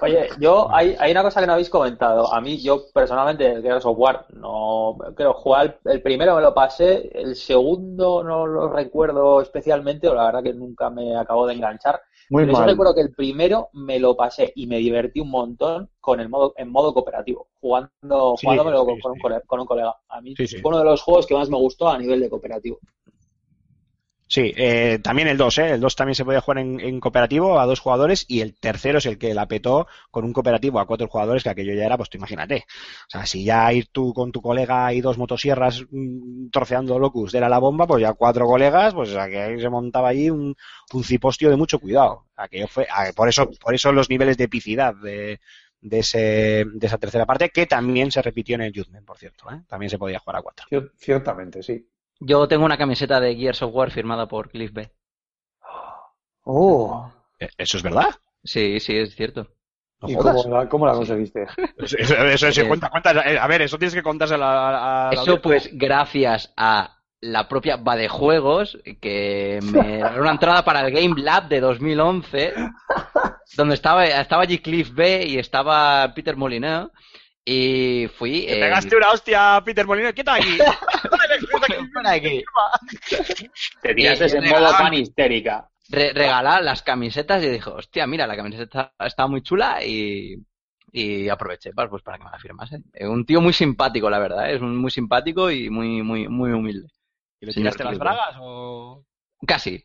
Oye, 0.00 0.28
yo 0.40 0.74
hay, 0.74 0.96
hay 0.98 1.12
una 1.12 1.22
cosa 1.22 1.40
que 1.40 1.46
no 1.46 1.52
habéis 1.52 1.70
comentado. 1.70 2.32
A 2.34 2.40
mí, 2.40 2.60
yo 2.60 2.86
personalmente, 2.92 3.46
el 3.46 3.62
Gears 3.62 3.86
of 3.86 3.96
War, 3.96 4.26
no 4.30 4.96
creo 5.14 5.34
jugar. 5.34 5.78
El 5.84 6.02
primero 6.02 6.34
me 6.34 6.42
lo 6.42 6.52
pasé, 6.52 7.10
el 7.14 7.36
segundo 7.36 8.24
no 8.24 8.46
lo 8.46 8.68
recuerdo 8.68 9.40
especialmente, 9.40 10.08
o 10.08 10.14
la 10.14 10.26
verdad 10.26 10.42
que 10.42 10.54
nunca 10.54 10.90
me 10.90 11.16
acabó 11.16 11.46
de 11.46 11.54
enganchar. 11.54 12.00
Muy 12.30 12.42
Pero 12.44 12.54
sí 12.56 12.62
mal. 12.62 12.70
recuerdo 12.70 12.94
que 12.94 13.00
el 13.02 13.14
primero 13.14 13.68
me 13.72 13.98
lo 13.98 14.16
pasé 14.16 14.52
y 14.56 14.66
me 14.66 14.78
divertí 14.78 15.20
un 15.20 15.30
montón 15.30 15.90
con 16.00 16.20
el 16.20 16.28
modo, 16.28 16.54
en 16.56 16.70
modo 16.70 16.92
cooperativo, 16.94 17.48
jugando, 17.60 18.36
Sí, 18.36 18.46
jugándomelo 18.46 18.78
sí, 18.80 18.86
con, 18.86 19.00
con 19.00 19.12
un 19.12 19.16
sí. 19.16 19.22
cole- 19.22 19.42
con 19.46 19.60
un 19.60 19.66
colega. 19.66 19.96
A 20.08 20.20
mí 20.20 20.34
fue 20.60 20.70
uno 20.70 20.78
de 20.78 20.84
los 20.84 21.02
juegos 21.02 21.26
que 21.26 21.34
más 21.34 21.50
me 21.50 21.56
gustó 21.58 21.88
a 21.88 21.98
nivel 21.98 22.20
de 22.20 22.30
cooperativo. 22.30 22.78
Sí, 24.32 24.50
eh, 24.56 24.98
también 25.02 25.28
el 25.28 25.36
2, 25.36 25.58
¿eh? 25.58 25.72
El 25.72 25.80
2 25.80 25.94
también 25.94 26.14
se 26.14 26.24
podía 26.24 26.40
jugar 26.40 26.56
en, 26.60 27.00
cooperativo 27.00 27.60
a 27.60 27.66
dos 27.66 27.80
jugadores 27.80 28.24
y 28.28 28.40
el 28.40 28.54
tercero 28.54 28.96
es 28.96 29.04
el 29.04 29.18
que 29.18 29.34
la 29.34 29.46
petó 29.46 29.86
con 30.10 30.24
un 30.24 30.32
cooperativo 30.32 30.80
a 30.80 30.86
cuatro 30.86 31.06
jugadores, 31.06 31.42
que 31.42 31.50
aquello 31.50 31.74
ya 31.74 31.84
era, 31.84 31.98
pues 31.98 32.08
tú 32.08 32.16
imagínate. 32.16 32.64
O 33.08 33.10
sea, 33.10 33.26
si 33.26 33.44
ya 33.44 33.70
ir 33.74 33.88
tú 33.92 34.14
con 34.14 34.32
tu 34.32 34.40
colega 34.40 34.90
y 34.94 35.02
dos 35.02 35.18
motosierras 35.18 35.84
mm, 35.90 36.48
troceando 36.48 36.98
locus 36.98 37.34
era 37.34 37.50
la 37.50 37.58
bomba, 37.58 37.86
pues 37.86 38.00
ya 38.00 38.14
cuatro 38.14 38.46
colegas, 38.46 38.94
pues 38.94 39.14
aquí 39.14 39.60
se 39.60 39.68
montaba 39.68 40.08
allí 40.08 40.30
un, 40.30 40.56
un 40.94 41.04
cipostio 41.04 41.50
de 41.50 41.56
mucho 41.56 41.78
cuidado. 41.78 42.24
Aquello 42.34 42.68
fue, 42.68 42.86
ah, 42.90 43.10
por 43.14 43.28
eso, 43.28 43.50
por 43.60 43.74
eso 43.74 43.92
los 43.92 44.08
niveles 44.08 44.38
de 44.38 44.44
epicidad 44.44 44.94
de, 44.94 45.40
de, 45.82 45.98
ese, 45.98 46.64
de 46.72 46.86
esa 46.86 46.96
tercera 46.96 47.26
parte, 47.26 47.50
que 47.50 47.66
también 47.66 48.10
se 48.10 48.22
repitió 48.22 48.54
en 48.54 48.62
el 48.62 48.72
Judgment, 48.74 49.04
por 49.04 49.18
cierto, 49.18 49.50
¿eh? 49.50 49.60
También 49.68 49.90
se 49.90 49.98
podía 49.98 50.20
jugar 50.20 50.36
a 50.36 50.42
cuatro. 50.42 50.64
Cier- 50.70 50.90
Ciertamente, 50.96 51.62
sí. 51.62 51.86
Yo 52.24 52.46
tengo 52.46 52.64
una 52.64 52.78
camiseta 52.78 53.20
de 53.20 53.34
Gears 53.34 53.62
of 53.62 53.74
War 53.74 53.90
firmada 53.90 54.26
por 54.26 54.48
Cliff 54.50 54.72
B. 54.72 54.90
Oh, 56.44 57.10
Eh, 57.38 57.48
¿Eso 57.58 57.76
es 57.76 57.82
verdad? 57.82 58.10
Sí, 58.44 58.78
sí, 58.80 58.96
es 58.96 59.14
cierto. 59.14 59.48
No 60.00 60.08
¿y 60.08 60.16
cómo 60.16 60.44
la, 60.48 60.68
cómo 60.68 60.86
la 60.86 60.94
conseguiste? 60.94 61.46
Eso, 61.78 61.96
eso, 61.98 62.14
eso, 62.14 62.48
eso, 62.48 62.60
Eh, 62.60 62.68
cuenta, 62.68 62.90
cuenta, 62.90 63.12
eh, 63.28 63.38
a 63.38 63.46
ver, 63.46 63.62
eso 63.62 63.78
tienes 63.78 63.94
que 63.94 64.02
contárselo 64.02 64.44
a, 64.44 65.10
la 65.12 65.20
Eso 65.20 65.40
pues 65.40 65.70
gracias 65.72 66.52
a 66.56 66.98
la 67.20 67.48
propia 67.48 67.76
Badejuegos 67.76 68.78
que 69.00 69.60
me 69.62 69.82
regaló 70.02 70.22
una 70.22 70.32
entrada 70.32 70.64
para 70.64 70.86
el 70.86 70.92
Game 70.92 71.20
Lab 71.20 71.48
de 71.48 71.60
2011 71.60 72.52
donde 73.56 73.74
estaba, 73.74 74.04
estaba 74.04 74.42
allí 74.42 74.58
Cliff 74.58 74.92
B 74.92 75.24
y 75.26 75.38
estaba 75.38 76.12
Peter 76.14 76.36
Molineux 76.36 76.90
y 77.44 78.08
fui... 78.16 78.46
Te 78.46 78.56
eh, 78.56 78.60
pegaste 78.60 78.96
una 78.96 79.10
hostia, 79.10 79.62
Peter 79.64 79.86
Molina. 79.86 80.12
¿Qué 80.12 80.22
tal 80.24 80.40
aquí? 80.40 80.58
Aquí. 82.04 82.44
Te 83.82 83.94
tiraste 83.94 84.36
en 84.38 84.48
modo 84.48 84.68
fan 84.72 84.94
histérica. 84.94 85.68
re- 85.88 86.12
regalar 86.12 86.62
las 86.62 86.82
camisetas 86.82 87.42
y 87.42 87.48
dijo, 87.48 87.74
hostia, 87.74 88.06
mira, 88.06 88.26
la 88.26 88.36
camiseta 88.36 88.92
está 88.98 89.26
muy 89.26 89.42
chula 89.42 89.84
y, 89.84 90.36
y 90.92 91.28
aproveché 91.28 91.72
para, 91.72 91.90
pues, 91.90 92.02
para 92.02 92.18
que 92.18 92.24
me 92.24 92.30
la 92.30 92.38
firmasen. 92.38 92.84
Eh, 92.92 93.06
Un 93.06 93.24
tío 93.26 93.40
muy 93.40 93.52
simpático, 93.52 94.08
la 94.08 94.18
verdad, 94.18 94.50
¿eh? 94.50 94.56
es 94.56 94.60
un- 94.62 94.76
muy 94.76 94.90
simpático 94.90 95.50
y 95.50 95.68
muy, 95.70 96.02
muy, 96.02 96.28
muy 96.28 96.52
humilde. 96.52 96.88
¿Y 97.40 97.46
le 97.46 97.52
tiraste 97.52 97.82
las 97.84 97.98
bragas 97.98 98.36
o...? 98.40 99.04
Casi. 99.46 99.84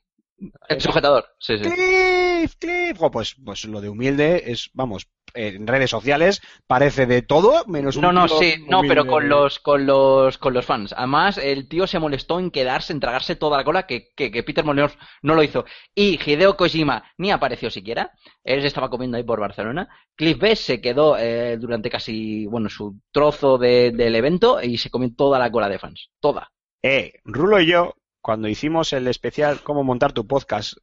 El 0.69 0.79
sujetador, 0.81 1.25
sí, 1.39 1.57
sí. 1.57 1.63
Cliff, 1.63 2.55
Cliff. 2.59 2.97
Pues, 3.11 3.35
pues 3.43 3.65
lo 3.65 3.81
de 3.81 3.89
humilde 3.89 4.43
es, 4.51 4.69
vamos, 4.73 5.07
en 5.33 5.65
redes 5.65 5.89
sociales 5.89 6.41
parece 6.67 7.05
de 7.07 7.21
todo 7.23 7.63
menos 7.65 7.95
un 7.95 8.03
No, 8.03 8.11
no, 8.11 8.27
tío 8.27 8.37
sí, 8.39 8.65
no, 8.67 8.81
pero 8.87 9.07
con 9.07 9.27
los, 9.29 9.59
con 9.59 9.85
los, 9.87 10.37
con 10.37 10.53
los 10.53 10.65
fans. 10.65 10.93
Además, 10.95 11.39
el 11.39 11.67
tío 11.67 11.87
se 11.87 11.97
molestó 11.99 12.39
en 12.39 12.51
quedarse, 12.51 12.93
en 12.93 12.99
tragarse 12.99 13.35
toda 13.35 13.57
la 13.57 13.63
cola 13.63 13.87
que, 13.87 14.09
que, 14.15 14.29
que 14.31 14.43
Peter 14.43 14.63
Molyneux 14.63 14.95
no 15.23 15.33
lo 15.33 15.41
hizo. 15.41 15.65
Y 15.95 16.19
Hideo 16.23 16.55
Kojima 16.55 17.03
ni 17.17 17.31
apareció 17.31 17.69
siquiera. 17.71 18.11
Él 18.43 18.61
se 18.61 18.67
estaba 18.67 18.89
comiendo 18.91 19.17
ahí 19.17 19.23
por 19.23 19.39
Barcelona. 19.39 19.89
Cliff 20.15 20.37
B 20.37 20.55
se 20.55 20.79
quedó 20.81 21.17
eh, 21.17 21.57
durante 21.57 21.89
casi, 21.89 22.45
bueno, 22.45 22.69
su 22.69 22.99
trozo 23.11 23.57
de- 23.57 23.91
del 23.91 24.15
evento 24.15 24.61
y 24.61 24.77
se 24.77 24.91
comió 24.91 25.09
toda 25.15 25.39
la 25.39 25.51
cola 25.51 25.67
de 25.67 25.79
fans. 25.79 26.09
Toda. 26.19 26.51
Eh, 26.83 27.13
Rulo 27.25 27.59
y 27.59 27.67
yo, 27.71 27.95
cuando 28.27 28.49
hicimos 28.49 28.91
el 28.91 29.07
especial 29.07 29.63
Cómo 29.63 29.85
montar 29.85 30.11
tu 30.11 30.27
podcast 30.27 30.73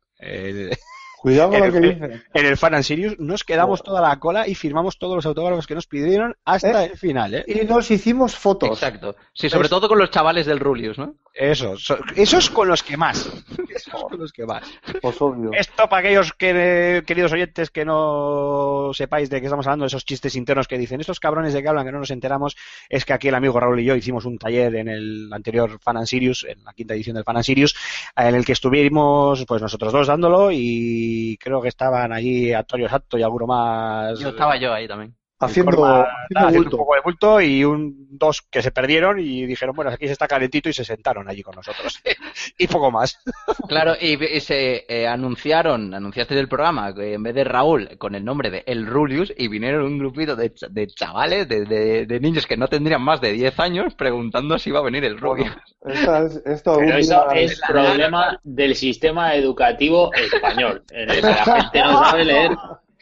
Cuidado 1.24 1.52
con 1.52 1.60
lo 1.60 1.72
que 1.72 1.80
dices. 1.80 2.22
en 2.34 2.44
el 2.46 2.56
Fan 2.58 2.74
and 2.74 2.84
Serious, 2.84 3.18
nos 3.18 3.44
quedamos 3.44 3.82
toda 3.82 4.02
la 4.02 4.20
cola 4.20 4.46
y 4.46 4.54
firmamos 4.54 4.98
todos 4.98 5.16
los 5.16 5.24
autógrafos 5.24 5.66
que 5.66 5.74
nos 5.74 5.86
pidieron 5.86 6.36
hasta 6.44 6.84
¿Eh? 6.84 6.90
el 6.92 6.98
final, 6.98 7.34
¿eh? 7.34 7.44
Y 7.48 7.64
nos 7.64 7.90
hicimos 7.90 8.36
fotos. 8.36 8.68
Exacto. 8.68 9.16
Sí, 9.32 9.48
sobre 9.48 9.70
todo 9.70 9.88
con 9.88 9.98
los 9.98 10.10
chavales 10.10 10.44
del 10.44 10.60
Rulius, 10.60 10.98
¿no? 10.98 11.14
Eso, 11.32 11.78
so- 11.78 11.96
esos 12.14 12.50
con 12.50 12.68
los 12.68 12.82
que 12.82 12.98
más. 12.98 13.26
Esos 13.74 14.04
con 14.04 14.20
los 14.20 14.32
que 14.32 14.44
más. 14.46 14.62
Pues 15.02 15.20
obvio. 15.20 15.50
Esto 15.52 15.88
para 15.88 15.98
aquellos 16.00 16.32
que, 16.34 17.02
queridos 17.04 17.32
oyentes 17.32 17.70
que 17.70 17.84
no 17.84 18.90
sepáis 18.94 19.28
de 19.30 19.40
qué 19.40 19.46
estamos 19.46 19.66
hablando, 19.66 19.86
esos 19.86 20.04
chistes 20.04 20.36
internos 20.36 20.68
que 20.68 20.78
dicen, 20.78 21.00
estos 21.00 21.18
cabrones 21.18 21.52
de 21.54 21.60
que 21.60 21.68
hablan 21.68 21.84
que 21.84 21.90
no 21.90 21.98
nos 21.98 22.12
enteramos, 22.12 22.54
es 22.88 23.04
que 23.04 23.14
aquí 23.14 23.26
el 23.28 23.34
amigo 23.34 23.58
Raúl 23.58 23.80
y 23.80 23.84
yo 23.84 23.96
hicimos 23.96 24.26
un 24.26 24.38
taller 24.38 24.76
en 24.76 24.88
el 24.88 25.28
anterior 25.32 25.78
Fan 25.80 25.96
and 25.96 26.06
Sirius, 26.06 26.44
en 26.48 26.62
la 26.62 26.72
quinta 26.72 26.94
edición 26.94 27.14
del 27.16 27.24
Fan 27.24 27.36
and 27.38 27.44
Sirius, 27.44 27.74
en 28.14 28.34
el 28.36 28.44
que 28.44 28.52
estuvimos 28.52 29.44
pues 29.44 29.60
nosotros 29.60 29.92
dos 29.92 30.06
dándolo 30.06 30.52
y 30.52 31.13
creo 31.38 31.60
que 31.60 31.68
estaban 31.68 32.12
allí 32.12 32.52
Antonio 32.52 32.88
Sato 32.88 33.18
y 33.18 33.22
alguno 33.22 33.46
más. 33.46 34.18
Yo 34.18 34.30
estaba 34.30 34.56
yo 34.56 34.72
ahí 34.72 34.88
también. 34.88 35.14
Haciendo, 35.44 35.70
un 36.58 36.64
poco 36.78 36.94
de 36.94 37.00
bulto 37.00 37.40
y 37.40 37.64
un 37.64 38.06
dos 38.10 38.42
que 38.50 38.62
se 38.62 38.70
perdieron 38.70 39.18
y 39.18 39.44
dijeron, 39.46 39.74
bueno, 39.74 39.90
aquí 39.90 40.06
se 40.06 40.12
está 40.12 40.28
calentito 40.28 40.68
y 40.68 40.72
se 40.72 40.84
sentaron 40.84 41.28
allí 41.28 41.42
con 41.42 41.54
nosotros. 41.56 42.00
y 42.58 42.66
poco 42.66 42.90
más. 42.90 43.18
Claro, 43.68 43.94
y, 44.00 44.22
y 44.24 44.40
se 44.40 44.84
eh, 44.88 45.06
anunciaron, 45.08 45.94
anunciaste 45.94 46.34
del 46.34 46.48
programa, 46.48 46.94
que 46.94 47.14
en 47.14 47.22
vez 47.22 47.34
de 47.34 47.44
Raúl, 47.44 47.88
con 47.98 48.14
el 48.14 48.24
nombre 48.24 48.50
de 48.50 48.62
El 48.66 48.86
Rulius, 48.86 49.32
y 49.36 49.48
vinieron 49.48 49.84
un 49.84 49.98
grupito 49.98 50.36
de, 50.36 50.52
de 50.70 50.86
chavales, 50.88 51.48
de, 51.48 51.64
de- 51.64 52.06
de 52.06 52.20
niños 52.20 52.46
que 52.46 52.56
no 52.56 52.68
tendrían 52.68 53.02
más 53.02 53.20
de 53.20 53.32
10 53.32 53.58
años, 53.60 53.94
preguntando 53.94 54.58
si 54.58 54.70
iba 54.70 54.80
a 54.80 54.82
venir 54.82 55.04
el 55.04 55.18
Rulius. 55.18 55.50
Es- 55.86 56.42
esto 56.44 56.76
Pero 56.78 56.98
eso 56.98 57.30
es 57.32 57.60
problema 57.66 58.38
del 58.44 58.74
sistema 58.74 59.34
educativo 59.34 60.10
español, 60.14 60.82
en 60.90 61.10
el 61.10 61.16
que 61.16 61.22
la 61.22 61.44
gente 61.62 61.80
no 61.80 62.04
sabe 62.04 62.24
leer. 62.24 62.50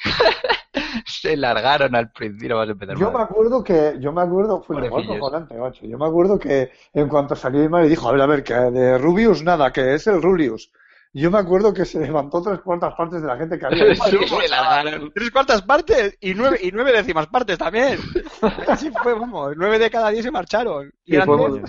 Se 1.07 1.37
largaron 1.37 1.95
al 1.95 2.11
principio, 2.11 2.57
vas 2.57 2.69
a 2.69 2.73
empezar 2.73 2.97
Yo 2.97 3.11
mal. 3.11 3.19
me 3.19 3.23
acuerdo 3.24 3.62
que, 3.62 3.97
yo 4.01 4.12
me 4.12 4.23
acuerdo, 4.23 4.62
fue 4.62 4.77
macho. 4.89 5.87
Yo 5.87 5.99
me 5.99 6.07
acuerdo 6.07 6.39
que 6.39 6.70
en 6.93 7.09
cuanto 7.09 7.37
salió 7.37 7.62
Imar 7.62 7.85
y 7.85 7.89
dijo, 7.89 8.09
a 8.09 8.12
ver, 8.12 8.20
a 8.20 8.27
ver, 8.27 8.43
que 8.43 8.55
de 8.55 8.99
Rubius 8.99 9.43
nada, 9.43 9.73
que 9.73 9.95
es 9.95 10.07
el 10.07 10.23
Rulius. 10.23 10.73
Yo 11.15 11.31
me 11.31 11.39
acuerdo 11.39 11.74
que 11.74 11.85
se 11.85 12.01
levantó 12.01 12.41
tres 12.41 12.61
cuartas 12.61 12.95
partes 12.95 13.20
de 13.20 13.29
la 13.29 13.37
gente 13.37 13.59
que 13.59 13.66
había. 13.66 13.95
Sí, 13.95 14.19
se 14.27 14.49
largaron. 14.49 15.12
Tres 15.15 15.31
cuartas 15.31 15.62
partes 15.62 16.16
y 16.20 16.33
nueve, 16.33 16.59
y 16.62 16.70
nueve 16.73 16.93
décimas 16.93 17.27
partes 17.27 17.59
también. 17.59 17.99
Así 18.69 18.91
fue, 19.03 19.12
vamos, 19.12 19.53
nueve 19.57 19.79
de 19.79 19.91
cada 19.91 20.09
diez 20.09 20.24
se 20.24 20.31
marcharon. 20.31 20.91
Y 21.05 21.16
fue. 21.19 21.62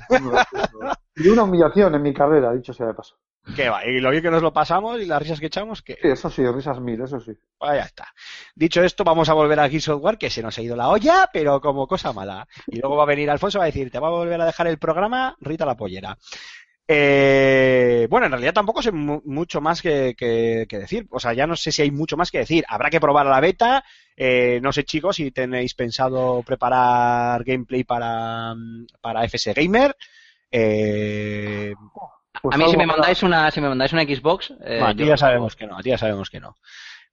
Y 1.18 1.28
una 1.28 1.44
humillación 1.44 1.94
en 1.94 2.02
mi 2.02 2.14
carrera, 2.14 2.54
dicho 2.54 2.74
sea 2.74 2.88
de 2.88 2.94
paso. 2.94 3.18
Que 3.56 3.70
va, 3.70 3.86
y 3.86 4.00
lo 4.00 4.10
bien 4.10 4.24
que 4.24 4.32
nos 4.32 4.42
lo 4.42 4.54
pasamos 4.54 5.00
y 5.02 5.06
las 5.06 5.22
risas 5.22 5.40
que 5.40 5.48
echamos, 5.48 5.82
que 5.82 5.96
Sí, 6.02 6.08
eso 6.08 6.30
sí, 6.30 6.48
risas 6.48 6.80
mil, 6.80 7.02
eso 7.02 7.20
sí. 7.20 7.34
pues 7.58 7.74
ya 7.74 7.84
está. 7.84 8.08
Dicho 8.56 8.82
esto, 8.82 9.04
vamos 9.04 9.28
a 9.28 9.34
volver 9.34 9.60
a 9.60 9.70
Gears 9.70 9.90
of 9.90 10.02
War, 10.02 10.18
que 10.18 10.30
se 10.30 10.42
nos 10.42 10.58
ha 10.58 10.62
ido 10.62 10.76
la 10.78 10.88
olla, 10.90 11.30
pero 11.32 11.60
como 11.60 11.86
cosa 11.86 12.14
mala. 12.14 12.48
Y 12.68 12.80
luego 12.80 12.96
va 12.96 13.04
a 13.04 13.08
venir 13.08 13.30
Alfonso 13.30 13.58
y 13.58 13.60
va 13.60 13.66
a 13.66 13.68
decir, 13.68 13.92
te 13.92 14.00
va 14.00 14.08
a 14.08 14.12
volver 14.12 14.40
a 14.40 14.46
dejar 14.46 14.68
el 14.68 14.78
programa, 14.80 15.36
Rita 15.42 15.66
la 15.66 15.76
pollera. 15.76 16.18
Eh, 16.88 18.08
bueno, 18.10 18.26
en 18.28 18.32
realidad 18.34 18.54
tampoco 18.54 18.82
sé 18.82 18.92
mu- 18.92 19.22
mucho 19.26 19.62
más 19.62 19.82
que, 19.82 20.16
que- 20.18 20.66
que 20.68 20.80
decir. 20.80 21.08
O 21.12 21.20
sea, 21.20 21.34
ya 21.34 21.48
no 21.48 21.56
sé 21.56 21.72
si 21.72 21.82
hay 21.82 21.92
mucho 21.92 22.18
más 22.18 22.32
que 22.32 22.40
decir. 22.40 22.64
Habrá 22.68 22.90
que 22.90 23.00
probar 23.00 23.26
la 23.26 23.40
beta. 23.40 23.84
Eh, 24.16 24.60
no 24.62 24.72
sé, 24.74 24.84
chicos, 24.84 25.16
si 25.18 25.32
tenéis 25.32 25.74
pensado 25.76 26.44
preparar 26.44 27.44
gameplay 27.44 27.84
para, 27.84 28.54
mm, 28.56 28.86
para 29.02 29.24
FS 29.26 29.54
Gamer. 29.54 29.96
Eh, 30.52 31.74
Pues 32.42 32.56
a 32.56 32.58
mí 32.58 32.66
si 32.66 32.72
me 32.78 32.86
para- 32.88 32.98
mandáis 32.98 33.24
una, 33.24 33.52
si 33.52 33.62
me 33.62 33.70
mandáis 33.70 33.94
una 33.94 34.04
Xbox, 34.04 34.54
eh, 34.62 34.82
a 34.82 34.92
ti 34.94 35.00
yo- 35.00 35.06
ya 35.06 35.18
sabemos 35.18 35.56
que 35.56 35.68
no, 35.68 35.78
a 35.78 35.82
ti 35.84 35.90
ya 35.90 35.98
sabemos 35.98 36.30
que 36.30 36.40
no. 36.40 36.56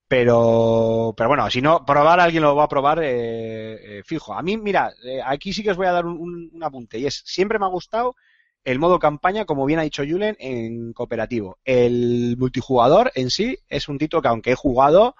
Pero, 0.08 1.14
pero 1.16 1.28
bueno, 1.28 1.48
si 1.50 1.62
no, 1.62 1.84
probar 1.84 2.18
alguien 2.18 2.42
lo 2.42 2.56
va 2.56 2.64
a 2.64 2.68
probar 2.68 2.98
eh, 3.02 3.98
eh, 3.98 4.02
fijo. 4.04 4.34
A 4.34 4.42
mí, 4.42 4.56
mira, 4.56 4.92
eh, 5.04 5.20
aquí 5.24 5.52
sí 5.52 5.62
que 5.62 5.70
os 5.70 5.76
voy 5.76 5.86
a 5.86 5.92
dar 5.92 6.04
un, 6.04 6.18
un- 6.18 6.50
un 6.52 6.64
apunte. 6.64 6.98
Y 6.98 7.06
es, 7.06 7.22
siempre 7.24 7.58
me 7.60 7.66
ha 7.66 7.68
gustado 7.68 8.16
el 8.64 8.80
modo 8.80 8.98
campaña, 8.98 9.44
como 9.44 9.64
bien 9.66 9.78
ha 9.78 9.82
dicho 9.82 10.02
Julen, 10.02 10.36
en 10.40 10.92
cooperativo. 10.94 11.58
El 11.64 12.34
multijugador 12.38 13.12
en 13.14 13.30
sí 13.30 13.56
es 13.68 13.88
un 13.88 13.98
título 13.98 14.20
que 14.20 14.28
aunque 14.28 14.50
he 14.52 14.54
jugado, 14.56 15.14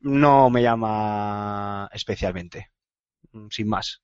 no 0.00 0.50
me 0.50 0.62
llama 0.62 1.88
especialmente. 1.92 2.70
Mm, 3.30 3.46
Sin 3.50 3.68
más. 3.68 4.02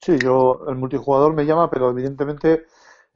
Sí, 0.00 0.16
yo, 0.18 0.60
el 0.68 0.76
multijugador 0.76 1.34
me 1.34 1.44
llama, 1.44 1.68
pero 1.68 1.90
evidentemente, 1.90 2.64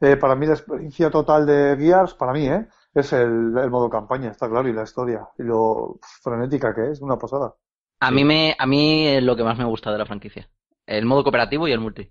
eh, 0.03 0.17
para 0.17 0.35
mí 0.37 0.47
la 0.47 0.55
experiencia 0.55 1.11
total 1.11 1.47
de 1.47 1.77
Gears, 1.79 2.15
para 2.15 2.33
mí, 2.33 2.47
¿eh? 2.49 2.67
Es 2.95 3.13
el, 3.15 3.57
el 3.59 3.71
modo 3.71 3.89
campaña, 3.91 4.31
está 4.31 4.49
claro, 4.51 4.69
y 4.69 4.73
la 4.75 4.83
historia, 4.85 5.27
y 5.39 5.43
lo 5.45 5.99
frenética 6.23 6.75
que 6.75 6.91
es, 6.91 7.01
una 7.01 7.17
pasada. 7.19 7.55
a 8.01 8.11
mí 8.11 8.25
me, 8.25 8.55
a 8.59 8.67
mí 8.67 9.07
es 9.09 9.23
lo 9.23 9.35
que 9.37 9.45
más 9.45 9.57
me 9.57 9.65
gusta 9.65 9.91
de 9.93 9.99
la 9.99 10.07
franquicia. 10.07 10.51
El 10.87 11.07
modo 11.07 11.23
cooperativo 11.23 11.67
y 11.69 11.73
el 11.73 11.81
multi. 11.81 12.11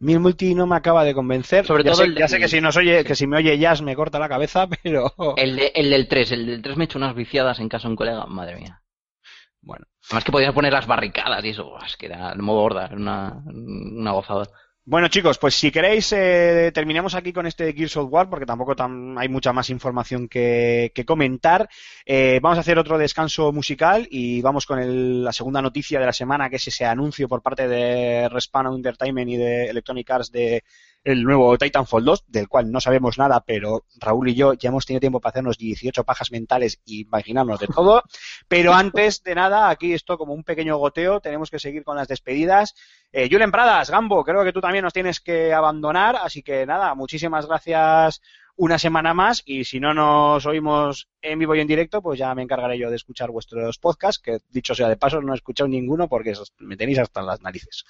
Mi 0.00 0.18
multi 0.18 0.54
no 0.54 0.66
me 0.66 0.76
acaba 0.76 1.04
de 1.04 1.14
convencer. 1.14 1.64
Sobre 1.66 1.84
ya 1.84 1.92
todo 1.92 2.02
sé, 2.02 2.04
el 2.04 2.14
de- 2.14 2.20
ya 2.20 2.28
sé 2.28 2.38
que 2.38 2.48
si 2.48 2.60
nos 2.60 2.76
oye, 2.76 3.04
que 3.04 3.14
si 3.14 3.26
me 3.26 3.36
oye 3.38 3.58
Jazz 3.58 3.82
me 3.82 3.94
corta 3.96 4.18
la 4.18 4.28
cabeza, 4.28 4.66
pero 4.82 5.12
El, 5.36 5.56
de- 5.56 5.72
el 5.74 5.90
del 5.90 6.08
3, 6.08 6.32
el 6.32 6.46
del 6.46 6.62
3 6.62 6.76
me 6.76 6.84
he 6.84 6.86
hecho 6.86 6.98
unas 6.98 7.14
viciadas 7.14 7.58
en 7.60 7.68
casa 7.68 7.88
de 7.88 7.92
un 7.92 7.96
colega, 7.96 8.26
madre 8.26 8.56
mía. 8.56 8.82
bueno. 9.60 9.86
Además 10.06 10.24
que 10.24 10.32
podías 10.32 10.52
poner 10.54 10.72
las 10.72 10.86
barricadas 10.86 11.44
y 11.44 11.50
eso, 11.50 11.76
es 11.84 11.96
que 11.96 12.06
era 12.06 12.32
el 12.32 12.42
modo 12.42 12.60
horda, 12.62 12.86
era 12.86 12.96
una, 12.96 13.42
una 13.46 14.12
gozada. 14.12 14.46
Bueno, 14.84 15.06
chicos, 15.06 15.38
pues 15.38 15.54
si 15.54 15.70
queréis, 15.70 16.12
eh, 16.12 16.72
terminamos 16.74 17.14
aquí 17.14 17.32
con 17.32 17.46
este 17.46 17.72
Gears 17.72 17.96
of 17.98 18.08
War, 18.12 18.28
porque 18.28 18.46
tampoco 18.46 18.74
hay 19.16 19.28
mucha 19.28 19.52
más 19.52 19.70
información 19.70 20.26
que, 20.28 20.90
que 20.92 21.04
comentar. 21.04 21.68
Eh, 22.04 22.40
vamos 22.42 22.58
a 22.58 22.62
hacer 22.62 22.78
otro 22.80 22.98
descanso 22.98 23.52
musical 23.52 24.08
y 24.10 24.42
vamos 24.42 24.66
con 24.66 24.80
el- 24.80 25.22
la 25.22 25.32
segunda 25.32 25.62
noticia 25.62 26.00
de 26.00 26.06
la 26.06 26.12
semana, 26.12 26.50
que 26.50 26.56
es 26.56 26.66
ese 26.66 26.84
anuncio 26.84 27.28
por 27.28 27.42
parte 27.42 27.68
de 27.68 28.28
Respawn 28.28 28.74
Entertainment 28.74 29.30
y 29.30 29.36
de 29.36 29.66
Electronic 29.66 30.10
Arts 30.10 30.32
de 30.32 30.64
el 31.04 31.24
nuevo 31.24 31.58
Titanfall 31.58 32.04
2, 32.04 32.24
del 32.28 32.48
cual 32.48 32.70
no 32.70 32.80
sabemos 32.80 33.18
nada, 33.18 33.42
pero 33.44 33.84
Raúl 33.98 34.28
y 34.28 34.34
yo 34.34 34.54
ya 34.54 34.68
hemos 34.68 34.86
tenido 34.86 35.00
tiempo 35.00 35.20
para 35.20 35.30
hacernos 35.30 35.58
18 35.58 36.04
pajas 36.04 36.30
mentales 36.30 36.80
y 36.84 37.02
imaginarnos 37.02 37.58
de 37.58 37.66
todo. 37.66 38.02
Pero 38.48 38.72
antes 38.74 39.22
de 39.22 39.34
nada, 39.34 39.68
aquí 39.68 39.92
esto 39.92 40.16
como 40.18 40.34
un 40.34 40.44
pequeño 40.44 40.76
goteo, 40.76 41.20
tenemos 41.20 41.50
que 41.50 41.58
seguir 41.58 41.84
con 41.84 41.96
las 41.96 42.08
despedidas. 42.08 42.74
Eh, 43.12 43.28
Julen 43.30 43.50
Pradas, 43.50 43.90
Gambo, 43.90 44.24
creo 44.24 44.44
que 44.44 44.52
tú 44.52 44.60
también 44.60 44.84
nos 44.84 44.92
tienes 44.92 45.20
que 45.20 45.52
abandonar, 45.52 46.16
así 46.16 46.42
que 46.42 46.66
nada, 46.66 46.94
muchísimas 46.94 47.46
gracias 47.46 48.22
una 48.62 48.78
semana 48.78 49.12
más 49.12 49.42
y 49.44 49.64
si 49.64 49.80
no 49.80 49.92
nos 49.92 50.46
oímos 50.46 51.08
en 51.20 51.36
vivo 51.40 51.56
y 51.56 51.60
en 51.60 51.66
directo, 51.66 52.00
pues 52.00 52.16
ya 52.20 52.32
me 52.32 52.42
encargaré 52.42 52.78
yo 52.78 52.90
de 52.90 52.94
escuchar 52.94 53.28
vuestros 53.32 53.76
podcasts, 53.78 54.22
que 54.22 54.38
dicho 54.50 54.72
sea 54.72 54.88
de 54.88 54.96
paso, 54.96 55.20
no 55.20 55.32
he 55.32 55.36
escuchado 55.36 55.66
ninguno 55.66 56.08
porque 56.08 56.32
me 56.58 56.76
tenéis 56.76 57.00
hasta 57.00 57.22
las 57.22 57.40
narices. 57.40 57.84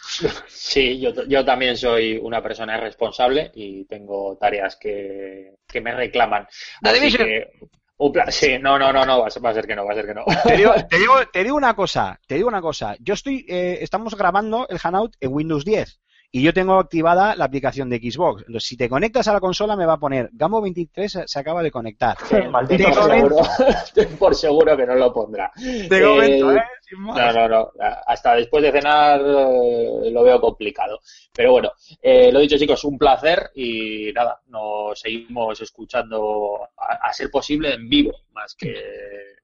Sí, 0.47 0.99
yo, 0.99 1.12
yo 1.28 1.44
también 1.44 1.77
soy 1.77 2.16
una 2.16 2.43
persona 2.43 2.78
responsable 2.78 3.51
y 3.55 3.85
tengo 3.85 4.39
tareas 4.39 4.77
que, 4.77 5.57
que 5.69 5.82
me 5.82 5.94
reclaman. 5.94 6.49
Así 6.81 7.19
que, 7.19 7.51
un 7.99 8.12
sí, 8.31 8.59
no, 8.59 8.78
no, 8.78 8.94
no, 8.94 9.05
no, 9.05 9.20
va 9.20 9.27
a 9.27 9.31
ser, 9.31 9.44
va 9.44 9.51
a 9.51 9.55
ser 9.55 9.66
que 9.66 9.77
no, 9.77 9.85
va 9.85 9.93
a 9.93 9.97
ser 9.97 10.07
que 10.07 10.15
no. 10.15 10.24
Te 10.43 10.57
digo, 10.57 10.73
te 10.89 10.99
digo, 10.99 11.15
te 11.31 11.44
digo 11.44 11.57
una 11.57 11.74
cosa, 11.74 12.19
te 12.27 12.36
digo 12.36 12.49
una 12.49 12.62
cosa. 12.62 12.97
Yo 12.99 13.12
estoy, 13.12 13.44
eh, 13.47 13.81
estamos 13.82 14.16
grabando 14.16 14.66
el 14.70 14.81
Hanout 14.82 15.16
en 15.20 15.35
Windows 15.35 15.66
10 15.66 16.01
y 16.35 16.43
yo 16.43 16.55
tengo 16.55 16.79
activada 16.79 17.37
la 17.37 17.45
aplicación 17.45 17.91
de 17.91 17.99
Xbox. 17.99 18.45
Entonces, 18.47 18.67
si 18.67 18.77
te 18.79 18.89
conectas 18.89 19.29
a 19.29 19.35
la 19.35 19.41
consola 19.41 19.77
me 19.77 19.85
va 19.85 19.93
a 19.95 19.99
poner 20.01 20.31
Gambo 20.33 20.63
23 20.63 21.19
se, 21.27 21.39
acaba 21.39 21.63
de 21.63 21.71
conectar. 21.71 22.17
Maldito 22.51 22.89
por, 22.91 23.11
seguro, 23.11 23.37
estoy 23.85 24.07
por 24.19 24.35
seguro 24.35 24.77
que 24.77 24.87
no 24.87 24.95
lo 24.95 25.13
pondrá. 25.13 25.53
te 25.55 26.03
comento, 26.03 26.53
Eh, 26.53 26.57
¿eh? 26.57 26.61
No, 26.98 27.32
no, 27.32 27.48
no. 27.48 27.73
Hasta 28.06 28.35
después 28.36 28.62
de 28.62 28.73
cenar 28.73 29.20
eh, 29.20 30.10
lo 30.10 30.23
veo 30.23 30.40
complicado. 30.40 31.01
Pero 31.35 31.52
bueno, 31.52 31.73
eh, 32.02 32.31
lo 32.32 32.40
dicho, 32.40 32.59
chicos, 32.59 32.85
un 32.85 32.98
placer 32.98 33.51
y 33.55 34.12
nada, 34.12 34.40
nos 34.48 34.98
seguimos 35.01 35.60
escuchando 35.60 36.69
a, 36.77 37.09
a 37.09 37.12
ser 37.12 37.31
posible 37.31 37.74
en 37.74 37.89
vivo, 37.89 38.12
más 38.32 38.55
que, 38.55 38.74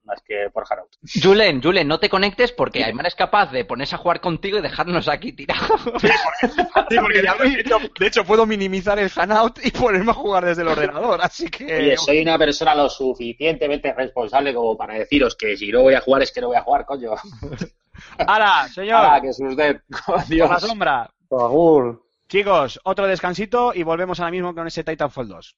más 0.03 0.21
que 0.21 0.49
por 0.51 0.65
Hangout. 0.65 0.91
Julen, 1.21 1.61
Julen, 1.61 1.87
no 1.87 1.99
te 1.99 2.09
conectes 2.09 2.51
porque 2.51 2.83
Aymar 2.83 3.07
es 3.07 3.15
capaz 3.15 3.51
de 3.51 3.65
ponerse 3.65 3.95
a 3.95 3.99
jugar 3.99 4.21
contigo 4.21 4.57
y 4.57 4.61
dejarnos 4.61 5.07
aquí 5.07 5.33
tirados. 5.33 5.81
Sí, 6.89 6.97
porque 6.99 7.21
ya 7.21 7.35
de, 7.35 7.59
hecho, 7.59 7.77
de 7.99 8.07
hecho 8.07 8.23
puedo 8.23 8.45
minimizar 8.45 8.97
el 8.97 9.11
Hanout 9.15 9.59
y 9.63 9.71
ponerme 9.71 10.11
a 10.11 10.15
jugar 10.15 10.45
desde 10.45 10.63
el 10.63 10.69
ordenador, 10.69 11.19
así 11.21 11.49
que... 11.49 11.65
Oye, 11.65 11.97
soy 11.97 12.21
una 12.21 12.37
persona 12.37 12.73
lo 12.73 12.89
suficientemente 12.89 13.93
responsable 13.93 14.53
como 14.53 14.75
para 14.75 14.95
deciros 14.95 15.35
que 15.35 15.55
si 15.55 15.71
no 15.71 15.81
voy 15.81 15.93
a 15.93 16.01
jugar 16.01 16.23
es 16.23 16.31
que 16.31 16.41
no 16.41 16.47
voy 16.47 16.57
a 16.57 16.61
jugar, 16.61 16.85
coño. 16.85 17.11
¡Hala, 18.17 18.67
señor! 18.69 19.01
Ah, 19.01 19.19
que 19.21 19.29
es 19.29 19.39
usted. 19.39 19.81
Por 20.05 20.49
la 20.49 20.59
sombra. 20.59 21.09
Agur. 21.31 22.03
Chicos, 22.27 22.79
otro 22.83 23.07
descansito 23.07 23.73
y 23.73 23.83
volvemos 23.83 24.19
ahora 24.19 24.31
mismo 24.31 24.53
con 24.53 24.67
ese 24.67 24.83
Titanfall 24.83 25.27
2. 25.27 25.55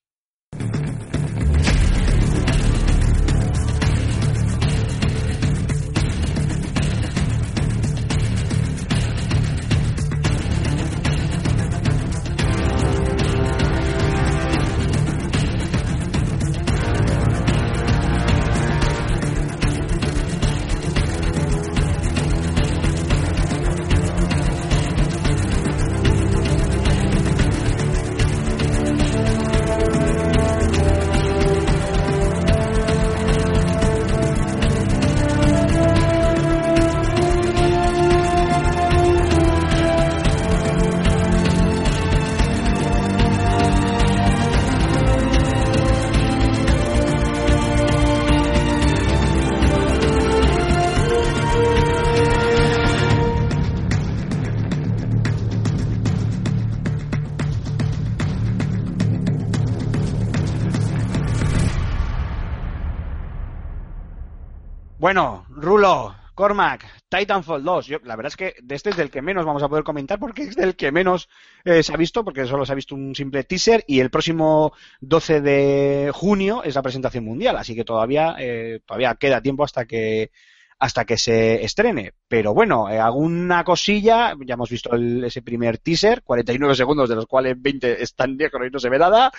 Bueno, 65.12 65.46
Rulo, 65.50 66.16
Cormac, 66.34 66.86
Titanfall 67.10 67.62
2. 67.66 67.86
Yo, 67.86 67.98
la 68.06 68.16
verdad 68.16 68.30
es 68.32 68.38
que 68.38 68.56
de 68.64 68.76
este 68.76 68.92
es 68.92 68.96
del 68.96 69.10
que 69.10 69.22
menos 69.22 69.44
vamos 69.46 69.62
a 69.62 69.68
poder 69.68 69.84
comentar 69.84 70.18
porque 70.18 70.44
es 70.44 70.56
del 70.56 70.78
que 70.78 70.94
menos 70.94 71.28
eh, 71.66 71.84
se 71.84 71.94
ha 71.94 71.98
visto, 71.98 72.24
porque 72.24 72.46
solo 72.46 72.66
se 72.66 72.72
ha 72.72 72.76
visto 72.76 72.96
un 72.96 73.14
simple 73.14 73.44
teaser 73.44 73.84
y 73.88 74.00
el 74.00 74.10
próximo 74.10 74.72
12 75.02 75.42
de 75.42 76.12
junio 76.14 76.64
es 76.64 76.76
la 76.76 76.82
presentación 76.82 77.26
mundial, 77.26 77.58
así 77.58 77.76
que 77.76 77.84
todavía, 77.84 78.38
eh, 78.40 78.80
todavía 78.86 79.16
queda 79.16 79.42
tiempo 79.42 79.66
hasta 79.66 79.84
que 79.84 80.32
hasta 80.80 81.04
que 81.06 81.18
se 81.18 81.64
estrene. 81.64 82.14
Pero 82.30 82.54
bueno, 82.56 82.90
eh, 82.90 82.98
alguna 82.98 83.64
cosilla, 83.66 84.34
ya 84.44 84.54
hemos 84.56 84.70
visto 84.70 84.96
el- 84.96 85.26
ese 85.26 85.42
primer 85.44 85.78
teaser, 85.78 86.24
49 86.24 86.74
segundos 86.74 87.08
de 87.10 87.16
los 87.18 87.28
cuales 87.28 87.62
20 87.62 88.02
están 88.02 88.36
negros 88.38 88.66
y 88.66 88.72
no 88.72 88.80
se 88.80 88.90
ve 88.90 88.98
nada. 88.98 89.30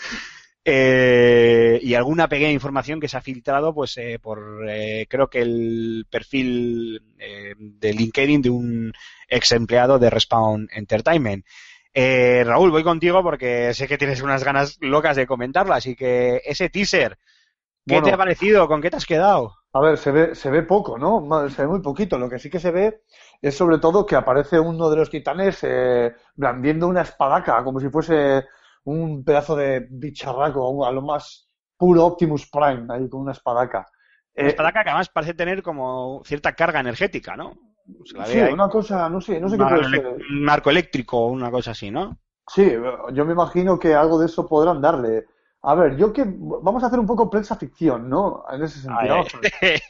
Eh, 0.65 1.81
y 1.83 1.95
alguna 1.95 2.29
pequeña 2.29 2.53
información 2.53 3.01
que 3.01 3.09
se 3.09 3.17
ha 3.17 3.21
filtrado 3.21 3.75
pues 3.75 3.97
eh, 3.97 4.21
por 4.23 4.65
eh, 4.69 5.07
creo 5.11 5.29
que 5.29 5.41
el 5.43 6.07
perfil 6.09 7.03
eh, 7.19 7.55
de 7.59 7.93
LinkedIn 7.93 8.43
de 8.43 8.51
un 8.51 8.93
ex 9.29 9.51
empleado 9.53 9.99
de 9.99 10.09
Respawn 10.11 10.69
Entertainment. 10.73 11.45
Eh, 11.93 12.45
Raúl, 12.47 12.71
voy 12.71 12.85
contigo 12.85 13.23
porque 13.25 13.75
sé 13.75 13.89
que 13.89 13.99
tienes 13.99 14.23
unas 14.23 14.45
ganas 14.45 14.79
locas 14.81 15.17
de 15.17 15.27
comentarlo, 15.27 15.75
así 15.75 15.97
que 15.97 16.41
ese 16.45 16.69
teaser, 16.71 17.19
¿Qué 17.87 17.97
Bueno. 17.97 18.07
te 18.09 18.13
ha 18.13 18.17
parecido? 18.17 18.69
¿Con 18.69 18.81
qué 18.83 18.91
te 18.91 18.97
has 18.97 19.07
quedado? 19.07 19.55
A 19.73 19.81
ver, 19.81 19.99
se 19.99 20.11
ve, 20.13 20.35
se 20.35 20.51
ve 20.51 20.63
poco, 20.63 20.99
¿no? 20.99 21.49
Se 21.49 21.63
ve 21.63 21.69
muy 21.69 21.81
poquito. 21.81 22.19
Lo 22.19 22.29
que 22.29 22.39
sí 22.39 22.51
que 22.51 22.61
se 22.61 22.71
ve 22.71 23.03
es 23.41 23.57
sobre 23.57 23.79
todo 23.79 24.07
que 24.07 24.17
aparece 24.17 24.59
uno 24.61 24.91
de 24.91 24.97
los 24.97 25.11
titanes 25.11 25.67
blandiendo 26.35 26.89
una 26.89 27.03
espadaca, 27.03 27.63
como 27.65 27.81
si 27.81 27.89
fuese 27.89 28.45
un 28.85 29.25
pedazo 29.25 29.57
de 29.57 29.87
bicharraco, 29.91 30.85
a 30.87 30.93
lo 30.93 31.03
más 31.03 31.49
puro 31.77 32.05
Optimus 32.07 32.49
Prime, 32.51 32.87
ahí 32.91 33.09
con 33.09 33.23
una 33.23 33.33
espadaca. 33.33 33.87
Una 34.37 34.49
Eh, 34.49 34.49
espadaca 34.49 34.83
que 34.83 34.91
además 34.91 35.09
parece 35.11 35.35
tener 35.35 35.63
como 35.63 36.23
cierta 36.25 36.55
carga 36.55 36.81
energética, 36.81 37.37
¿no? 37.37 37.55
Sí, 38.25 38.39
una 38.41 38.69
cosa, 38.69 39.09
no 39.09 39.21
sé, 39.21 39.41
no 39.41 39.49
sé 39.49 39.59
qué 39.59 39.65
puede 39.65 39.85
ser. 39.91 40.07
Un 40.31 40.49
arco 40.49 40.71
eléctrico 40.71 41.19
o 41.19 41.29
una 41.29 41.51
cosa 41.51 41.73
así, 41.73 41.91
¿no? 41.91 42.19
Sí, 42.49 42.71
yo 43.15 43.25
me 43.25 43.33
imagino 43.33 43.79
que 43.79 43.95
algo 43.95 44.19
de 44.19 44.27
eso 44.27 44.47
podrán 44.47 44.81
darle. 44.81 45.27
A 45.63 45.75
ver, 45.77 45.97
yo 45.97 46.13
que 46.13 46.25
vamos 46.27 46.83
a 46.83 46.87
hacer 46.89 46.99
un 46.99 47.07
poco 47.07 47.31
prensa 47.31 47.57
ficción, 47.57 48.09
¿no? 48.09 48.45
En 48.51 48.63
ese 48.63 48.81
sentido. 48.81 49.15
Vamos 49.15 49.35
a 49.35 49.39
ver. 49.41 49.83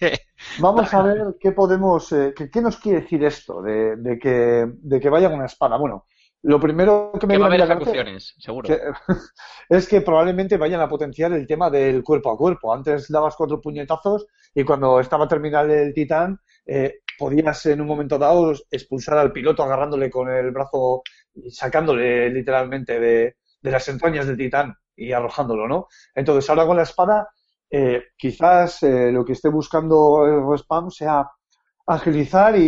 Vamos 0.59 0.95
a 0.95 1.03
ver 1.03 1.37
qué 1.41 1.53
podemos, 1.53 2.13
eh, 2.13 2.35
qué, 2.37 2.51
qué 2.51 2.61
nos 2.61 2.77
quiere 2.79 3.01
decir 3.01 3.25
esto 3.25 3.63
de, 3.63 3.97
de 3.97 4.19
que, 4.19 4.67
de 4.69 5.01
que 5.01 5.09
vaya 5.09 5.29
con 5.29 5.39
una 5.39 5.47
espada. 5.47 5.77
Bueno, 5.79 6.07
lo 6.43 6.61
primero 6.61 7.13
que 7.21 7.27
me 7.27 7.35
Que 7.35 7.39
va 7.39 7.47
a 7.47 7.49
viene 7.49 7.57
haber 7.57 7.63
a 7.63 7.67
cabeza 7.69 7.93
ejecuciones, 7.93 8.35
seguro. 8.39 8.69
que- 8.69 8.81
es 9.69 9.89
que 9.89 10.01
probablemente 10.01 10.57
vayan 10.57 10.81
a 10.81 10.89
potenciar 10.89 11.33
el 11.33 11.47
tema 11.47 11.71
del 11.71 12.03
cuerpo 12.03 12.31
a 12.33 12.37
cuerpo. 12.37 12.73
Antes 12.75 13.09
dabas 13.11 13.37
cuatro 13.37 13.61
puñetazos 13.61 14.27
y 14.55 14.65
cuando 14.65 15.01
estaba 15.01 15.29
terminal 15.29 15.71
el 15.71 15.95
titán, 15.95 16.39
eh, 16.67 17.01
podías 17.19 17.65
en 17.67 17.81
un 17.81 17.87
momento 17.87 18.19
dado 18.19 18.53
expulsar 18.71 19.19
al 19.19 19.33
piloto 19.33 19.63
agarrándole 19.63 20.11
con 20.11 20.29
el 20.31 20.51
brazo 20.51 21.03
y 21.35 21.51
sacándole 21.51 22.31
literalmente 22.31 22.99
de, 23.01 23.37
de 23.61 23.71
las 23.71 23.89
entrañas 23.89 24.27
del 24.27 24.37
titán 24.37 24.75
y 24.97 25.13
arrojándolo, 25.13 25.69
¿no? 25.69 25.89
Entonces 26.15 26.49
ahora 26.51 26.67
con 26.67 26.77
la 26.77 26.83
espada, 26.83 27.29
eh, 27.71 28.03
quizás 28.17 28.83
eh, 28.83 29.11
lo 29.13 29.25
que 29.25 29.33
esté 29.33 29.49
buscando 29.49 30.27
el 30.27 30.47
Respawn 30.51 30.91
sea 30.91 31.31
agilizar 31.87 32.57
y, 32.57 32.63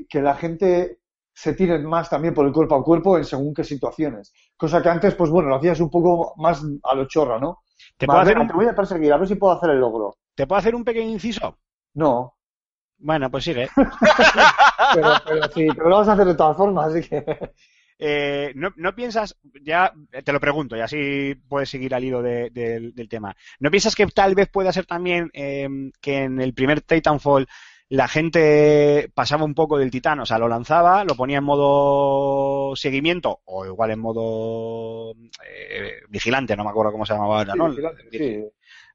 y 0.00 0.06
que 0.06 0.20
la 0.20 0.34
gente 0.34 0.99
se 1.32 1.54
tire 1.54 1.78
más 1.78 2.10
también 2.10 2.34
por 2.34 2.46
el 2.46 2.52
cuerpo 2.52 2.74
a 2.76 2.84
cuerpo 2.84 3.16
en 3.18 3.24
según 3.24 3.54
qué 3.54 3.64
situaciones. 3.64 4.32
Cosa 4.56 4.82
que 4.82 4.88
antes, 4.88 5.14
pues 5.14 5.30
bueno, 5.30 5.48
lo 5.48 5.56
hacías 5.56 5.80
un 5.80 5.90
poco 5.90 6.34
más 6.36 6.62
a 6.84 6.94
lo 6.94 7.06
chorra, 7.06 7.38
¿no? 7.38 7.62
¿Te 7.96 8.06
puedo, 8.06 8.18
hacer 8.20 8.38
un, 8.38 8.46
te 8.46 8.52
voy 8.54 8.66
a 8.66 8.74
perseguir, 8.74 9.12
a 9.12 9.16
ver 9.16 9.28
si 9.28 9.34
puedo 9.36 9.52
hacer 9.54 9.70
el 9.70 9.80
logro. 9.80 10.14
¿Te 10.34 10.46
puedo 10.46 10.58
hacer 10.58 10.74
un 10.74 10.84
pequeño 10.84 11.10
inciso? 11.10 11.58
No, 11.94 12.34
Bueno, 12.98 13.30
pues 13.30 13.44
sigue. 13.44 13.68
pero, 14.94 15.10
pero 15.26 15.42
sí, 15.54 15.66
pero 15.74 15.88
lo 15.88 15.96
vas 15.98 16.08
a 16.08 16.12
hacer 16.12 16.26
de 16.26 16.34
todas 16.34 16.56
formas, 16.56 16.88
así 16.94 17.08
que... 17.08 17.24
Eh, 18.02 18.52
¿no, 18.54 18.70
no 18.76 18.94
piensas, 18.94 19.36
ya 19.62 19.92
te 20.24 20.32
lo 20.32 20.40
pregunto, 20.40 20.74
y 20.74 20.80
así 20.80 21.34
puedes 21.48 21.68
seguir 21.68 21.94
al 21.94 22.02
hilo 22.02 22.22
de- 22.22 22.48
del- 22.48 22.94
del 22.94 23.08
tema, 23.10 23.36
¿no 23.58 23.70
piensas 23.70 23.94
que 23.94 24.06
tal 24.06 24.34
vez 24.34 24.48
pueda 24.48 24.72
ser 24.72 24.86
también 24.86 25.28
eh, 25.34 25.68
que 26.00 26.22
en 26.22 26.40
el 26.40 26.54
primer 26.54 26.80
Titanfall 26.80 27.46
la 27.90 28.06
gente 28.06 29.10
pasaba 29.14 29.44
un 29.44 29.54
poco 29.54 29.76
del 29.76 29.90
titán, 29.90 30.20
o 30.20 30.26
sea, 30.26 30.38
lo 30.38 30.48
lanzaba, 30.48 31.04
lo 31.04 31.16
ponía 31.16 31.38
en 31.38 31.44
modo 31.44 32.76
seguimiento, 32.76 33.40
o 33.46 33.66
igual 33.66 33.90
en 33.90 33.98
modo 33.98 35.12
eh, 35.44 36.00
vigilante, 36.08 36.56
no 36.56 36.62
me 36.62 36.70
acuerdo 36.70 36.92
cómo 36.92 37.04
se 37.04 37.14
llamaba 37.14 37.38
ahora, 37.38 37.54
¿no? 37.56 37.74
Sí. 38.12 38.44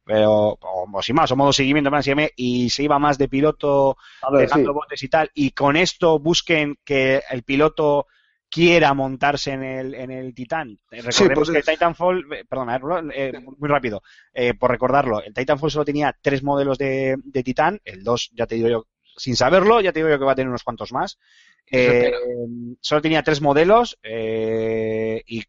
Pero, 0.06 0.32
o, 0.32 0.88
o 0.94 1.02
sin 1.02 1.16
más, 1.16 1.30
o 1.30 1.36
modo 1.36 1.52
seguimiento, 1.52 1.92
y 2.38 2.70
se 2.70 2.84
iba 2.84 2.98
más 2.98 3.18
de 3.18 3.28
piloto 3.28 3.98
sí. 4.22 4.28
pegando 4.38 4.74
botes 4.74 5.04
y 5.04 5.10
tal, 5.10 5.30
y 5.34 5.52
con 5.52 5.76
esto 5.76 6.18
busquen 6.18 6.78
que 6.86 7.22
el 7.30 7.44
piloto 7.44 8.08
quiera 8.56 8.94
montarse 8.94 9.52
en 9.52 9.64
el, 9.64 9.94
en 9.94 10.12
el 10.12 10.34
Titán. 10.34 10.80
Eh, 10.90 11.02
Recordemos 11.02 11.36
pues 11.36 11.52
que 11.52 11.58
el 11.58 11.66
Titanfall, 11.66 12.26
eh, 12.34 12.46
perdona, 12.48 12.78
eh, 12.78 12.80
eh, 13.14 13.40
muy 13.58 13.68
rápido, 13.68 14.02
eh, 14.34 14.54
por 14.54 14.72
recordarlo, 14.72 15.22
el 15.22 15.34
Titanfall 15.34 15.72
solo 15.72 15.84
tenía 15.84 16.16
tres 16.22 16.42
modelos 16.42 16.78
de, 16.78 17.18
de 17.22 17.44
Titán, 17.44 17.82
el 17.84 18.02
2 18.02 18.32
ya 18.34 18.48
te 18.48 18.56
digo 18.56 18.70
yo, 18.70 18.88
sin 19.18 19.36
saberlo, 19.36 19.82
ya 19.82 19.92
te 19.92 20.00
digo 20.00 20.10
yo 20.10 20.18
que 20.18 20.24
va 20.24 20.32
a 20.32 20.36
tener 20.36 20.48
unos 20.48 20.64
cuantos 20.64 20.94
más. 20.94 21.20
Eh, 21.70 22.14
solo 22.80 23.02
tenía 23.02 23.24
tres 23.24 23.42
modelos 23.42 24.00
y 24.06 25.44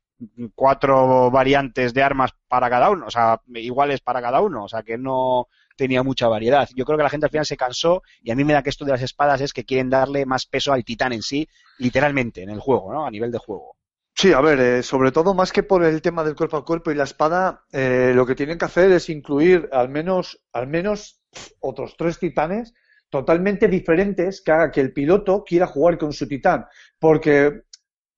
cuatro 0.55 1.31
variantes 1.31 1.95
de 1.95 2.03
armas 2.03 2.33
para 2.49 2.69
cada 2.69 2.91
uno, 2.91 3.07
o 3.07 3.11
sea, 3.11 3.41
iguales 3.55 4.01
para 4.01 4.21
cada 4.21 4.41
uno, 4.41 4.65
o 4.65 4.69
sea, 4.69 4.83
que 4.83 4.99
no 4.99 5.47
tenía 5.77 6.03
mucha 6.03 6.29
variedad. 6.29 6.69
Yo 6.75 6.85
creo 6.85 6.97
que 6.97 7.05
la 7.05 7.11
gente 7.11 7.27
al 7.27 7.31
final 7.31 7.47
se 7.47 7.57
cansó 7.57 8.03
y 8.23 8.31
a 8.31 8.35
mí 8.35 8.45
me 8.45 8.53
da 8.53 8.63
que 8.63 8.71
esto 8.71 8.85
de 8.85 8.93
las 8.93 9.03
espadas 9.03 9.41
es 9.41 9.53
que 9.53 9.65
quieren 9.65 9.91
darle 9.91 10.27
más 10.27 10.47
peso 10.47 10.73
al 10.73 10.85
titán 10.85 11.13
en 11.13 11.23
sí, 11.23 11.49
literalmente, 11.79 12.43
en 12.43 12.51
el 12.51 12.61
juego, 12.61 12.93
¿no? 12.93 13.07
A 13.07 13.11
nivel 13.11 13.31
de 13.31 13.39
juego. 13.39 13.77
Sí, 14.15 14.33
a 14.33 14.41
ver, 14.41 14.59
eh, 14.61 14.83
sobre 14.83 15.13
todo 15.13 15.35
más 15.35 15.53
que 15.53 15.63
por 15.63 15.85
el 15.85 16.01
tema 16.01 16.25
del 16.25 16.35
cuerpo 16.35 16.57
a 16.57 16.65
cuerpo 16.65 16.91
y 16.91 16.95
la 16.95 17.05
espada, 17.05 17.65
eh, 17.71 18.13
lo 18.15 18.25
que 18.25 18.35
tienen 18.35 18.57
que 18.57 18.65
hacer 18.65 18.91
es 18.93 19.11
incluir 19.11 19.69
al 19.73 19.91
menos, 19.91 20.43
al 20.55 20.67
menos 20.69 21.21
otros 21.61 21.97
tres 21.99 22.19
titanes 22.19 22.73
totalmente 23.11 23.69
diferentes 23.69 24.41
que 24.43 24.53
haga 24.53 24.71
que 24.71 24.81
el 24.81 24.93
piloto 24.93 25.45
quiera 25.45 25.67
jugar 25.67 25.99
con 25.99 26.13
su 26.13 26.27
titán. 26.27 26.67
Porque, 26.99 27.63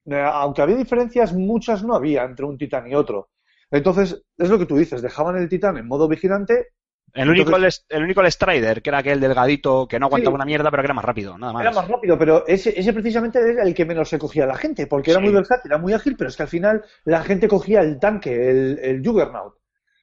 eh, 0.06 0.22
aunque 0.32 0.62
había 0.62 0.76
diferencias, 0.76 1.32
muchas 1.35 1.82
no 1.85 1.94
había 1.94 2.24
entre 2.24 2.47
un 2.47 2.59
titán 2.59 2.86
y 2.86 2.94
otro. 2.94 3.30
Entonces, 3.70 4.22
es 4.36 4.48
lo 4.48 4.59
que 4.59 4.66
tú 4.66 4.76
dices, 4.76 5.02
dejaban 5.02 5.36
el 5.36 5.48
titán 5.48 5.76
en 5.76 5.86
modo 5.89 6.09
vigilante. 6.09 6.68
El 7.14 7.30
único, 7.30 7.47
Entonces- 7.51 7.85
el, 7.89 7.97
el 7.98 8.05
único 8.05 8.20
el 8.20 8.30
Strider, 8.32 8.82
que 8.82 8.90
era 8.90 8.98
aquel 8.98 9.20
delgadito 9.20 9.86
que 9.89 9.98
no 9.98 10.06
aguantaba 10.06 10.32
Sí. 10.32 10.36
una 10.36 10.44
mierda, 10.44 10.70
pero 10.70 10.82
que 10.82 10.86
era 10.86 10.94
más 10.94 11.05
rápido, 11.05 11.39
nada 11.39 11.52
más. 11.52 11.62
Era 11.62 11.72
más 11.72 11.89
rápido, 11.89 12.18
pero 12.18 12.47
ese, 12.47 12.78
ese 12.78 12.93
precisamente 12.93 13.39
era 13.39 13.62
el 13.62 13.74
que 13.74 13.85
menos 13.85 14.09
se 14.09 14.18
cogía 14.18 14.44
a 14.44 14.47
la 14.48 14.56
gente, 14.56 14.86
porque 14.86 15.10
era 15.12 15.20
muy 15.20 15.32
versátil, 15.32 15.70
era 15.72 15.78
muy 15.78 15.93
ágil, 15.93 16.16
pero 16.16 16.28
es 16.28 16.36
que 16.36 16.43
al 16.44 16.48
final 16.48 16.85
la 17.05 17.22
gente 17.22 17.48
cogía 17.48 17.80
el 17.80 17.98
tanque, 17.98 18.51
el, 18.51 18.78
el 18.82 19.02
Juggernaut. 19.05 19.55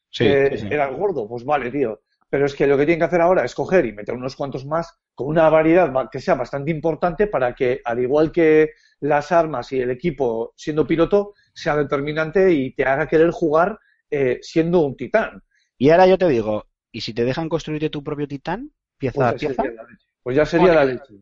Sí, 0.09 0.25
Eh, 0.27 0.57
sí. 0.57 0.67
Era 0.69 0.87
el 0.89 0.95
gordo, 0.95 1.27
pues 1.27 1.43
vale, 1.45 1.71
tío. 1.71 2.01
Pero 2.29 2.47
es 2.47 2.55
que 2.55 2.65
lo 2.67 2.75
que 2.77 2.85
tienen 2.85 2.99
que 2.99 3.05
hacer 3.05 3.21
ahora 3.21 3.45
es 3.45 3.53
coger 3.53 3.85
y 3.85 3.93
meter 3.93 4.15
unos 4.15 4.35
cuantos 4.35 4.65
más 4.65 4.97
con 5.13 5.27
una 5.27 5.47
variedad 5.49 5.91
que 6.11 6.19
sea 6.19 6.35
bastante 6.35 6.71
importante 6.71 7.27
para 7.27 7.53
que, 7.53 7.81
al 7.85 7.99
igual 7.99 8.31
que 8.31 8.71
las 9.01 9.31
armas 9.31 9.71
y 9.71 9.79
el 9.79 9.91
equipo 9.91 10.53
siendo 10.57 10.87
piloto, 10.87 11.33
sea 11.53 11.75
determinante 11.77 12.51
y 12.51 12.73
te 12.73 12.83
haga 12.83 13.07
querer 13.07 13.29
jugar 13.31 13.77
eh, 14.09 14.39
siendo 14.41 14.79
un 14.81 14.95
titán. 14.97 15.43
Y 15.77 15.89
ahora 15.91 16.07
yo 16.07 16.17
te 16.17 16.27
digo, 16.27 16.65
¿y 16.97 17.01
si 17.01 17.13
te 17.13 17.25
dejan 17.25 17.49
construirte 17.49 17.89
tu 17.89 18.03
propio 18.03 18.27
titán? 18.27 18.71
Pieza 18.97 19.15
Pues 19.15 19.29
a 19.29 19.33
ya 19.33 19.39
pieza. 19.39 19.63
sería 19.63 19.71
la 19.71 19.83
leche. 19.83 20.05
Pues 20.23 20.35
ya 20.35 20.45
sería 20.45 20.73
la 20.73 20.85
leche. 20.85 21.13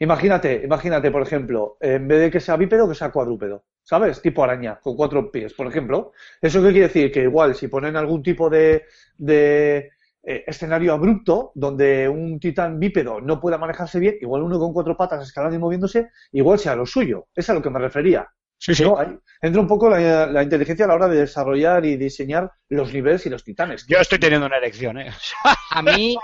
Imagínate, 0.00 0.62
imagínate, 0.64 1.10
por 1.10 1.22
ejemplo, 1.22 1.76
en 1.80 2.06
vez 2.08 2.20
de 2.20 2.30
que 2.30 2.40
sea 2.40 2.56
bípedo, 2.56 2.88
que 2.88 2.94
sea 2.94 3.10
cuadrúpedo. 3.10 3.64
¿Sabes? 3.82 4.20
Tipo 4.22 4.44
araña, 4.44 4.78
con 4.80 4.96
cuatro 4.96 5.30
pies, 5.32 5.54
por 5.54 5.66
ejemplo. 5.66 6.12
¿Eso 6.40 6.62
qué 6.62 6.70
quiere 6.72 6.88
decir? 6.88 7.10
Que 7.12 7.22
igual, 7.22 7.54
si 7.54 7.68
ponen 7.68 7.96
algún 7.96 8.22
tipo 8.22 8.50
de, 8.50 8.84
de 9.16 9.90
eh, 10.22 10.44
escenario 10.46 10.92
abrupto, 10.92 11.52
donde 11.54 12.08
un 12.08 12.38
titán 12.38 12.78
bípedo 12.78 13.20
no 13.20 13.40
pueda 13.40 13.58
manejarse 13.58 13.98
bien, 13.98 14.16
igual 14.20 14.42
uno 14.42 14.58
con 14.58 14.72
cuatro 14.74 14.96
patas 14.96 15.22
escalando 15.26 15.56
y 15.56 15.60
moviéndose, 15.60 16.10
igual 16.32 16.58
sea 16.58 16.76
lo 16.76 16.84
suyo. 16.86 17.28
Es 17.34 17.48
a 17.50 17.54
lo 17.54 17.62
que 17.62 17.70
me 17.70 17.78
refería. 17.78 18.28
Sí, 18.58 18.74
sí. 18.74 18.82
¿no? 18.84 18.98
Ahí 18.98 19.08
entra 19.40 19.60
un 19.62 19.68
poco 19.68 19.88
la, 19.88 20.26
la 20.26 20.42
inteligencia 20.42 20.84
a 20.84 20.88
la 20.88 20.94
hora 20.94 21.06
de 21.08 21.20
desarrollar 21.20 21.84
y 21.84 21.96
diseñar 21.96 22.50
los 22.68 22.92
niveles 22.92 23.24
y 23.24 23.30
los 23.30 23.44
titanes. 23.44 23.86
Yo 23.86 23.98
estoy 23.98 24.18
teniendo 24.18 24.46
una 24.46 24.56
erección, 24.56 24.98
¿eh? 24.98 25.10
A 25.70 25.80
mí, 25.82 26.16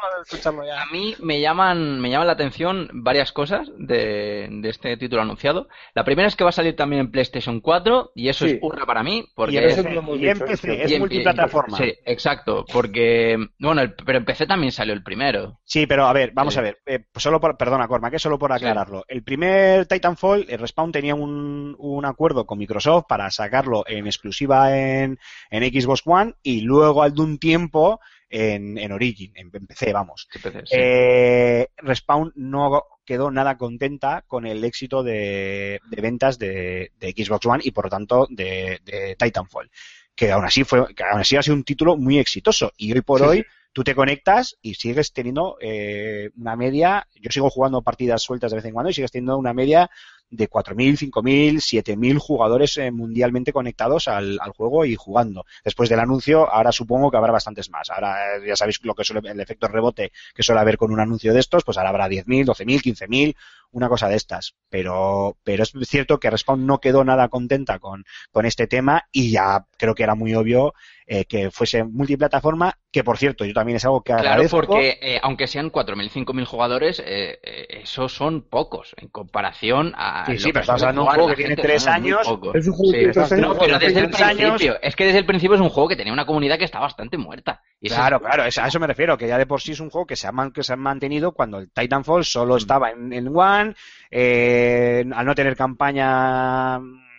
a 0.74 0.86
mí 0.92 1.14
me 1.20 1.40
llaman, 1.40 2.00
me 2.00 2.10
llaman 2.10 2.26
la 2.26 2.32
atención 2.32 2.88
varias 2.92 3.30
cosas 3.32 3.68
de, 3.78 4.48
de 4.50 4.68
este 4.68 4.96
título 4.96 5.22
anunciado. 5.22 5.68
La 5.94 6.04
primera 6.04 6.26
es 6.28 6.34
que 6.34 6.44
va 6.44 6.50
a 6.50 6.52
salir 6.52 6.74
también 6.76 7.00
en 7.00 7.10
PlayStation 7.10 7.60
4 7.60 8.12
y 8.14 8.28
eso 8.28 8.46
Sí. 8.46 8.52
es 8.52 8.58
hurra 8.62 8.84
para 8.86 9.02
mí 9.02 9.18
Y 9.18 9.32
porque 9.34 9.58
en 9.58 9.64
eso 9.64 9.76
PC, 9.82 9.94
lo 9.94 10.00
hemos 10.00 10.18
y 10.18 10.26
en 10.28 10.34
dicho, 10.34 10.46
PC, 10.46 10.74
eso. 10.74 10.82
es 10.84 10.92
en- 10.92 10.98
multiplataforma. 11.00 11.76
Sí, 11.78 11.94
exacto, 12.04 12.64
porque 12.72 13.36
bueno, 13.58 13.82
el- 13.82 13.94
pero 13.94 14.18
en 14.18 14.24
PC 14.24 14.46
también 14.46 14.72
salió 14.72 14.92
el 14.94 15.02
primero. 15.02 15.60
Sí, 15.64 15.86
pero 15.86 16.06
a 16.06 16.12
ver, 16.12 16.32
vamos 16.34 16.54
Sí. 16.54 16.60
a 16.60 16.62
ver. 16.62 16.78
eh, 16.86 17.00
pues 17.12 17.22
solo 17.22 17.40
por, 17.40 17.56
perdona, 17.56 17.86
Corma, 17.86 18.10
que 18.10 18.18
solo 18.18 18.38
por 18.38 18.52
aclararlo. 18.52 19.04
El 19.08 19.22
primer 19.22 19.86
Titanfall, 19.86 20.46
el 20.48 20.58
Respawn 20.58 20.90
tenía 20.90 21.14
un, 21.14 21.76
un 21.78 22.04
acuerdo 22.04 22.23
con 22.46 22.58
Microsoft 22.58 23.04
para 23.08 23.30
sacarlo 23.30 23.84
en 23.86 24.06
exclusiva 24.06 24.76
en, 24.76 25.18
en 25.50 25.62
Xbox 25.82 26.02
One 26.04 26.34
y 26.42 26.60
luego 26.62 27.02
al 27.02 27.14
de 27.14 27.20
un 27.22 27.38
tiempo 27.38 28.00
en, 28.30 28.78
en 28.78 28.92
Origin, 28.92 29.32
en, 29.34 29.50
en 29.52 29.66
PC, 29.66 29.92
vamos. 29.92 30.28
Sí, 30.30 30.38
PC, 30.38 30.62
sí. 30.66 30.80
Eh, 30.80 31.68
Respawn 31.76 32.32
no 32.36 32.82
quedó 33.04 33.30
nada 33.30 33.56
contenta 33.58 34.24
con 34.26 34.46
el 34.46 34.64
éxito 34.64 35.02
de, 35.02 35.80
de 35.84 36.00
ventas 36.00 36.38
de, 36.38 36.92
de 36.98 37.10
Xbox 37.16 37.46
One 37.46 37.62
y 37.64 37.70
por 37.70 37.84
lo 37.84 37.90
tanto 37.90 38.26
de, 38.30 38.80
de 38.84 39.16
Titanfall. 39.18 39.70
Que 40.14 40.30
aún 40.30 40.44
así 40.44 40.64
fue, 40.64 40.94
que 40.94 41.02
aún 41.02 41.20
así 41.20 41.36
ha 41.36 41.42
sido 41.42 41.56
un 41.56 41.64
título 41.64 41.96
muy 41.96 42.18
exitoso. 42.18 42.72
Y 42.76 42.92
hoy 42.92 43.00
por 43.02 43.20
Sí, 43.20 43.24
hoy 43.24 43.38
sí. 43.38 43.44
tú 43.72 43.82
te 43.84 43.94
conectas 43.94 44.56
y 44.62 44.74
sigues 44.74 45.12
teniendo 45.12 45.56
eh, 45.60 46.30
una 46.36 46.56
media. 46.56 47.08
Yo 47.16 47.30
sigo 47.30 47.50
jugando 47.50 47.82
partidas 47.82 48.22
sueltas 48.22 48.50
de 48.52 48.56
vez 48.56 48.64
en 48.64 48.72
cuando 48.74 48.90
y 48.90 48.94
sigues 48.94 49.10
teniendo 49.10 49.36
una 49.36 49.52
media 49.52 49.90
de 50.30 50.48
4.000, 50.48 51.10
5.000, 51.12 51.54
7.000 51.56 52.18
jugadores 52.18 52.76
eh, 52.78 52.90
mundialmente 52.90 53.52
conectados 53.52 54.08
al, 54.08 54.38
al 54.40 54.50
juego 54.52 54.84
y 54.84 54.96
jugando. 54.96 55.44
Después 55.64 55.88
del 55.88 56.00
anuncio, 56.00 56.50
ahora 56.52 56.72
supongo 56.72 57.10
que 57.10 57.16
habrá 57.16 57.32
bastantes 57.32 57.70
más. 57.70 57.90
Ahora 57.90 58.36
eh, 58.36 58.40
ya 58.48 58.56
sabéis 58.56 58.80
lo 58.82 58.94
que 58.94 59.04
suele, 59.04 59.28
el 59.30 59.40
efecto 59.40 59.68
rebote 59.68 60.12
que 60.34 60.42
suele 60.42 60.60
haber 60.60 60.76
con 60.76 60.92
un 60.92 61.00
anuncio 61.00 61.32
de 61.32 61.40
estos, 61.40 61.62
pues 61.64 61.76
ahora 61.78 61.90
habrá 61.90 62.08
10.000, 62.08 62.46
12.000, 62.46 62.82
15.000, 63.08 63.36
una 63.72 63.88
cosa 63.88 64.08
de 64.08 64.16
estas. 64.16 64.54
Pero, 64.68 65.36
pero 65.44 65.62
es 65.62 65.72
cierto 65.84 66.18
que 66.18 66.30
Respawn 66.30 66.66
no 66.66 66.78
quedó 66.80 67.04
nada 67.04 67.28
contenta 67.28 67.78
con, 67.78 68.04
con 68.32 68.46
este 68.46 68.66
tema 68.66 69.04
y 69.12 69.30
ya 69.30 69.66
creo 69.76 69.94
que 69.94 70.02
era 70.02 70.14
muy 70.14 70.34
obvio 70.34 70.74
eh, 71.06 71.26
que 71.26 71.50
fuese 71.50 71.84
multiplataforma, 71.84 72.78
que 72.90 73.04
por 73.04 73.18
cierto, 73.18 73.44
yo 73.44 73.52
también 73.52 73.76
es 73.76 73.84
algo 73.84 74.02
que 74.02 74.12
Claro, 74.20 74.28
agradezco. 74.28 74.56
porque 74.56 74.98
eh, 75.02 75.20
aunque 75.22 75.46
sean 75.46 75.70
4.000, 75.70 76.10
5.000 76.24 76.44
jugadores, 76.46 76.98
eh, 77.00 77.38
eh, 77.42 77.66
esos 77.82 78.14
son 78.14 78.40
pocos 78.42 78.94
en 78.96 79.08
comparación 79.08 79.92
a. 79.96 80.13
Sí, 80.36 80.36
que 80.46 80.52
pero 80.52 80.60
estamos 80.60 80.82
hablando 80.82 81.02
de 81.02 81.08
un 81.08 81.14
juego 81.14 81.28
que 81.30 81.34
tiene 81.36 81.56
tres 81.56 81.86
años. 81.86 82.20
Es 82.54 82.66
un 82.68 82.72
juego. 82.74 82.92
No, 83.40 83.58
pero 83.58 83.78
desde 83.78 84.00
el 84.00 84.10
principio, 84.10 84.76
es 84.80 84.94
que 84.96 85.04
desde 85.06 85.18
el 85.18 85.26
principio 85.26 85.54
es 85.56 85.60
un 85.60 85.68
juego 85.70 85.88
que 85.88 85.96
tenía 85.96 86.12
una 86.12 86.24
comunidad 86.26 86.56
que 86.58 86.64
está 86.64 86.78
bastante 86.80 87.16
muerta. 87.18 87.60
Claro, 87.80 88.16
es- 88.16 88.22
claro, 88.22 88.42
a 88.44 88.48
eso 88.68 88.80
me 88.80 88.86
refiero, 88.86 89.18
que 89.18 89.26
ya 89.28 89.38
de 89.38 89.46
por 89.46 89.60
sí 89.60 89.72
es 89.72 89.80
un 89.80 89.90
juego 89.90 90.06
que 90.06 90.16
se 90.16 90.26
ha, 90.26 90.32
man- 90.32 90.52
que 90.52 90.62
se 90.62 90.72
ha 90.72 90.76
mantenido 90.76 91.32
cuando 91.32 91.58
el 91.58 91.70
Titanfall 91.70 92.20
Mm. 92.20 92.24
solo 92.24 92.56
estaba 92.56 92.90
en, 92.90 93.12
en 93.12 93.28
One, 93.36 93.74
eh, 94.10 95.04
al 95.14 95.26
no 95.26 95.34
tener 95.34 95.56
campaña 95.56 96.76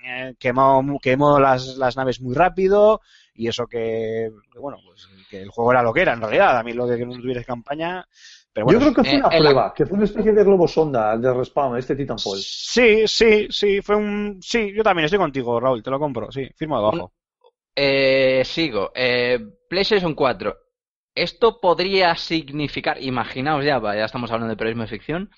eh, 0.08 0.36
quemó, 0.40 1.40
las, 1.40 1.78
las 1.78 1.98
naves 1.98 2.22
muy 2.22 2.36
rápido 2.36 3.02
y 3.34 3.48
eso 3.48 3.66
que, 3.68 4.30
que, 4.54 4.60
bueno, 4.60 4.78
pues 4.86 5.08
que 5.30 5.42
el 5.42 5.50
juego 5.50 5.72
era 5.72 5.82
lo 5.84 5.92
que 5.94 6.02
era 6.02 6.14
en 6.14 6.22
realidad, 6.22 6.58
a 6.58 6.64
mí 6.64 6.74
lo 6.74 6.86
de 6.88 6.98
que 6.98 7.06
no 7.06 7.14
tuviera 7.14 7.44
campaña, 7.44 8.08
pero 8.56 8.68
bueno, 8.68 8.80
Yo 8.80 8.86
creo 8.86 8.96
que 8.96 9.10
fue 9.10 9.18
eh, 9.18 9.20
una 9.20 9.30
prueba, 9.30 9.74
que 9.76 9.86
fue 9.86 9.98
una 9.98 10.06
especie 10.06 10.32
de 10.32 10.44
globo 10.46 10.66
sonda 10.66 11.18
de 11.18 11.34
respawn, 11.34 11.78
este 11.78 11.94
Titanfall. 11.94 12.40
sí, 12.40 13.06
sí, 13.06 13.48
sí, 13.50 13.82
fue 13.82 13.98
un, 13.98 14.40
sí, 14.42 14.72
yo 14.74 14.82
también 14.82 15.04
estoy 15.04 15.20
contigo, 15.20 15.60
Raúl, 15.60 15.84
te 15.84 15.90
lo 15.90 16.00
compro, 16.00 16.32
sí, 16.32 16.48
firmo 16.56 16.78
debajo. 16.78 17.12
Eh, 17.76 18.44
sigo. 18.46 18.94
Eh, 18.96 19.40
PlayStation 19.68 20.16
4. 20.16 20.56
Esto 21.14 21.60
podría 21.60 22.16
significar, 22.16 23.04
imaginaos 23.04 23.66
ya, 23.66 23.82
ya 23.94 24.06
estamos 24.06 24.32
hablando 24.32 24.52
de 24.52 24.56
periodismo 24.56 24.84
de 24.84 24.90
ficción, 24.90 25.30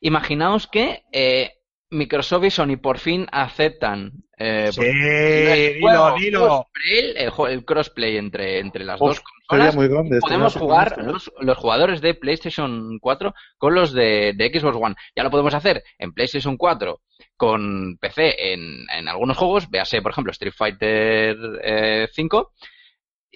imaginaos 0.00 0.66
que 0.66 1.04
eh, 1.12 1.55
Microsoft 1.90 2.44
y 2.44 2.50
Sony 2.50 2.76
por 2.80 2.98
fin 2.98 3.26
aceptan 3.32 4.12
eh, 4.38 4.70
Sí, 4.72 4.80
el 4.82 5.74
dilo, 5.74 5.88
juego 5.88 6.18
dilo. 6.18 6.40
crossplay, 6.46 7.12
el, 7.16 7.30
jue- 7.30 7.50
el 7.50 7.64
crossplay 7.64 8.16
entre, 8.18 8.58
entre 8.58 8.84
las 8.84 9.00
Uf, 9.00 9.08
dos 9.08 9.20
consolas. 9.20 9.74
muy 9.76 9.88
grande. 9.88 10.18
Podemos 10.20 10.54
jugar 10.56 10.96
¿eh? 10.98 11.02
los, 11.04 11.32
los 11.40 11.56
jugadores 11.56 12.00
de 12.00 12.14
PlayStation 12.14 12.98
4 13.00 13.34
con 13.56 13.74
los 13.74 13.92
de, 13.92 14.34
de 14.36 14.50
Xbox 14.60 14.76
One. 14.80 14.94
Ya 15.14 15.22
lo 15.22 15.30
podemos 15.30 15.54
hacer 15.54 15.82
en 15.98 16.12
PlayStation 16.12 16.56
4 16.56 17.00
con 17.36 17.96
PC 17.98 18.52
en, 18.52 18.84
en 18.90 19.08
algunos 19.08 19.36
juegos, 19.38 19.70
véase 19.70 20.02
por 20.02 20.10
ejemplo 20.10 20.32
Street 20.32 20.54
Fighter 20.54 21.36
eh, 21.62 22.08
5. 22.12 22.52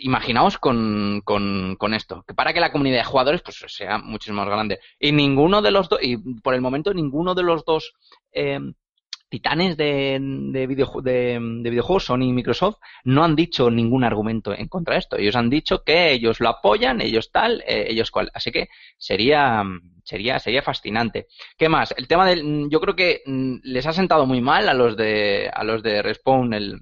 Imaginaos 0.02 0.58
con, 0.58 1.22
con, 1.24 1.76
con 1.76 1.94
esto, 1.94 2.24
que 2.26 2.34
para 2.34 2.52
que 2.52 2.60
la 2.60 2.72
comunidad 2.72 2.98
de 2.98 3.04
jugadores 3.04 3.42
pues 3.42 3.64
sea 3.68 3.98
muchísimo 3.98 4.42
más 4.42 4.48
grande. 4.48 4.80
Y 4.98 5.12
ninguno 5.12 5.62
de 5.62 5.70
los 5.70 5.88
dos, 5.88 6.00
y 6.02 6.16
por 6.40 6.54
el 6.54 6.60
momento 6.60 6.92
ninguno 6.94 7.34
de 7.34 7.42
los 7.42 7.64
dos 7.64 7.92
eh, 8.32 8.60
titanes 9.30 9.76
de, 9.76 10.18
de, 10.20 10.66
de, 10.66 11.38
de 11.62 11.70
videojuegos, 11.70 12.04
Sony 12.04 12.24
y 12.24 12.32
Microsoft, 12.32 12.78
no 13.04 13.24
han 13.24 13.36
dicho 13.36 13.70
ningún 13.70 14.04
argumento 14.04 14.52
en 14.52 14.68
contra 14.68 14.94
de 14.94 15.00
esto. 15.00 15.16
Ellos 15.16 15.36
han 15.36 15.48
dicho 15.48 15.82
que 15.84 16.12
ellos 16.12 16.40
lo 16.40 16.48
apoyan, 16.48 17.00
ellos 17.00 17.30
tal, 17.30 17.62
eh, 17.66 17.86
ellos 17.88 18.10
cual. 18.10 18.30
Así 18.34 18.50
que 18.50 18.68
sería, 18.98 19.62
sería, 20.04 20.38
sería 20.40 20.62
fascinante. 20.62 21.28
¿Qué 21.56 21.68
más? 21.68 21.94
El 21.96 22.08
tema 22.08 22.26
del, 22.26 22.68
yo 22.70 22.80
creo 22.80 22.96
que 22.96 23.22
mm, 23.24 23.58
les 23.62 23.86
ha 23.86 23.92
sentado 23.92 24.26
muy 24.26 24.40
mal 24.40 24.68
a 24.68 24.74
los 24.74 24.96
de, 24.96 25.48
a 25.52 25.62
los 25.64 25.82
de 25.82 26.02
Respawn 26.02 26.52
el, 26.52 26.80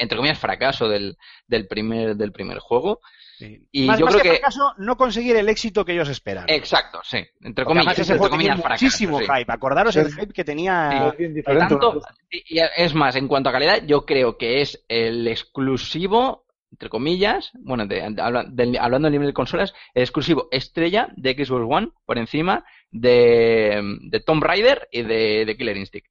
entre 0.00 0.16
comillas, 0.16 0.38
fracaso 0.38 0.88
del, 0.88 1.16
del 1.46 1.66
primer, 1.68 2.16
del 2.16 2.32
primer 2.32 2.58
juego. 2.58 3.00
Sí. 3.38 3.66
Y 3.72 3.86
más, 3.86 3.98
yo 3.98 4.04
más 4.06 4.14
creo 4.14 4.22
que 4.22 4.28
que- 4.30 4.36
fracaso, 4.36 4.74
no 4.78 4.96
conseguir 4.96 5.36
el 5.36 5.48
éxito 5.48 5.84
que 5.84 5.92
ellos 5.92 6.08
esperan. 6.08 6.44
Exacto, 6.48 7.00
sí. 7.04 7.18
Entre 7.40 7.64
Porque 7.64 7.78
comillas, 7.80 7.98
ese 7.98 8.12
entre 8.12 8.18
juego 8.18 8.36
tenía 8.36 8.52
comillas, 8.52 8.60
fracaso, 8.62 8.84
muchísimo 8.84 9.18
sí. 9.18 9.24
hype. 9.24 9.52
Acordaros 9.52 9.96
el 9.96 10.12
hype 10.12 10.32
que 10.32 10.44
tenía. 10.44 11.14
Tanto, 11.44 12.02
y 12.30 12.58
es 12.76 12.94
más, 12.94 13.16
en 13.16 13.28
cuanto 13.28 13.48
a 13.48 13.52
calidad, 13.52 13.82
yo 13.86 14.04
creo 14.04 14.36
que 14.36 14.60
es 14.60 14.84
el 14.88 15.26
exclusivo, 15.28 16.44
entre 16.72 16.88
comillas, 16.88 17.50
bueno, 17.54 17.86
de- 17.86 17.96
de- 18.10 18.78
hablando 18.78 19.06
del 19.06 19.12
nivel 19.12 19.28
de 19.28 19.32
consolas, 19.34 19.72
el 19.94 20.02
exclusivo 20.02 20.48
estrella 20.50 21.08
de 21.16 21.32
Xbox 21.34 21.64
One 21.68 21.88
por 22.04 22.18
encima 22.18 22.64
de, 22.90 23.82
de 24.02 24.20
Tomb 24.20 24.42
Raider 24.42 24.88
y 24.92 25.02
de, 25.02 25.44
de 25.46 25.56
Killer 25.56 25.76
Instinct. 25.76 26.08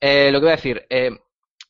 Eh, 0.00 0.30
lo 0.32 0.38
que 0.40 0.44
voy 0.46 0.52
a 0.52 0.56
decir, 0.56 0.84
eh, 0.90 1.10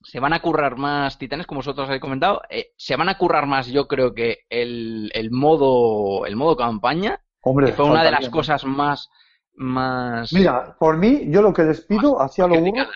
se 0.05 0.21
van 0.21 0.33
a 0.33 0.41
currar 0.43 0.77
más 0.77 1.19
titanes, 1.19 1.47
como 1.47 1.59
vosotros 1.61 1.87
habéis 1.89 2.01
comentado, 2.01 2.43
eh, 2.51 2.73
se 2.77 2.97
van 2.97 3.09
a 3.09 3.19
currar 3.19 3.47
más, 3.47 3.67
yo 3.69 3.87
creo 3.89 4.15
que 4.15 4.39
el, 4.51 5.11
el 5.15 5.31
modo, 5.31 6.27
el 6.27 6.37
modo 6.37 6.57
campaña, 6.57 7.21
Hombre, 7.43 7.67
que 7.67 7.73
fue 7.73 7.85
una 7.87 8.03
de 8.05 8.11
las 8.11 8.29
cosas 8.29 8.65
más, 8.65 9.11
más 9.55 10.33
Mira, 10.33 10.77
por 10.79 10.97
mí, 10.97 11.31
yo 11.31 11.43
lo 11.43 11.53
que 11.53 11.65
les 11.65 11.81
pido 11.83 12.21
hacia 12.21 12.47
lo 12.47 12.57
burro 12.61 12.87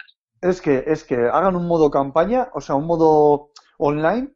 es 0.40 0.60
que, 0.60 0.84
es 0.86 1.04
que 1.04 1.16
hagan 1.16 1.56
un 1.56 1.66
modo 1.66 1.90
campaña, 1.90 2.48
o 2.54 2.60
sea, 2.60 2.74
un 2.76 2.86
modo 2.86 3.50
online, 3.78 4.32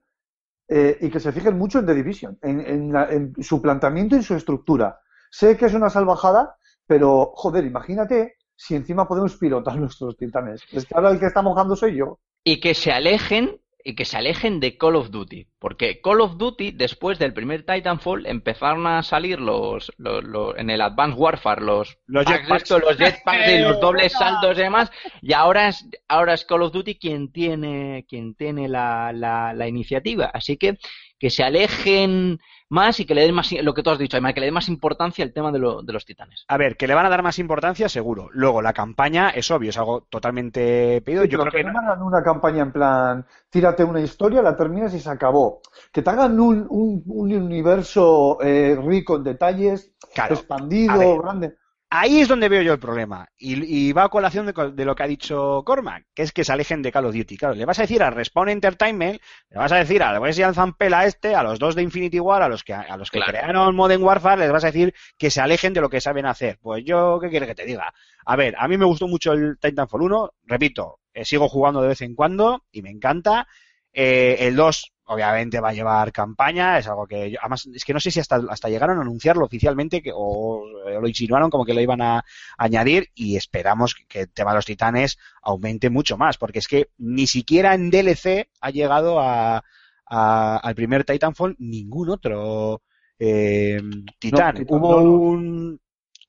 eh, 0.69 0.97
y 1.01 1.11
que 1.11 1.21
se 1.21 1.33
fijen 1.33 1.59
mucho 1.59 1.79
en 1.81 1.87
The 1.87 1.95
Division, 1.95 2.39
en, 2.43 2.61
en 2.61 2.93
la- 2.93 3.11
en 3.11 3.35
su 3.43 3.61
planteamiento 3.61 4.17
y 4.17 4.23
su 4.23 4.35
estructura. 4.35 5.01
Sé 5.31 5.57
que 5.57 5.67
es 5.67 5.75
una 5.75 5.91
salvajada, 5.91 6.57
pero, 6.87 7.33
joder, 7.35 7.65
imagínate 7.65 8.37
si 8.57 8.75
encima 8.77 9.09
podemos 9.09 9.37
pilotar 9.37 9.77
nuestros 9.81 10.17
titanes. 10.17 10.63
Es 10.73 10.87
que 10.87 10.95
ahora 10.95 11.11
el 11.11 11.19
que 11.21 11.27
está 11.27 11.43
mojando 11.43 11.77
soy 11.77 11.97
yo. 11.97 12.21
Y 12.45 12.61
que 12.61 12.75
se 12.75 12.93
alejen 12.93 13.61
y 13.83 13.95
que 13.95 14.05
se 14.05 14.19
alejen 14.19 14.61
de 14.61 14.77
Call 14.77 14.95
of 14.97 15.11
Duty 15.11 15.47
porque 15.59 16.03
Call 16.03 16.21
of 16.21 16.37
Duty 16.37 16.73
después 16.73 17.19
del 17.19 17.33
primer 17.33 17.65
Titanfall 17.65 18.27
empezaron 18.27 18.87
a 18.87 19.03
salir 19.03 19.41
los, 19.41 19.91
los- 19.97 20.23
los- 20.23 20.55
en 20.59 20.69
el 20.69 20.83
Advanced 20.83 21.19
Warfare 21.19 21.63
los 21.63 21.99
jetpacks. 22.07 22.71
los 22.71 22.97
jetpacks 22.99 23.49
y 23.51 23.59
los 23.59 23.81
dobles 23.81 24.13
saltos 24.13 24.59
y 24.59 24.61
demás 24.63 24.93
y 25.23 25.33
ahora 25.33 25.69
es 25.69 25.89
ahora 26.09 26.35
es 26.35 26.45
Call 26.45 26.63
of 26.63 26.73
Duty 26.73 26.97
quien 26.99 27.33
tiene 27.33 28.05
quien 28.07 28.35
tiene 28.35 28.69
la, 28.69 29.13
la, 29.15 29.55
la 29.55 29.67
iniciativa 29.67 30.27
así 30.33 30.59
que 30.59 30.79
que 31.21 31.31
se 31.31 31.45
alejen 31.45 32.41
más 32.71 32.99
y 32.99 33.05
que 33.05 33.15
le 33.15 33.23
den 33.23 33.35
más 33.35 33.53
lo 33.53 33.75
que 33.75 33.83
tú 33.83 33.91
has 33.91 33.99
dicho 33.99 34.17
que 34.21 34.41
le 34.41 34.47
den 34.47 34.55
más 34.55 34.69
importancia 34.69 35.25
al 35.25 35.33
tema 35.33 35.53
de, 35.53 35.59
lo- 35.59 35.83
de 35.83 35.93
los 35.93 36.05
titanes 36.07 36.45
A 36.49 36.57
ver, 36.57 36.77
que 36.77 36.87
le 36.87 36.95
van 36.95 37.07
a 37.07 37.11
dar 37.11 37.23
más 37.23 37.39
importancia, 37.39 37.89
seguro. 37.89 38.29
Luego, 38.33 38.63
la 38.63 38.73
campaña 38.73 39.31
es 39.31 39.51
obvio, 39.51 39.71
es 39.71 39.79
algo 39.79 40.03
totalmente 40.09 41.03
pedido. 41.05 41.25
Sí, 41.25 41.29
Yo 41.29 41.39
pero 41.39 41.51
creo 41.51 41.65
que 41.65 41.73
no 41.73 41.81
me 41.81 41.87
hagan 41.87 42.03
una 42.03 42.23
campaña 42.23 42.63
en 42.63 42.73
plan, 42.73 43.27
tírate 43.51 43.85
una 43.85 44.01
historia, 44.01 44.41
la 44.43 44.57
terminas 44.57 44.95
y 44.95 45.01
se 45.01 45.11
acabó. 45.11 45.61
Que 45.93 46.03
te 46.03 46.11
hagan 46.11 46.41
un, 46.41 46.67
un, 46.71 47.03
un 47.07 47.33
universo 47.35 48.39
eh, 48.41 48.79
rico 48.83 49.17
en 49.17 49.25
detalles, 49.25 49.93
Claro. 50.15 50.35
expandido, 50.35 50.99
ver. 50.99 51.21
grande. 51.23 51.55
Ahí 51.93 52.21
es 52.21 52.29
donde 52.29 52.49
veo 52.49 52.63
yo 52.63 52.73
el 52.73 52.79
problema. 52.79 53.27
Y, 53.37 53.89
y 53.89 53.93
va 53.93 54.05
a 54.05 54.09
colación 54.11 54.47
de, 54.47 54.53
de 54.73 54.85
lo 54.85 54.95
que 54.95 55.03
ha 55.03 55.09
dicho 55.09 55.65
Cormac, 55.67 56.07
que 56.15 56.23
es 56.23 56.31
que 56.31 56.45
se 56.45 56.53
alejen 56.53 56.83
de 56.83 56.93
Call 56.93 57.07
of 57.07 57.15
Duty. 57.17 57.37
Claro, 57.37 57.55
le 57.57 57.65
vas 57.65 57.81
a 57.81 57.83
decir 57.83 58.01
a 58.03 58.11
Respawn 58.11 58.49
Entertainment, 58.49 59.21
le 59.49 59.59
vas 59.59 59.73
a 59.73 59.77
decir 59.77 60.01
al 60.01 60.21
Wesley 60.21 60.45
al 60.45 60.55
Zampella 60.55 61.05
este, 61.05 61.35
a 61.35 61.43
los 61.43 61.59
dos 61.59 61.75
de 61.75 61.83
Infinity 61.83 62.21
War, 62.21 62.43
a 62.43 62.49
los 62.49 62.63
que, 62.63 62.75
a 62.75 62.97
los 62.97 63.11
que 63.11 63.19
Claro. 63.19 63.33
crearon 63.33 63.75
Modern 63.75 64.05
Warfare, 64.05 64.41
les 64.41 64.53
vas 64.53 64.63
a 64.63 64.69
decir 64.69 64.95
que 65.19 65.31
se 65.31 65.41
alejen 65.41 65.73
de 65.73 65.81
lo 65.81 65.89
que 65.91 66.01
saben 66.01 66.27
hacer. 66.27 66.59
Pues 66.63 66.85
yo, 66.85 67.19
¿qué 67.21 67.29
quieres 67.29 67.49
que 67.49 67.57
te 67.57 67.65
diga? 67.67 67.93
A 68.25 68.37
ver, 68.37 68.55
a 68.57 68.69
mí 68.69 68.77
me 68.79 68.85
gustó 68.85 69.09
mucho 69.09 69.33
el 69.33 69.59
Titanfall 69.59 70.03
1, 70.03 70.31
repito, 70.45 71.01
eh, 71.13 71.25
sigo 71.25 71.49
jugando 71.49 71.83
de 71.83 71.89
vez 71.89 72.03
en 72.03 72.15
cuando 72.15 72.67
y 72.71 72.83
me 72.83 72.91
encanta. 72.91 73.49
Eh, 73.93 74.37
el 74.47 74.55
2 74.55 74.93
obviamente 75.13 75.61
va 75.61 75.71
a 75.71 75.73
llevar 75.73 76.13
campaña, 76.13 76.79
es 76.79 76.87
algo 76.87 77.07
que 77.07 77.31
yo- 77.33 77.39
además 77.41 77.69
es 77.75 77.85
que 77.85 77.93
no 77.93 78.01
sé 78.01 78.11
si 78.11 78.21
hasta, 78.21 78.41
hasta 78.49 78.69
llegaron 78.69 78.99
a 78.99 79.03
anunciarlo 79.03 79.45
oficialmente 79.45 80.01
que, 80.03 80.13
o, 80.15 80.63
eh, 80.89 80.99
lo 81.01 81.09
insinuaron 81.09 81.51
como 81.51 81.65
que 81.65 81.75
lo 81.75 81.81
iban 81.81 82.01
a 82.01 82.25
añadir 82.57 83.09
y 83.15 83.37
esperamos 83.37 83.95
que 84.09 84.21
el 84.21 84.33
tema 84.33 84.53
de 84.53 84.57
los 84.59 84.67
titanes 84.67 85.19
aumente 85.43 85.91
mucho 85.91 86.17
más, 86.17 86.39
porque 86.39 86.61
es 86.61 86.69
que 86.69 86.91
ni 86.99 87.27
siquiera 87.27 87.75
en 87.75 87.91
DLC 87.91 88.49
ha 88.61 88.71
llegado 88.71 89.21
a, 89.21 89.65
a- 90.07 90.57
al 90.63 90.75
primer 90.75 91.05
Titanfall 91.05 91.57
ningún 91.59 92.11
otro 92.11 92.83
eh, 93.19 93.81
titán. 94.19 94.55
titán, 94.55 94.67
Hubo 94.69 94.93
no, 94.97 95.03
no. 95.03 95.11
un 95.13 95.81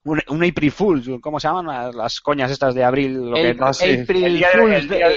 un, 0.03 0.19
un 0.29 0.43
April 0.43 0.71
Fool, 0.71 1.21
¿cómo 1.21 1.39
se 1.39 1.47
llaman 1.47 1.67
las, 1.67 1.93
las 1.93 2.21
coñas 2.21 2.49
estas 2.49 2.73
de 2.73 2.83
abril? 2.83 3.13
Lo 3.29 3.37
el 3.37 3.55
que- 3.55 3.63
ah, 3.63 3.71
sí. 3.71 3.99
April 4.01 4.23
El 4.25 4.37
día 4.39 4.49
de- 4.55 4.81
día 4.81 5.07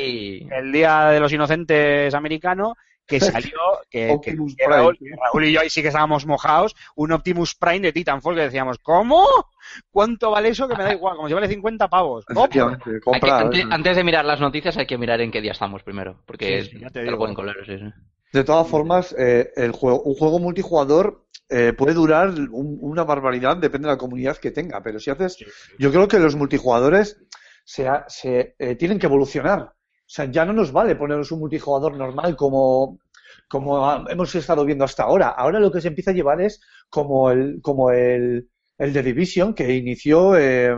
el 0.58 0.72
Día 0.72 1.04
de 1.06 1.20
los 1.20 1.32
Inocentes 1.32 2.12
americano, 2.12 2.76
que 3.06 3.20
salió, 3.52 3.58
que, 3.90 4.18
Raúl. 4.66 4.98
Raúl 5.32 5.44
y 5.44 5.52
yo 5.52 5.60
ahí 5.60 5.70
sí 5.70 5.82
que 5.82 5.88
estábamos 5.88 6.26
mojados, 6.26 6.74
un 6.96 7.12
Optimus 7.12 7.54
Prime 7.54 7.80
de 7.80 7.92
Titanfall 7.92 8.34
que 8.36 8.42
decíamos, 8.42 8.78
¿cómo? 8.78 9.26
¿Cuánto 9.90 10.30
vale 10.30 10.50
eso? 10.50 10.68
Que 10.68 10.76
me 10.76 10.84
da 10.84 10.92
igual, 10.94 11.16
como 11.16 11.28
si 11.28 11.34
vale 11.34 11.48
50 11.48 11.88
pavos. 11.88 12.24
Antes 13.70 13.96
de 13.96 14.04
mirar 14.04 14.24
las 14.24 14.40
noticias 14.40 14.76
hay 14.76 14.86
que 14.86 14.98
mirar 14.98 15.20
en 15.20 15.30
qué 15.30 15.40
día 15.40 15.52
estamos 15.52 15.82
primero, 15.82 16.22
porque 16.26 16.62
Sí, 16.64 16.78
ya 16.80 16.90
te 16.90 17.04
lo 17.04 17.18
pueden 17.18 17.34
colar, 17.34 17.56
sí, 17.66 17.78
sí. 17.78 17.92
De 18.32 18.42
todas 18.42 18.66
formas, 18.66 19.14
eh, 19.16 19.50
el 19.54 19.70
juego, 19.70 20.02
un 20.02 20.14
juego 20.14 20.40
multijugador 20.40 21.24
eh, 21.50 21.72
puede 21.72 21.94
durar 21.94 22.30
un- 22.30 22.78
una 22.80 23.04
barbaridad, 23.04 23.56
depende 23.58 23.86
de 23.86 23.94
la 23.94 23.98
comunidad 23.98 24.38
que 24.38 24.50
tenga. 24.50 24.82
Pero 24.82 24.98
si 24.98 25.10
haces, 25.10 25.36
yo 25.78 25.92
creo 25.92 26.08
que 26.08 26.18
los 26.18 26.34
multijugadores 26.34 27.22
se, 27.64 27.86
ha- 27.86 28.06
se, 28.08 28.56
eh, 28.58 28.74
tienen 28.74 28.98
que 28.98 29.06
evolucionar. 29.06 29.73
O 30.06 30.10
sea, 30.14 30.26
ya 30.26 30.44
no 30.44 30.52
nos 30.52 30.70
vale 30.70 30.96
ponernos 30.96 31.32
un 31.32 31.40
multijugador 31.40 31.96
normal 31.96 32.36
como, 32.36 32.98
como 33.48 34.08
hemos 34.08 34.34
estado 34.34 34.64
viendo 34.64 34.84
hasta 34.84 35.04
ahora. 35.04 35.30
Ahora 35.30 35.58
lo 35.58 35.72
que 35.72 35.80
se 35.80 35.88
empieza 35.88 36.10
a 36.10 36.14
llevar 36.14 36.40
es 36.42 36.60
como 36.90 37.30
el, 37.30 37.60
como 37.62 37.90
el, 37.90 38.48
el 38.78 38.92
de 38.92 39.02
Division 39.02 39.54
que 39.54 39.74
inició, 39.74 40.36
eh, 40.36 40.74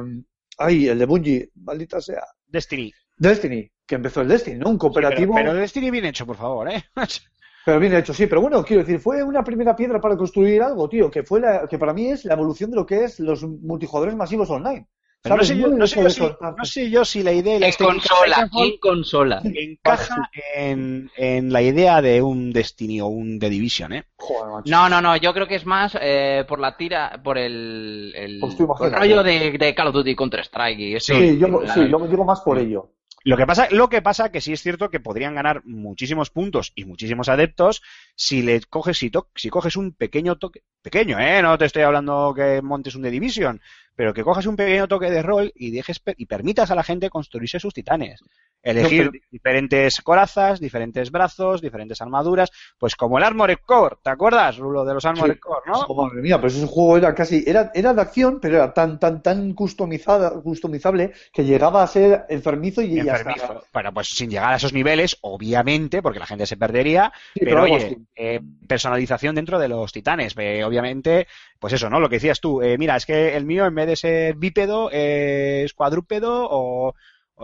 ay, 0.58 0.88
el 0.88 0.98
de 0.98 1.06
Bungie, 1.06 1.50
maldita 1.56 2.00
sea. 2.00 2.22
Destiny. 2.46 2.92
Destiny, 3.16 3.70
que 3.84 3.96
empezó 3.96 4.20
el 4.20 4.28
Destiny, 4.28 4.58
¿no? 4.58 4.70
Un 4.70 4.78
cooperativo. 4.78 5.34
Pero, 5.34 5.50
pero 5.50 5.60
Destiny 5.60 5.90
bien 5.90 6.04
hecho, 6.04 6.24
por 6.24 6.36
favor, 6.36 6.70
¿eh? 6.70 6.84
Pero 7.66 7.80
bien 7.80 7.94
hecho, 7.96 8.14
sí, 8.14 8.28
pero 8.28 8.40
bueno, 8.40 8.62
quiero 8.64 8.84
decir, 8.84 9.00
fue 9.00 9.24
una 9.24 9.42
primera 9.42 9.74
piedra 9.74 10.00
para 10.00 10.16
construir 10.16 10.62
algo, 10.62 10.88
tío, 10.88 11.10
que 11.10 11.24
fue 11.24 11.40
la, 11.40 11.66
que 11.66 11.80
para 11.80 11.92
mí 11.92 12.06
es 12.12 12.24
la 12.24 12.34
evolución 12.34 12.70
de 12.70 12.76
lo 12.76 12.86
que 12.86 13.02
es 13.02 13.18
los 13.18 13.42
multijugadores 13.42 14.14
masivos 14.14 14.48
online. 14.50 14.86
Pero 15.28 15.36
no 15.36 15.44
sé, 15.44 15.58
yo, 15.58 15.68
No 15.68 15.86
sé 15.86 16.10
si, 16.10 16.20
soltar- 16.20 16.54
no 16.56 16.64
sé 16.64 16.90
yo 16.90 17.04
si 17.04 17.22
la 17.22 17.32
idea 17.32 17.58
la 17.58 17.66
En 17.68 17.74
consola, 17.74 18.50
en 18.56 18.76
consola. 18.78 19.42
encaja 19.44 20.30
en, 20.54 21.10
en 21.16 21.52
la 21.52 21.62
idea 21.62 22.00
de 22.00 22.22
un 22.22 22.52
Destiny 22.52 23.00
o 23.00 23.06
un 23.06 23.38
The 23.38 23.50
Division, 23.50 23.92
¿eh? 23.92 24.04
Joder. 24.16 24.62
No, 24.66 24.88
no, 24.88 25.00
no, 25.00 25.16
yo 25.16 25.32
creo 25.34 25.46
que 25.46 25.56
es 25.56 25.66
más 25.66 25.96
eh, 26.00 26.44
por 26.48 26.60
la 26.60 26.76
tira, 26.76 27.20
por 27.22 27.38
el, 27.38 28.12
el, 28.16 28.38
Pues 28.40 28.56
el 28.82 28.92
rollo 28.92 29.22
de, 29.22 29.56
de 29.58 29.74
Call 29.74 29.88
of 29.88 29.94
Duty 29.94 30.14
Counter 30.14 30.40
Strike 30.40 30.78
y 30.78 30.94
eso. 30.96 31.14
Sí, 31.14 31.38
yo, 31.38 31.48
La- 31.48 31.74
sí, 31.74 31.88
yo 31.90 31.98
me 31.98 32.08
digo 32.08 32.24
más 32.24 32.40
por 32.40 32.58
ello. 32.58 32.92
Lo 33.24 33.36
que 33.36 33.44
pasa, 33.44 33.66
lo 33.72 33.88
que 33.88 34.02
pasa 34.02 34.30
que 34.30 34.40
sí 34.40 34.52
es 34.52 34.62
cierto 34.62 34.88
que 34.88 35.00
podrían 35.00 35.34
ganar 35.34 35.62
muchísimos 35.64 36.30
puntos 36.30 36.70
y 36.76 36.84
muchísimos 36.84 37.28
adeptos 37.28 37.82
si 38.14 38.40
le 38.42 38.60
coges, 38.60 38.98
si, 38.98 39.10
to- 39.10 39.30
si 39.34 39.50
coges 39.50 39.74
un 39.76 39.92
pequeño 39.94 40.36
toque, 40.36 40.62
pequeño, 40.80 41.18
eh, 41.18 41.42
no 41.42 41.58
te 41.58 41.64
estoy 41.64 41.82
hablando 41.82 42.32
que 42.36 42.62
montes 42.62 42.94
un 42.94 43.02
The 43.02 43.10
Division, 43.10 43.60
pero 43.96 44.14
que 44.14 44.22
cojas 44.22 44.46
un 44.46 44.56
pequeño 44.56 44.86
toque 44.86 45.10
de 45.10 45.22
rol 45.22 45.52
y 45.56 45.70
dejes 45.70 46.00
y 46.16 46.26
permitas 46.26 46.70
a 46.70 46.74
la 46.74 46.84
gente 46.84 47.10
construirse 47.10 47.58
sus 47.58 47.74
titanes. 47.74 48.20
Elegir 48.66 49.04
No, 49.06 49.10
pero- 49.12 49.24
diferentes 49.30 50.00
corazas, 50.02 50.58
diferentes 50.60 51.10
brazos, 51.10 51.60
diferentes 51.60 52.00
armaduras, 52.00 52.50
pues 52.78 52.96
como 52.96 53.18
el 53.18 53.24
Armored 53.24 53.58
Core, 53.64 53.96
¿te 54.02 54.10
acuerdas, 54.10 54.56
Rulo, 54.58 54.84
de 54.84 54.94
los 54.94 55.04
Armored 55.04 55.34
Sí. 55.34 55.38
Core, 55.40 55.62
no? 55.66 55.80
Oh, 55.88 56.04
madre 56.06 56.20
mía, 56.22 56.36
pero 56.36 56.48
ese 56.48 56.66
juego 56.66 56.96
era 56.98 57.14
casi, 57.14 57.44
era, 57.46 57.70
era 57.74 57.94
de 57.94 58.00
acción, 58.02 58.38
pero 58.40 58.56
era 58.56 58.74
tan, 58.74 58.98
tan, 58.98 59.22
tan 59.22 59.52
customizada, 59.54 60.30
customizable 60.42 61.12
que 61.32 61.44
llegaba 61.44 61.82
a 61.82 61.86
ser 61.86 62.24
enfermizo 62.28 62.82
y 62.82 62.96
ya 63.02 63.16
enfermizo. 63.16 63.62
Bueno, 63.72 63.94
pues 63.94 64.08
sin 64.08 64.30
llegar 64.30 64.52
a 64.52 64.56
esos 64.56 64.72
niveles, 64.72 65.16
obviamente, 65.20 66.02
porque 66.02 66.18
la 66.18 66.26
gente 66.26 66.46
se 66.46 66.56
perdería, 66.56 67.12
Sí, 67.34 67.40
pero 67.44 67.62
oye, 67.62 67.98
eh, 68.14 68.40
personalización 68.66 69.34
dentro 69.34 69.58
de 69.58 69.68
los 69.68 69.92
titanes. 69.92 70.34
Eh, 70.38 70.64
obviamente, 70.64 71.26
pues 71.58 71.72
eso, 71.72 71.88
¿no? 71.88 72.00
Lo 72.00 72.08
que 72.08 72.16
decías 72.16 72.40
tú, 72.40 72.62
eh, 72.62 72.76
mira, 72.78 72.96
es 72.96 73.06
que 73.06 73.36
el 73.36 73.44
mío 73.46 73.64
en 73.66 73.74
vez 73.74 73.86
de 73.86 73.96
ser 73.96 74.34
bípedo 74.34 74.90
es 74.90 75.72
cuadrúpedo 75.74 76.48
o, 76.50 76.94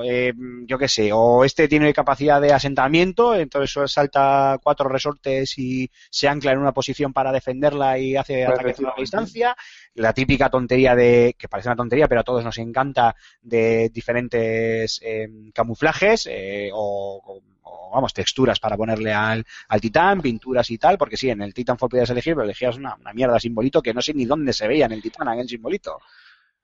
eh, 0.02 0.32
yo 0.66 0.78
qué 0.78 0.88
sé, 0.88 1.12
o 1.12 1.44
este 1.44 1.68
tiene 1.68 1.92
capacidad 1.92 2.40
de 2.40 2.52
asentamiento, 2.52 3.34
entonces 3.34 3.92
salta 3.92 4.58
cuatro 4.62 4.88
resortes 4.88 5.58
y 5.58 5.90
se 6.08 6.28
ancla 6.28 6.52
en 6.52 6.58
una 6.58 6.72
posición 6.72 7.12
para 7.12 7.30
defenderla 7.30 7.98
y 7.98 8.16
hace 8.16 8.46
ataques 8.46 8.78
a 8.78 8.82
larga 8.82 9.00
distancia. 9.00 9.56
La 9.94 10.14
típica 10.14 10.48
tontería 10.48 10.96
de, 10.96 11.36
que 11.38 11.48
parece 11.48 11.68
una 11.68 11.76
tontería, 11.76 12.08
pero 12.08 12.22
a 12.22 12.24
todos 12.24 12.42
nos 12.42 12.56
encanta, 12.56 13.14
de 13.42 13.90
diferentes 13.90 14.98
eh, 15.02 15.28
camuflajes 15.52 16.26
eh, 16.30 16.70
o, 16.72 17.42
vamos, 17.92 18.14
texturas 18.14 18.58
para 18.58 18.78
ponerle 18.78 19.12
al, 19.12 19.44
al 19.68 19.80
titán, 19.80 20.22
pinturas 20.22 20.70
y 20.70 20.78
tal, 20.78 20.96
porque 20.96 21.18
sí, 21.18 21.28
en 21.28 21.42
el 21.42 21.52
Titanfall 21.52 21.90
podías 21.90 22.08
elegir, 22.08 22.32
pero 22.34 22.44
elegías 22.44 22.78
una, 22.78 22.94
una 22.94 23.12
mierda 23.12 23.38
simbolito 23.38 23.82
que 23.82 23.92
no 23.92 24.00
sé 24.00 24.14
ni 24.14 24.24
dónde 24.24 24.54
se 24.54 24.66
veía 24.66 24.86
en 24.86 24.92
el 24.92 25.02
titán, 25.02 25.28
en 25.28 25.40
el 25.40 25.48
simbolito. 25.48 25.98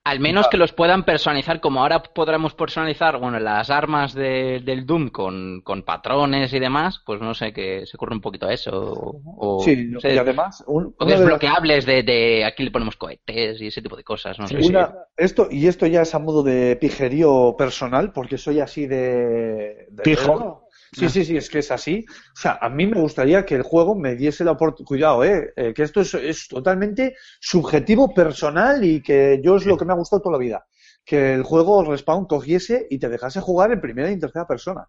Al 0.09 0.21
menos 0.21 0.49
que 0.49 0.57
los 0.57 0.73
puedan 0.73 1.05
personalizar, 1.05 1.61
como 1.61 1.81
ahora 1.83 2.03
podremos 2.03 2.55
personalizar, 2.55 3.19
bueno, 3.19 3.39
las 3.39 3.69
armas 3.71 4.15
de- 4.15 4.61
del 4.65 4.87
Doom 4.87 5.09
con, 5.11 5.61
con 5.63 5.83
patrones 5.83 6.53
y 6.53 6.59
demás, 6.59 7.03
pues 7.05 7.21
no 7.21 7.35
sé, 7.35 7.53
que 7.53 7.85
se 7.85 7.97
ocurre 7.97 8.15
un 8.15 8.21
poquito 8.21 8.47
a 8.47 8.53
eso. 8.53 8.71
O, 8.73 9.23
o, 9.59 9.63
Sí, 9.65 9.77
no 9.89 10.01
sé, 10.01 10.15
y 10.15 10.19
además, 10.19 10.65
un- 10.67 10.95
o 10.99 11.05
una 11.05 11.07
de 11.07 11.11
las- 11.11 11.21
desbloqueables 11.21 11.85
de, 11.87 12.03
de 12.03 12.45
aquí 12.45 12.63
le 12.63 12.71
ponemos 12.71 12.97
cohetes 12.97 13.61
y 13.61 13.67
ese 13.67 13.83
tipo 13.83 13.97
de 13.97 14.05
cosas, 14.05 14.39
no 14.39 14.47
sé. 14.49 14.57
Una- 14.67 14.95
esto, 15.17 15.49
y 15.51 15.67
esto 15.67 15.87
ya 15.87 16.03
es 16.03 16.15
a 16.15 16.19
modo 16.19 16.43
de 16.43 16.77
pijerío 16.77 17.55
personal, 17.59 18.13
porque 18.13 18.39
soy 18.39 18.61
así 18.61 18.87
de, 18.87 19.87
de 19.91 20.03
Pijo. 20.03 20.68
Sí, 20.93 21.09
sí, 21.09 21.25
sí, 21.25 21.37
es 21.37 21.51
que 21.51 21.59
es 21.59 21.71
así. 21.71 22.05
O 22.09 22.37
sea, 22.37 22.59
a 22.61 22.69
mí 22.69 22.87
me 22.87 23.01
gustaría 23.01 23.45
que 23.45 23.55
el 23.55 23.63
juego 23.63 23.95
me 23.95 24.15
diese 24.15 24.45
la 24.45 24.53
oportunidad. 24.53 24.87
Cuidado, 24.87 25.25
eh, 25.25 25.53
eh, 25.57 25.75
que 25.75 25.83
esto 25.83 26.01
es, 26.01 26.15
es 26.15 26.49
totalmente 26.49 27.15
subjetivo, 27.41 28.15
personal 28.15 28.85
y 28.85 29.03
que 29.03 29.41
yo 29.43 29.57
es 29.57 29.67
lo 29.67 29.77
que 29.77 29.85
me 29.85 29.93
ha 29.93 29.97
gustado 29.97 30.23
toda 30.23 30.33
la 30.35 30.39
vida. 30.39 30.67
Que 31.05 31.35
el 31.35 31.43
juego 31.43 31.85
Respawn 31.85 32.27
cogiese 32.27 32.87
y 32.91 32.99
te 32.99 33.09
dejase 33.09 33.41
jugar 33.41 33.73
en 33.73 33.81
primera 33.81 34.11
y 34.11 34.15
en 34.15 34.21
tercera 34.21 34.47
persona. 34.47 34.89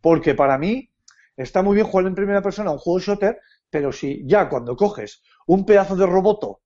Porque 0.00 0.34
para 0.34 0.58
mí 0.58 0.90
está 1.36 1.62
muy 1.62 1.74
bien 1.74 1.86
jugar 1.86 2.06
en 2.06 2.14
primera 2.14 2.42
persona 2.42 2.70
un 2.70 2.78
juego 2.78 2.98
shooter, 2.98 3.38
pero 3.70 3.92
si 3.92 4.24
ya 4.26 4.48
cuando 4.48 4.76
coges 4.76 5.22
un 5.46 5.64
pedazo 5.64 5.96
de 5.96 6.06
roboto 6.06 6.60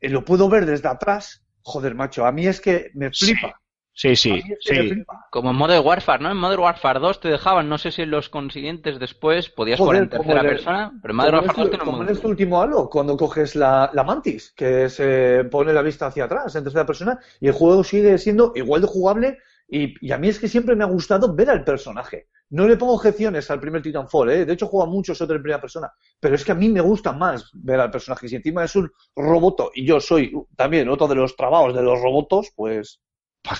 eh, 0.00 0.08
lo 0.08 0.24
puedo 0.24 0.48
ver 0.48 0.66
desde 0.66 0.88
atrás, 0.88 1.44
joder, 1.62 1.94
macho, 1.94 2.24
a 2.24 2.32
mí 2.32 2.46
es 2.46 2.60
que 2.60 2.90
me 2.94 3.10
flipa. 3.10 3.48
Sí, 3.48 3.54
sí, 3.92 4.30
A 4.30 4.34
mí 4.34 4.40
es 4.52 4.58
que 4.64 4.74
me 4.74 4.88
sí. 4.88 5.02
Como 5.30 5.50
en 5.50 5.56
Modern 5.56 5.84
Warfare, 5.86 6.22
¿no? 6.22 6.30
En 6.30 6.36
Modern 6.36 6.62
Warfare 6.62 7.00
2 7.00 7.20
te 7.20 7.28
dejaban, 7.28 7.68
no 7.68 7.78
sé 7.78 7.90
si 7.90 8.02
en 8.02 8.10
los 8.10 8.28
consiguientes 8.28 8.98
después 8.98 9.50
podías 9.50 9.78
Joder, 9.78 9.88
jugar 9.88 10.02
en 10.04 10.08
tercera 10.10 10.42
persona, 10.42 10.98
pero 11.02 11.12
en 11.12 11.16
Modern 11.16 11.36
Warfare 11.36 11.56
2 11.56 11.64
este- 11.66 11.76
tiene 11.76 11.84
un 11.84 11.90
como 11.90 12.02
en 12.02 12.08
este 12.08 12.26
último 12.26 12.62
Halo, 12.62 12.88
cuando 12.88 13.16
coges 13.16 13.54
la, 13.56 13.90
la 13.92 14.04
Mantis, 14.04 14.52
que 14.56 14.88
se 14.88 15.44
pone 15.50 15.72
la 15.72 15.82
vista 15.82 16.06
hacia 16.06 16.24
atrás 16.24 16.54
en 16.56 16.64
tercera 16.64 16.86
persona, 16.86 17.18
y 17.40 17.48
el 17.48 17.52
juego 17.52 17.84
sigue 17.84 18.16
siendo 18.18 18.52
igual 18.54 18.80
de 18.80 18.86
jugable, 18.86 19.38
y, 19.68 19.94
y 20.04 20.12
a 20.12 20.18
mí 20.18 20.28
es 20.28 20.38
que 20.40 20.48
siempre 20.48 20.74
me 20.74 20.84
ha 20.84 20.88
gustado 20.88 21.34
ver 21.34 21.50
al 21.50 21.64
personaje. 21.64 22.28
No 22.50 22.66
le 22.66 22.76
pongo 22.76 22.94
objeciones 22.94 23.48
al 23.50 23.60
primer 23.60 23.80
Titanfall, 23.82 24.30
¿eh? 24.30 24.44
de 24.44 24.52
hecho 24.52 24.66
juega 24.66 24.90
mucho 24.90 25.12
otros 25.12 25.30
en 25.30 25.42
primera 25.42 25.60
persona, 25.60 25.92
pero 26.18 26.34
es 26.34 26.44
que 26.44 26.50
a 26.50 26.56
mí 26.56 26.68
me 26.68 26.80
gusta 26.80 27.12
más 27.12 27.50
ver 27.54 27.78
al 27.78 27.90
personaje. 27.92 28.28
Si 28.28 28.34
encima 28.34 28.64
es 28.64 28.74
un 28.74 28.90
roboto 29.14 29.70
y 29.72 29.86
yo 29.86 30.00
soy 30.00 30.32
también 30.56 30.88
otro 30.88 31.06
de 31.06 31.14
los 31.14 31.36
trabados 31.36 31.74
de 31.76 31.82
los 31.82 32.00
robotos, 32.00 32.50
pues 32.56 33.00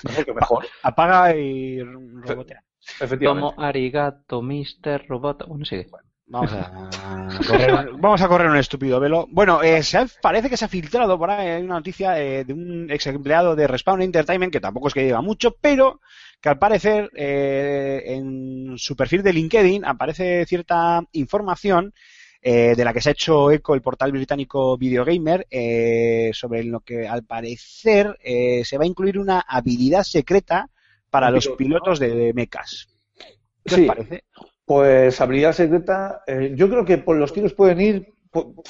mejor 0.04 0.24
que 0.24 0.34
mejor. 0.34 0.66
Apaga 0.82 1.34
y 1.36 1.82
robotea. 1.82 2.62
Efectivamente. 3.00 3.54
Como 3.54 3.62
Arigato, 3.62 4.42
Mr. 4.42 5.06
Robot. 5.08 5.46
Bueno, 5.46 5.64
sigue. 5.64 5.86
Vamos 6.26 6.52
a 6.52 6.88
correr, 7.48 7.90
vamos 7.98 8.22
a 8.22 8.28
correr 8.28 8.48
un 8.50 8.56
estúpido 8.56 9.00
velo. 9.00 9.26
Bueno, 9.30 9.62
eh, 9.62 9.82
se 9.82 9.98
ha- 9.98 10.06
parece 10.22 10.48
que 10.48 10.56
se 10.56 10.64
ha 10.64 10.68
filtrado 10.68 11.18
por 11.18 11.28
ahí 11.30 11.48
hay 11.48 11.62
una 11.62 11.74
noticia 11.74 12.20
eh, 12.20 12.44
de 12.44 12.52
un 12.52 12.88
ex 12.90 13.04
empleado 13.08 13.56
de 13.56 13.66
Respawn 13.66 14.00
Entertainment, 14.02 14.52
que 14.52 14.60
tampoco 14.60 14.86
es 14.88 14.94
que 14.94 15.04
lleva 15.04 15.22
mucho, 15.22 15.56
pero 15.60 16.00
que 16.40 16.48
al 16.48 16.58
parecer 16.58 17.10
eh, 17.16 18.02
en 18.06 18.78
su 18.78 18.94
perfil 18.96 19.22
de 19.24 19.32
LinkedIn 19.32 19.84
aparece 19.84 20.46
cierta 20.46 21.02
información 21.12 21.92
eh, 22.42 22.74
de 22.76 22.84
la 22.84 22.92
que 22.92 23.00
se 23.00 23.10
ha 23.10 23.12
hecho 23.12 23.50
eco 23.50 23.74
el 23.74 23.82
portal 23.82 24.12
británico 24.12 24.76
Videogamer 24.78 25.46
eh, 25.50 26.30
sobre 26.32 26.64
lo 26.64 26.80
que 26.80 27.06
al 27.06 27.24
parecer 27.24 28.18
eh, 28.22 28.62
se 28.64 28.78
va 28.78 28.84
a 28.84 28.86
incluir 28.86 29.18
una 29.18 29.40
habilidad 29.40 30.02
secreta 30.02 30.68
para 31.10 31.30
los 31.30 31.44
piloto, 31.44 31.56
pilotos 31.58 31.98
de 32.00 32.32
mechas. 32.34 32.88
¿Qué 33.64 33.74
Sí. 33.74 33.80
os 33.82 33.86
parece? 33.88 34.24
Pues 34.64 35.20
habilidad 35.20 35.52
secreta, 35.52 36.22
eh, 36.26 36.52
yo 36.54 36.68
creo 36.70 36.84
que 36.84 36.98
por 36.98 37.16
los 37.16 37.32
tiros 37.32 37.52
pueden 37.54 37.80
ir 37.80 38.12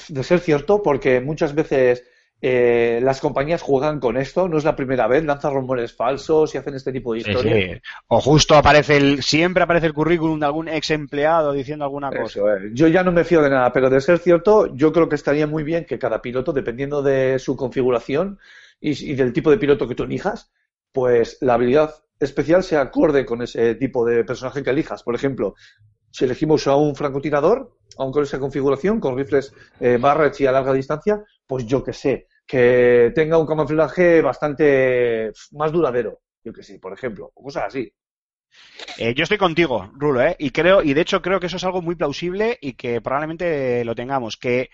de 0.09 0.23
ser 0.23 0.39
cierto, 0.39 0.81
porque 0.81 1.21
muchas 1.21 1.53
veces 1.53 2.03
eh, 2.41 2.99
las 3.03 3.21
compañías 3.21 3.61
juegan 3.61 3.99
con 3.99 4.17
esto, 4.17 4.47
no 4.47 4.57
es 4.57 4.63
la 4.63 4.75
primera 4.75 5.07
vez, 5.07 5.23
lanzan 5.23 5.53
rumores 5.53 5.93
falsos 5.93 6.53
y 6.55 6.57
hacen 6.57 6.73
este 6.73 6.91
tipo 6.91 7.13
de 7.13 7.19
historias. 7.19 7.55
sí. 7.55 7.81
O 8.07 8.19
justo 8.19 8.55
aparece 8.55 8.97
el, 8.97 9.21
siempre 9.21 9.63
aparece 9.63 9.85
el 9.85 9.93
currículum 9.93 10.39
de 10.39 10.47
algún 10.47 10.67
ex 10.67 10.89
empleado 10.89 11.51
diciendo 11.51 11.85
alguna 11.85 12.09
cosa. 12.09 12.39
Es. 12.55 12.71
Yo 12.73 12.87
ya 12.87 13.03
no 13.03 13.11
me 13.11 13.23
fío 13.23 13.43
de 13.43 13.51
nada, 13.51 13.71
pero 13.71 13.89
de 13.89 14.01
ser 14.01 14.17
cierto, 14.17 14.75
yo 14.75 14.91
creo 14.91 15.07
que 15.07 15.15
estaría 15.15 15.45
muy 15.45 15.63
bien 15.63 15.85
que 15.85 15.99
cada 15.99 16.21
piloto, 16.21 16.51
dependiendo 16.51 17.03
de 17.03 17.37
su 17.37 17.55
configuración 17.55 18.39
y, 18.79 19.11
y 19.11 19.15
del 19.15 19.33
tipo 19.33 19.51
de 19.51 19.59
piloto 19.59 19.87
que 19.87 19.95
tú 19.95 20.03
elijas, 20.03 20.51
pues 20.91 21.37
la 21.41 21.53
habilidad 21.53 21.93
especial 22.19 22.63
se 22.63 22.77
acorde 22.77 23.25
con 23.25 23.41
ese 23.41 23.75
tipo 23.75 24.05
de 24.05 24.23
personaje 24.23 24.63
que 24.63 24.69
elijas. 24.71 25.03
Por 25.03 25.13
ejemplo, 25.13 25.55
si 26.11 26.25
elegimos 26.25 26.67
a 26.67 26.75
un 26.75 26.95
francotirador, 26.95 27.77
aun 27.97 28.11
con 28.11 28.23
esa 28.23 28.39
configuración, 28.39 28.99
con 28.99 29.17
rifles 29.17 29.53
eh, 29.79 29.97
Barrett 29.99 30.39
y 30.39 30.45
a 30.45 30.51
larga 30.51 30.73
distancia, 30.73 31.23
pues 31.47 31.65
yo 31.65 31.83
que 31.83 31.93
sé, 31.93 32.27
que 32.51 33.13
tenga 33.15 33.37
un 33.37 33.47
camuflaje 33.47 34.21
bastante 34.21 35.31
más 35.51 35.71
duradero, 35.71 36.19
yo 36.43 36.51
que 36.51 36.63
sé, 36.63 36.79
por 36.79 36.91
ejemplo, 36.91 37.31
o 37.33 37.43
cosas 37.43 37.63
así. 37.67 37.89
Eh, 38.97 39.13
yo 39.13 39.23
estoy 39.23 39.37
contigo, 39.37 39.89
Rulo, 39.93 40.21
¿eh? 40.21 40.35
Y 40.37 40.49
creo, 40.49 40.83
y 40.83 40.93
de 40.93 40.99
hecho 40.99 41.21
creo 41.21 41.39
que 41.39 41.45
eso 41.45 41.55
es 41.55 41.63
algo 41.63 41.81
muy 41.81 41.95
plausible 41.95 42.57
y 42.59 42.73
que 42.73 42.99
probablemente 42.99 43.85
lo 43.85 43.95
tengamos, 43.95 44.35
que 44.35 44.69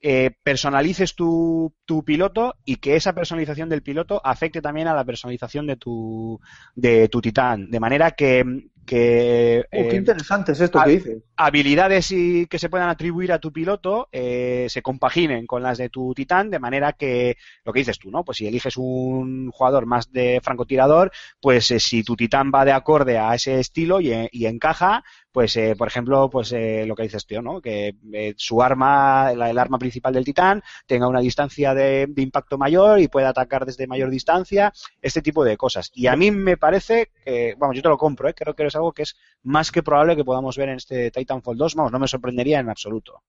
eh, 0.00 0.30
personalices 0.42 1.14
tu, 1.14 1.74
tu 1.84 2.02
piloto 2.02 2.54
y 2.64 2.76
que 2.76 2.96
esa 2.96 3.12
personalización 3.12 3.68
del 3.68 3.82
piloto 3.82 4.22
afecte 4.24 4.62
también 4.62 4.88
a 4.88 4.94
la 4.94 5.04
personalización 5.04 5.66
de 5.66 5.76
tu, 5.76 6.40
de 6.74 7.10
tu 7.10 7.20
titán. 7.20 7.70
De 7.70 7.78
manera 7.78 8.12
que 8.12 8.42
que 8.88 9.64
Oh, 9.72 9.86
qué 9.88 9.96
eh, 9.96 10.02
interesante 10.02 10.52
es 10.52 10.60
esto 10.60 10.82
que 10.82 10.90
dices. 10.90 11.22
habilidades 11.36 12.10
y 12.10 12.46
que 12.46 12.58
se 12.58 12.68
puedan 12.68 12.88
atribuir 12.88 13.30
a 13.32 13.38
tu 13.38 13.52
piloto 13.52 14.08
eh, 14.10 14.66
se 14.68 14.82
compaginen 14.82 15.46
con 15.46 15.62
las 15.62 15.78
de 15.78 15.88
tu 15.88 16.12
titán, 16.14 16.50
de 16.50 16.58
manera 16.58 16.92
que 16.94 17.36
lo 17.64 17.72
que 17.72 17.78
dices 17.80 17.98
tú, 17.98 18.10
¿no? 18.10 18.24
Pues 18.24 18.38
si 18.38 18.46
eliges 18.48 18.76
un 18.76 19.50
jugador 19.52 19.86
más 19.86 20.10
de 20.12 20.40
francotirador, 20.42 21.12
pues 21.40 21.70
eh, 21.70 21.78
si 21.80 22.02
tu 22.02 22.16
titán 22.16 22.50
va 22.52 22.64
de 22.64 22.72
acorde 22.72 23.18
a 23.18 23.34
ese 23.36 23.60
estilo 23.60 24.00
y, 24.00 24.12
y 24.32 24.46
encaja, 24.46 25.04
pues 25.30 25.54
eh, 25.56 25.74
por 25.78 25.86
ejemplo, 25.86 26.28
pues 26.28 26.50
eh, 26.52 26.84
lo 26.86 26.96
que 26.96 27.04
dices 27.04 27.24
tú, 27.24 27.40
¿no? 27.40 27.60
Que 27.60 27.94
eh, 28.12 28.34
su 28.36 28.60
arma, 28.62 29.32
la- 29.34 29.50
el 29.50 29.58
arma 29.58 29.78
principal 29.78 30.12
del 30.14 30.24
titán, 30.24 30.62
tenga 30.86 31.06
una 31.06 31.20
distancia 31.20 31.72
de, 31.74 32.06
de 32.08 32.22
impacto 32.22 32.58
mayor 32.58 32.98
y 33.00 33.06
pueda 33.08 33.28
atacar 33.28 33.64
desde 33.64 33.86
mayor 33.86 34.10
distancia, 34.10 34.72
este 35.02 35.22
tipo 35.22 35.44
de 35.44 35.56
cosas. 35.56 35.90
Y 35.94 36.06
a 36.08 36.16
mí 36.16 36.30
me 36.30 36.56
parece 36.56 37.10
que, 37.24 37.54
vamos, 37.58 37.76
yo 37.76 37.82
te 37.82 37.88
lo 37.88 37.98
compro, 37.98 38.28
¿eh? 38.28 38.34
creo 38.34 38.54
que 38.54 38.66
es 38.66 38.74
algo 38.78 38.92
que 38.92 39.02
es 39.02 39.16
más 39.42 39.70
que 39.70 39.82
probable 39.82 40.16
que 40.16 40.24
podamos 40.24 40.56
ver 40.56 40.70
en 40.70 40.76
este 40.76 41.10
Titanfall 41.10 41.56
2, 41.56 41.74
vamos, 41.74 41.92
no 41.92 41.98
me 41.98 42.08
sorprendería 42.08 42.60
en 42.60 42.70
absoluto. 42.70 43.22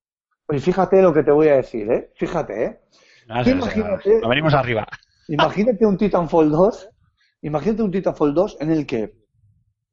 Pues 0.45 0.63
fíjate 0.63 1.01
lo 1.01 1.13
que 1.13 1.23
te 1.23 1.31
voy 1.31 1.47
a 1.49 1.55
decir, 1.57 1.91
¿eh? 1.91 2.11
Fíjate, 2.15 2.63
¿eh? 2.65 2.79
No, 3.27 3.35
no, 3.43 3.49
imagínate- 3.49 4.19
no, 4.21 4.29
venimos 4.29 4.53
arriba. 4.53 4.87
Imagínate 5.27 5.85
un 5.85 5.95
Titanfall 5.97 6.49
2, 6.49 6.89
imagínate 7.43 7.83
un 7.83 7.91
Titanfall 7.91 8.33
2 8.33 8.57
en 8.61 8.71
el 8.71 8.87
que 8.87 9.13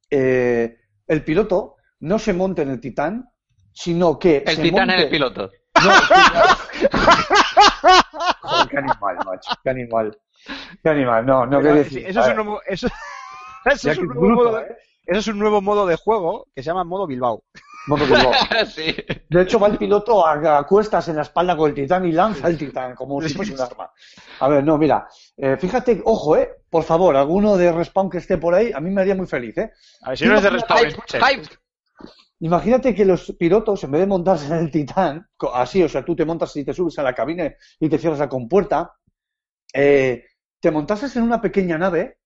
eh, 0.08 0.78
el 1.06 1.24
piloto 1.24 1.74
no 2.00 2.18
se 2.18 2.32
monte 2.32 2.62
en 2.62 2.70
el 2.70 2.80
titán, 2.80 3.28
sino 3.72 4.18
que 4.18 4.38
El 4.46 4.56
se 4.56 4.62
titán 4.62 4.86
monte... 4.88 4.94
en 4.94 5.00
el 5.00 5.10
piloto. 5.10 5.50
No, 5.84 5.90
Joder, 8.40 8.68
qué 8.70 8.78
animal, 8.78 9.16
macho, 9.26 9.50
qué 9.62 9.70
animal. 9.70 10.18
Qué 10.82 10.88
animal, 10.88 11.26
no, 11.26 11.44
no, 11.46 11.60
qué 11.60 11.68
decir. 11.68 12.06
eso 12.06 12.20
es 12.20 12.28
un 12.28 12.36
nuevo, 12.36 12.60
eso, 12.66 12.86
eso 13.66 13.90
es 13.90 13.98
un 13.98 14.06
nuevo 14.06 14.20
bruto, 14.20 14.44
modo 14.44 14.56
de- 14.58 14.62
¿eh? 14.64 14.76
Eso 15.06 15.20
es 15.20 15.28
un 15.28 15.38
nuevo 15.38 15.62
modo 15.62 15.86
de 15.86 15.96
juego 15.96 16.48
que 16.54 16.62
se 16.62 16.66
llama 16.66 16.84
modo 16.84 17.06
Bilbao. 17.06 17.44
Modo 17.86 18.04
Bilbao. 18.04 18.32
sí. 18.74 18.94
De 19.28 19.42
hecho, 19.42 19.58
va 19.58 19.68
el 19.68 19.78
piloto 19.78 20.26
a, 20.26 20.58
a 20.58 20.66
cuestas 20.66 21.08
en 21.08 21.16
la 21.16 21.22
espalda 21.22 21.56
con 21.56 21.70
el 21.70 21.74
titán 21.74 22.04
y 22.04 22.12
lanza 22.12 22.48
el 22.48 22.58
titán 22.58 22.94
como 22.94 23.22
si 23.22 23.32
fuese 23.32 23.54
un 23.54 23.60
arma. 23.60 23.90
A 24.40 24.48
ver, 24.48 24.64
no, 24.64 24.76
mira, 24.76 25.06
eh, 25.36 25.56
fíjate, 25.56 26.02
ojo, 26.04 26.36
eh, 26.36 26.50
por 26.68 26.82
favor, 26.82 27.16
alguno 27.16 27.56
de 27.56 27.70
Respawn 27.72 28.10
que 28.10 28.18
esté 28.18 28.38
por 28.38 28.54
ahí, 28.54 28.72
a 28.72 28.80
mí 28.80 28.90
me 28.90 29.00
haría 29.00 29.14
muy 29.14 29.26
feliz, 29.26 29.56
eh. 29.58 29.72
A 30.02 30.10
ver, 30.10 30.18
si 30.18 30.24
no 30.24 30.32
eres 30.32 30.42
de 30.42 30.50
respawn, 30.50 30.86
escuchen. 30.86 31.20
hype. 31.22 31.48
Imagínate 32.40 32.94
que 32.94 33.04
los 33.04 33.34
pilotos, 33.38 33.82
en 33.84 33.92
vez 33.92 34.00
de 34.02 34.06
montarse 34.06 34.46
en 34.46 34.58
el 34.58 34.70
titán, 34.70 35.26
así, 35.54 35.82
o 35.82 35.88
sea, 35.88 36.04
tú 36.04 36.14
te 36.14 36.26
montas 36.26 36.54
y 36.56 36.64
te 36.64 36.74
subes 36.74 36.98
a 36.98 37.02
la 37.02 37.14
cabina 37.14 37.50
y 37.80 37.88
te 37.88 37.98
cierras 37.98 38.18
la 38.18 38.28
compuerta, 38.28 38.92
eh, 39.72 40.24
te 40.60 40.70
montases 40.70 41.16
en 41.16 41.22
una 41.22 41.40
pequeña 41.40 41.78
nave 41.78 42.18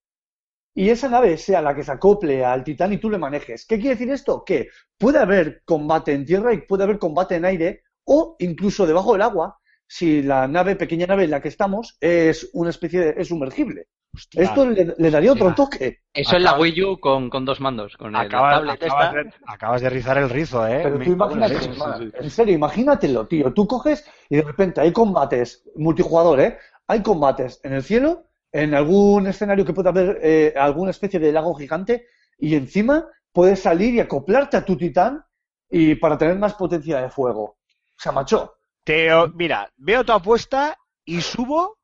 y 0.73 0.89
esa 0.89 1.09
nave 1.09 1.37
sea 1.37 1.61
la 1.61 1.75
que 1.75 1.83
se 1.83 1.91
acople 1.91 2.45
al 2.45 2.63
titán 2.63 2.93
y 2.93 2.97
tú 2.97 3.09
le 3.09 3.17
manejes. 3.17 3.65
¿Qué 3.65 3.77
quiere 3.77 3.95
decir 3.95 4.11
esto? 4.11 4.43
Que 4.45 4.69
puede 4.97 5.19
haber 5.19 5.61
combate 5.65 6.13
en 6.13 6.25
tierra 6.25 6.53
y 6.53 6.61
puede 6.61 6.83
haber 6.83 6.99
combate 6.99 7.35
en 7.35 7.45
aire 7.45 7.83
o 8.05 8.35
incluso 8.39 8.85
debajo 8.85 9.13
del 9.13 9.21
agua 9.21 9.57
si 9.93 10.21
la 10.21 10.47
nave, 10.47 10.77
pequeña 10.77 11.05
nave 11.05 11.25
en 11.25 11.31
la 11.31 11.41
que 11.41 11.49
estamos, 11.49 11.97
es 11.99 12.49
una 12.53 12.69
especie 12.69 13.01
de, 13.01 13.21
es 13.21 13.27
sumergible. 13.27 13.87
Hostia. 14.13 14.43
Esto 14.43 14.65
le, 14.65 14.93
le 14.97 15.11
daría 15.11 15.33
otro 15.33 15.53
toque. 15.53 15.99
Eso 16.13 16.37
es 16.37 16.41
la 16.41 16.57
Wii 16.57 16.83
U 16.83 16.99
con, 16.99 17.29
con 17.29 17.43
dos 17.43 17.59
mandos. 17.59 17.97
Con 17.97 18.15
el, 18.15 18.21
Acabas, 18.21 18.63
la 18.63 18.77
tablet 18.77 18.83
acabas 18.83 19.13
de, 19.13 19.33
acabas 19.45 19.81
de 19.81 19.89
rizar 19.89 20.17
el 20.17 20.29
rizo, 20.29 20.65
¿eh? 20.65 20.79
Pero 20.83 20.97
Me 20.97 21.05
tú 21.05 21.11
imagínate, 21.11 21.53
leche, 21.55 21.73
sí, 21.73 21.79
sí. 21.99 22.11
en 22.13 22.29
serio, 22.29 22.55
imagínatelo, 22.55 23.27
tío. 23.27 23.53
Tú 23.53 23.67
coges 23.67 24.09
y 24.29 24.37
de 24.37 24.43
repente 24.43 24.79
hay 24.79 24.93
combates 24.93 25.63
multijugador, 25.75 26.39
¿eh? 26.39 26.57
Hay 26.87 27.01
combates 27.03 27.59
en 27.63 27.73
el 27.73 27.83
cielo, 27.83 28.30
en 28.51 28.73
algún 28.73 29.27
escenario 29.27 29.65
que 29.65 29.73
pueda 29.73 29.89
haber 29.89 30.19
eh, 30.21 30.53
alguna 30.57 30.91
especie 30.91 31.19
de 31.19 31.31
lago 31.31 31.53
gigante, 31.55 32.07
y 32.37 32.55
encima 32.55 33.07
puedes 33.31 33.61
salir 33.61 33.93
y 33.95 33.99
acoplarte 33.99 34.57
a 34.57 34.65
tu 34.65 34.75
titán 34.77 35.23
y 35.69 35.95
para 35.95 36.17
tener 36.17 36.37
más 36.37 36.53
potencia 36.55 37.01
de 37.01 37.09
fuego. 37.09 37.43
O 37.43 37.99
sea, 37.99 38.11
macho, 38.11 38.55
Teo, 38.83 39.29
mira, 39.29 39.71
veo 39.77 40.03
tu 40.03 40.11
apuesta 40.11 40.75
y 41.05 41.21
subo 41.21 41.77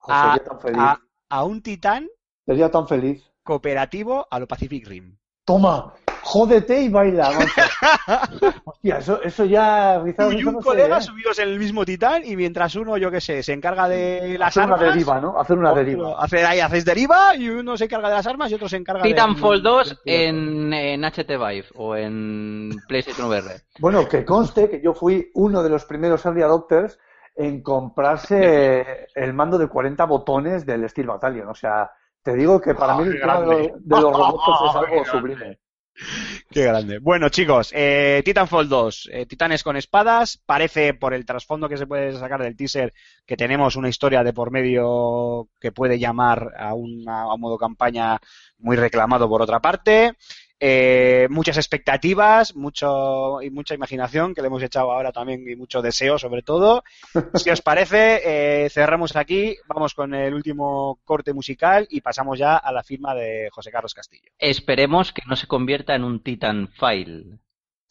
a, 0.00 0.22
sería 0.34 0.44
tan 0.44 0.60
feliz. 0.60 0.78
a- 0.80 1.00
a 1.30 1.44
un 1.44 1.62
titán 1.62 2.08
Sería 2.44 2.70
tan 2.70 2.86
feliz. 2.86 3.24
cooperativo 3.42 4.26
a 4.30 4.38
lo 4.38 4.46
Pacific 4.46 4.86
Rim. 4.86 5.16
Toma, 5.44 5.94
jódete 6.26 6.82
y 6.82 6.88
baila. 6.88 7.30
Hostia, 8.64 8.98
eso, 8.98 9.22
eso 9.22 9.44
ya, 9.44 10.00
Rizado, 10.02 10.30
Tú 10.30 10.36
y 10.38 10.44
un 10.44 10.54
no 10.54 10.60
colega 10.60 10.98
¿eh? 10.98 11.02
subidos 11.02 11.38
en 11.38 11.48
el 11.48 11.58
mismo 11.58 11.84
titán 11.84 12.22
y 12.24 12.34
mientras 12.36 12.74
uno, 12.74 12.96
yo 12.96 13.10
qué 13.10 13.20
sé, 13.20 13.42
se 13.42 13.52
encarga 13.52 13.88
de 13.88 14.36
las 14.38 14.48
Hacer 14.48 14.64
una 14.66 14.74
armas. 14.74 14.92
deriva, 14.94 15.20
¿no? 15.20 15.38
Hacer 15.40 15.58
una 15.58 15.72
deriva. 15.72 16.16
hace- 16.22 16.44
ahí 16.44 16.60
haces 16.60 16.84
deriva 16.84 17.34
y 17.36 17.48
uno 17.48 17.76
se 17.76 17.84
encarga 17.84 18.08
de 18.08 18.14
las 18.16 18.26
armas 18.26 18.50
y 18.50 18.54
otro 18.54 18.68
se 18.68 18.76
encarga 18.76 19.02
Titanfall 19.04 19.62
de... 19.62 19.68
2 19.68 19.88
del 19.88 19.98
piloto. 19.98 20.22
en, 20.22 20.72
en 20.72 21.04
HT 21.04 21.28
Vive 21.28 21.66
o 21.76 21.96
en 21.96 22.70
PlayStation 22.88 23.28
VR. 23.28 23.62
Bueno, 23.78 24.08
que 24.08 24.24
conste 24.24 24.68
que 24.68 24.80
yo 24.80 24.94
fui 24.94 25.30
uno 25.34 25.62
de 25.62 25.70
los 25.70 25.84
primeros 25.84 26.24
early 26.26 26.42
adopters 26.42 26.98
en 27.36 27.62
comprarse 27.62 29.06
el 29.14 29.32
mando 29.34 29.58
de 29.58 29.68
40 29.68 30.04
botones 30.06 30.64
del 30.66 30.88
Steel 30.88 31.06
Battalion. 31.06 31.48
O 31.48 31.54
sea, 31.54 31.90
te 32.22 32.34
digo 32.34 32.60
que 32.60 32.74
para 32.74 32.96
Oh, 32.96 33.00
mí 33.00 33.08
el 33.08 33.20
tema 33.20 33.40
de, 33.40 33.46
los- 33.46 33.56
de 33.84 34.00
los 34.00 34.02
robots 34.16 34.42
es 34.70 34.76
algo 34.76 35.04
sublime. 35.04 35.58
Qué 36.50 36.62
grande. 36.64 36.98
Bueno, 36.98 37.28
chicos, 37.28 37.70
eh, 37.74 38.22
Titanfall 38.24 38.68
2, 38.68 39.08
eh, 39.12 39.26
titanes 39.26 39.62
con 39.62 39.76
espadas. 39.76 40.38
Parece, 40.44 40.94
por 40.94 41.14
el 41.14 41.24
trasfondo 41.24 41.68
que 41.68 41.76
se 41.76 41.86
puede 41.86 42.12
sacar 42.18 42.42
del 42.42 42.56
teaser, 42.56 42.92
que 43.24 43.36
tenemos 43.36 43.76
una 43.76 43.88
historia 43.88 44.22
de 44.22 44.32
por 44.32 44.50
medio 44.50 45.48
que 45.60 45.72
puede 45.72 45.98
llamar 45.98 46.52
a, 46.58 46.74
una- 46.74 47.22
a 47.22 47.34
un 47.34 47.40
modo 47.40 47.56
campaña 47.58 48.18
muy 48.58 48.76
reclamado 48.76 49.28
por 49.28 49.42
otra 49.42 49.60
parte. 49.60 50.14
Eh, 50.58 51.26
muchas 51.28 51.58
expectativas, 51.58 52.56
mucho 52.56 53.42
y 53.42 53.50
mucha 53.50 53.74
imaginación 53.74 54.34
que 54.34 54.40
le 54.40 54.46
hemos 54.46 54.62
echado 54.62 54.90
ahora 54.90 55.12
también 55.12 55.46
y 55.46 55.54
mucho 55.54 55.82
deseo 55.82 56.18
sobre 56.18 56.42
todo. 56.42 56.82
Si 57.34 57.50
os 57.50 57.60
parece, 57.60 58.22
eh, 58.64 58.70
cerramos 58.70 59.14
aquí, 59.16 59.56
vamos 59.68 59.94
con 59.94 60.14
el 60.14 60.32
último 60.32 60.98
corte 61.04 61.34
musical 61.34 61.86
y 61.90 62.00
pasamos 62.00 62.38
ya 62.38 62.56
a 62.56 62.72
la 62.72 62.82
firma 62.82 63.14
de 63.14 63.48
José 63.52 63.70
Carlos 63.70 63.92
Castillo. 63.94 64.30
Esperemos 64.38 65.12
que 65.12 65.22
no 65.26 65.36
se 65.36 65.46
convierta 65.46 65.94
en 65.94 66.04
un 66.04 66.22
Titan 66.22 66.68
File. 66.68 67.38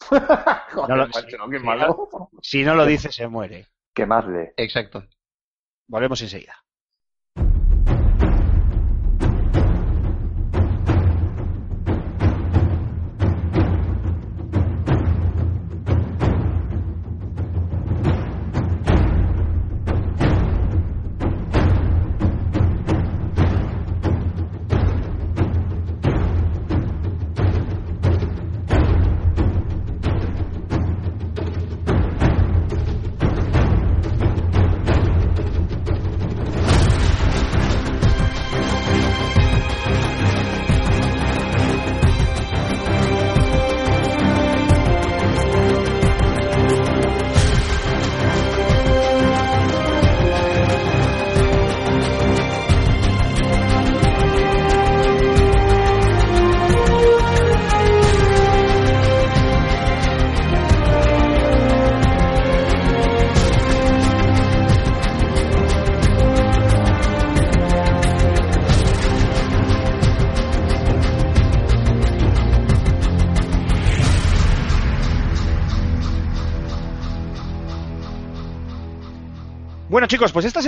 Joder, 0.00 0.88
No 0.88 0.96
lo- 0.96 1.06
macho, 1.06 1.26
qué 1.50 1.58
sí, 1.58 1.64
malo. 1.64 2.08
Si 2.42 2.64
no 2.64 2.74
lo 2.74 2.84
dice, 2.84 3.12
se 3.12 3.28
muere. 3.28 3.66
Quemadle. 3.94 4.52
Exacto. 4.56 5.04
Volvemos 5.88 6.20
enseguida. 6.20 6.54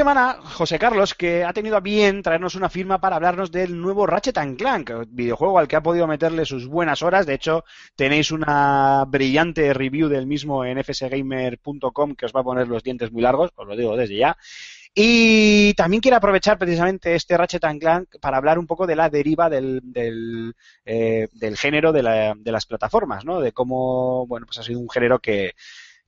José 0.08 0.78
Carlos, 0.78 1.14
que 1.14 1.44
ha 1.44 1.52
tenido 1.52 1.76
a 1.76 1.80
bien 1.80 2.22
traernos 2.22 2.54
una 2.54 2.70
firma 2.70 2.98
para 2.98 3.16
hablarnos 3.16 3.50
del 3.52 3.78
nuevo 3.78 4.06
Ratchet 4.06 4.38
Clank, 4.56 4.90
videojuego 5.08 5.58
al 5.58 5.68
que 5.68 5.76
ha 5.76 5.82
podido 5.82 6.06
meterle 6.06 6.46
sus 6.46 6.66
buenas 6.66 7.02
horas. 7.02 7.26
De 7.26 7.34
hecho, 7.34 7.62
tenéis 7.94 8.30
una 8.30 9.04
brillante 9.06 9.74
review 9.74 10.08
del 10.08 10.26
mismo 10.26 10.64
en 10.64 10.82
fsgamer.com 10.82 12.14
que 12.14 12.24
os 12.24 12.32
va 12.34 12.40
a 12.40 12.44
poner 12.44 12.68
los 12.68 12.82
dientes 12.82 13.12
muy 13.12 13.20
largos, 13.20 13.50
os 13.54 13.66
lo 13.68 13.76
digo 13.76 13.96
desde 13.98 14.16
ya. 14.16 14.36
Y 14.94 15.74
también 15.74 16.00
quiero 16.00 16.16
aprovechar 16.16 16.56
precisamente 16.58 17.14
este 17.14 17.36
Ratchet 17.36 17.62
Clank 17.78 18.16
para 18.18 18.38
hablar 18.38 18.58
un 18.58 18.66
poco 18.66 18.86
de 18.86 18.96
la 18.96 19.10
deriva 19.10 19.50
del, 19.50 19.80
del, 19.84 20.54
eh, 20.86 21.28
del 21.32 21.56
género 21.58 21.92
de, 21.92 22.02
la- 22.02 22.34
de 22.34 22.52
las 22.52 22.64
plataformas, 22.64 23.26
¿no? 23.26 23.40
De 23.40 23.52
cómo, 23.52 24.26
bueno, 24.26 24.46
pues 24.46 24.58
ha 24.58 24.62
sido 24.62 24.80
un 24.80 24.88
género 24.88 25.18
que, 25.18 25.52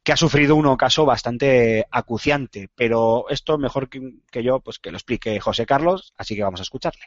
que 0.02 0.12
ha 0.12 0.16
sufrido 0.16 0.56
un 0.56 0.66
ocaso 0.66 1.04
bastante 1.04 1.86
acuciante. 1.90 2.68
Pero 2.74 3.28
esto 3.28 3.58
mejor 3.58 3.88
que, 3.88 4.42
yo, 4.42 4.60
pues 4.60 4.78
que 4.78 4.90
lo 4.90 4.96
explique 4.96 5.40
José 5.40 5.66
Carlos, 5.66 6.12
así 6.16 6.34
que 6.34 6.42
vamos 6.42 6.60
a 6.60 6.64
escucharle. 6.64 7.06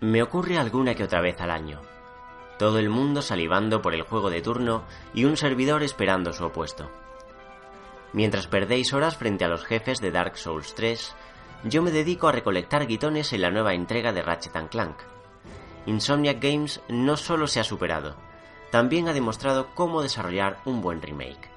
Me 0.00 0.22
ocurre 0.22 0.56
alguna 0.56 0.94
que 0.94 1.04
otra 1.04 1.20
vez 1.20 1.40
al 1.40 1.50
año. 1.50 1.82
Todo 2.58 2.78
el 2.78 2.88
mundo 2.88 3.22
salivando 3.22 3.82
por 3.82 3.94
el 3.94 4.02
juego 4.02 4.30
de 4.30 4.40
turno 4.40 4.84
y 5.14 5.24
un 5.24 5.36
servidor 5.36 5.82
esperando 5.82 6.32
su 6.32 6.44
opuesto. 6.44 6.90
Mientras 8.12 8.46
perdéis 8.46 8.92
horas 8.92 9.16
frente 9.16 9.44
a 9.44 9.48
los 9.48 9.64
jefes 9.64 10.00
de 10.00 10.10
Dark 10.10 10.36
Souls 10.36 10.74
3, 10.74 11.14
yo 11.64 11.82
me 11.82 11.90
dedico 11.90 12.28
a 12.28 12.32
recolectar 12.32 12.86
guitones 12.86 13.32
en 13.32 13.42
la 13.42 13.50
nueva 13.50 13.74
entrega 13.74 14.12
de 14.12 14.22
Ratchet 14.22 14.68
Clank. 14.70 14.96
Insomniac 15.90 16.40
Games 16.40 16.80
no 16.88 17.16
solo 17.16 17.48
se 17.48 17.58
ha 17.58 17.64
superado, 17.64 18.14
también 18.70 19.08
ha 19.08 19.12
demostrado 19.12 19.74
cómo 19.74 20.02
desarrollar 20.02 20.58
un 20.64 20.82
buen 20.82 21.02
remake. 21.02 21.50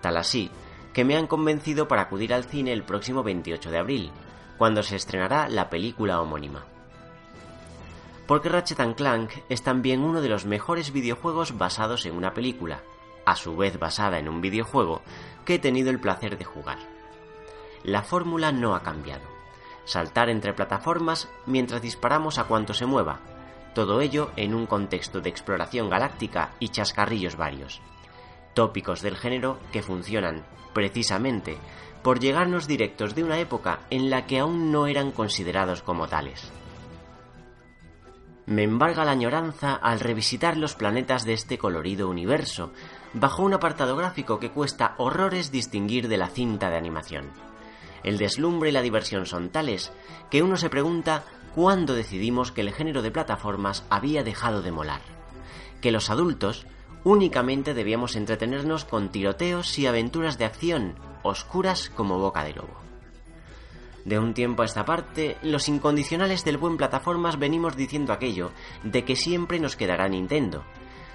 Tal 0.00 0.16
así, 0.16 0.50
que 0.92 1.04
me 1.04 1.16
han 1.16 1.28
convencido 1.28 1.86
para 1.86 2.02
acudir 2.02 2.34
al 2.34 2.42
cine 2.42 2.72
el 2.72 2.82
próximo 2.82 3.22
28 3.22 3.70
de 3.70 3.78
abril, 3.78 4.10
cuando 4.58 4.82
se 4.82 4.96
estrenará 4.96 5.48
la 5.48 5.70
película 5.70 6.20
homónima. 6.20 6.64
Porque 8.26 8.48
Ratchet 8.48 8.96
Clank 8.96 9.30
es 9.48 9.62
también 9.62 10.00
uno 10.02 10.20
de 10.20 10.28
los 10.28 10.46
mejores 10.46 10.92
videojuegos 10.92 11.56
basados 11.56 12.06
en 12.06 12.16
una 12.16 12.34
película, 12.34 12.82
a 13.24 13.36
su 13.36 13.56
vez 13.56 13.78
basada 13.78 14.18
en 14.18 14.28
un 14.28 14.40
videojuego, 14.40 15.00
que 15.44 15.54
he 15.54 15.58
tenido 15.60 15.90
el 15.90 16.00
placer 16.00 16.36
de 16.36 16.44
jugar. 16.44 16.78
La 17.84 18.02
fórmula 18.02 18.50
no 18.50 18.74
ha 18.74 18.82
cambiado. 18.82 19.28
Saltar 19.84 20.28
entre 20.28 20.54
plataformas 20.54 21.28
mientras 21.46 21.80
disparamos 21.80 22.38
a 22.38 22.44
cuanto 22.44 22.74
se 22.74 22.86
mueva, 22.86 23.20
todo 23.74 24.00
ello 24.00 24.30
en 24.36 24.54
un 24.54 24.66
contexto 24.66 25.20
de 25.20 25.30
exploración 25.30 25.88
galáctica 25.90 26.50
y 26.58 26.70
chascarrillos 26.70 27.36
varios. 27.36 27.80
Tópicos 28.54 29.02
del 29.02 29.16
género 29.16 29.58
que 29.72 29.82
funcionan, 29.82 30.44
precisamente, 30.72 31.56
por 32.02 32.18
llegarnos 32.20 32.66
directos 32.66 33.14
de 33.14 33.24
una 33.24 33.38
época 33.38 33.80
en 33.90 34.10
la 34.10 34.26
que 34.26 34.38
aún 34.38 34.72
no 34.72 34.86
eran 34.86 35.12
considerados 35.12 35.82
como 35.82 36.08
tales. 36.08 36.50
Me 38.46 38.64
embarga 38.64 39.04
la 39.04 39.12
añoranza 39.12 39.74
al 39.74 40.00
revisitar 40.00 40.56
los 40.56 40.74
planetas 40.74 41.24
de 41.24 41.34
este 41.34 41.56
colorido 41.56 42.08
universo, 42.08 42.72
bajo 43.12 43.42
un 43.44 43.54
apartado 43.54 43.96
gráfico 43.96 44.40
que 44.40 44.50
cuesta 44.50 44.94
horrores 44.98 45.52
distinguir 45.52 46.08
de 46.08 46.16
la 46.16 46.28
cinta 46.28 46.68
de 46.70 46.76
animación. 46.76 47.30
El 48.02 48.18
deslumbre 48.18 48.70
y 48.70 48.72
la 48.72 48.82
diversión 48.82 49.26
son 49.26 49.50
tales 49.50 49.92
que 50.30 50.42
uno 50.42 50.56
se 50.56 50.70
pregunta 50.70 51.22
cuándo 51.54 51.94
decidimos 51.94 52.52
que 52.52 52.60
el 52.60 52.72
género 52.72 53.02
de 53.02 53.10
plataformas 53.10 53.84
había 53.90 54.22
dejado 54.22 54.62
de 54.62 54.72
molar. 54.72 55.00
Que 55.80 55.92
los 55.92 56.10
adultos 56.10 56.66
únicamente 57.04 57.74
debíamos 57.74 58.16
entretenernos 58.16 58.84
con 58.84 59.10
tiroteos 59.10 59.78
y 59.78 59.86
aventuras 59.86 60.38
de 60.38 60.44
acción, 60.44 60.94
oscuras 61.22 61.90
como 61.90 62.18
boca 62.18 62.44
de 62.44 62.54
lobo. 62.54 62.80
De 64.04 64.18
un 64.18 64.32
tiempo 64.34 64.62
a 64.62 64.66
esta 64.66 64.84
parte, 64.84 65.36
los 65.42 65.68
incondicionales 65.68 66.44
del 66.44 66.56
buen 66.56 66.76
plataformas 66.76 67.38
venimos 67.38 67.76
diciendo 67.76 68.12
aquello 68.12 68.50
de 68.82 69.04
que 69.04 69.16
siempre 69.16 69.60
nos 69.60 69.76
quedará 69.76 70.08
Nintendo, 70.08 70.64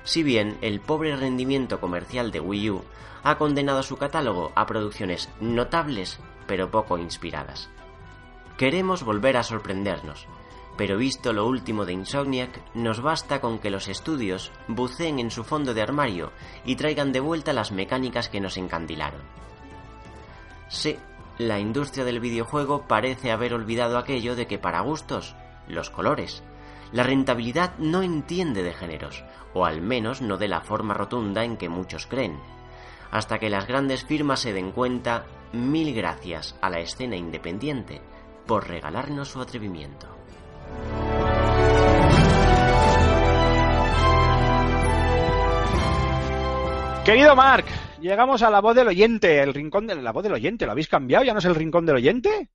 si 0.03 0.21
bien 0.21 0.57
el 0.61 0.79
pobre 0.79 1.15
rendimiento 1.15 1.79
comercial 1.79 2.31
de 2.31 2.39
Wii 2.39 2.69
U 2.69 2.83
ha 3.23 3.37
condenado 3.37 3.81
su 3.81 3.97
catálogo 3.97 4.51
a 4.55 4.67
producciones 4.67 5.29
notables 5.41 6.19
pero 6.45 6.69
poco 6.69 6.99
inspiradas. 6.99 7.69
Queremos 8.57 9.03
volver 9.03 9.35
a 9.35 9.43
sorprendernos, 9.43 10.27
pero 10.77 10.97
visto 10.97 11.33
lo 11.33 11.45
último 11.45 11.85
de 11.85 11.91
Insomniac, 11.91 12.61
nos 12.73 13.01
basta 13.01 13.41
con 13.41 13.59
que 13.59 13.69
los 13.69 13.89
estudios 13.89 14.51
buceen 14.69 15.19
en 15.19 15.29
su 15.29 15.43
fondo 15.43 15.73
de 15.73 15.81
armario 15.81 16.31
y 16.63 16.77
traigan 16.77 17.11
de 17.11 17.19
vuelta 17.19 17.51
las 17.51 17.73
mecánicas 17.73 18.29
que 18.29 18.39
nos 18.39 18.55
encandilaron. 18.55 19.21
Sí, 20.69 20.97
la 21.37 21.59
industria 21.59 22.05
del 22.05 22.21
videojuego 22.21 22.87
parece 22.87 23.31
haber 23.31 23.53
olvidado 23.53 23.97
aquello 23.97 24.37
de 24.37 24.47
que 24.47 24.57
para 24.57 24.79
gustos, 24.79 25.35
los 25.67 25.89
colores. 25.89 26.41
La 26.93 27.03
rentabilidad 27.03 27.77
no 27.77 28.03
entiende 28.03 28.63
de 28.63 28.73
géneros, 28.73 29.25
o 29.53 29.65
al 29.65 29.81
menos 29.81 30.21
no 30.21 30.37
de 30.37 30.47
la 30.47 30.61
forma 30.61 30.93
rotunda 30.93 31.43
en 31.43 31.57
que 31.57 31.67
muchos 31.67 32.07
creen. 32.07 32.39
Hasta 33.11 33.37
que 33.37 33.49
las 33.49 33.67
grandes 33.67 34.05
firmas 34.05 34.39
se 34.39 34.53
den 34.53 34.71
cuenta, 34.71 35.25
mil 35.51 35.93
gracias 35.93 36.57
a 36.61 36.69
la 36.69 36.79
escena 36.79 37.17
independiente 37.17 38.01
por 38.45 38.67
regalarnos 38.67 39.29
su 39.29 39.41
atrevimiento. 39.41 40.07
Querido 47.05 47.35
Mark, 47.35 47.65
llegamos 48.01 48.41
a 48.41 48.49
la 48.49 48.61
voz 48.61 48.75
del 48.75 48.87
oyente, 48.87 49.39
el 49.39 49.53
rincón 49.53 49.85
de 49.85 49.95
la 49.95 50.11
voz 50.11 50.23
del 50.23 50.33
oyente. 50.33 50.65
¿Lo 50.65 50.71
habéis 50.71 50.87
cambiado? 50.87 51.23
¿Ya 51.23 51.33
no 51.33 51.39
es 51.39 51.45
el 51.45 51.53
rincón 51.53 51.85
del 51.85 51.97
oyente? 51.97 52.49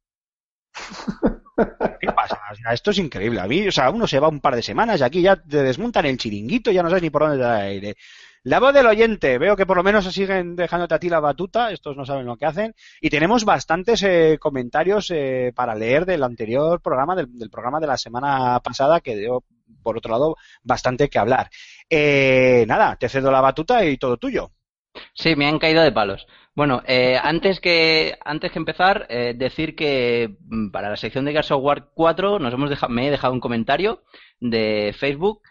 ¿Qué 2.00 2.06
pasa? 2.12 2.40
Esto 2.72 2.90
es 2.90 2.98
increíble. 2.98 3.40
A 3.40 3.46
mí, 3.46 3.68
o 3.68 3.72
sea, 3.72 3.90
uno 3.90 4.06
se 4.06 4.18
va 4.18 4.28
un 4.28 4.40
par 4.40 4.56
de 4.56 4.62
semanas 4.62 5.00
y 5.00 5.04
aquí 5.04 5.22
ya 5.22 5.36
te 5.36 5.62
desmontan 5.62 6.06
el 6.06 6.16
chiringuito, 6.16 6.70
ya 6.70 6.82
no 6.82 6.88
sabes 6.88 7.02
ni 7.02 7.10
por 7.10 7.22
dónde 7.22 7.36
te 7.36 7.42
da 7.42 7.56
aire. 7.58 7.96
La 8.44 8.58
voz 8.58 8.72
del 8.72 8.86
oyente, 8.86 9.36
veo 9.38 9.54
que 9.54 9.66
por 9.66 9.76
lo 9.76 9.82
menos 9.82 10.06
siguen 10.06 10.56
dejándote 10.56 10.94
a 10.94 10.98
ti 10.98 11.10
la 11.10 11.20
batuta, 11.20 11.72
estos 11.72 11.94
no 11.96 12.06
saben 12.06 12.24
lo 12.24 12.36
que 12.38 12.46
hacen, 12.46 12.74
y 13.00 13.10
tenemos 13.10 13.44
bastantes 13.44 14.02
eh, 14.02 14.38
comentarios 14.40 15.10
eh, 15.10 15.52
para 15.54 15.74
leer 15.74 16.06
del 16.06 16.22
anterior 16.22 16.80
programa, 16.80 17.14
del, 17.14 17.26
del 17.38 17.50
programa 17.50 17.80
de 17.80 17.86
la 17.86 17.98
semana 17.98 18.58
pasada, 18.60 19.00
que 19.00 19.14
dio, 19.16 19.44
por 19.82 19.98
otro 19.98 20.12
lado, 20.12 20.36
bastante 20.62 21.10
que 21.10 21.18
hablar. 21.18 21.50
Eh, 21.90 22.64
nada, 22.66 22.96
te 22.96 23.10
cedo 23.10 23.30
la 23.30 23.42
batuta 23.42 23.84
y 23.84 23.98
todo 23.98 24.16
tuyo. 24.16 24.50
Sí, 25.14 25.36
me 25.36 25.46
han 25.46 25.58
caído 25.58 25.82
de 25.82 25.92
palos. 25.92 26.26
Bueno, 26.54 26.82
eh, 26.86 27.18
antes 27.22 27.60
que 27.60 28.16
antes 28.24 28.50
que 28.52 28.58
empezar, 28.58 29.06
eh, 29.10 29.34
decir 29.36 29.76
que 29.76 30.36
mm, 30.48 30.70
para 30.70 30.88
la 30.88 30.96
sección 30.96 31.26
de 31.26 31.32
Gears 31.32 31.50
of 31.50 31.62
War 31.62 31.90
4 31.94 32.38
nos 32.38 32.54
hemos 32.54 32.70
deja- 32.70 32.88
me 32.88 33.06
he 33.06 33.10
dejado 33.10 33.34
un 33.34 33.40
comentario 33.40 34.02
de 34.40 34.94
Facebook 34.98 35.42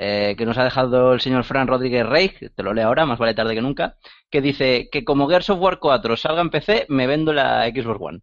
eh, 0.00 0.36
que 0.38 0.46
nos 0.46 0.56
ha 0.58 0.64
dejado 0.64 1.12
el 1.12 1.20
señor 1.20 1.42
Fran 1.42 1.66
Rodríguez 1.66 2.06
Rey, 2.06 2.30
te 2.54 2.62
lo 2.62 2.72
leo 2.72 2.86
ahora, 2.86 3.04
más 3.04 3.18
vale 3.18 3.34
tarde 3.34 3.54
que 3.56 3.60
nunca, 3.60 3.96
que 4.30 4.40
dice 4.40 4.88
que 4.92 5.02
como 5.04 5.26
Gears 5.28 5.50
of 5.50 5.60
War 5.60 5.80
4 5.80 6.16
salga 6.16 6.40
en 6.40 6.50
PC, 6.50 6.86
me 6.88 7.08
vendo 7.08 7.32
la 7.32 7.66
Xbox 7.68 7.98
One. 8.00 8.20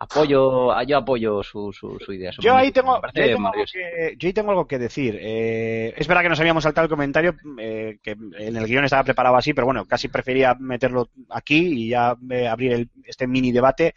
Apoyo, 0.00 0.80
yo 0.84 0.96
apoyo 0.96 1.42
su, 1.42 1.72
su, 1.72 1.98
su 1.98 2.12
idea. 2.12 2.30
su 2.30 2.40
Yo 2.40 2.54
ahí 2.54 2.70
tengo, 2.70 3.00
yo 3.14 3.22
ahí 3.24 3.30
tengo 3.34 3.48
algo 3.48 3.64
que, 3.72 4.14
yo 4.16 4.26
ahí 4.28 4.32
tengo 4.32 4.50
algo 4.50 4.66
que 4.68 4.78
decir. 4.78 5.18
Eh, 5.20 5.92
es 5.96 6.06
verdad 6.06 6.22
que 6.22 6.28
nos 6.28 6.38
habíamos 6.38 6.62
saltado 6.62 6.84
el 6.84 6.90
comentario, 6.90 7.34
eh, 7.58 7.98
que 8.00 8.12
en 8.12 8.56
el 8.56 8.66
guion 8.66 8.84
estaba 8.84 9.02
preparado 9.02 9.34
así, 9.36 9.54
pero 9.54 9.64
bueno, 9.66 9.86
casi 9.86 10.06
prefería 10.06 10.54
meterlo 10.60 11.10
aquí 11.30 11.84
y 11.84 11.88
ya 11.88 12.16
eh, 12.30 12.46
abrir 12.46 12.72
el- 12.74 12.90
este 13.04 13.26
mini 13.26 13.50
debate. 13.50 13.94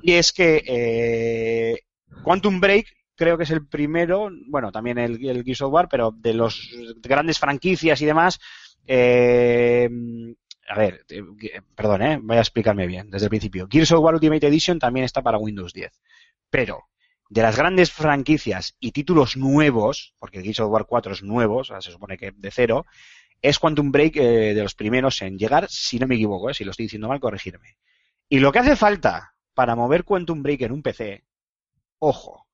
Y 0.00 0.12
es 0.14 0.32
que 0.32 1.76
Quantum 2.24 2.58
Break 2.58 2.86
creo 3.16 3.36
que 3.36 3.44
es 3.44 3.50
el 3.50 3.66
primero, 3.66 4.30
bueno, 4.48 4.70
también 4.70 4.98
el, 4.98 5.18
Gears 5.18 5.62
of 5.62 5.72
War, 5.72 5.88
pero 5.88 6.12
de 6.12 6.34
los 6.34 6.70
grandes 7.02 7.38
franquicias 7.38 8.00
y 8.00 8.06
demás. 8.06 8.38
eh, 8.86 9.88
a 10.68 10.78
ver, 10.78 11.04
eh, 11.08 11.22
perdón, 11.74 12.02
eh, 12.02 12.18
voy 12.20 12.36
a 12.36 12.40
explicarme 12.40 12.86
bien 12.86 13.10
desde 13.10 13.26
el 13.26 13.30
principio. 13.30 13.68
Gears 13.70 13.92
of 13.92 14.00
War 14.00 14.14
Ultimate 14.14 14.46
Edition 14.46 14.78
también 14.78 15.04
está 15.04 15.22
para 15.22 15.38
Windows 15.38 15.72
10. 15.72 15.92
Pero 16.50 16.84
de 17.28 17.42
las 17.42 17.56
grandes 17.56 17.92
franquicias 17.92 18.76
y 18.80 18.92
títulos 18.92 19.36
nuevos, 19.36 20.14
porque 20.18 20.42
Gears 20.42 20.60
of 20.60 20.70
War 20.70 20.86
4 20.86 21.12
es 21.12 21.22
nuevo, 21.22 21.58
o 21.58 21.64
sea, 21.64 21.80
se 21.80 21.90
supone 21.90 22.16
que 22.16 22.32
de 22.32 22.50
cero, 22.50 22.86
es 23.42 23.58
Quantum 23.58 23.92
Break 23.92 24.16
eh, 24.16 24.54
de 24.54 24.62
los 24.62 24.74
primeros 24.74 25.20
en 25.22 25.38
llegar, 25.38 25.68
si 25.68 25.98
no 25.98 26.06
me 26.06 26.14
equivoco, 26.14 26.50
eh, 26.50 26.54
si 26.54 26.64
lo 26.64 26.70
estoy 26.70 26.86
diciendo 26.86 27.08
mal, 27.08 27.20
corregirme. 27.20 27.76
Y 28.28 28.38
lo 28.38 28.52
que 28.52 28.60
hace 28.60 28.76
falta 28.76 29.34
para 29.54 29.76
mover 29.76 30.04
Quantum 30.04 30.42
Break 30.42 30.62
en 30.62 30.72
un 30.72 30.82
PC, 30.82 31.24
ojo, 31.98 32.45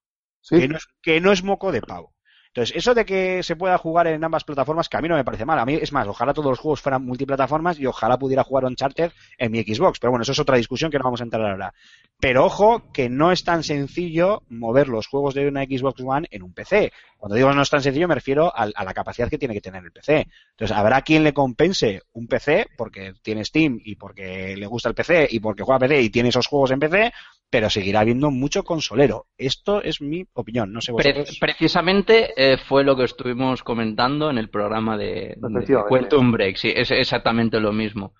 Que, 1.02 1.20
no 1.20 1.32
es, 1.32 1.42
moco 1.44 1.72
de 1.72 1.80
pavo. 1.80 2.12
Entonces, 2.48 2.76
eso 2.76 2.92
de 2.92 3.06
que 3.06 3.42
se 3.42 3.56
pueda 3.56 3.78
jugar 3.78 4.06
en 4.08 4.22
ambas 4.22 4.44
plataformas, 4.44 4.86
que 4.90 4.98
a 4.98 5.00
mí 5.00 5.08
no 5.08 5.16
me 5.16 5.24
parece 5.24 5.46
mal. 5.46 5.58
A 5.58 5.64
mí, 5.64 5.78
es 5.80 5.90
más, 5.90 6.06
ojalá 6.06 6.34
todos 6.34 6.50
los 6.50 6.58
juegos 6.58 6.82
fueran 6.82 7.02
multiplataformas 7.02 7.78
y 7.80 7.86
ojalá 7.86 8.18
pudiera 8.18 8.44
jugar 8.44 8.66
Uncharted 8.66 9.10
en 9.38 9.52
mi 9.52 9.62
Xbox. 9.62 9.98
Pero 9.98 10.10
bueno, 10.10 10.22
eso 10.22 10.32
es 10.32 10.38
otra 10.38 10.58
discusión 10.58 10.90
que 10.90 10.98
no 10.98 11.04
vamos 11.04 11.22
a 11.22 11.24
entrar 11.24 11.50
ahora. 11.50 11.72
Pero 12.20 12.44
ojo, 12.44 12.92
que 12.92 13.08
no 13.08 13.32
es 13.32 13.42
tan 13.42 13.62
sencillo 13.62 14.42
mover 14.50 14.88
los 14.88 15.06
juegos 15.06 15.32
de 15.32 15.48
una 15.48 15.64
Xbox 15.64 16.02
One 16.04 16.28
en 16.30 16.42
un 16.42 16.52
PC. 16.52 16.92
Cuando 17.16 17.36
digo 17.36 17.50
no 17.54 17.62
es 17.62 17.70
tan 17.70 17.80
sencillo, 17.80 18.06
me 18.06 18.14
refiero 18.16 18.54
al- 18.54 18.74
a, 18.76 18.84
la 18.84 18.92
capacidad 18.92 19.30
que 19.30 19.38
tiene 19.38 19.54
que 19.54 19.60
tener 19.62 19.82
el 19.82 19.90
PC. 19.90 20.28
Entonces, 20.50 20.76
habrá 20.76 21.00
quien 21.00 21.24
le 21.24 21.32
compense 21.32 22.02
un 22.12 22.26
PC 22.26 22.66
porque 22.76 23.14
tiene 23.22 23.46
Steam 23.46 23.78
y 23.82 23.96
porque 23.96 24.56
le 24.58 24.66
gusta 24.66 24.90
el 24.90 24.94
PC 24.94 25.26
y 25.30 25.40
porque 25.40 25.62
juega 25.62 25.78
PC 25.78 26.02
y 26.02 26.10
tiene 26.10 26.28
esos 26.28 26.46
juegos 26.46 26.70
en 26.72 26.80
PC. 26.80 27.12
Pero 27.52 27.68
seguirá 27.68 28.00
habiendo 28.00 28.30
mucho 28.30 28.64
consolero. 28.64 29.26
Esto 29.36 29.82
es 29.82 30.00
mi 30.00 30.24
opinión, 30.32 30.72
no 30.72 30.80
sé 30.80 30.94
Pre- 30.94 31.12
vosotros. 31.12 31.36
precisamente 31.38 32.32
eh, 32.34 32.56
fue 32.56 32.82
lo 32.82 32.96
que 32.96 33.04
estuvimos 33.04 33.62
comentando 33.62 34.30
en 34.30 34.38
el 34.38 34.48
programa 34.48 34.96
de, 34.96 35.36
de. 35.36 35.84
Quantum 35.86 36.32
Break, 36.32 36.56
sí, 36.56 36.72
es 36.74 36.90
exactamente 36.90 37.60
lo 37.60 37.70
mismo. 37.72 38.14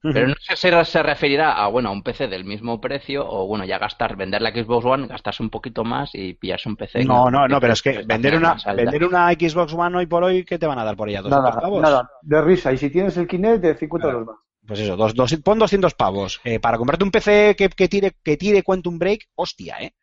Pero 0.00 0.28
no 0.28 0.34
sé 0.38 0.56
si 0.56 0.68
se 0.90 1.02
referirá 1.02 1.52
a, 1.62 1.66
bueno, 1.66 1.88
a 1.90 1.92
un 1.92 2.02
PC 2.04 2.28
del 2.28 2.44
mismo 2.44 2.80
precio 2.80 3.28
o, 3.28 3.46
bueno, 3.46 3.64
ya 3.66 3.78
gastar, 3.78 4.16
vender 4.16 4.40
la 4.40 4.52
Xbox 4.52 4.86
One, 4.86 5.06
gastarse 5.08 5.42
un 5.42 5.50
poquito 5.50 5.84
más 5.84 6.14
y 6.14 6.32
pillarse 6.34 6.68
un 6.68 6.76
PC. 6.76 7.04
No, 7.04 7.30
no, 7.30 7.46
no, 7.46 7.60
pero 7.60 7.72
es 7.74 7.82
que 7.82 8.04
vender 8.06 8.36
una, 8.36 8.56
vender 8.74 9.04
una 9.04 9.30
Xbox 9.32 9.74
One 9.74 9.98
hoy 9.98 10.06
por 10.06 10.22
hoy, 10.24 10.44
¿qué 10.44 10.58
te 10.58 10.66
van 10.68 10.78
a 10.78 10.84
dar 10.84 10.96
por 10.96 11.10
ella? 11.10 11.20
¿200 11.20 11.28
Nada, 11.30 11.60
nada, 11.82 12.10
de 12.22 12.40
risa. 12.40 12.72
Y 12.72 12.78
si 12.78 12.88
tienes 12.90 13.16
el 13.18 13.26
Kinect, 13.26 13.60
de 13.60 13.74
50 13.74 14.06
Claro. 14.06 14.20
euros 14.20 14.34
más. 14.34 14.47
Pues 14.68 14.80
eso, 14.80 14.96
dos, 14.96 15.14
dos- 15.14 15.36
pon 15.42 15.58
200 15.58 15.94
pavos. 15.94 16.40
Eh, 16.44 16.60
para 16.60 16.78
comprarte 16.78 17.04
un 17.04 17.10
PC 17.10 17.56
que, 17.56 17.68
que 17.70 17.88
tire, 17.88 18.12
que 18.22 18.36
tire 18.36 18.62
Quantum 18.62 18.98
Break, 18.98 19.28
hostia, 19.34 19.78
¿eh? 19.80 19.94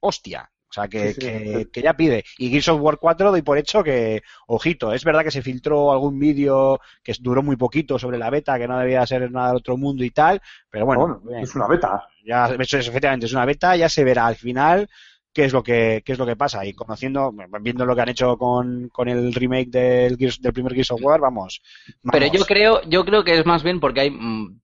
Hostia. 0.00 0.50
O 0.70 0.72
sea, 0.74 0.88
que, 0.88 1.12
Sí, 1.14 1.14
sí, 1.14 1.20
que, 1.20 1.58
sí. 1.64 1.70
que 1.72 1.82
ya 1.82 1.94
pide. 1.94 2.24
Y 2.38 2.50
Gears 2.50 2.68
of 2.68 2.80
War 2.80 2.98
4 2.98 3.30
doy 3.30 3.42
por 3.42 3.58
hecho 3.58 3.84
que, 3.84 4.22
ojito, 4.48 4.92
es 4.92 5.04
verdad 5.04 5.22
que 5.22 5.30
se 5.30 5.42
filtró 5.42 5.92
algún 5.92 6.18
vídeo 6.18 6.80
que 7.04 7.12
duró 7.20 7.44
muy 7.44 7.54
poquito 7.56 7.96
sobre 7.98 8.18
la 8.18 8.28
beta, 8.30 8.58
que 8.58 8.66
no 8.66 8.78
debía 8.78 9.06
ser 9.06 9.30
nada 9.30 9.48
del 9.48 9.58
otro 9.58 9.76
mundo 9.76 10.02
y 10.02 10.10
tal, 10.10 10.40
pero 10.70 10.84
bueno, 10.86 11.22
es 11.40 11.54
una 11.54 11.68
beta. 11.68 12.08
ya 12.26 12.46
eso 12.58 12.78
es, 12.78 12.88
efectivamente 12.88 13.26
es 13.26 13.32
una 13.32 13.44
beta, 13.44 13.76
ya 13.76 13.88
se 13.88 14.02
verá 14.02 14.26
al 14.26 14.34
final 14.36 14.88
qué 15.34 15.44
es 15.44 15.52
lo 15.52 15.62
que 15.62 16.02
qué 16.06 16.12
es 16.12 16.18
lo 16.18 16.24
que 16.26 16.36
pasa 16.36 16.64
y 16.64 16.72
conociendo 16.72 17.32
viendo 17.60 17.84
lo 17.84 17.94
que 17.94 18.00
han 18.02 18.08
hecho 18.08 18.38
con, 18.38 18.88
con 18.90 19.08
el 19.08 19.34
remake 19.34 19.68
del 19.70 20.16
Gears- 20.16 20.40
del 20.40 20.52
primer 20.54 20.72
Gears 20.72 20.92
of 20.92 21.02
War, 21.02 21.20
vamos. 21.20 21.60
Pero 22.10 22.26
vamos. 22.26 22.38
yo 22.40 22.46
creo, 22.46 22.80
yo 22.88 23.04
creo 23.04 23.24
que 23.24 23.38
es 23.38 23.44
más 23.44 23.62
bien 23.62 23.80
porque 23.80 24.00
hay 24.02 24.10
mm, 24.10 24.60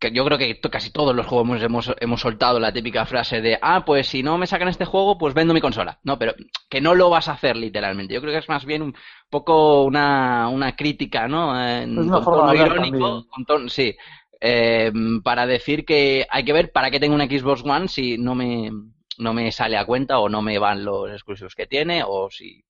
que 0.00 0.10
yo 0.10 0.24
creo 0.24 0.36
que 0.38 0.58
casi 0.62 0.90
todos 0.90 1.14
los 1.14 1.26
juegos 1.26 1.46
hemos, 1.46 1.62
hemos, 1.62 1.94
hemos 2.00 2.20
soltado 2.20 2.58
la 2.58 2.72
típica 2.72 3.06
frase 3.06 3.40
de 3.40 3.56
ah, 3.62 3.84
pues 3.84 4.08
si 4.08 4.22
no 4.24 4.36
me 4.36 4.48
sacan 4.48 4.66
este 4.66 4.84
juego, 4.84 5.16
pues 5.16 5.32
vendo 5.32 5.54
mi 5.54 5.60
consola. 5.60 6.00
No, 6.02 6.18
pero 6.18 6.34
que 6.68 6.80
no 6.80 6.94
lo 6.94 7.08
vas 7.08 7.28
a 7.28 7.34
hacer 7.34 7.56
literalmente. 7.56 8.12
Yo 8.14 8.20
creo 8.20 8.32
que 8.32 8.38
es 8.40 8.48
más 8.48 8.64
bien 8.64 8.82
un 8.82 8.94
poco 9.30 9.84
una, 9.84 10.48
una 10.48 10.74
crítica, 10.74 11.28
¿no? 11.28 11.54
En- 11.56 11.92
Es 11.98 12.04
una 12.06 12.14
con 12.16 12.24
forma 12.24 12.52
tono 12.52 12.66
irónico, 12.66 13.26
con 13.28 13.44
tono- 13.44 13.68
sí. 13.68 13.94
Eh, 14.40 14.90
para 15.22 15.46
decir 15.46 15.84
que 15.84 16.26
hay 16.28 16.44
que 16.44 16.52
ver 16.52 16.72
para 16.72 16.90
qué 16.90 16.98
tengo 16.98 17.14
una 17.14 17.26
Xbox 17.26 17.62
One 17.64 17.86
si 17.86 18.18
no 18.18 18.34
me, 18.34 18.72
no 19.18 19.34
me 19.34 19.50
sale 19.52 19.76
a 19.76 19.84
cuenta 19.84 20.18
o 20.18 20.28
no 20.28 20.42
me 20.42 20.58
van 20.58 20.84
los 20.84 21.10
exclusivos 21.10 21.54
que 21.54 21.66
tiene 21.66 22.02
o 22.06 22.30
si 22.30 22.64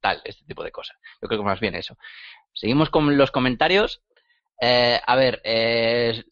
tal, 0.00 0.20
este 0.24 0.44
tipo 0.44 0.62
de 0.64 0.72
cosas. 0.72 0.96
Yo 1.22 1.28
creo 1.28 1.40
que 1.40 1.46
más 1.46 1.60
bien 1.60 1.74
eso. 1.74 1.96
Seguimos 2.52 2.90
con 2.90 3.16
los 3.16 3.30
comentarios. 3.30 4.02
Eh, 4.60 5.00
a 5.06 5.16
ver, 5.16 5.40
eh, 5.44 6.22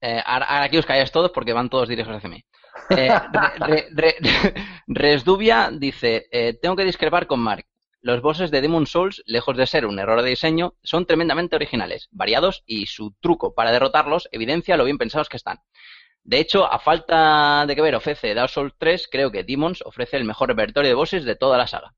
eh, 0.00 0.22
ahora, 0.24 0.62
aquí 0.62 0.76
os 0.78 0.86
calláis 0.86 1.12
todos 1.12 1.30
porque 1.30 1.52
van 1.52 1.70
todos 1.70 1.88
dirigidos 1.88 2.18
hacia 2.18 2.30
mí. 2.30 2.44
Eh, 2.90 3.10
re- 3.60 3.88
re- 3.92 4.16
Resdubia 4.86 5.70
dice, 5.72 6.26
eh, 6.32 6.54
tengo 6.60 6.76
que 6.76 6.84
discrepar 6.84 7.26
con 7.26 7.40
Mark. 7.40 7.66
Los 8.00 8.20
bosses 8.20 8.50
de 8.50 8.60
Demon 8.60 8.86
Souls, 8.86 9.22
lejos 9.26 9.56
de 9.56 9.66
ser 9.66 9.86
un 9.86 9.98
error 10.00 10.22
de 10.22 10.30
diseño, 10.30 10.74
son 10.82 11.06
tremendamente 11.06 11.54
originales, 11.54 12.08
variados 12.10 12.64
y 12.66 12.86
su 12.86 13.14
truco 13.20 13.54
para 13.54 13.70
derrotarlos 13.70 14.28
evidencia 14.32 14.76
lo 14.76 14.84
bien 14.84 14.98
pensados 14.98 15.28
que 15.28 15.36
están. 15.36 15.58
De 16.24 16.38
hecho, 16.40 16.64
a 16.66 16.78
falta 16.80 17.64
de 17.66 17.74
que 17.76 17.82
ver 17.82 17.94
ofrece 17.94 18.34
Dark 18.34 18.50
Souls 18.50 18.74
3, 18.78 19.08
creo 19.10 19.30
que 19.30 19.44
Demons 19.44 19.82
ofrece 19.82 20.16
el 20.16 20.24
mejor 20.24 20.48
repertorio 20.48 20.88
de 20.90 20.94
bosses 20.96 21.24
de 21.24 21.36
toda 21.36 21.58
la 21.58 21.66
saga. 21.68 21.94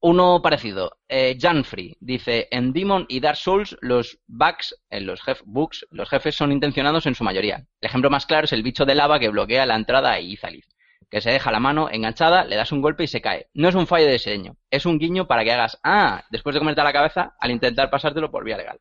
Uno 0.00 0.42
parecido, 0.42 0.98
eh, 1.08 1.36
Janfrey 1.40 1.96
dice, 1.98 2.46
en 2.50 2.74
Demon 2.74 3.06
y 3.08 3.20
Dark 3.20 3.38
Souls 3.38 3.74
los 3.80 4.18
bugs, 4.26 4.76
en 4.90 5.06
los 5.06 5.20
jef- 5.22 5.40
bugs, 5.46 5.86
los 5.90 6.10
jefes 6.10 6.34
son 6.36 6.52
intencionados 6.52 7.06
en 7.06 7.14
su 7.14 7.24
mayoría. 7.24 7.56
El 7.80 7.88
ejemplo 7.88 8.10
más 8.10 8.26
claro 8.26 8.44
es 8.44 8.52
el 8.52 8.62
bicho 8.62 8.84
de 8.84 8.94
lava 8.94 9.18
que 9.18 9.30
bloquea 9.30 9.64
la 9.64 9.76
entrada 9.76 10.12
a 10.12 10.20
Izalith, 10.20 10.66
que 11.10 11.22
se 11.22 11.30
deja 11.30 11.50
la 11.50 11.58
mano 11.58 11.88
enganchada, 11.90 12.44
le 12.44 12.56
das 12.56 12.70
un 12.70 12.82
golpe 12.82 13.04
y 13.04 13.06
se 13.06 13.22
cae. 13.22 13.48
No 13.54 13.70
es 13.70 13.74
un 13.74 13.86
fallo 13.86 14.04
de 14.04 14.12
diseño, 14.12 14.56
es 14.70 14.84
un 14.84 14.98
guiño 14.98 15.26
para 15.26 15.42
que 15.42 15.52
hagas, 15.52 15.78
ah, 15.82 16.22
después 16.30 16.52
de 16.52 16.60
comerte 16.60 16.82
la 16.82 16.92
cabeza 16.92 17.34
al 17.40 17.50
intentar 17.50 17.88
pasártelo 17.88 18.30
por 18.30 18.44
vía 18.44 18.58
legal. 18.58 18.78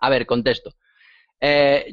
A 0.00 0.10
ver, 0.10 0.26
contesto. 0.26 0.74
Eh, 1.40 1.86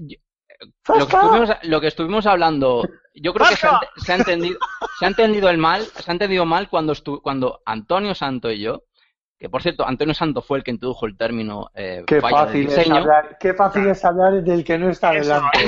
lo, 0.87 1.07
que 1.07 1.15
estuvimos, 1.15 1.49
lo 1.63 1.81
que 1.81 1.87
estuvimos 1.87 2.25
hablando, 2.25 2.83
yo 3.15 3.33
creo 3.33 3.47
que 3.49 3.55
se 3.55 3.67
ha, 3.67 3.79
se 3.97 4.11
ha 4.13 4.15
entendido, 4.15 4.59
se 4.99 5.05
ha 5.05 5.07
entendido 5.09 5.49
el 5.49 5.57
mal, 5.57 5.83
se 5.85 6.09
ha 6.09 6.13
entendido 6.13 6.45
mal 6.45 6.69
cuando 6.69 6.93
estu- 6.93 7.21
cuando 7.21 7.61
Antonio 7.65 8.13
Santo 8.15 8.51
y 8.51 8.59
yo, 8.61 8.83
que 9.39 9.49
por 9.49 9.63
cierto, 9.63 9.87
Antonio 9.87 10.13
Santo 10.13 10.43
fue 10.43 10.59
el 10.59 10.63
que 10.63 10.69
introdujo 10.69 11.07
el 11.07 11.17
término 11.17 11.71
eh, 11.73 12.03
Qué 12.05 12.21
fallo 12.21 12.37
de 12.37 12.45
fácil, 12.45 12.67
es 12.67 12.75
diseño. 12.75 12.95
hablar, 12.97 13.37
qué 13.39 13.53
fácil 13.55 13.87
es 13.87 14.05
hablar 14.05 14.43
del 14.43 14.63
que 14.63 14.77
no 14.77 14.89
está 14.89 15.11
delante. 15.11 15.57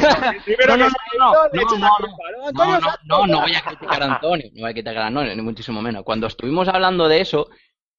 No, 0.68 0.78
no, 0.78 0.88
que 0.88 1.18
no, 1.18 1.34
no, 1.34 1.44
le 1.52 1.60
no, 1.60 1.62
eches 1.64 1.80
no, 1.80 1.86
la 1.86 1.88
no. 1.88 1.96
culpa, 1.98 2.24
¿no? 2.32 2.38
No, 2.38 2.48
Antonio 2.74 2.80
no, 3.06 3.18
no, 3.18 3.28
no 3.34 3.42
voy 3.42 3.56
a 3.56 3.62
criticar 3.62 4.04
a 4.04 4.06
Antonio, 4.14 4.50
no 4.54 4.62
voy 4.62 4.70
a 4.70 4.74
criticar 4.74 4.98
a 4.98 5.08
Antonio, 5.08 5.36
ni 5.36 5.42
muchísimo 5.42 5.82
menos. 5.82 6.04
Cuando 6.04 6.28
estuvimos 6.28 6.68
hablando 6.68 7.08
de 7.08 7.22
eso, 7.22 7.50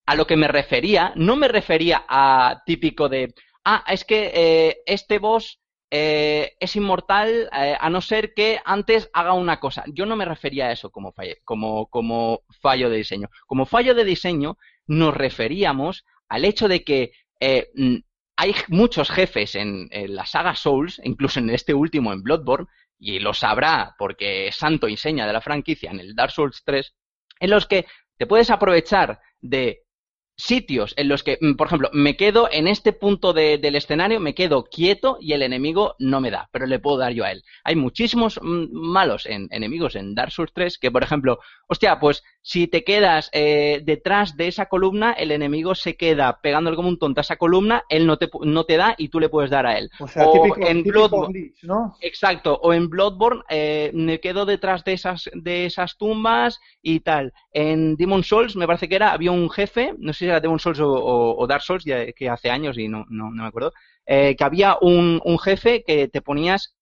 a 0.06 0.14
lo 0.14 0.26
que 0.26 0.36
me 0.36 0.46
refería, 0.46 1.12
no 1.16 1.34
me 1.34 1.48
refería 1.48 2.04
a 2.08 2.62
típico 2.64 3.08
de, 3.08 3.34
ah, 3.64 3.82
es 3.88 4.04
que 4.04 4.30
eh, 4.34 4.76
este 4.86 5.18
boss 5.18 5.58
eh, 5.90 6.56
es 6.58 6.76
inmortal 6.76 7.48
eh, 7.52 7.76
a 7.78 7.88
no 7.90 8.00
ser 8.00 8.34
que 8.34 8.60
antes 8.64 9.10
haga 9.12 9.32
una 9.34 9.60
cosa. 9.60 9.84
Yo 9.92 10.06
no 10.06 10.16
me 10.16 10.24
refería 10.24 10.66
a 10.66 10.72
eso 10.72 10.90
como, 10.90 11.12
fallo 12.60 12.90
de 12.90 12.96
diseño. 12.96 13.30
Como 13.46 13.66
fallo 13.66 13.94
de 13.94 14.04
diseño 14.04 14.58
nos 14.86 15.14
referíamos 15.14 16.04
al 16.28 16.44
hecho 16.44 16.68
de 16.68 16.82
que 16.82 17.12
eh, 17.38 17.70
mm, 17.74 17.96
hay 18.36 18.54
muchos 18.68 19.10
jefes 19.10 19.54
en, 19.54 19.88
la 20.08 20.26
saga 20.26 20.56
Souls, 20.56 21.00
incluso 21.04 21.38
en 21.38 21.50
este 21.50 21.74
último, 21.74 22.12
en 22.12 22.22
Bloodborne, 22.22 22.66
y 22.98 23.20
lo 23.20 23.32
sabrá 23.32 23.94
porque 23.98 24.50
santo 24.52 24.88
y 24.88 24.96
seña 24.96 25.26
de 25.26 25.32
la 25.32 25.40
franquicia 25.40 25.90
en 25.90 26.00
el 26.00 26.14
Dark 26.14 26.32
Souls 26.32 26.62
3, 26.64 26.92
en 27.40 27.50
los 27.50 27.66
que 27.66 27.86
te 28.16 28.26
puedes 28.26 28.50
aprovechar 28.50 29.20
de 29.40 29.83
sitios 30.36 30.94
en 30.96 31.08
los 31.08 31.22
que, 31.22 31.38
mm, 31.40 31.54
por 31.54 31.68
ejemplo, 31.68 31.90
me 31.92 32.16
quedo 32.16 32.48
en 32.50 32.66
este 32.66 32.92
punto 32.92 33.32
de- 33.32 33.58
del 33.58 33.76
escenario, 33.76 34.18
me 34.20 34.34
quedo 34.34 34.64
quieto 34.64 35.16
y 35.20 35.32
el 35.32 35.42
enemigo 35.42 35.94
no 35.98 36.20
me 36.20 36.30
da, 36.30 36.48
pero 36.52 36.66
le 36.66 36.78
puedo 36.80 36.98
dar 36.98 37.12
yo 37.12 37.24
a 37.24 37.30
él. 37.30 37.42
Hay 37.62 37.76
muchísimos 37.76 38.40
mm, 38.42 38.66
malos 38.72 39.26
en, 39.26 39.48
enemigos 39.50 39.94
en 39.96 40.14
Dark 40.14 40.32
Souls 40.32 40.52
3 40.52 40.78
que, 40.78 40.90
por 40.90 41.02
ejemplo, 41.04 41.38
hostia, 41.68 42.00
pues 42.00 42.22
si 42.42 42.66
te 42.66 42.84
quedas 42.84 43.30
eh, 43.32 43.80
detrás 43.84 44.36
de 44.36 44.48
esa 44.48 44.66
columna, 44.66 45.12
el 45.12 45.30
enemigo 45.30 45.74
se 45.74 45.96
queda 45.96 46.40
pegándole 46.42 46.76
como 46.76 46.88
un 46.88 46.98
tonto 46.98 47.20
a 47.20 47.22
esa 47.22 47.36
columna, 47.36 47.84
él 47.88 48.06
no 48.06 48.18
te, 48.18 48.28
no 48.42 48.64
te 48.64 48.76
da 48.76 48.94
y 48.98 49.08
tú 49.08 49.20
le 49.20 49.28
puedes 49.28 49.50
dar 49.50 49.66
a 49.66 49.78
él. 49.78 49.88
O 50.00 50.08
sea, 50.08 50.26
O 50.26 50.32
típico, 50.32 50.66
en 50.66 50.82
típico 50.82 51.08
Bloodborne- 51.08 51.32
glitch, 51.32 51.62
¿no? 51.64 51.94
Exacto, 52.00 52.58
o 52.62 52.72
en 52.74 52.90
Bloodborne 52.90 53.42
eh, 53.48 53.90
me 53.94 54.18
quedo 54.20 54.44
detrás 54.46 54.84
de 54.84 54.92
esas, 54.94 55.30
de 55.32 55.66
esas 55.66 55.96
tumbas 55.96 56.58
y 56.82 57.00
tal. 57.00 57.32
En 57.52 57.96
Demon 57.96 58.24
Souls 58.24 58.56
me 58.56 58.66
parece 58.66 58.88
que 58.88 58.96
era, 58.96 59.12
había 59.12 59.30
un 59.30 59.48
jefe, 59.48 59.94
no 59.98 60.12
sé 60.12 60.23
si 60.24 60.30
era 60.30 60.40
Demon 60.40 60.58
Souls 60.58 60.80
o, 60.80 60.88
o- 60.92 61.36
o 61.42 61.46
Dark 61.46 61.62
Souls, 61.62 61.84
ya 61.84 62.10
que 62.12 62.28
hace 62.28 62.50
años 62.50 62.78
y 62.78 62.88
no, 62.88 63.04
no, 63.08 63.30
me 63.30 63.44
acuerdo, 63.46 63.72
eh, 64.06 64.34
que 64.36 64.44
había 64.44 64.76
un, 64.80 65.20
un 65.24 65.38
jefe 65.38 65.82
que 65.84 66.08
te 66.08 66.22
ponías 66.22 66.74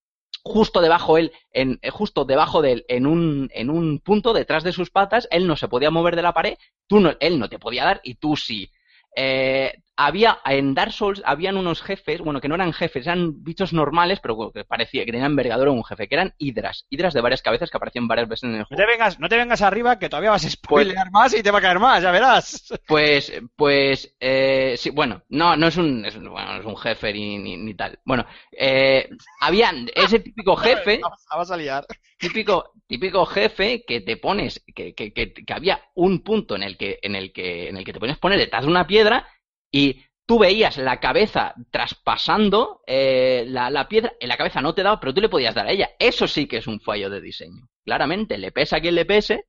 justo 0.44 0.80
debajo 0.80 1.18
él, 1.18 1.32
en, 1.52 1.78
eh, 1.82 1.90
justo 1.90 2.24
debajo 2.24 2.62
de 2.62 2.72
él, 2.72 2.84
en 2.88 3.06
un, 3.06 3.48
en 3.52 3.70
un 3.70 4.00
punto 4.00 4.32
detrás 4.32 4.64
de 4.64 4.72
sus 4.72 4.90
patas, 4.90 5.28
él 5.30 5.46
no 5.46 5.56
se 5.56 5.68
podía 5.68 5.90
mover 5.90 6.16
de 6.16 6.22
la 6.22 6.32
pared, 6.34 6.56
tú 6.88 7.00
no, 7.00 7.12
él 7.20 7.38
no 7.38 7.48
te 7.48 7.58
podía 7.58 7.84
dar 7.84 8.00
y 8.02 8.16
tú 8.16 8.36
sí. 8.36 8.70
Eh, 9.16 9.72
había 10.06 10.40
en 10.44 10.74
Dark 10.74 10.92
Souls 10.92 11.22
habían 11.24 11.56
unos 11.56 11.82
jefes, 11.82 12.20
bueno, 12.20 12.40
que 12.40 12.48
no 12.48 12.54
eran 12.56 12.72
jefes, 12.72 13.06
eran 13.06 13.42
bichos 13.44 13.72
normales, 13.72 14.20
pero 14.20 14.50
que 14.52 14.64
parecía 14.64 15.04
que 15.04 15.12
tenían 15.12 15.30
envergadura 15.32 15.70
un 15.70 15.84
jefe, 15.84 16.08
que 16.08 16.14
eran 16.14 16.34
hidras, 16.38 16.86
hidras 16.90 17.14
de 17.14 17.20
varias 17.20 17.42
cabezas 17.42 17.70
que 17.70 17.76
aparecían 17.76 18.08
varias 18.08 18.28
veces 18.28 18.44
en 18.44 18.54
el 18.56 18.64
No 18.68 18.76
juego. 18.76 18.76
te 18.76 18.86
vengas, 18.86 19.18
no 19.20 19.28
te 19.28 19.36
vengas 19.36 19.62
arriba 19.62 19.98
que 19.98 20.08
todavía 20.08 20.30
vas 20.30 20.44
a 20.44 20.50
spoilear 20.50 21.10
más 21.10 21.34
y 21.34 21.42
te 21.42 21.50
va 21.50 21.58
a 21.58 21.62
caer 21.62 21.78
más, 21.78 22.02
ya 22.02 22.10
verás. 22.10 22.72
Pues, 22.86 23.32
pues, 23.56 24.14
eh, 24.20 24.74
sí, 24.76 24.90
bueno, 24.90 25.22
no, 25.28 25.56
no 25.56 25.66
es 25.68 25.76
un, 25.76 26.04
es, 26.04 26.14
bueno, 26.18 26.54
no 26.54 26.60
es 26.60 26.66
un 26.66 26.76
jefe 26.76 27.12
ni, 27.12 27.38
ni, 27.38 27.56
ni 27.56 27.74
tal. 27.74 27.98
Bueno, 28.04 28.26
eh, 28.50 29.08
habían 29.40 29.88
ese 29.94 30.18
típico 30.20 30.56
jefe, 30.56 31.00
La 31.30 31.36
vas 31.36 31.50
a 31.50 31.56
liar. 31.56 31.86
típico, 32.18 32.72
típico 32.86 33.24
jefe 33.26 33.84
que 33.86 34.00
te 34.00 34.16
pones, 34.16 34.62
que, 34.74 34.94
que, 34.94 35.12
que, 35.12 35.32
que 35.32 35.52
había 35.52 35.80
un 35.94 36.22
punto 36.22 36.56
en 36.56 36.64
el 36.64 36.76
que, 36.76 36.98
en 37.02 37.14
el 37.16 37.32
que, 37.32 37.68
en 37.68 37.76
el 37.76 37.84
que 37.84 37.92
te 37.92 38.00
ponías 38.00 38.18
poner 38.18 38.38
detrás 38.38 38.64
de 38.64 38.70
una 38.70 38.86
piedra 38.86 39.26
y 39.72 40.04
tú 40.26 40.38
veías 40.38 40.76
la 40.76 41.00
cabeza 41.00 41.54
traspasando 41.70 42.82
eh, 42.86 43.44
la, 43.48 43.70
la 43.70 43.88
piedra, 43.88 44.12
en 44.20 44.28
la 44.28 44.36
cabeza 44.36 44.60
no 44.60 44.74
te 44.74 44.82
daba, 44.82 45.00
pero 45.00 45.12
tú 45.12 45.20
le 45.20 45.28
podías 45.28 45.54
dar 45.54 45.66
a 45.66 45.72
ella. 45.72 45.90
Eso 45.98 46.28
sí 46.28 46.46
que 46.46 46.58
es 46.58 46.66
un 46.68 46.80
fallo 46.80 47.10
de 47.10 47.20
diseño. 47.20 47.68
Claramente, 47.84 48.38
le 48.38 48.52
pesa 48.52 48.76
a 48.76 48.80
quien 48.80 48.94
le 48.94 49.04
pese, 49.04 49.46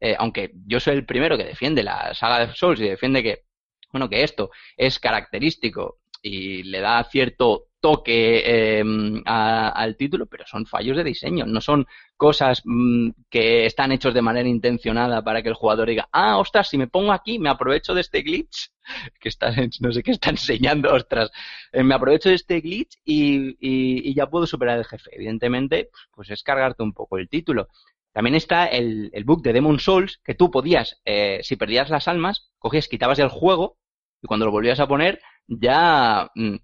eh, 0.00 0.16
aunque 0.18 0.50
yo 0.66 0.80
soy 0.80 0.94
el 0.96 1.06
primero 1.06 1.36
que 1.36 1.44
defiende 1.44 1.82
la 1.82 2.12
saga 2.14 2.46
de 2.46 2.54
Souls 2.54 2.80
y 2.80 2.88
defiende 2.88 3.22
que, 3.22 3.44
bueno, 3.92 4.08
que 4.08 4.24
esto 4.24 4.50
es 4.76 4.98
característico 4.98 5.98
y 6.28 6.62
le 6.64 6.80
da 6.80 7.02
cierto 7.04 7.64
toque 7.80 8.42
eh, 8.80 8.84
a- 9.26 9.68
al 9.68 9.96
título, 9.96 10.26
pero 10.26 10.44
son 10.46 10.66
fallos 10.66 10.96
de 10.96 11.04
diseño, 11.04 11.46
no 11.46 11.60
son 11.60 11.86
cosas 12.16 12.62
mm, 12.64 13.10
que 13.30 13.66
están 13.66 13.92
hechos 13.92 14.14
de 14.14 14.22
manera 14.22 14.48
intencionada 14.48 15.22
para 15.22 15.42
que 15.42 15.48
el 15.50 15.54
jugador 15.54 15.88
diga, 15.88 16.08
ah, 16.12 16.38
ostras, 16.38 16.68
si 16.68 16.78
me 16.78 16.88
pongo 16.88 17.12
aquí, 17.12 17.38
me 17.38 17.48
aprovecho 17.50 17.94
de 17.94 18.00
este 18.00 18.22
glitch, 18.22 18.70
que 19.20 19.28
está, 19.28 19.52
no 19.80 19.92
sé 19.92 20.02
qué 20.02 20.12
está 20.12 20.30
enseñando, 20.30 20.92
ostras, 20.94 21.30
eh, 21.72 21.82
me 21.82 21.94
aprovecho 21.94 22.28
de 22.28 22.36
este 22.36 22.60
glitch 22.60 22.96
y, 23.04 23.50
y- 23.60 24.10
y 24.10 24.14
ya 24.14 24.28
puedo 24.28 24.46
superar 24.46 24.78
el 24.78 24.84
jefe. 24.84 25.10
Evidentemente, 25.14 25.90
pues 26.12 26.30
es 26.30 26.42
cargarte 26.42 26.82
un 26.82 26.92
poco 26.92 27.18
el 27.18 27.28
título. 27.28 27.68
También 28.12 28.34
está 28.34 28.66
el, 28.66 29.10
el 29.12 29.24
bug 29.24 29.42
de 29.42 29.52
Demon 29.52 29.78
Souls, 29.78 30.20
que 30.24 30.34
tú 30.34 30.50
podías, 30.50 31.00
eh, 31.04 31.40
si 31.42 31.56
perdías 31.56 31.90
las 31.90 32.08
almas, 32.08 32.50
cogías, 32.58 32.88
quitabas 32.88 33.18
el 33.18 33.28
juego 33.28 33.76
y 34.22 34.26
cuando 34.26 34.46
lo 34.46 34.52
volvías 34.52 34.80
a 34.80 34.86
poner, 34.86 35.20
ya, 35.46 36.30
mm, 36.34 36.56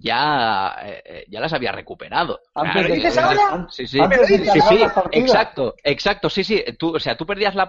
ya, 0.00 0.76
eh, 0.82 1.02
eh, 1.04 1.24
ya 1.28 1.40
las 1.40 1.52
había 1.52 1.72
recuperado. 1.72 2.40
Antes 2.54 2.74
de- 2.74 2.80
Claro, 2.88 2.94
¿Dices 2.94 3.16
eh, 3.16 3.20
ahora? 3.20 3.66
Sí, 3.70 3.86
sí. 3.86 4.00
Antes 4.00 4.28
de 4.28 4.60
Sí, 4.62 4.82
exacto, 5.12 5.74
exacto, 5.82 6.30
sí, 6.30 6.42
sí. 6.44 6.64
Tú, 6.78 6.96
o 6.96 7.00
sea, 7.00 7.16
tú 7.16 7.26
perdías 7.26 7.54
la, 7.54 7.68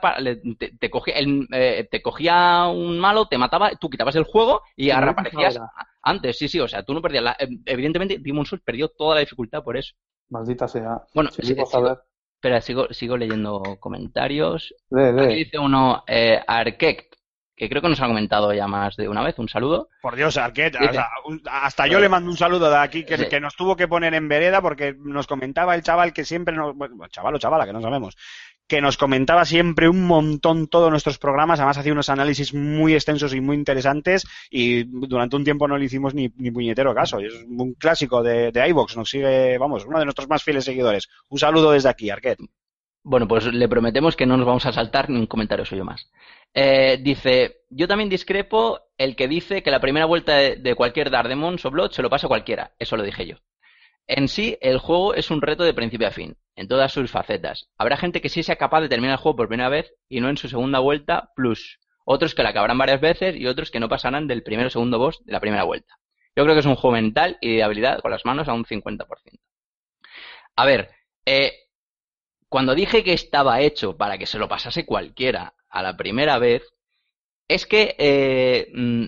te, 0.57 0.71
te 0.79 0.89
cogía, 0.89 1.15
el, 1.15 1.47
eh, 1.51 1.87
te 1.91 2.01
cogía 2.01 2.67
un 2.67 2.99
malo, 2.99 3.27
te 3.27 3.37
mataba, 3.37 3.71
tú 3.71 3.89
quitabas 3.89 4.15
el 4.15 4.23
juego 4.23 4.61
y 4.75 4.91
ahora 4.91 5.11
aparecías 5.11 5.59
antes, 6.01 6.37
sí, 6.37 6.47
sí, 6.47 6.59
o 6.59 6.67
sea, 6.67 6.83
tú 6.83 6.93
no 6.93 7.01
perdías 7.01 7.23
la, 7.23 7.35
eh, 7.39 7.47
evidentemente 7.65 8.19
Demon 8.19 8.45
Souls 8.45 8.63
perdió 8.63 8.87
toda 8.89 9.15
la 9.15 9.21
dificultad 9.21 9.63
por 9.63 9.75
eso. 9.75 9.93
Maldita 10.29 10.67
sea. 10.67 11.01
Bueno, 11.13 11.31
sí, 11.31 11.41
sigo- 11.41 11.81
ver. 11.83 11.97
espera, 12.35 12.61
sigo, 12.61 12.87
sigo 12.93 13.17
leyendo 13.17 13.61
comentarios. 13.79 14.73
Lee, 14.89 15.11
lee. 15.11 15.25
Aquí 15.25 15.35
dice 15.35 15.59
uno, 15.59 16.03
eh, 16.07 16.39
Arquect, 16.47 17.14
que 17.55 17.69
creo 17.69 17.81
que 17.81 17.89
nos 17.89 18.01
ha 18.01 18.07
comentado 18.07 18.53
ya 18.53 18.67
más 18.67 18.95
de 18.97 19.07
una 19.07 19.23
vez, 19.23 19.39
un 19.39 19.47
saludo. 19.49 19.89
Por 20.01 20.15
Dios, 20.15 20.37
un- 21.25 21.41
hasta 21.49 21.87
yo 21.87 21.99
le 21.99 22.09
mando 22.09 22.29
un 22.29 22.37
saludo 22.37 22.69
de 22.69 22.77
aquí 22.77 23.05
que, 23.05 23.17
Sí. 23.17 23.27
que 23.29 23.39
nos 23.39 23.55
tuvo 23.55 23.75
que 23.75 23.87
poner 23.87 24.13
en 24.13 24.27
vereda 24.27 24.61
porque 24.61 24.95
nos 24.99 25.27
comentaba 25.27 25.73
el 25.75 25.81
chaval 25.83 26.11
que 26.13 26.25
siempre 26.25 26.55
nos, 26.55 26.75
bueno, 26.75 26.95
chaval 27.09 27.35
o 27.35 27.39
chavala, 27.39 27.65
que 27.65 27.73
no 27.73 27.81
sabemos, 27.81 28.17
que 28.67 28.81
nos 28.81 28.97
comentaba 28.97 29.45
siempre 29.45 29.87
un 29.87 30.05
montón 30.07 30.67
todos 30.67 30.89
nuestros 30.89 31.17
programas, 31.19 31.59
además 31.59 31.77
hacía 31.77 31.93
unos 31.93 32.09
análisis 32.09 32.53
muy 32.53 32.93
extensos 32.93 33.33
y 33.33 33.39
muy 33.39 33.55
interesantes 33.55 34.25
y 34.49 34.83
durante 34.85 35.35
un 35.35 35.43
tiempo 35.43 35.67
no 35.67 35.77
le 35.77 35.85
hicimos 35.85 36.13
ni, 36.15 36.33
ni 36.37 36.49
puñetero 36.51 36.93
caso. 36.95 37.19
Es 37.19 37.33
un 37.47 37.75
clásico 37.75 38.23
de, 38.23 38.51
de 38.51 38.67
iVox, 38.69 38.97
nos 38.97 39.09
sigue, 39.09 39.57
vamos, 39.59 39.85
uno 39.85 39.99
de 39.99 40.05
nuestros 40.05 40.27
más 40.27 40.43
fieles 40.43 40.65
seguidores. 40.65 41.07
Un 41.29 41.37
saludo 41.39 41.71
desde 41.71 41.89
aquí, 41.89 42.09
Arquette. 42.09 42.39
Bueno, 43.07 43.27
pues 43.27 43.45
le 43.45 43.69
prometemos 43.69 44.15
que 44.15 44.25
no 44.25 44.35
nos 44.35 44.47
vamos 44.47 44.65
a 44.65 44.73
saltar 44.73 45.11
ni 45.11 45.19
un 45.19 45.27
comentario 45.27 45.63
suyo 45.63 45.85
más. 45.85 46.11
Eh, 46.55 46.97
dice, 46.99 47.57
yo 47.69 47.87
también 47.87 48.09
discrepo 48.09 48.79
el 48.97 49.15
que 49.15 49.27
dice 49.27 49.61
que 49.61 49.69
la 49.69 49.79
primera 49.79 50.07
vuelta 50.07 50.35
de, 50.37 50.55
de 50.55 50.73
cualquier 50.73 51.11
Daredemon 51.11 51.57
o 51.63 51.69
Blood 51.69 51.91
se 51.91 52.01
lo 52.01 52.09
pasa 52.09 52.27
cualquiera. 52.27 52.73
Eso 52.79 52.97
lo 52.97 53.03
dije 53.03 53.27
yo. 53.27 53.35
En 54.07 54.27
sí, 54.27 54.57
el 54.59 54.79
juego 54.79 55.13
es 55.13 55.29
un 55.29 55.43
reto 55.43 55.63
de 55.63 55.75
principio 55.75 56.07
a 56.07 56.11
fin, 56.11 56.35
en 56.55 56.67
todas 56.67 56.91
sus 56.93 57.11
facetas. 57.11 57.69
Habrá 57.77 57.95
gente 57.95 58.21
que 58.21 58.29
sí 58.29 58.41
sea 58.41 58.55
capaz 58.55 58.81
de 58.81 58.89
terminar 58.89 59.13
el 59.13 59.21
juego 59.21 59.35
por 59.35 59.49
primera 59.49 59.69
vez 59.69 59.93
y 60.09 60.19
no 60.19 60.29
en 60.29 60.37
su 60.37 60.49
segunda 60.49 60.79
vuelta 60.79 61.29
plus. 61.35 61.79
Otros 62.05 62.33
que 62.33 62.41
la 62.41 62.49
acabarán 62.49 62.79
varias 62.79 63.01
veces 63.01 63.35
y 63.35 63.45
otros 63.45 63.69
que 63.69 63.79
no 63.79 63.87
pasarán 63.87 64.25
del 64.27 64.41
primero 64.41 64.69
o 64.69 64.71
segundo 64.71 64.97
boss 64.97 65.23
de 65.25 65.31
la 65.31 65.39
primera 65.39 65.63
vuelta. 65.63 65.93
Yo 66.35 66.43
creo 66.43 66.55
que 66.55 66.61
es 66.61 66.65
un 66.65 66.75
juego 66.75 66.95
mental 66.95 67.37
y 67.39 67.57
de 67.57 67.63
habilidad 67.63 67.99
con 67.99 68.09
las 68.09 68.25
manos 68.25 68.47
a 68.47 68.53
un 68.53 68.65
50%. 68.65 69.05
A 70.55 70.65
ver, 70.65 70.89
eh, 71.27 71.64
cuando 72.55 72.73
dije 72.73 73.03
que 73.03 73.11
estaba 73.11 73.59
hecho 73.59 73.97
para 73.97 74.17
que 74.17 74.25
se 74.25 74.39
lo 74.39 74.47
pasase 74.47 74.85
cualquiera 74.85 75.55
a 75.67 75.83
la 75.83 75.97
primera 75.97 76.39
vez, 76.39 76.63
es 77.49 77.65
que 77.65 77.97
eh, 77.99 78.71
mm, 78.73 79.03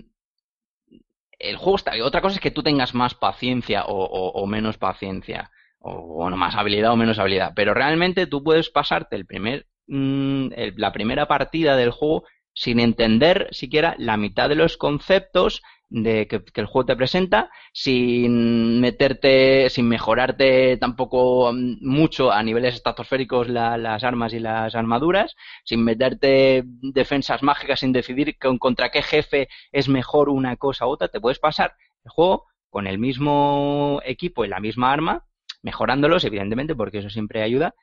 el 1.39 1.55
juego 1.55 1.77
está. 1.77 1.93
Otra 2.03 2.21
cosa 2.21 2.35
es 2.35 2.41
que 2.41 2.51
tú 2.51 2.61
tengas 2.61 2.93
más 2.93 3.15
paciencia 3.15 3.85
o, 3.87 4.45
menos 4.47 4.77
paciencia, 4.77 5.49
o 5.79 6.29
más 6.31 6.55
habilidad 6.55 6.91
o 6.91 6.97
menos 6.97 7.19
habilidad, 7.19 7.53
pero 7.55 7.73
realmente 7.73 8.27
tú 8.27 8.43
puedes 8.43 8.69
pasarte 8.69 9.15
el 9.15 9.25
primer, 9.25 9.65
mm, 9.87 10.49
la 10.75 10.91
primera 10.91 11.29
partida 11.29 11.77
del 11.77 11.91
juego 11.91 12.25
sin 12.53 12.81
entender 12.81 13.47
siquiera 13.51 13.95
la 13.97 14.17
mitad 14.17 14.49
de 14.49 14.55
los 14.55 14.75
conceptos 14.75 15.61
de 15.89 16.27
que, 16.27 16.41
el 16.55 16.65
juego 16.65 16.85
te 16.85 16.95
presenta, 16.95 17.49
sin 17.73 18.79
meterte, 18.81 19.69
sin 19.69 19.87
mejorarte 19.87 20.77
tampoco 20.77 21.51
mm, 21.53 21.77
mucho 21.81 22.31
a 22.31 22.43
niveles 22.43 22.75
estratosféricos 22.75 23.47
la- 23.49 23.77
las 23.77 24.03
armas 24.03 24.33
y 24.33 24.39
las 24.39 24.75
armaduras, 24.75 25.35
sin 25.63 25.83
meterte 25.83 26.63
defensas 26.65 27.43
mágicas, 27.43 27.79
sin 27.79 27.93
decidir 27.93 28.37
con- 28.37 28.57
contra 28.59 28.89
qué 28.89 29.01
jefe 29.01 29.47
es 29.71 29.87
mejor 29.89 30.29
una 30.29 30.55
cosa 30.57 30.85
u 30.87 30.89
otra, 30.89 31.07
te 31.07 31.21
puedes 31.21 31.39
pasar 31.39 31.75
el 32.03 32.11
juego 32.11 32.45
con 32.69 32.87
el 32.87 32.97
mismo 32.99 34.01
equipo 34.05 34.43
y 34.45 34.49
la 34.49 34.59
misma 34.59 34.91
arma, 34.91 35.25
mejorándolos, 35.61 36.23
evidentemente, 36.25 36.75
porque 36.75 36.99
eso 36.99 37.09
siempre 37.09 37.41
ayuda, 37.43 37.75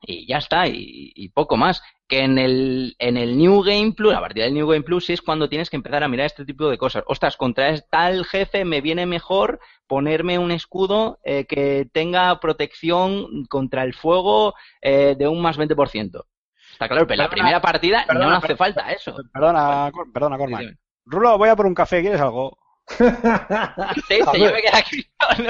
y, 0.00 0.26
ya 0.26 0.38
está, 0.38 0.66
y, 0.66 1.12
y 1.14 1.28
poco 1.30 1.56
más. 1.56 1.82
Que 2.08 2.24
en 2.24 2.38
el, 2.38 2.96
en 2.98 3.16
el 3.16 3.38
New 3.38 3.62
Game 3.62 3.92
Plus, 3.92 4.14
a 4.14 4.20
partir 4.20 4.42
del 4.42 4.54
New 4.54 4.66
Game 4.66 4.82
Plus, 4.82 5.06
sí 5.06 5.12
es 5.12 5.22
cuando 5.22 5.48
tienes 5.48 5.70
que 5.70 5.76
empezar 5.76 6.02
a 6.02 6.08
mirar 6.08 6.26
este 6.26 6.44
tipo 6.44 6.68
de 6.68 6.78
cosas. 6.78 7.04
Ostras, 7.06 7.36
contra 7.36 7.78
tal 7.82 8.24
jefe 8.24 8.64
me 8.64 8.80
viene 8.80 9.06
mejor 9.06 9.60
ponerme 9.86 10.38
un 10.38 10.50
escudo 10.50 11.18
eh, 11.24 11.46
que 11.46 11.88
tenga 11.92 12.38
protección 12.40 13.44
contra 13.46 13.84
el 13.84 13.94
fuego 13.94 14.54
eh, 14.80 15.14
de 15.18 15.28
un 15.28 15.40
más 15.40 15.58
20%. 15.58 16.24
Está 16.72 16.88
claro, 16.88 17.06
pero 17.06 17.20
en 17.20 17.26
la 17.26 17.30
primera 17.30 17.60
partida 17.60 18.04
perdona, 18.06 18.30
no 18.30 18.36
hace 18.36 18.56
falta 18.56 18.90
eso. 18.92 19.16
Perdona, 19.32 19.90
perdona, 20.12 20.38
Cormac. 20.38 20.76
Rulo, 21.04 21.38
voy 21.38 21.48
a 21.48 21.56
por 21.56 21.66
un 21.66 21.74
café, 21.74 22.00
¿quieres 22.00 22.20
algo? 22.20 22.56
Sí, 24.08 24.18
sí, 24.32 24.38
yo 24.40 24.52
me 24.52 24.62
quedé 24.62 24.76
aquí. 24.76 25.04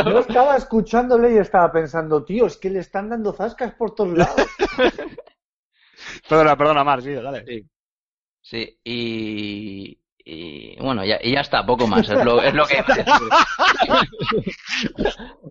Yo 0.04 0.18
estaba 0.20 0.56
escuchándole 0.56 1.34
y 1.34 1.38
estaba 1.38 1.72
pensando, 1.72 2.24
tío, 2.24 2.46
es 2.46 2.56
que 2.56 2.70
le 2.70 2.80
están 2.80 3.08
dando 3.08 3.32
zascas 3.32 3.72
por 3.74 3.94
todos 3.94 4.16
lados. 4.16 4.46
Perdona, 6.28 6.56
perdona, 6.56 6.84
Mar, 6.84 7.02
sí, 7.02 7.12
dale. 7.12 7.44
Sí. 7.46 7.66
Sí, 8.42 8.78
y, 8.84 10.00
y 10.24 10.76
bueno, 10.80 11.04
ya, 11.04 11.18
y 11.22 11.32
ya 11.34 11.40
está, 11.42 11.64
poco 11.66 11.86
más. 11.86 12.08
Es 12.08 12.24
lo, 12.24 12.42
es 12.42 12.54
lo 12.54 12.64
que. 12.66 12.82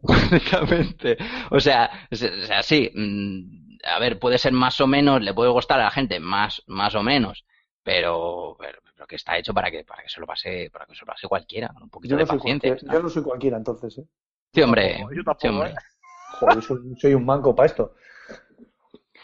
Básicamente. 0.04 1.18
O 1.52 1.60
sea, 1.60 2.08
o 2.12 2.16
sea, 2.16 2.64
sí. 2.64 2.92
mm, 2.94 3.78
A 3.86 4.00
ver, 4.00 4.20
puede 4.20 4.38
ser 4.38 4.52
más 4.54 4.80
o 4.82 4.88
menos, 4.88 5.22
le 5.22 5.34
puede 5.34 5.52
gustar 5.52 5.80
a 5.80 5.86
la 5.86 5.92
gente 5.92 6.20
más, 6.20 6.64
más 6.68 6.96
o 6.96 7.04
menos, 7.04 7.46
pero, 7.84 8.56
pero, 8.60 8.80
pero 9.00 9.08
que 9.08 9.16
está 9.16 9.38
hecho 9.38 9.54
para 9.54 9.72
que, 9.72 9.86
para 9.86 10.04
que 10.04 10.10
se 10.10 10.20
lo 10.20 10.28
pase, 10.28 10.70
para 10.74 10.86
que 10.86 10.94
se 10.94 11.00
lo 11.02 11.06
pase 11.06 11.26
cualquiera, 11.30 11.70
con 11.70 11.84
un 11.84 11.90
poquito 11.90 12.16
Yo 12.16 12.18
de 12.18 12.26
paciencia. 12.26 12.76
yo 12.76 13.02
no 13.02 13.08
soy 13.08 13.24
cualquiera 13.24 13.56
entonces, 13.56 13.98
¿eh? 13.98 14.04
Sí, 14.54 14.62
hombre. 14.62 14.98
Yo 15.16 15.24
tampoco, 15.24 15.38
Sí, 15.40 15.48
hombre. 15.48 15.70
¿eh? 15.70 15.76
Joder, 16.34 16.56
yo 16.56 16.62
soy, 16.62 16.78
soy 17.00 17.14
un 17.14 17.26
manco 17.26 17.56
para 17.56 17.68
esto. 17.68 17.94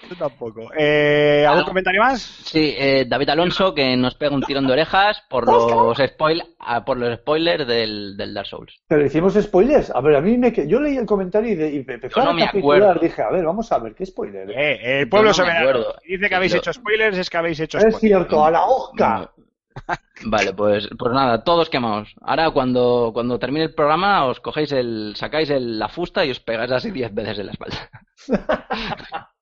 Yo 0.10 0.16
tampoco. 0.16 0.70
Eh, 0.78 1.46
¿Algún 1.46 1.66
comentario 1.66 2.00
más? 2.02 2.22
Sí, 2.22 2.74
eh, 2.78 3.06
David 3.06 3.30
Alonso 3.30 3.74
que 3.74 3.98
nos 3.98 4.16
pega 4.16 4.34
un 4.36 4.44
tirón 4.44 4.66
de 4.66 4.74
orejas 4.74 5.22
por 5.30 5.46
los 5.52 5.98
spoil, 5.98 6.42
por 6.86 6.96
los 6.98 7.18
spoilers 7.20 7.68
del, 7.68 8.16
del 8.16 8.34
Dark 8.34 8.48
Souls. 8.48 8.80
Pero 8.88 9.06
hicimos 9.06 9.34
spoilers. 9.34 9.90
A 9.90 10.00
ver, 10.00 10.16
a 10.16 10.22
mí 10.22 10.38
me 10.38 10.54
que- 10.54 10.68
yo 10.70 10.80
leí 10.80 10.96
el 10.96 11.06
comentario 11.06 11.52
y, 11.52 11.56
de, 11.56 11.70
y 11.72 11.78
empezó 11.80 12.16
Yo 12.22 12.24
no 12.24 12.30
a 12.30 12.34
me 12.34 12.44
acuerdo. 12.44 12.94
Dije, 13.02 13.22
a 13.22 13.30
ver, 13.30 13.44
vamos 13.44 13.70
a 13.74 13.80
ver, 13.80 13.94
¿qué 13.94 14.06
spoiler? 14.06 14.50
Eh, 14.52 15.02
el 15.02 15.10
pueblo 15.10 15.32
no 15.32 15.38
me 15.46 15.52
soberano. 15.52 15.86
dice 16.08 16.30
que 16.30 16.36
habéis 16.36 16.52
Yo- 16.54 16.60
hecho 16.60 16.72
spoilers, 16.74 17.18
es 17.18 17.30
que 17.30 17.38
habéis 17.38 17.60
hecho 17.60 17.78
es 17.78 17.84
spoilers. 17.84 18.00
cierto, 18.00 18.46
a 18.46 18.52
la 18.52 18.64
Oscar. 18.66 19.32
Vale, 20.26 20.54
pues, 20.54 20.88
pues 20.98 21.14
nada, 21.14 21.44
todos 21.44 21.70
quemados. 21.70 22.14
Ahora 22.22 22.52
cuando, 22.52 23.12
cuando 23.14 23.40
termine 23.40 23.66
el 23.66 23.74
programa 23.76 24.26
os 24.26 24.40
cogéis 24.40 24.72
el, 24.72 25.14
sacáis 25.16 25.50
el- 25.50 25.78
la 25.80 25.90
fusta 25.90 26.26
y 26.26 26.32
os 26.32 26.40
pegáis 26.40 26.72
así 26.72 26.92
10 26.92 27.14
veces 27.14 27.40
en 27.40 27.46
la 27.48 27.52
espalda. 27.52 27.90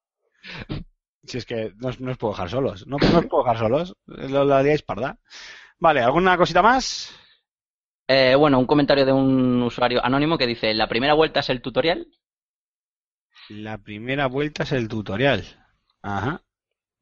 Si 1.26 1.38
es 1.38 1.46
que 1.46 1.74
no 1.78 1.88
os, 1.90 2.00
no 2.02 2.12
os 2.12 2.18
puedo 2.18 2.34
dejar 2.34 2.50
solos. 2.50 2.86
No, 2.86 2.98
no 2.98 3.20
os 3.20 3.26
puedo 3.28 3.44
dejar 3.44 3.58
solos. 3.60 3.96
Lo, 4.06 4.44
lo 4.44 4.56
haríais 4.56 4.84
parda. 4.84 5.18
Vale, 5.80 6.02
¿alguna 6.02 6.38
cosita 6.38 6.62
más? 6.62 7.14
Eh, 8.08 8.36
bueno, 8.36 8.60
un 8.60 8.66
comentario 8.66 9.06
de 9.06 9.14
un 9.14 9.62
usuario 9.64 10.04
anónimo 10.04 10.38
que 10.38 10.48
dice, 10.48 10.74
la 10.74 10.88
primera 10.88 11.14
vuelta 11.14 11.40
es 11.40 11.50
el 11.50 11.62
tutorial. 11.62 12.08
La 13.48 13.78
primera 13.78 14.28
vuelta 14.28 14.64
es 14.64 14.74
el 14.74 14.90
tutorial. 14.90 15.46
Ajá. 16.02 16.44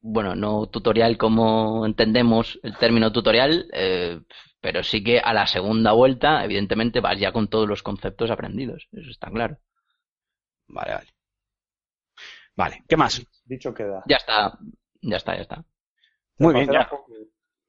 Bueno, 0.04 0.34
no 0.34 0.66
tutorial 0.66 1.16
como 1.16 1.86
entendemos 1.86 2.58
el 2.64 2.76
término 2.76 3.12
tutorial, 3.12 3.68
eh, 3.72 4.20
pero 4.60 4.82
sí 4.82 5.02
que 5.02 5.20
a 5.20 5.32
la 5.32 5.46
segunda 5.46 5.92
vuelta, 5.92 6.44
evidentemente, 6.44 7.00
vas 7.00 7.18
ya 7.18 7.32
con 7.32 7.48
todos 7.48 7.68
los 7.68 7.82
conceptos 7.82 8.30
aprendidos. 8.30 8.88
Eso 8.92 9.10
está 9.10 9.30
claro. 9.30 9.58
Vale, 10.68 10.94
vale. 10.94 11.08
Vale, 12.56 12.84
¿qué 12.88 12.96
más? 12.96 13.22
Dicho 13.44 13.72
queda. 13.72 14.02
Ya 14.06 14.16
está, 14.16 14.58
ya 15.00 15.16
está, 15.16 15.36
ya 15.36 15.42
está. 15.42 15.64
Muy 16.38 16.54
bien, 16.54 16.70
ya. 16.70 16.88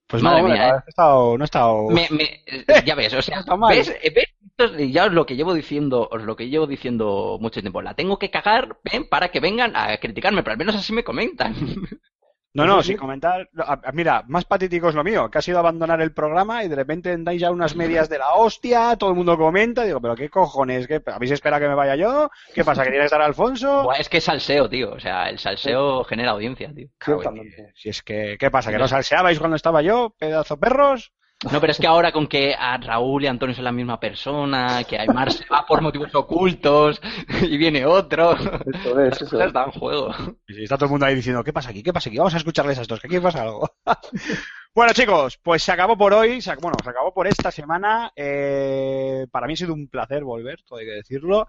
Pues 0.07 0.22
no, 0.22 0.30
Madre 0.30 0.41
hombre, 0.43 0.60
mía, 0.60 0.69
¿eh? 0.69 0.81
he 0.85 0.89
estado, 0.89 1.38
no 1.38 1.43
he 1.43 1.45
estado... 1.45 1.89
Me- 1.89 2.10
me- 2.11 2.43
eh, 2.45 2.65
ya 2.85 2.93
ves, 2.95 3.14
o 3.14 3.22
sea, 3.22 3.39
Está 3.41 3.55
mal. 3.55 3.76
¿ves? 3.76 3.89
Eh, 3.89 4.11
¿ves? 4.14 4.26
Esto 4.57 4.76
es 4.76 4.91
ya 4.91 5.05
os 5.05 5.14
lo 5.14 5.26
que 5.26 5.35
llevo 5.35 5.53
diciendo, 5.53 6.07
os 6.11 6.22
lo 6.23 6.35
que 6.35 6.49
llevo 6.49 6.68
diciendo 6.68 7.38
mucho 7.41 7.61
tiempo. 7.61 7.81
La 7.81 7.95
tengo 7.95 8.19
que 8.19 8.30
cagar 8.30 8.77
¿ven? 8.84 9.07
para 9.10 9.30
que 9.30 9.39
vengan 9.39 9.76
a 9.76 9.97
criticarme, 9.97 10.43
pero 10.43 10.51
al 10.53 10.57
menos 10.60 10.76
así 10.76 10.93
me 10.93 11.03
comentan. 11.03 11.55
No, 12.54 12.66
no, 12.66 12.84
sin 12.84 12.98
comentar. 12.98 13.50
Mira, 13.94 14.24
más 14.28 14.46
patético 14.46 14.90
es 14.90 14.96
lo 14.96 15.04
mío, 15.04 15.30
que 15.30 15.40
ha 15.40 15.42
sido 15.42 15.58
abandonar 15.58 16.02
el 16.02 16.14
programa 16.14 16.64
y 16.64 16.68
de 16.68 16.76
repente 16.76 17.16
dais 17.18 17.42
ya 17.42 17.50
unas 17.50 17.76
medias 17.76 18.10
de 18.10 18.20
la 18.20 18.36
hostia, 18.36 18.96
todo 18.96 19.10
el 19.10 19.16
mundo 19.16 19.38
comenta, 19.38 19.84
digo, 19.84 20.00
pero 20.00 20.16
qué 20.16 20.30
cojones, 20.30 20.88
¿qué, 20.88 21.02
¿habéis 21.08 21.32
esperado 21.32 21.62
que 21.62 21.70
me 21.70 21.76
vaya 21.76 21.96
yo? 21.96 22.30
¿Qué 22.54 22.64
pasa, 22.64 22.84
que 22.84 22.90
tiene 22.90 23.02
que 23.02 23.06
estar 23.06 23.22
Alfonso? 23.22 23.84
Buah, 23.84 23.98
es 23.98 24.08
que 24.08 24.18
es 24.18 24.24
salseo, 24.24 24.70
tío. 24.70 24.94
O 24.94 25.00
sea, 25.00 25.30
el 25.30 25.40
salseo 25.40 26.04
genera 26.04 26.32
audiencia, 26.32 26.72
tío. 26.74 26.90
Ciertamente. 27.04 27.72
Si 27.76 27.90
es 27.90 28.04
que, 28.04 28.38
¿qué 28.40 28.52
pasa, 28.52 28.72
que 28.72 28.78
no 28.78 28.88
salseabais 28.88 29.40
cuando 29.40 29.56
estaba 29.56 29.82
yo, 29.82 30.16
pedazo 30.20 30.60
perros? 30.60 31.12
No, 31.52 31.60
pero 31.60 31.72
es 31.72 31.80
que 31.80 31.88
ahora 31.88 32.11
con 32.11 32.28
que 32.28 32.56
a 32.57 32.78
Raúl 32.78 33.24
y 33.24 33.28
Antonio 33.28 33.56
son 33.56 33.65
la 33.65 33.72
misma 33.72 33.99
persona, 33.99 34.84
que 34.86 34.98
Aymar 34.98 35.32
se 35.32 35.45
va 35.45 35.65
por 35.65 35.82
motivos 35.82 36.14
ocultos 36.15 37.02
y 37.41 37.57
viene 37.57 37.86
otro. 37.86 38.34
Eso 38.34 38.99
es, 39.02 39.22
eso 39.22 39.26
Cosas 39.32 39.48
es. 39.48 39.53
dan 39.53 39.72
juego. 39.72 40.14
Y 40.48 40.64
está 40.64 40.78
todo 40.78 40.86
el 40.86 40.91
mundo 40.91 41.06
ahí 41.06 41.15
diciendo, 41.15 41.44
¿qué 41.44 41.53
pasa 41.53 41.70
aquí? 41.70 41.84
¿Qué 41.84 41.94
pasa 41.94 42.10
aquí? 42.10 42.18
Vamos 42.18 42.34
a 42.34 42.38
escucharles 42.38 42.80
a 42.80 42.82
estos, 42.84 42.99
que 42.99 43.07
aquí 43.07 43.20
pasa 43.20 43.41
algo. 43.44 43.70
bueno, 44.74 44.94
chicos, 44.94 45.38
pues 45.44 45.64
se 45.64 45.72
acabó 45.72 45.98
por 45.98 46.14
hoy, 46.14 46.41
se, 46.41 46.56
bueno, 46.56 46.78
se 46.84 46.90
acabó 46.90 47.14
por 47.14 47.28
esta 47.28 47.52
semana. 47.52 48.11
Eh, 48.15 49.28
para 49.32 49.48
mí 49.48 49.53
ha 49.53 49.57
sido 49.57 49.74
un 49.74 49.88
placer 49.88 50.24
volver, 50.24 50.61
todo 50.64 50.80
hay 50.80 50.86
que 50.86 50.91
decirlo. 50.94 51.48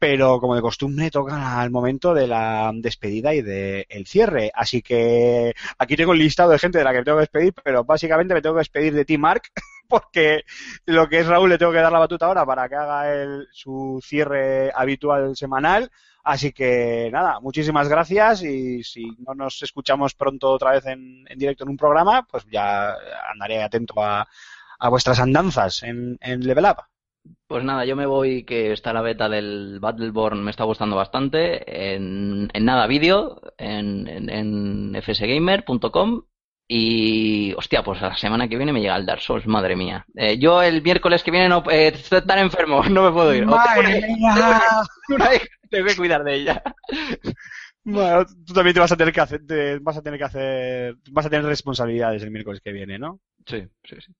Pero 0.00 0.40
como 0.40 0.56
de 0.56 0.62
costumbre 0.62 1.10
toca 1.10 1.60
al 1.60 1.70
momento 1.70 2.14
de 2.14 2.26
la 2.26 2.72
despedida 2.74 3.34
y 3.34 3.42
del 3.42 3.86
el 3.88 4.06
cierre. 4.06 4.50
Así 4.54 4.80
que 4.80 5.54
aquí 5.78 5.94
tengo 5.94 6.14
el 6.14 6.18
listado 6.18 6.50
de 6.50 6.58
gente 6.58 6.78
de 6.78 6.84
la 6.84 6.92
que 6.92 6.98
me 6.98 7.04
tengo 7.04 7.18
que 7.18 7.22
despedir, 7.22 7.54
pero 7.62 7.84
básicamente 7.84 8.32
me 8.32 8.40
tengo 8.40 8.54
que 8.54 8.60
despedir 8.60 8.94
de 8.94 9.04
ti, 9.04 9.18
Mark, 9.18 9.42
porque 9.88 10.44
lo 10.86 11.06
que 11.08 11.20
es 11.20 11.26
Raúl 11.26 11.50
le 11.50 11.58
tengo 11.58 11.72
que 11.72 11.78
dar 11.78 11.92
la 11.92 11.98
batuta 11.98 12.26
ahora 12.26 12.46
para 12.46 12.66
que 12.68 12.76
haga 12.76 13.12
el, 13.12 13.46
su 13.52 14.00
cierre 14.02 14.72
habitual 14.74 15.36
semanal. 15.36 15.90
Así 16.24 16.52
que 16.52 17.10
nada, 17.12 17.38
muchísimas 17.40 17.88
gracias 17.88 18.42
y 18.42 18.82
si 18.82 19.04
no 19.26 19.34
nos 19.34 19.62
escuchamos 19.62 20.14
pronto 20.14 20.50
otra 20.50 20.72
vez 20.72 20.86
en, 20.86 21.26
en 21.28 21.38
directo 21.38 21.64
en 21.64 21.70
un 21.70 21.76
programa, 21.76 22.26
pues 22.26 22.46
ya 22.50 22.96
andaré 23.32 23.62
atento 23.62 24.02
a, 24.02 24.26
a 24.78 24.88
vuestras 24.88 25.20
andanzas 25.20 25.82
en, 25.82 26.16
en 26.20 26.40
Level 26.40 26.64
Up. 26.64 26.84
Pues 27.46 27.64
nada, 27.64 27.84
yo 27.84 27.96
me 27.96 28.06
voy, 28.06 28.44
que 28.44 28.72
está 28.72 28.92
la 28.92 29.02
beta 29.02 29.28
del 29.28 29.78
Battleborn, 29.80 30.42
me 30.42 30.50
está 30.50 30.64
gustando 30.64 30.96
bastante. 30.96 31.94
En, 31.94 32.48
en 32.52 32.64
nada 32.64 32.86
vídeo, 32.86 33.40
en, 33.58 34.06
en, 34.06 34.30
en 34.30 35.02
fsgamer.com. 35.02 36.22
Y, 36.72 37.52
hostia, 37.54 37.82
pues 37.82 38.00
la 38.00 38.16
semana 38.16 38.48
que 38.48 38.56
viene 38.56 38.72
me 38.72 38.80
llega 38.80 38.96
el 38.96 39.04
Dark 39.04 39.20
Souls, 39.20 39.44
madre 39.48 39.74
mía. 39.74 40.06
Eh, 40.14 40.38
yo 40.38 40.62
el 40.62 40.82
miércoles 40.82 41.24
que 41.24 41.32
viene 41.32 41.48
no, 41.48 41.64
eh, 41.68 41.88
estoy 41.88 42.24
tan 42.24 42.38
enfermo, 42.38 42.84
no 42.88 43.02
me 43.02 43.10
puedo 43.10 43.34
ir. 43.34 43.44
¡Madre 43.44 44.06
mía! 44.06 44.62
tengo 45.68 45.86
que 45.88 45.96
cuidar 45.96 46.22
de 46.22 46.34
ella. 46.36 46.62
Bueno, 47.82 48.24
tú 48.46 48.52
también 48.52 48.74
te 48.74 48.80
vas 48.80 48.92
a 48.92 48.96
tener 48.96 49.12
que 49.12 49.20
hacer, 49.20 49.44
te 49.46 49.78
vas 49.78 49.96
a 49.96 50.02
tener 50.02 50.18
que 50.18 50.26
hacer, 50.26 50.96
vas 51.10 51.26
a 51.26 51.30
tener 51.30 51.46
responsabilidades 51.46 52.22
el 52.22 52.30
miércoles 52.30 52.60
que 52.62 52.72
viene, 52.72 52.98
¿no? 52.98 53.20
Sí, 53.46 53.66
sí, 53.82 53.96
sí. 54.00 54.12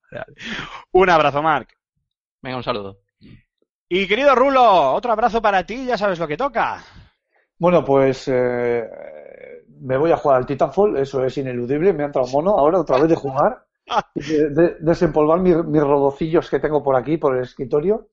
Un 0.92 1.10
abrazo, 1.10 1.42
Mark. 1.42 1.68
Venga, 2.42 2.56
un 2.56 2.62
saludo. 2.62 2.98
Y 3.88 4.08
querido 4.08 4.34
Rulo, 4.34 4.94
otro 4.94 5.12
abrazo 5.12 5.42
para 5.42 5.66
ti, 5.66 5.86
ya 5.86 5.98
sabes 5.98 6.18
lo 6.18 6.28
que 6.28 6.36
toca. 6.38 6.84
Bueno, 7.58 7.84
pues 7.84 8.24
eh, 8.28 8.88
me 9.80 9.96
voy 9.96 10.12
a 10.12 10.16
jugar 10.16 10.38
al 10.38 10.46
Titanfall, 10.46 10.96
eso 10.96 11.24
es 11.24 11.36
ineludible, 11.38 11.92
me 11.92 12.02
ha 12.02 12.06
entrado 12.06 12.28
mono 12.28 12.50
ahora 12.58 12.78
otra 12.80 12.98
vez 12.98 13.08
de 13.10 13.16
jugar 13.16 13.64
y 14.14 14.22
de, 14.32 14.50
de- 14.50 14.76
desempolvar 14.80 15.40
mis, 15.40 15.56
mis 15.64 15.82
robocillos 15.82 16.48
que 16.50 16.60
tengo 16.60 16.82
por 16.82 16.96
aquí, 16.96 17.18
por 17.18 17.36
el 17.36 17.42
escritorio. 17.44 18.08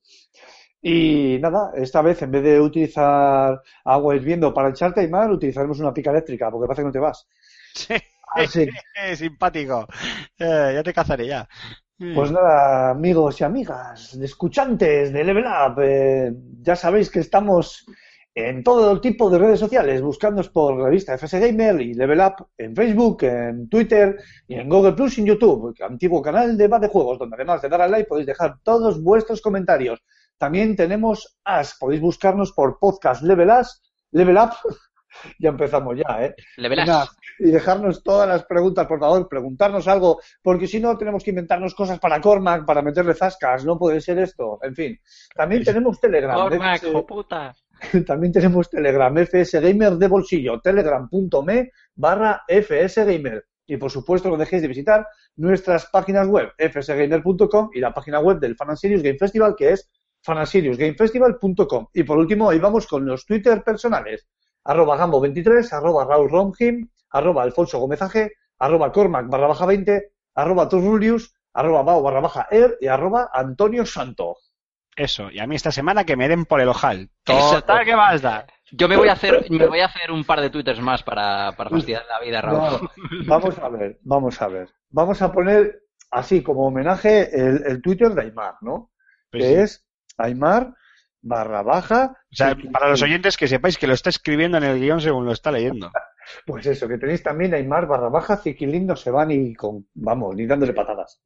Y 0.82 1.38
nada, 1.40 1.72
esta 1.76 2.02
vez 2.02 2.22
en 2.22 2.32
vez 2.32 2.44
de 2.44 2.60
utilizar 2.60 3.62
agua 3.84 4.16
hirviendo 4.16 4.54
para 4.54 4.70
echarte 4.70 5.02
y 5.04 5.08
mar, 5.08 5.30
utilizaremos 5.32 5.80
una 5.80 5.94
pica 5.94 6.10
eléctrica, 6.12 6.50
porque 6.50 6.66
parece 6.68 6.82
que 6.82 6.86
no 6.88 6.92
te 6.92 7.00
vas. 7.00 7.28
Sí. 7.74 7.94
Así 8.34 8.66
Simpático. 9.16 9.86
Eh, 10.38 10.72
ya 10.74 10.82
te 10.82 10.92
cazaré 10.92 11.26
ya. 11.26 11.48
Pues 11.98 12.30
nada, 12.30 12.90
amigos 12.90 13.40
y 13.40 13.44
amigas, 13.44 14.14
escuchantes 14.14 15.12
de 15.12 15.24
Level 15.24 15.44
Up, 15.46 15.80
eh, 15.82 16.32
ya 16.62 16.76
sabéis 16.76 17.10
que 17.10 17.18
estamos 17.18 17.86
en 18.32 18.62
todo 18.62 19.00
tipo 19.00 19.28
de 19.28 19.38
redes 19.38 19.58
sociales, 19.58 20.00
buscándonos 20.00 20.48
por 20.48 20.80
revista 20.80 21.14
FS 21.14 21.40
Gamer 21.40 21.80
y 21.80 21.94
Level 21.94 22.20
Up 22.20 22.50
en 22.56 22.76
Facebook, 22.76 23.24
en 23.24 23.68
Twitter 23.68 24.16
y 24.46 24.54
en 24.54 24.68
Google 24.68 24.92
Plus 24.92 25.18
y 25.18 25.22
en 25.22 25.26
YouTube, 25.26 25.74
antiguo 25.82 26.22
canal 26.22 26.56
de 26.56 26.68
Bad 26.68 26.82
de 26.82 26.88
Juegos, 26.88 27.18
donde 27.18 27.34
además 27.34 27.62
de 27.62 27.68
dar 27.68 27.80
al 27.80 27.90
like 27.90 28.08
podéis 28.08 28.28
dejar 28.28 28.60
todos 28.62 29.02
vuestros 29.02 29.40
comentarios. 29.42 30.00
También 30.38 30.76
tenemos 30.76 31.36
As, 31.42 31.76
podéis 31.80 32.00
buscarnos 32.00 32.52
por 32.52 32.78
podcast 32.78 33.24
Level 33.24 33.50
As, 33.50 33.82
Level 34.12 34.36
Up. 34.36 34.52
ya 35.38 35.50
empezamos 35.50 35.96
ya, 35.96 36.24
¿eh? 36.24 36.34
As. 36.36 36.68
Venga, 36.68 37.08
Y 37.38 37.50
dejarnos 37.50 38.02
todas 38.02 38.28
las 38.28 38.44
preguntas, 38.44 38.86
por 38.86 39.00
favor, 39.00 39.28
preguntarnos 39.28 39.86
algo, 39.88 40.20
porque 40.42 40.66
si 40.66 40.80
no 40.80 40.96
tenemos 40.96 41.22
que 41.22 41.30
inventarnos 41.30 41.74
cosas 41.74 41.98
para 41.98 42.20
Cormac, 42.20 42.64
para 42.64 42.82
meterle 42.82 43.14
zascas, 43.14 43.64
no 43.64 43.78
puede 43.78 44.00
ser 44.00 44.18
esto. 44.18 44.58
En 44.62 44.74
fin, 44.74 45.00
también 45.34 45.64
tenemos 45.64 46.00
Telegram. 46.00 46.36
Cormac, 46.36 46.76
FS 46.76 46.88
hijo 46.88 47.06
puta. 47.06 47.54
también 48.06 48.32
tenemos 48.32 48.68
Telegram, 48.68 49.16
FS 49.18 49.60
Gamer 49.60 49.92
de 49.92 50.08
bolsillo, 50.08 50.60
telegram.me 50.60 51.70
barra 51.94 52.42
FS 52.48 53.04
Gamer. 53.04 53.44
Y 53.66 53.76
por 53.76 53.90
supuesto, 53.90 54.30
no 54.30 54.36
dejéis 54.38 54.62
de 54.62 54.68
visitar 54.68 55.06
nuestras 55.36 55.86
páginas 55.86 56.26
web, 56.26 56.52
fsgamer.com 56.58 57.70
y 57.74 57.80
la 57.80 57.92
página 57.92 58.18
web 58.18 58.40
del 58.40 58.56
Fan 58.56 58.74
Serious 58.76 59.02
Game 59.02 59.18
Festival, 59.18 59.54
que 59.56 59.72
es 59.72 59.90
fanandserious.gamefestival.com. 60.22 61.88
Y 61.92 62.02
por 62.02 62.18
último, 62.18 62.48
ahí 62.48 62.58
vamos 62.58 62.86
con 62.86 63.04
los 63.04 63.26
Twitter 63.26 63.62
personales. 63.62 64.26
Arroba 64.68 64.98
Gambo23, 64.98 65.72
arroba 65.72 66.04
Raúl 66.04 66.28
Romjim, 66.30 66.88
arroba 67.10 67.42
Alfonso 67.42 67.78
Gómez 67.78 68.02
AG, 68.02 68.30
arroba 68.58 68.92
Cormac 68.92 69.26
barra 69.26 69.46
baja 69.46 69.64
20, 69.64 70.12
arroba 70.34 70.68
Torrulius, 70.68 71.34
arroba 71.54 71.82
Bao 71.82 72.02
barra 72.02 72.20
baja 72.20 72.46
Er 72.50 72.76
y 72.78 72.86
arroba 72.86 73.30
Antonio 73.32 73.86
Santo. 73.86 74.36
Eso, 74.94 75.30
y 75.30 75.38
a 75.38 75.46
mí 75.46 75.56
esta 75.56 75.72
semana 75.72 76.04
que 76.04 76.16
me 76.16 76.28
den 76.28 76.44
por 76.44 76.60
el 76.60 76.68
ojal. 76.68 77.08
Eso. 77.24 77.60
Total, 77.60 77.86
¿qué 77.86 77.96
más 77.96 78.20
da? 78.20 78.46
Yo 78.72 78.88
me 78.88 78.98
voy 78.98 79.08
a 79.08 79.12
hacer, 79.12 79.46
me 79.48 79.66
voy 79.66 79.80
a 79.80 79.86
hacer 79.86 80.10
un 80.10 80.24
par 80.24 80.42
de 80.42 80.50
twitters 80.50 80.80
más 80.80 81.02
para, 81.02 81.52
para 81.52 81.70
fastidiar 81.70 82.04
la 82.06 82.20
vida, 82.20 82.42
Raúl. 82.42 82.58
No, 82.58 82.90
vamos 83.26 83.58
a 83.58 83.68
ver, 83.70 83.98
vamos 84.02 84.42
a 84.42 84.48
ver. 84.48 84.68
Vamos 84.90 85.22
a 85.22 85.32
poner 85.32 85.80
así 86.10 86.42
como 86.42 86.66
homenaje 86.66 87.34
el, 87.34 87.62
el 87.64 87.80
Twitter 87.80 88.10
de 88.10 88.20
Aymar, 88.20 88.56
¿no? 88.60 88.90
Pues 89.30 89.44
que 89.44 89.48
sí. 89.48 89.54
es 89.54 89.88
Aymar 90.18 90.74
barra 91.20 91.62
baja. 91.62 92.16
O 92.30 92.34
sea, 92.34 92.56
para 92.72 92.88
los 92.88 93.02
oyentes 93.02 93.36
que 93.36 93.48
sepáis 93.48 93.78
que 93.78 93.86
lo 93.86 93.94
está 93.94 94.10
escribiendo 94.10 94.58
en 94.58 94.64
el 94.64 94.80
guion 94.80 95.00
según 95.00 95.26
lo 95.26 95.32
está 95.32 95.52
leyendo. 95.52 95.90
Pues 96.44 96.66
eso, 96.66 96.86
que 96.86 96.98
tenéis 96.98 97.22
también 97.22 97.54
Aymar 97.54 97.86
barra 97.86 98.10
baja, 98.10 98.36
Ziquilín 98.36 98.86
no 98.86 98.96
se 98.96 99.10
va 99.10 99.24
ni 99.24 99.54
con, 99.54 99.88
vamos, 99.94 100.36
ni 100.36 100.46
dándole 100.46 100.74
patadas. 100.74 101.22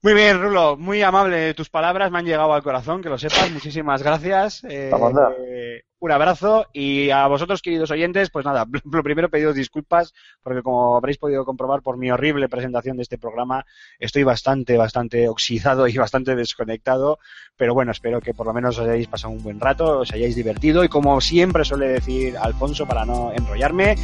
Muy 0.00 0.14
bien, 0.14 0.40
Rulo, 0.40 0.76
muy 0.76 1.02
amable. 1.02 1.54
Tus 1.54 1.70
palabras, 1.70 2.12
me 2.12 2.20
han 2.20 2.24
llegado 2.24 2.52
al 2.52 2.62
corazón, 2.62 3.02
que 3.02 3.08
lo 3.08 3.18
sepas, 3.18 3.50
muchísimas 3.50 4.00
gracias. 4.00 4.62
Eh, 4.62 4.92
eh, 4.92 5.82
un 5.98 6.12
abrazo. 6.12 6.66
Y 6.72 7.10
a 7.10 7.26
vosotros, 7.26 7.62
queridos 7.62 7.90
oyentes, 7.90 8.30
pues 8.30 8.44
nada, 8.44 8.64
lo 8.92 9.02
primero 9.02 9.28
pediros 9.28 9.56
disculpas, 9.56 10.14
porque 10.40 10.62
como 10.62 10.96
habréis 10.96 11.18
podido 11.18 11.44
comprobar 11.44 11.82
por 11.82 11.96
mi 11.96 12.12
horrible 12.12 12.48
presentación 12.48 12.96
de 12.96 13.02
este 13.02 13.18
programa, 13.18 13.66
estoy 13.98 14.22
bastante, 14.22 14.76
bastante 14.76 15.28
oxidado 15.28 15.88
y 15.88 15.96
bastante 15.96 16.36
desconectado, 16.36 17.18
pero 17.56 17.74
bueno, 17.74 17.90
espero 17.90 18.20
que 18.20 18.34
por 18.34 18.46
lo 18.46 18.54
menos 18.54 18.78
os 18.78 18.86
hayáis 18.86 19.08
pasado 19.08 19.32
un 19.32 19.42
buen 19.42 19.58
rato, 19.58 19.98
os 19.98 20.12
hayáis 20.12 20.36
divertido. 20.36 20.84
Y 20.84 20.88
como 20.88 21.20
siempre 21.20 21.64
suele 21.64 21.88
decir 21.88 22.38
Alfonso, 22.38 22.86
para 22.86 23.04
no 23.04 23.32
enrollarme, 23.32 23.96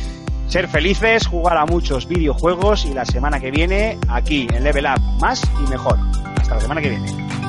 ser 0.47 0.69
felices, 0.69 1.27
jugar 1.27 1.57
a 1.57 1.67
muchos 1.67 2.07
videojuegos 2.07 2.85
y 2.85 2.95
la 2.95 3.05
semana 3.05 3.41
que 3.41 3.51
viene 3.51 3.99
aquí 4.09 4.47
en 4.53 4.65
Level 4.65 4.87
Up, 4.87 5.01
más 5.21 5.43
y 5.65 5.71
mejor. 5.71 5.99
Hasta 6.37 6.55
la 6.57 6.61
semana 6.61 6.81
que 6.81 6.91
viene. 6.91 7.44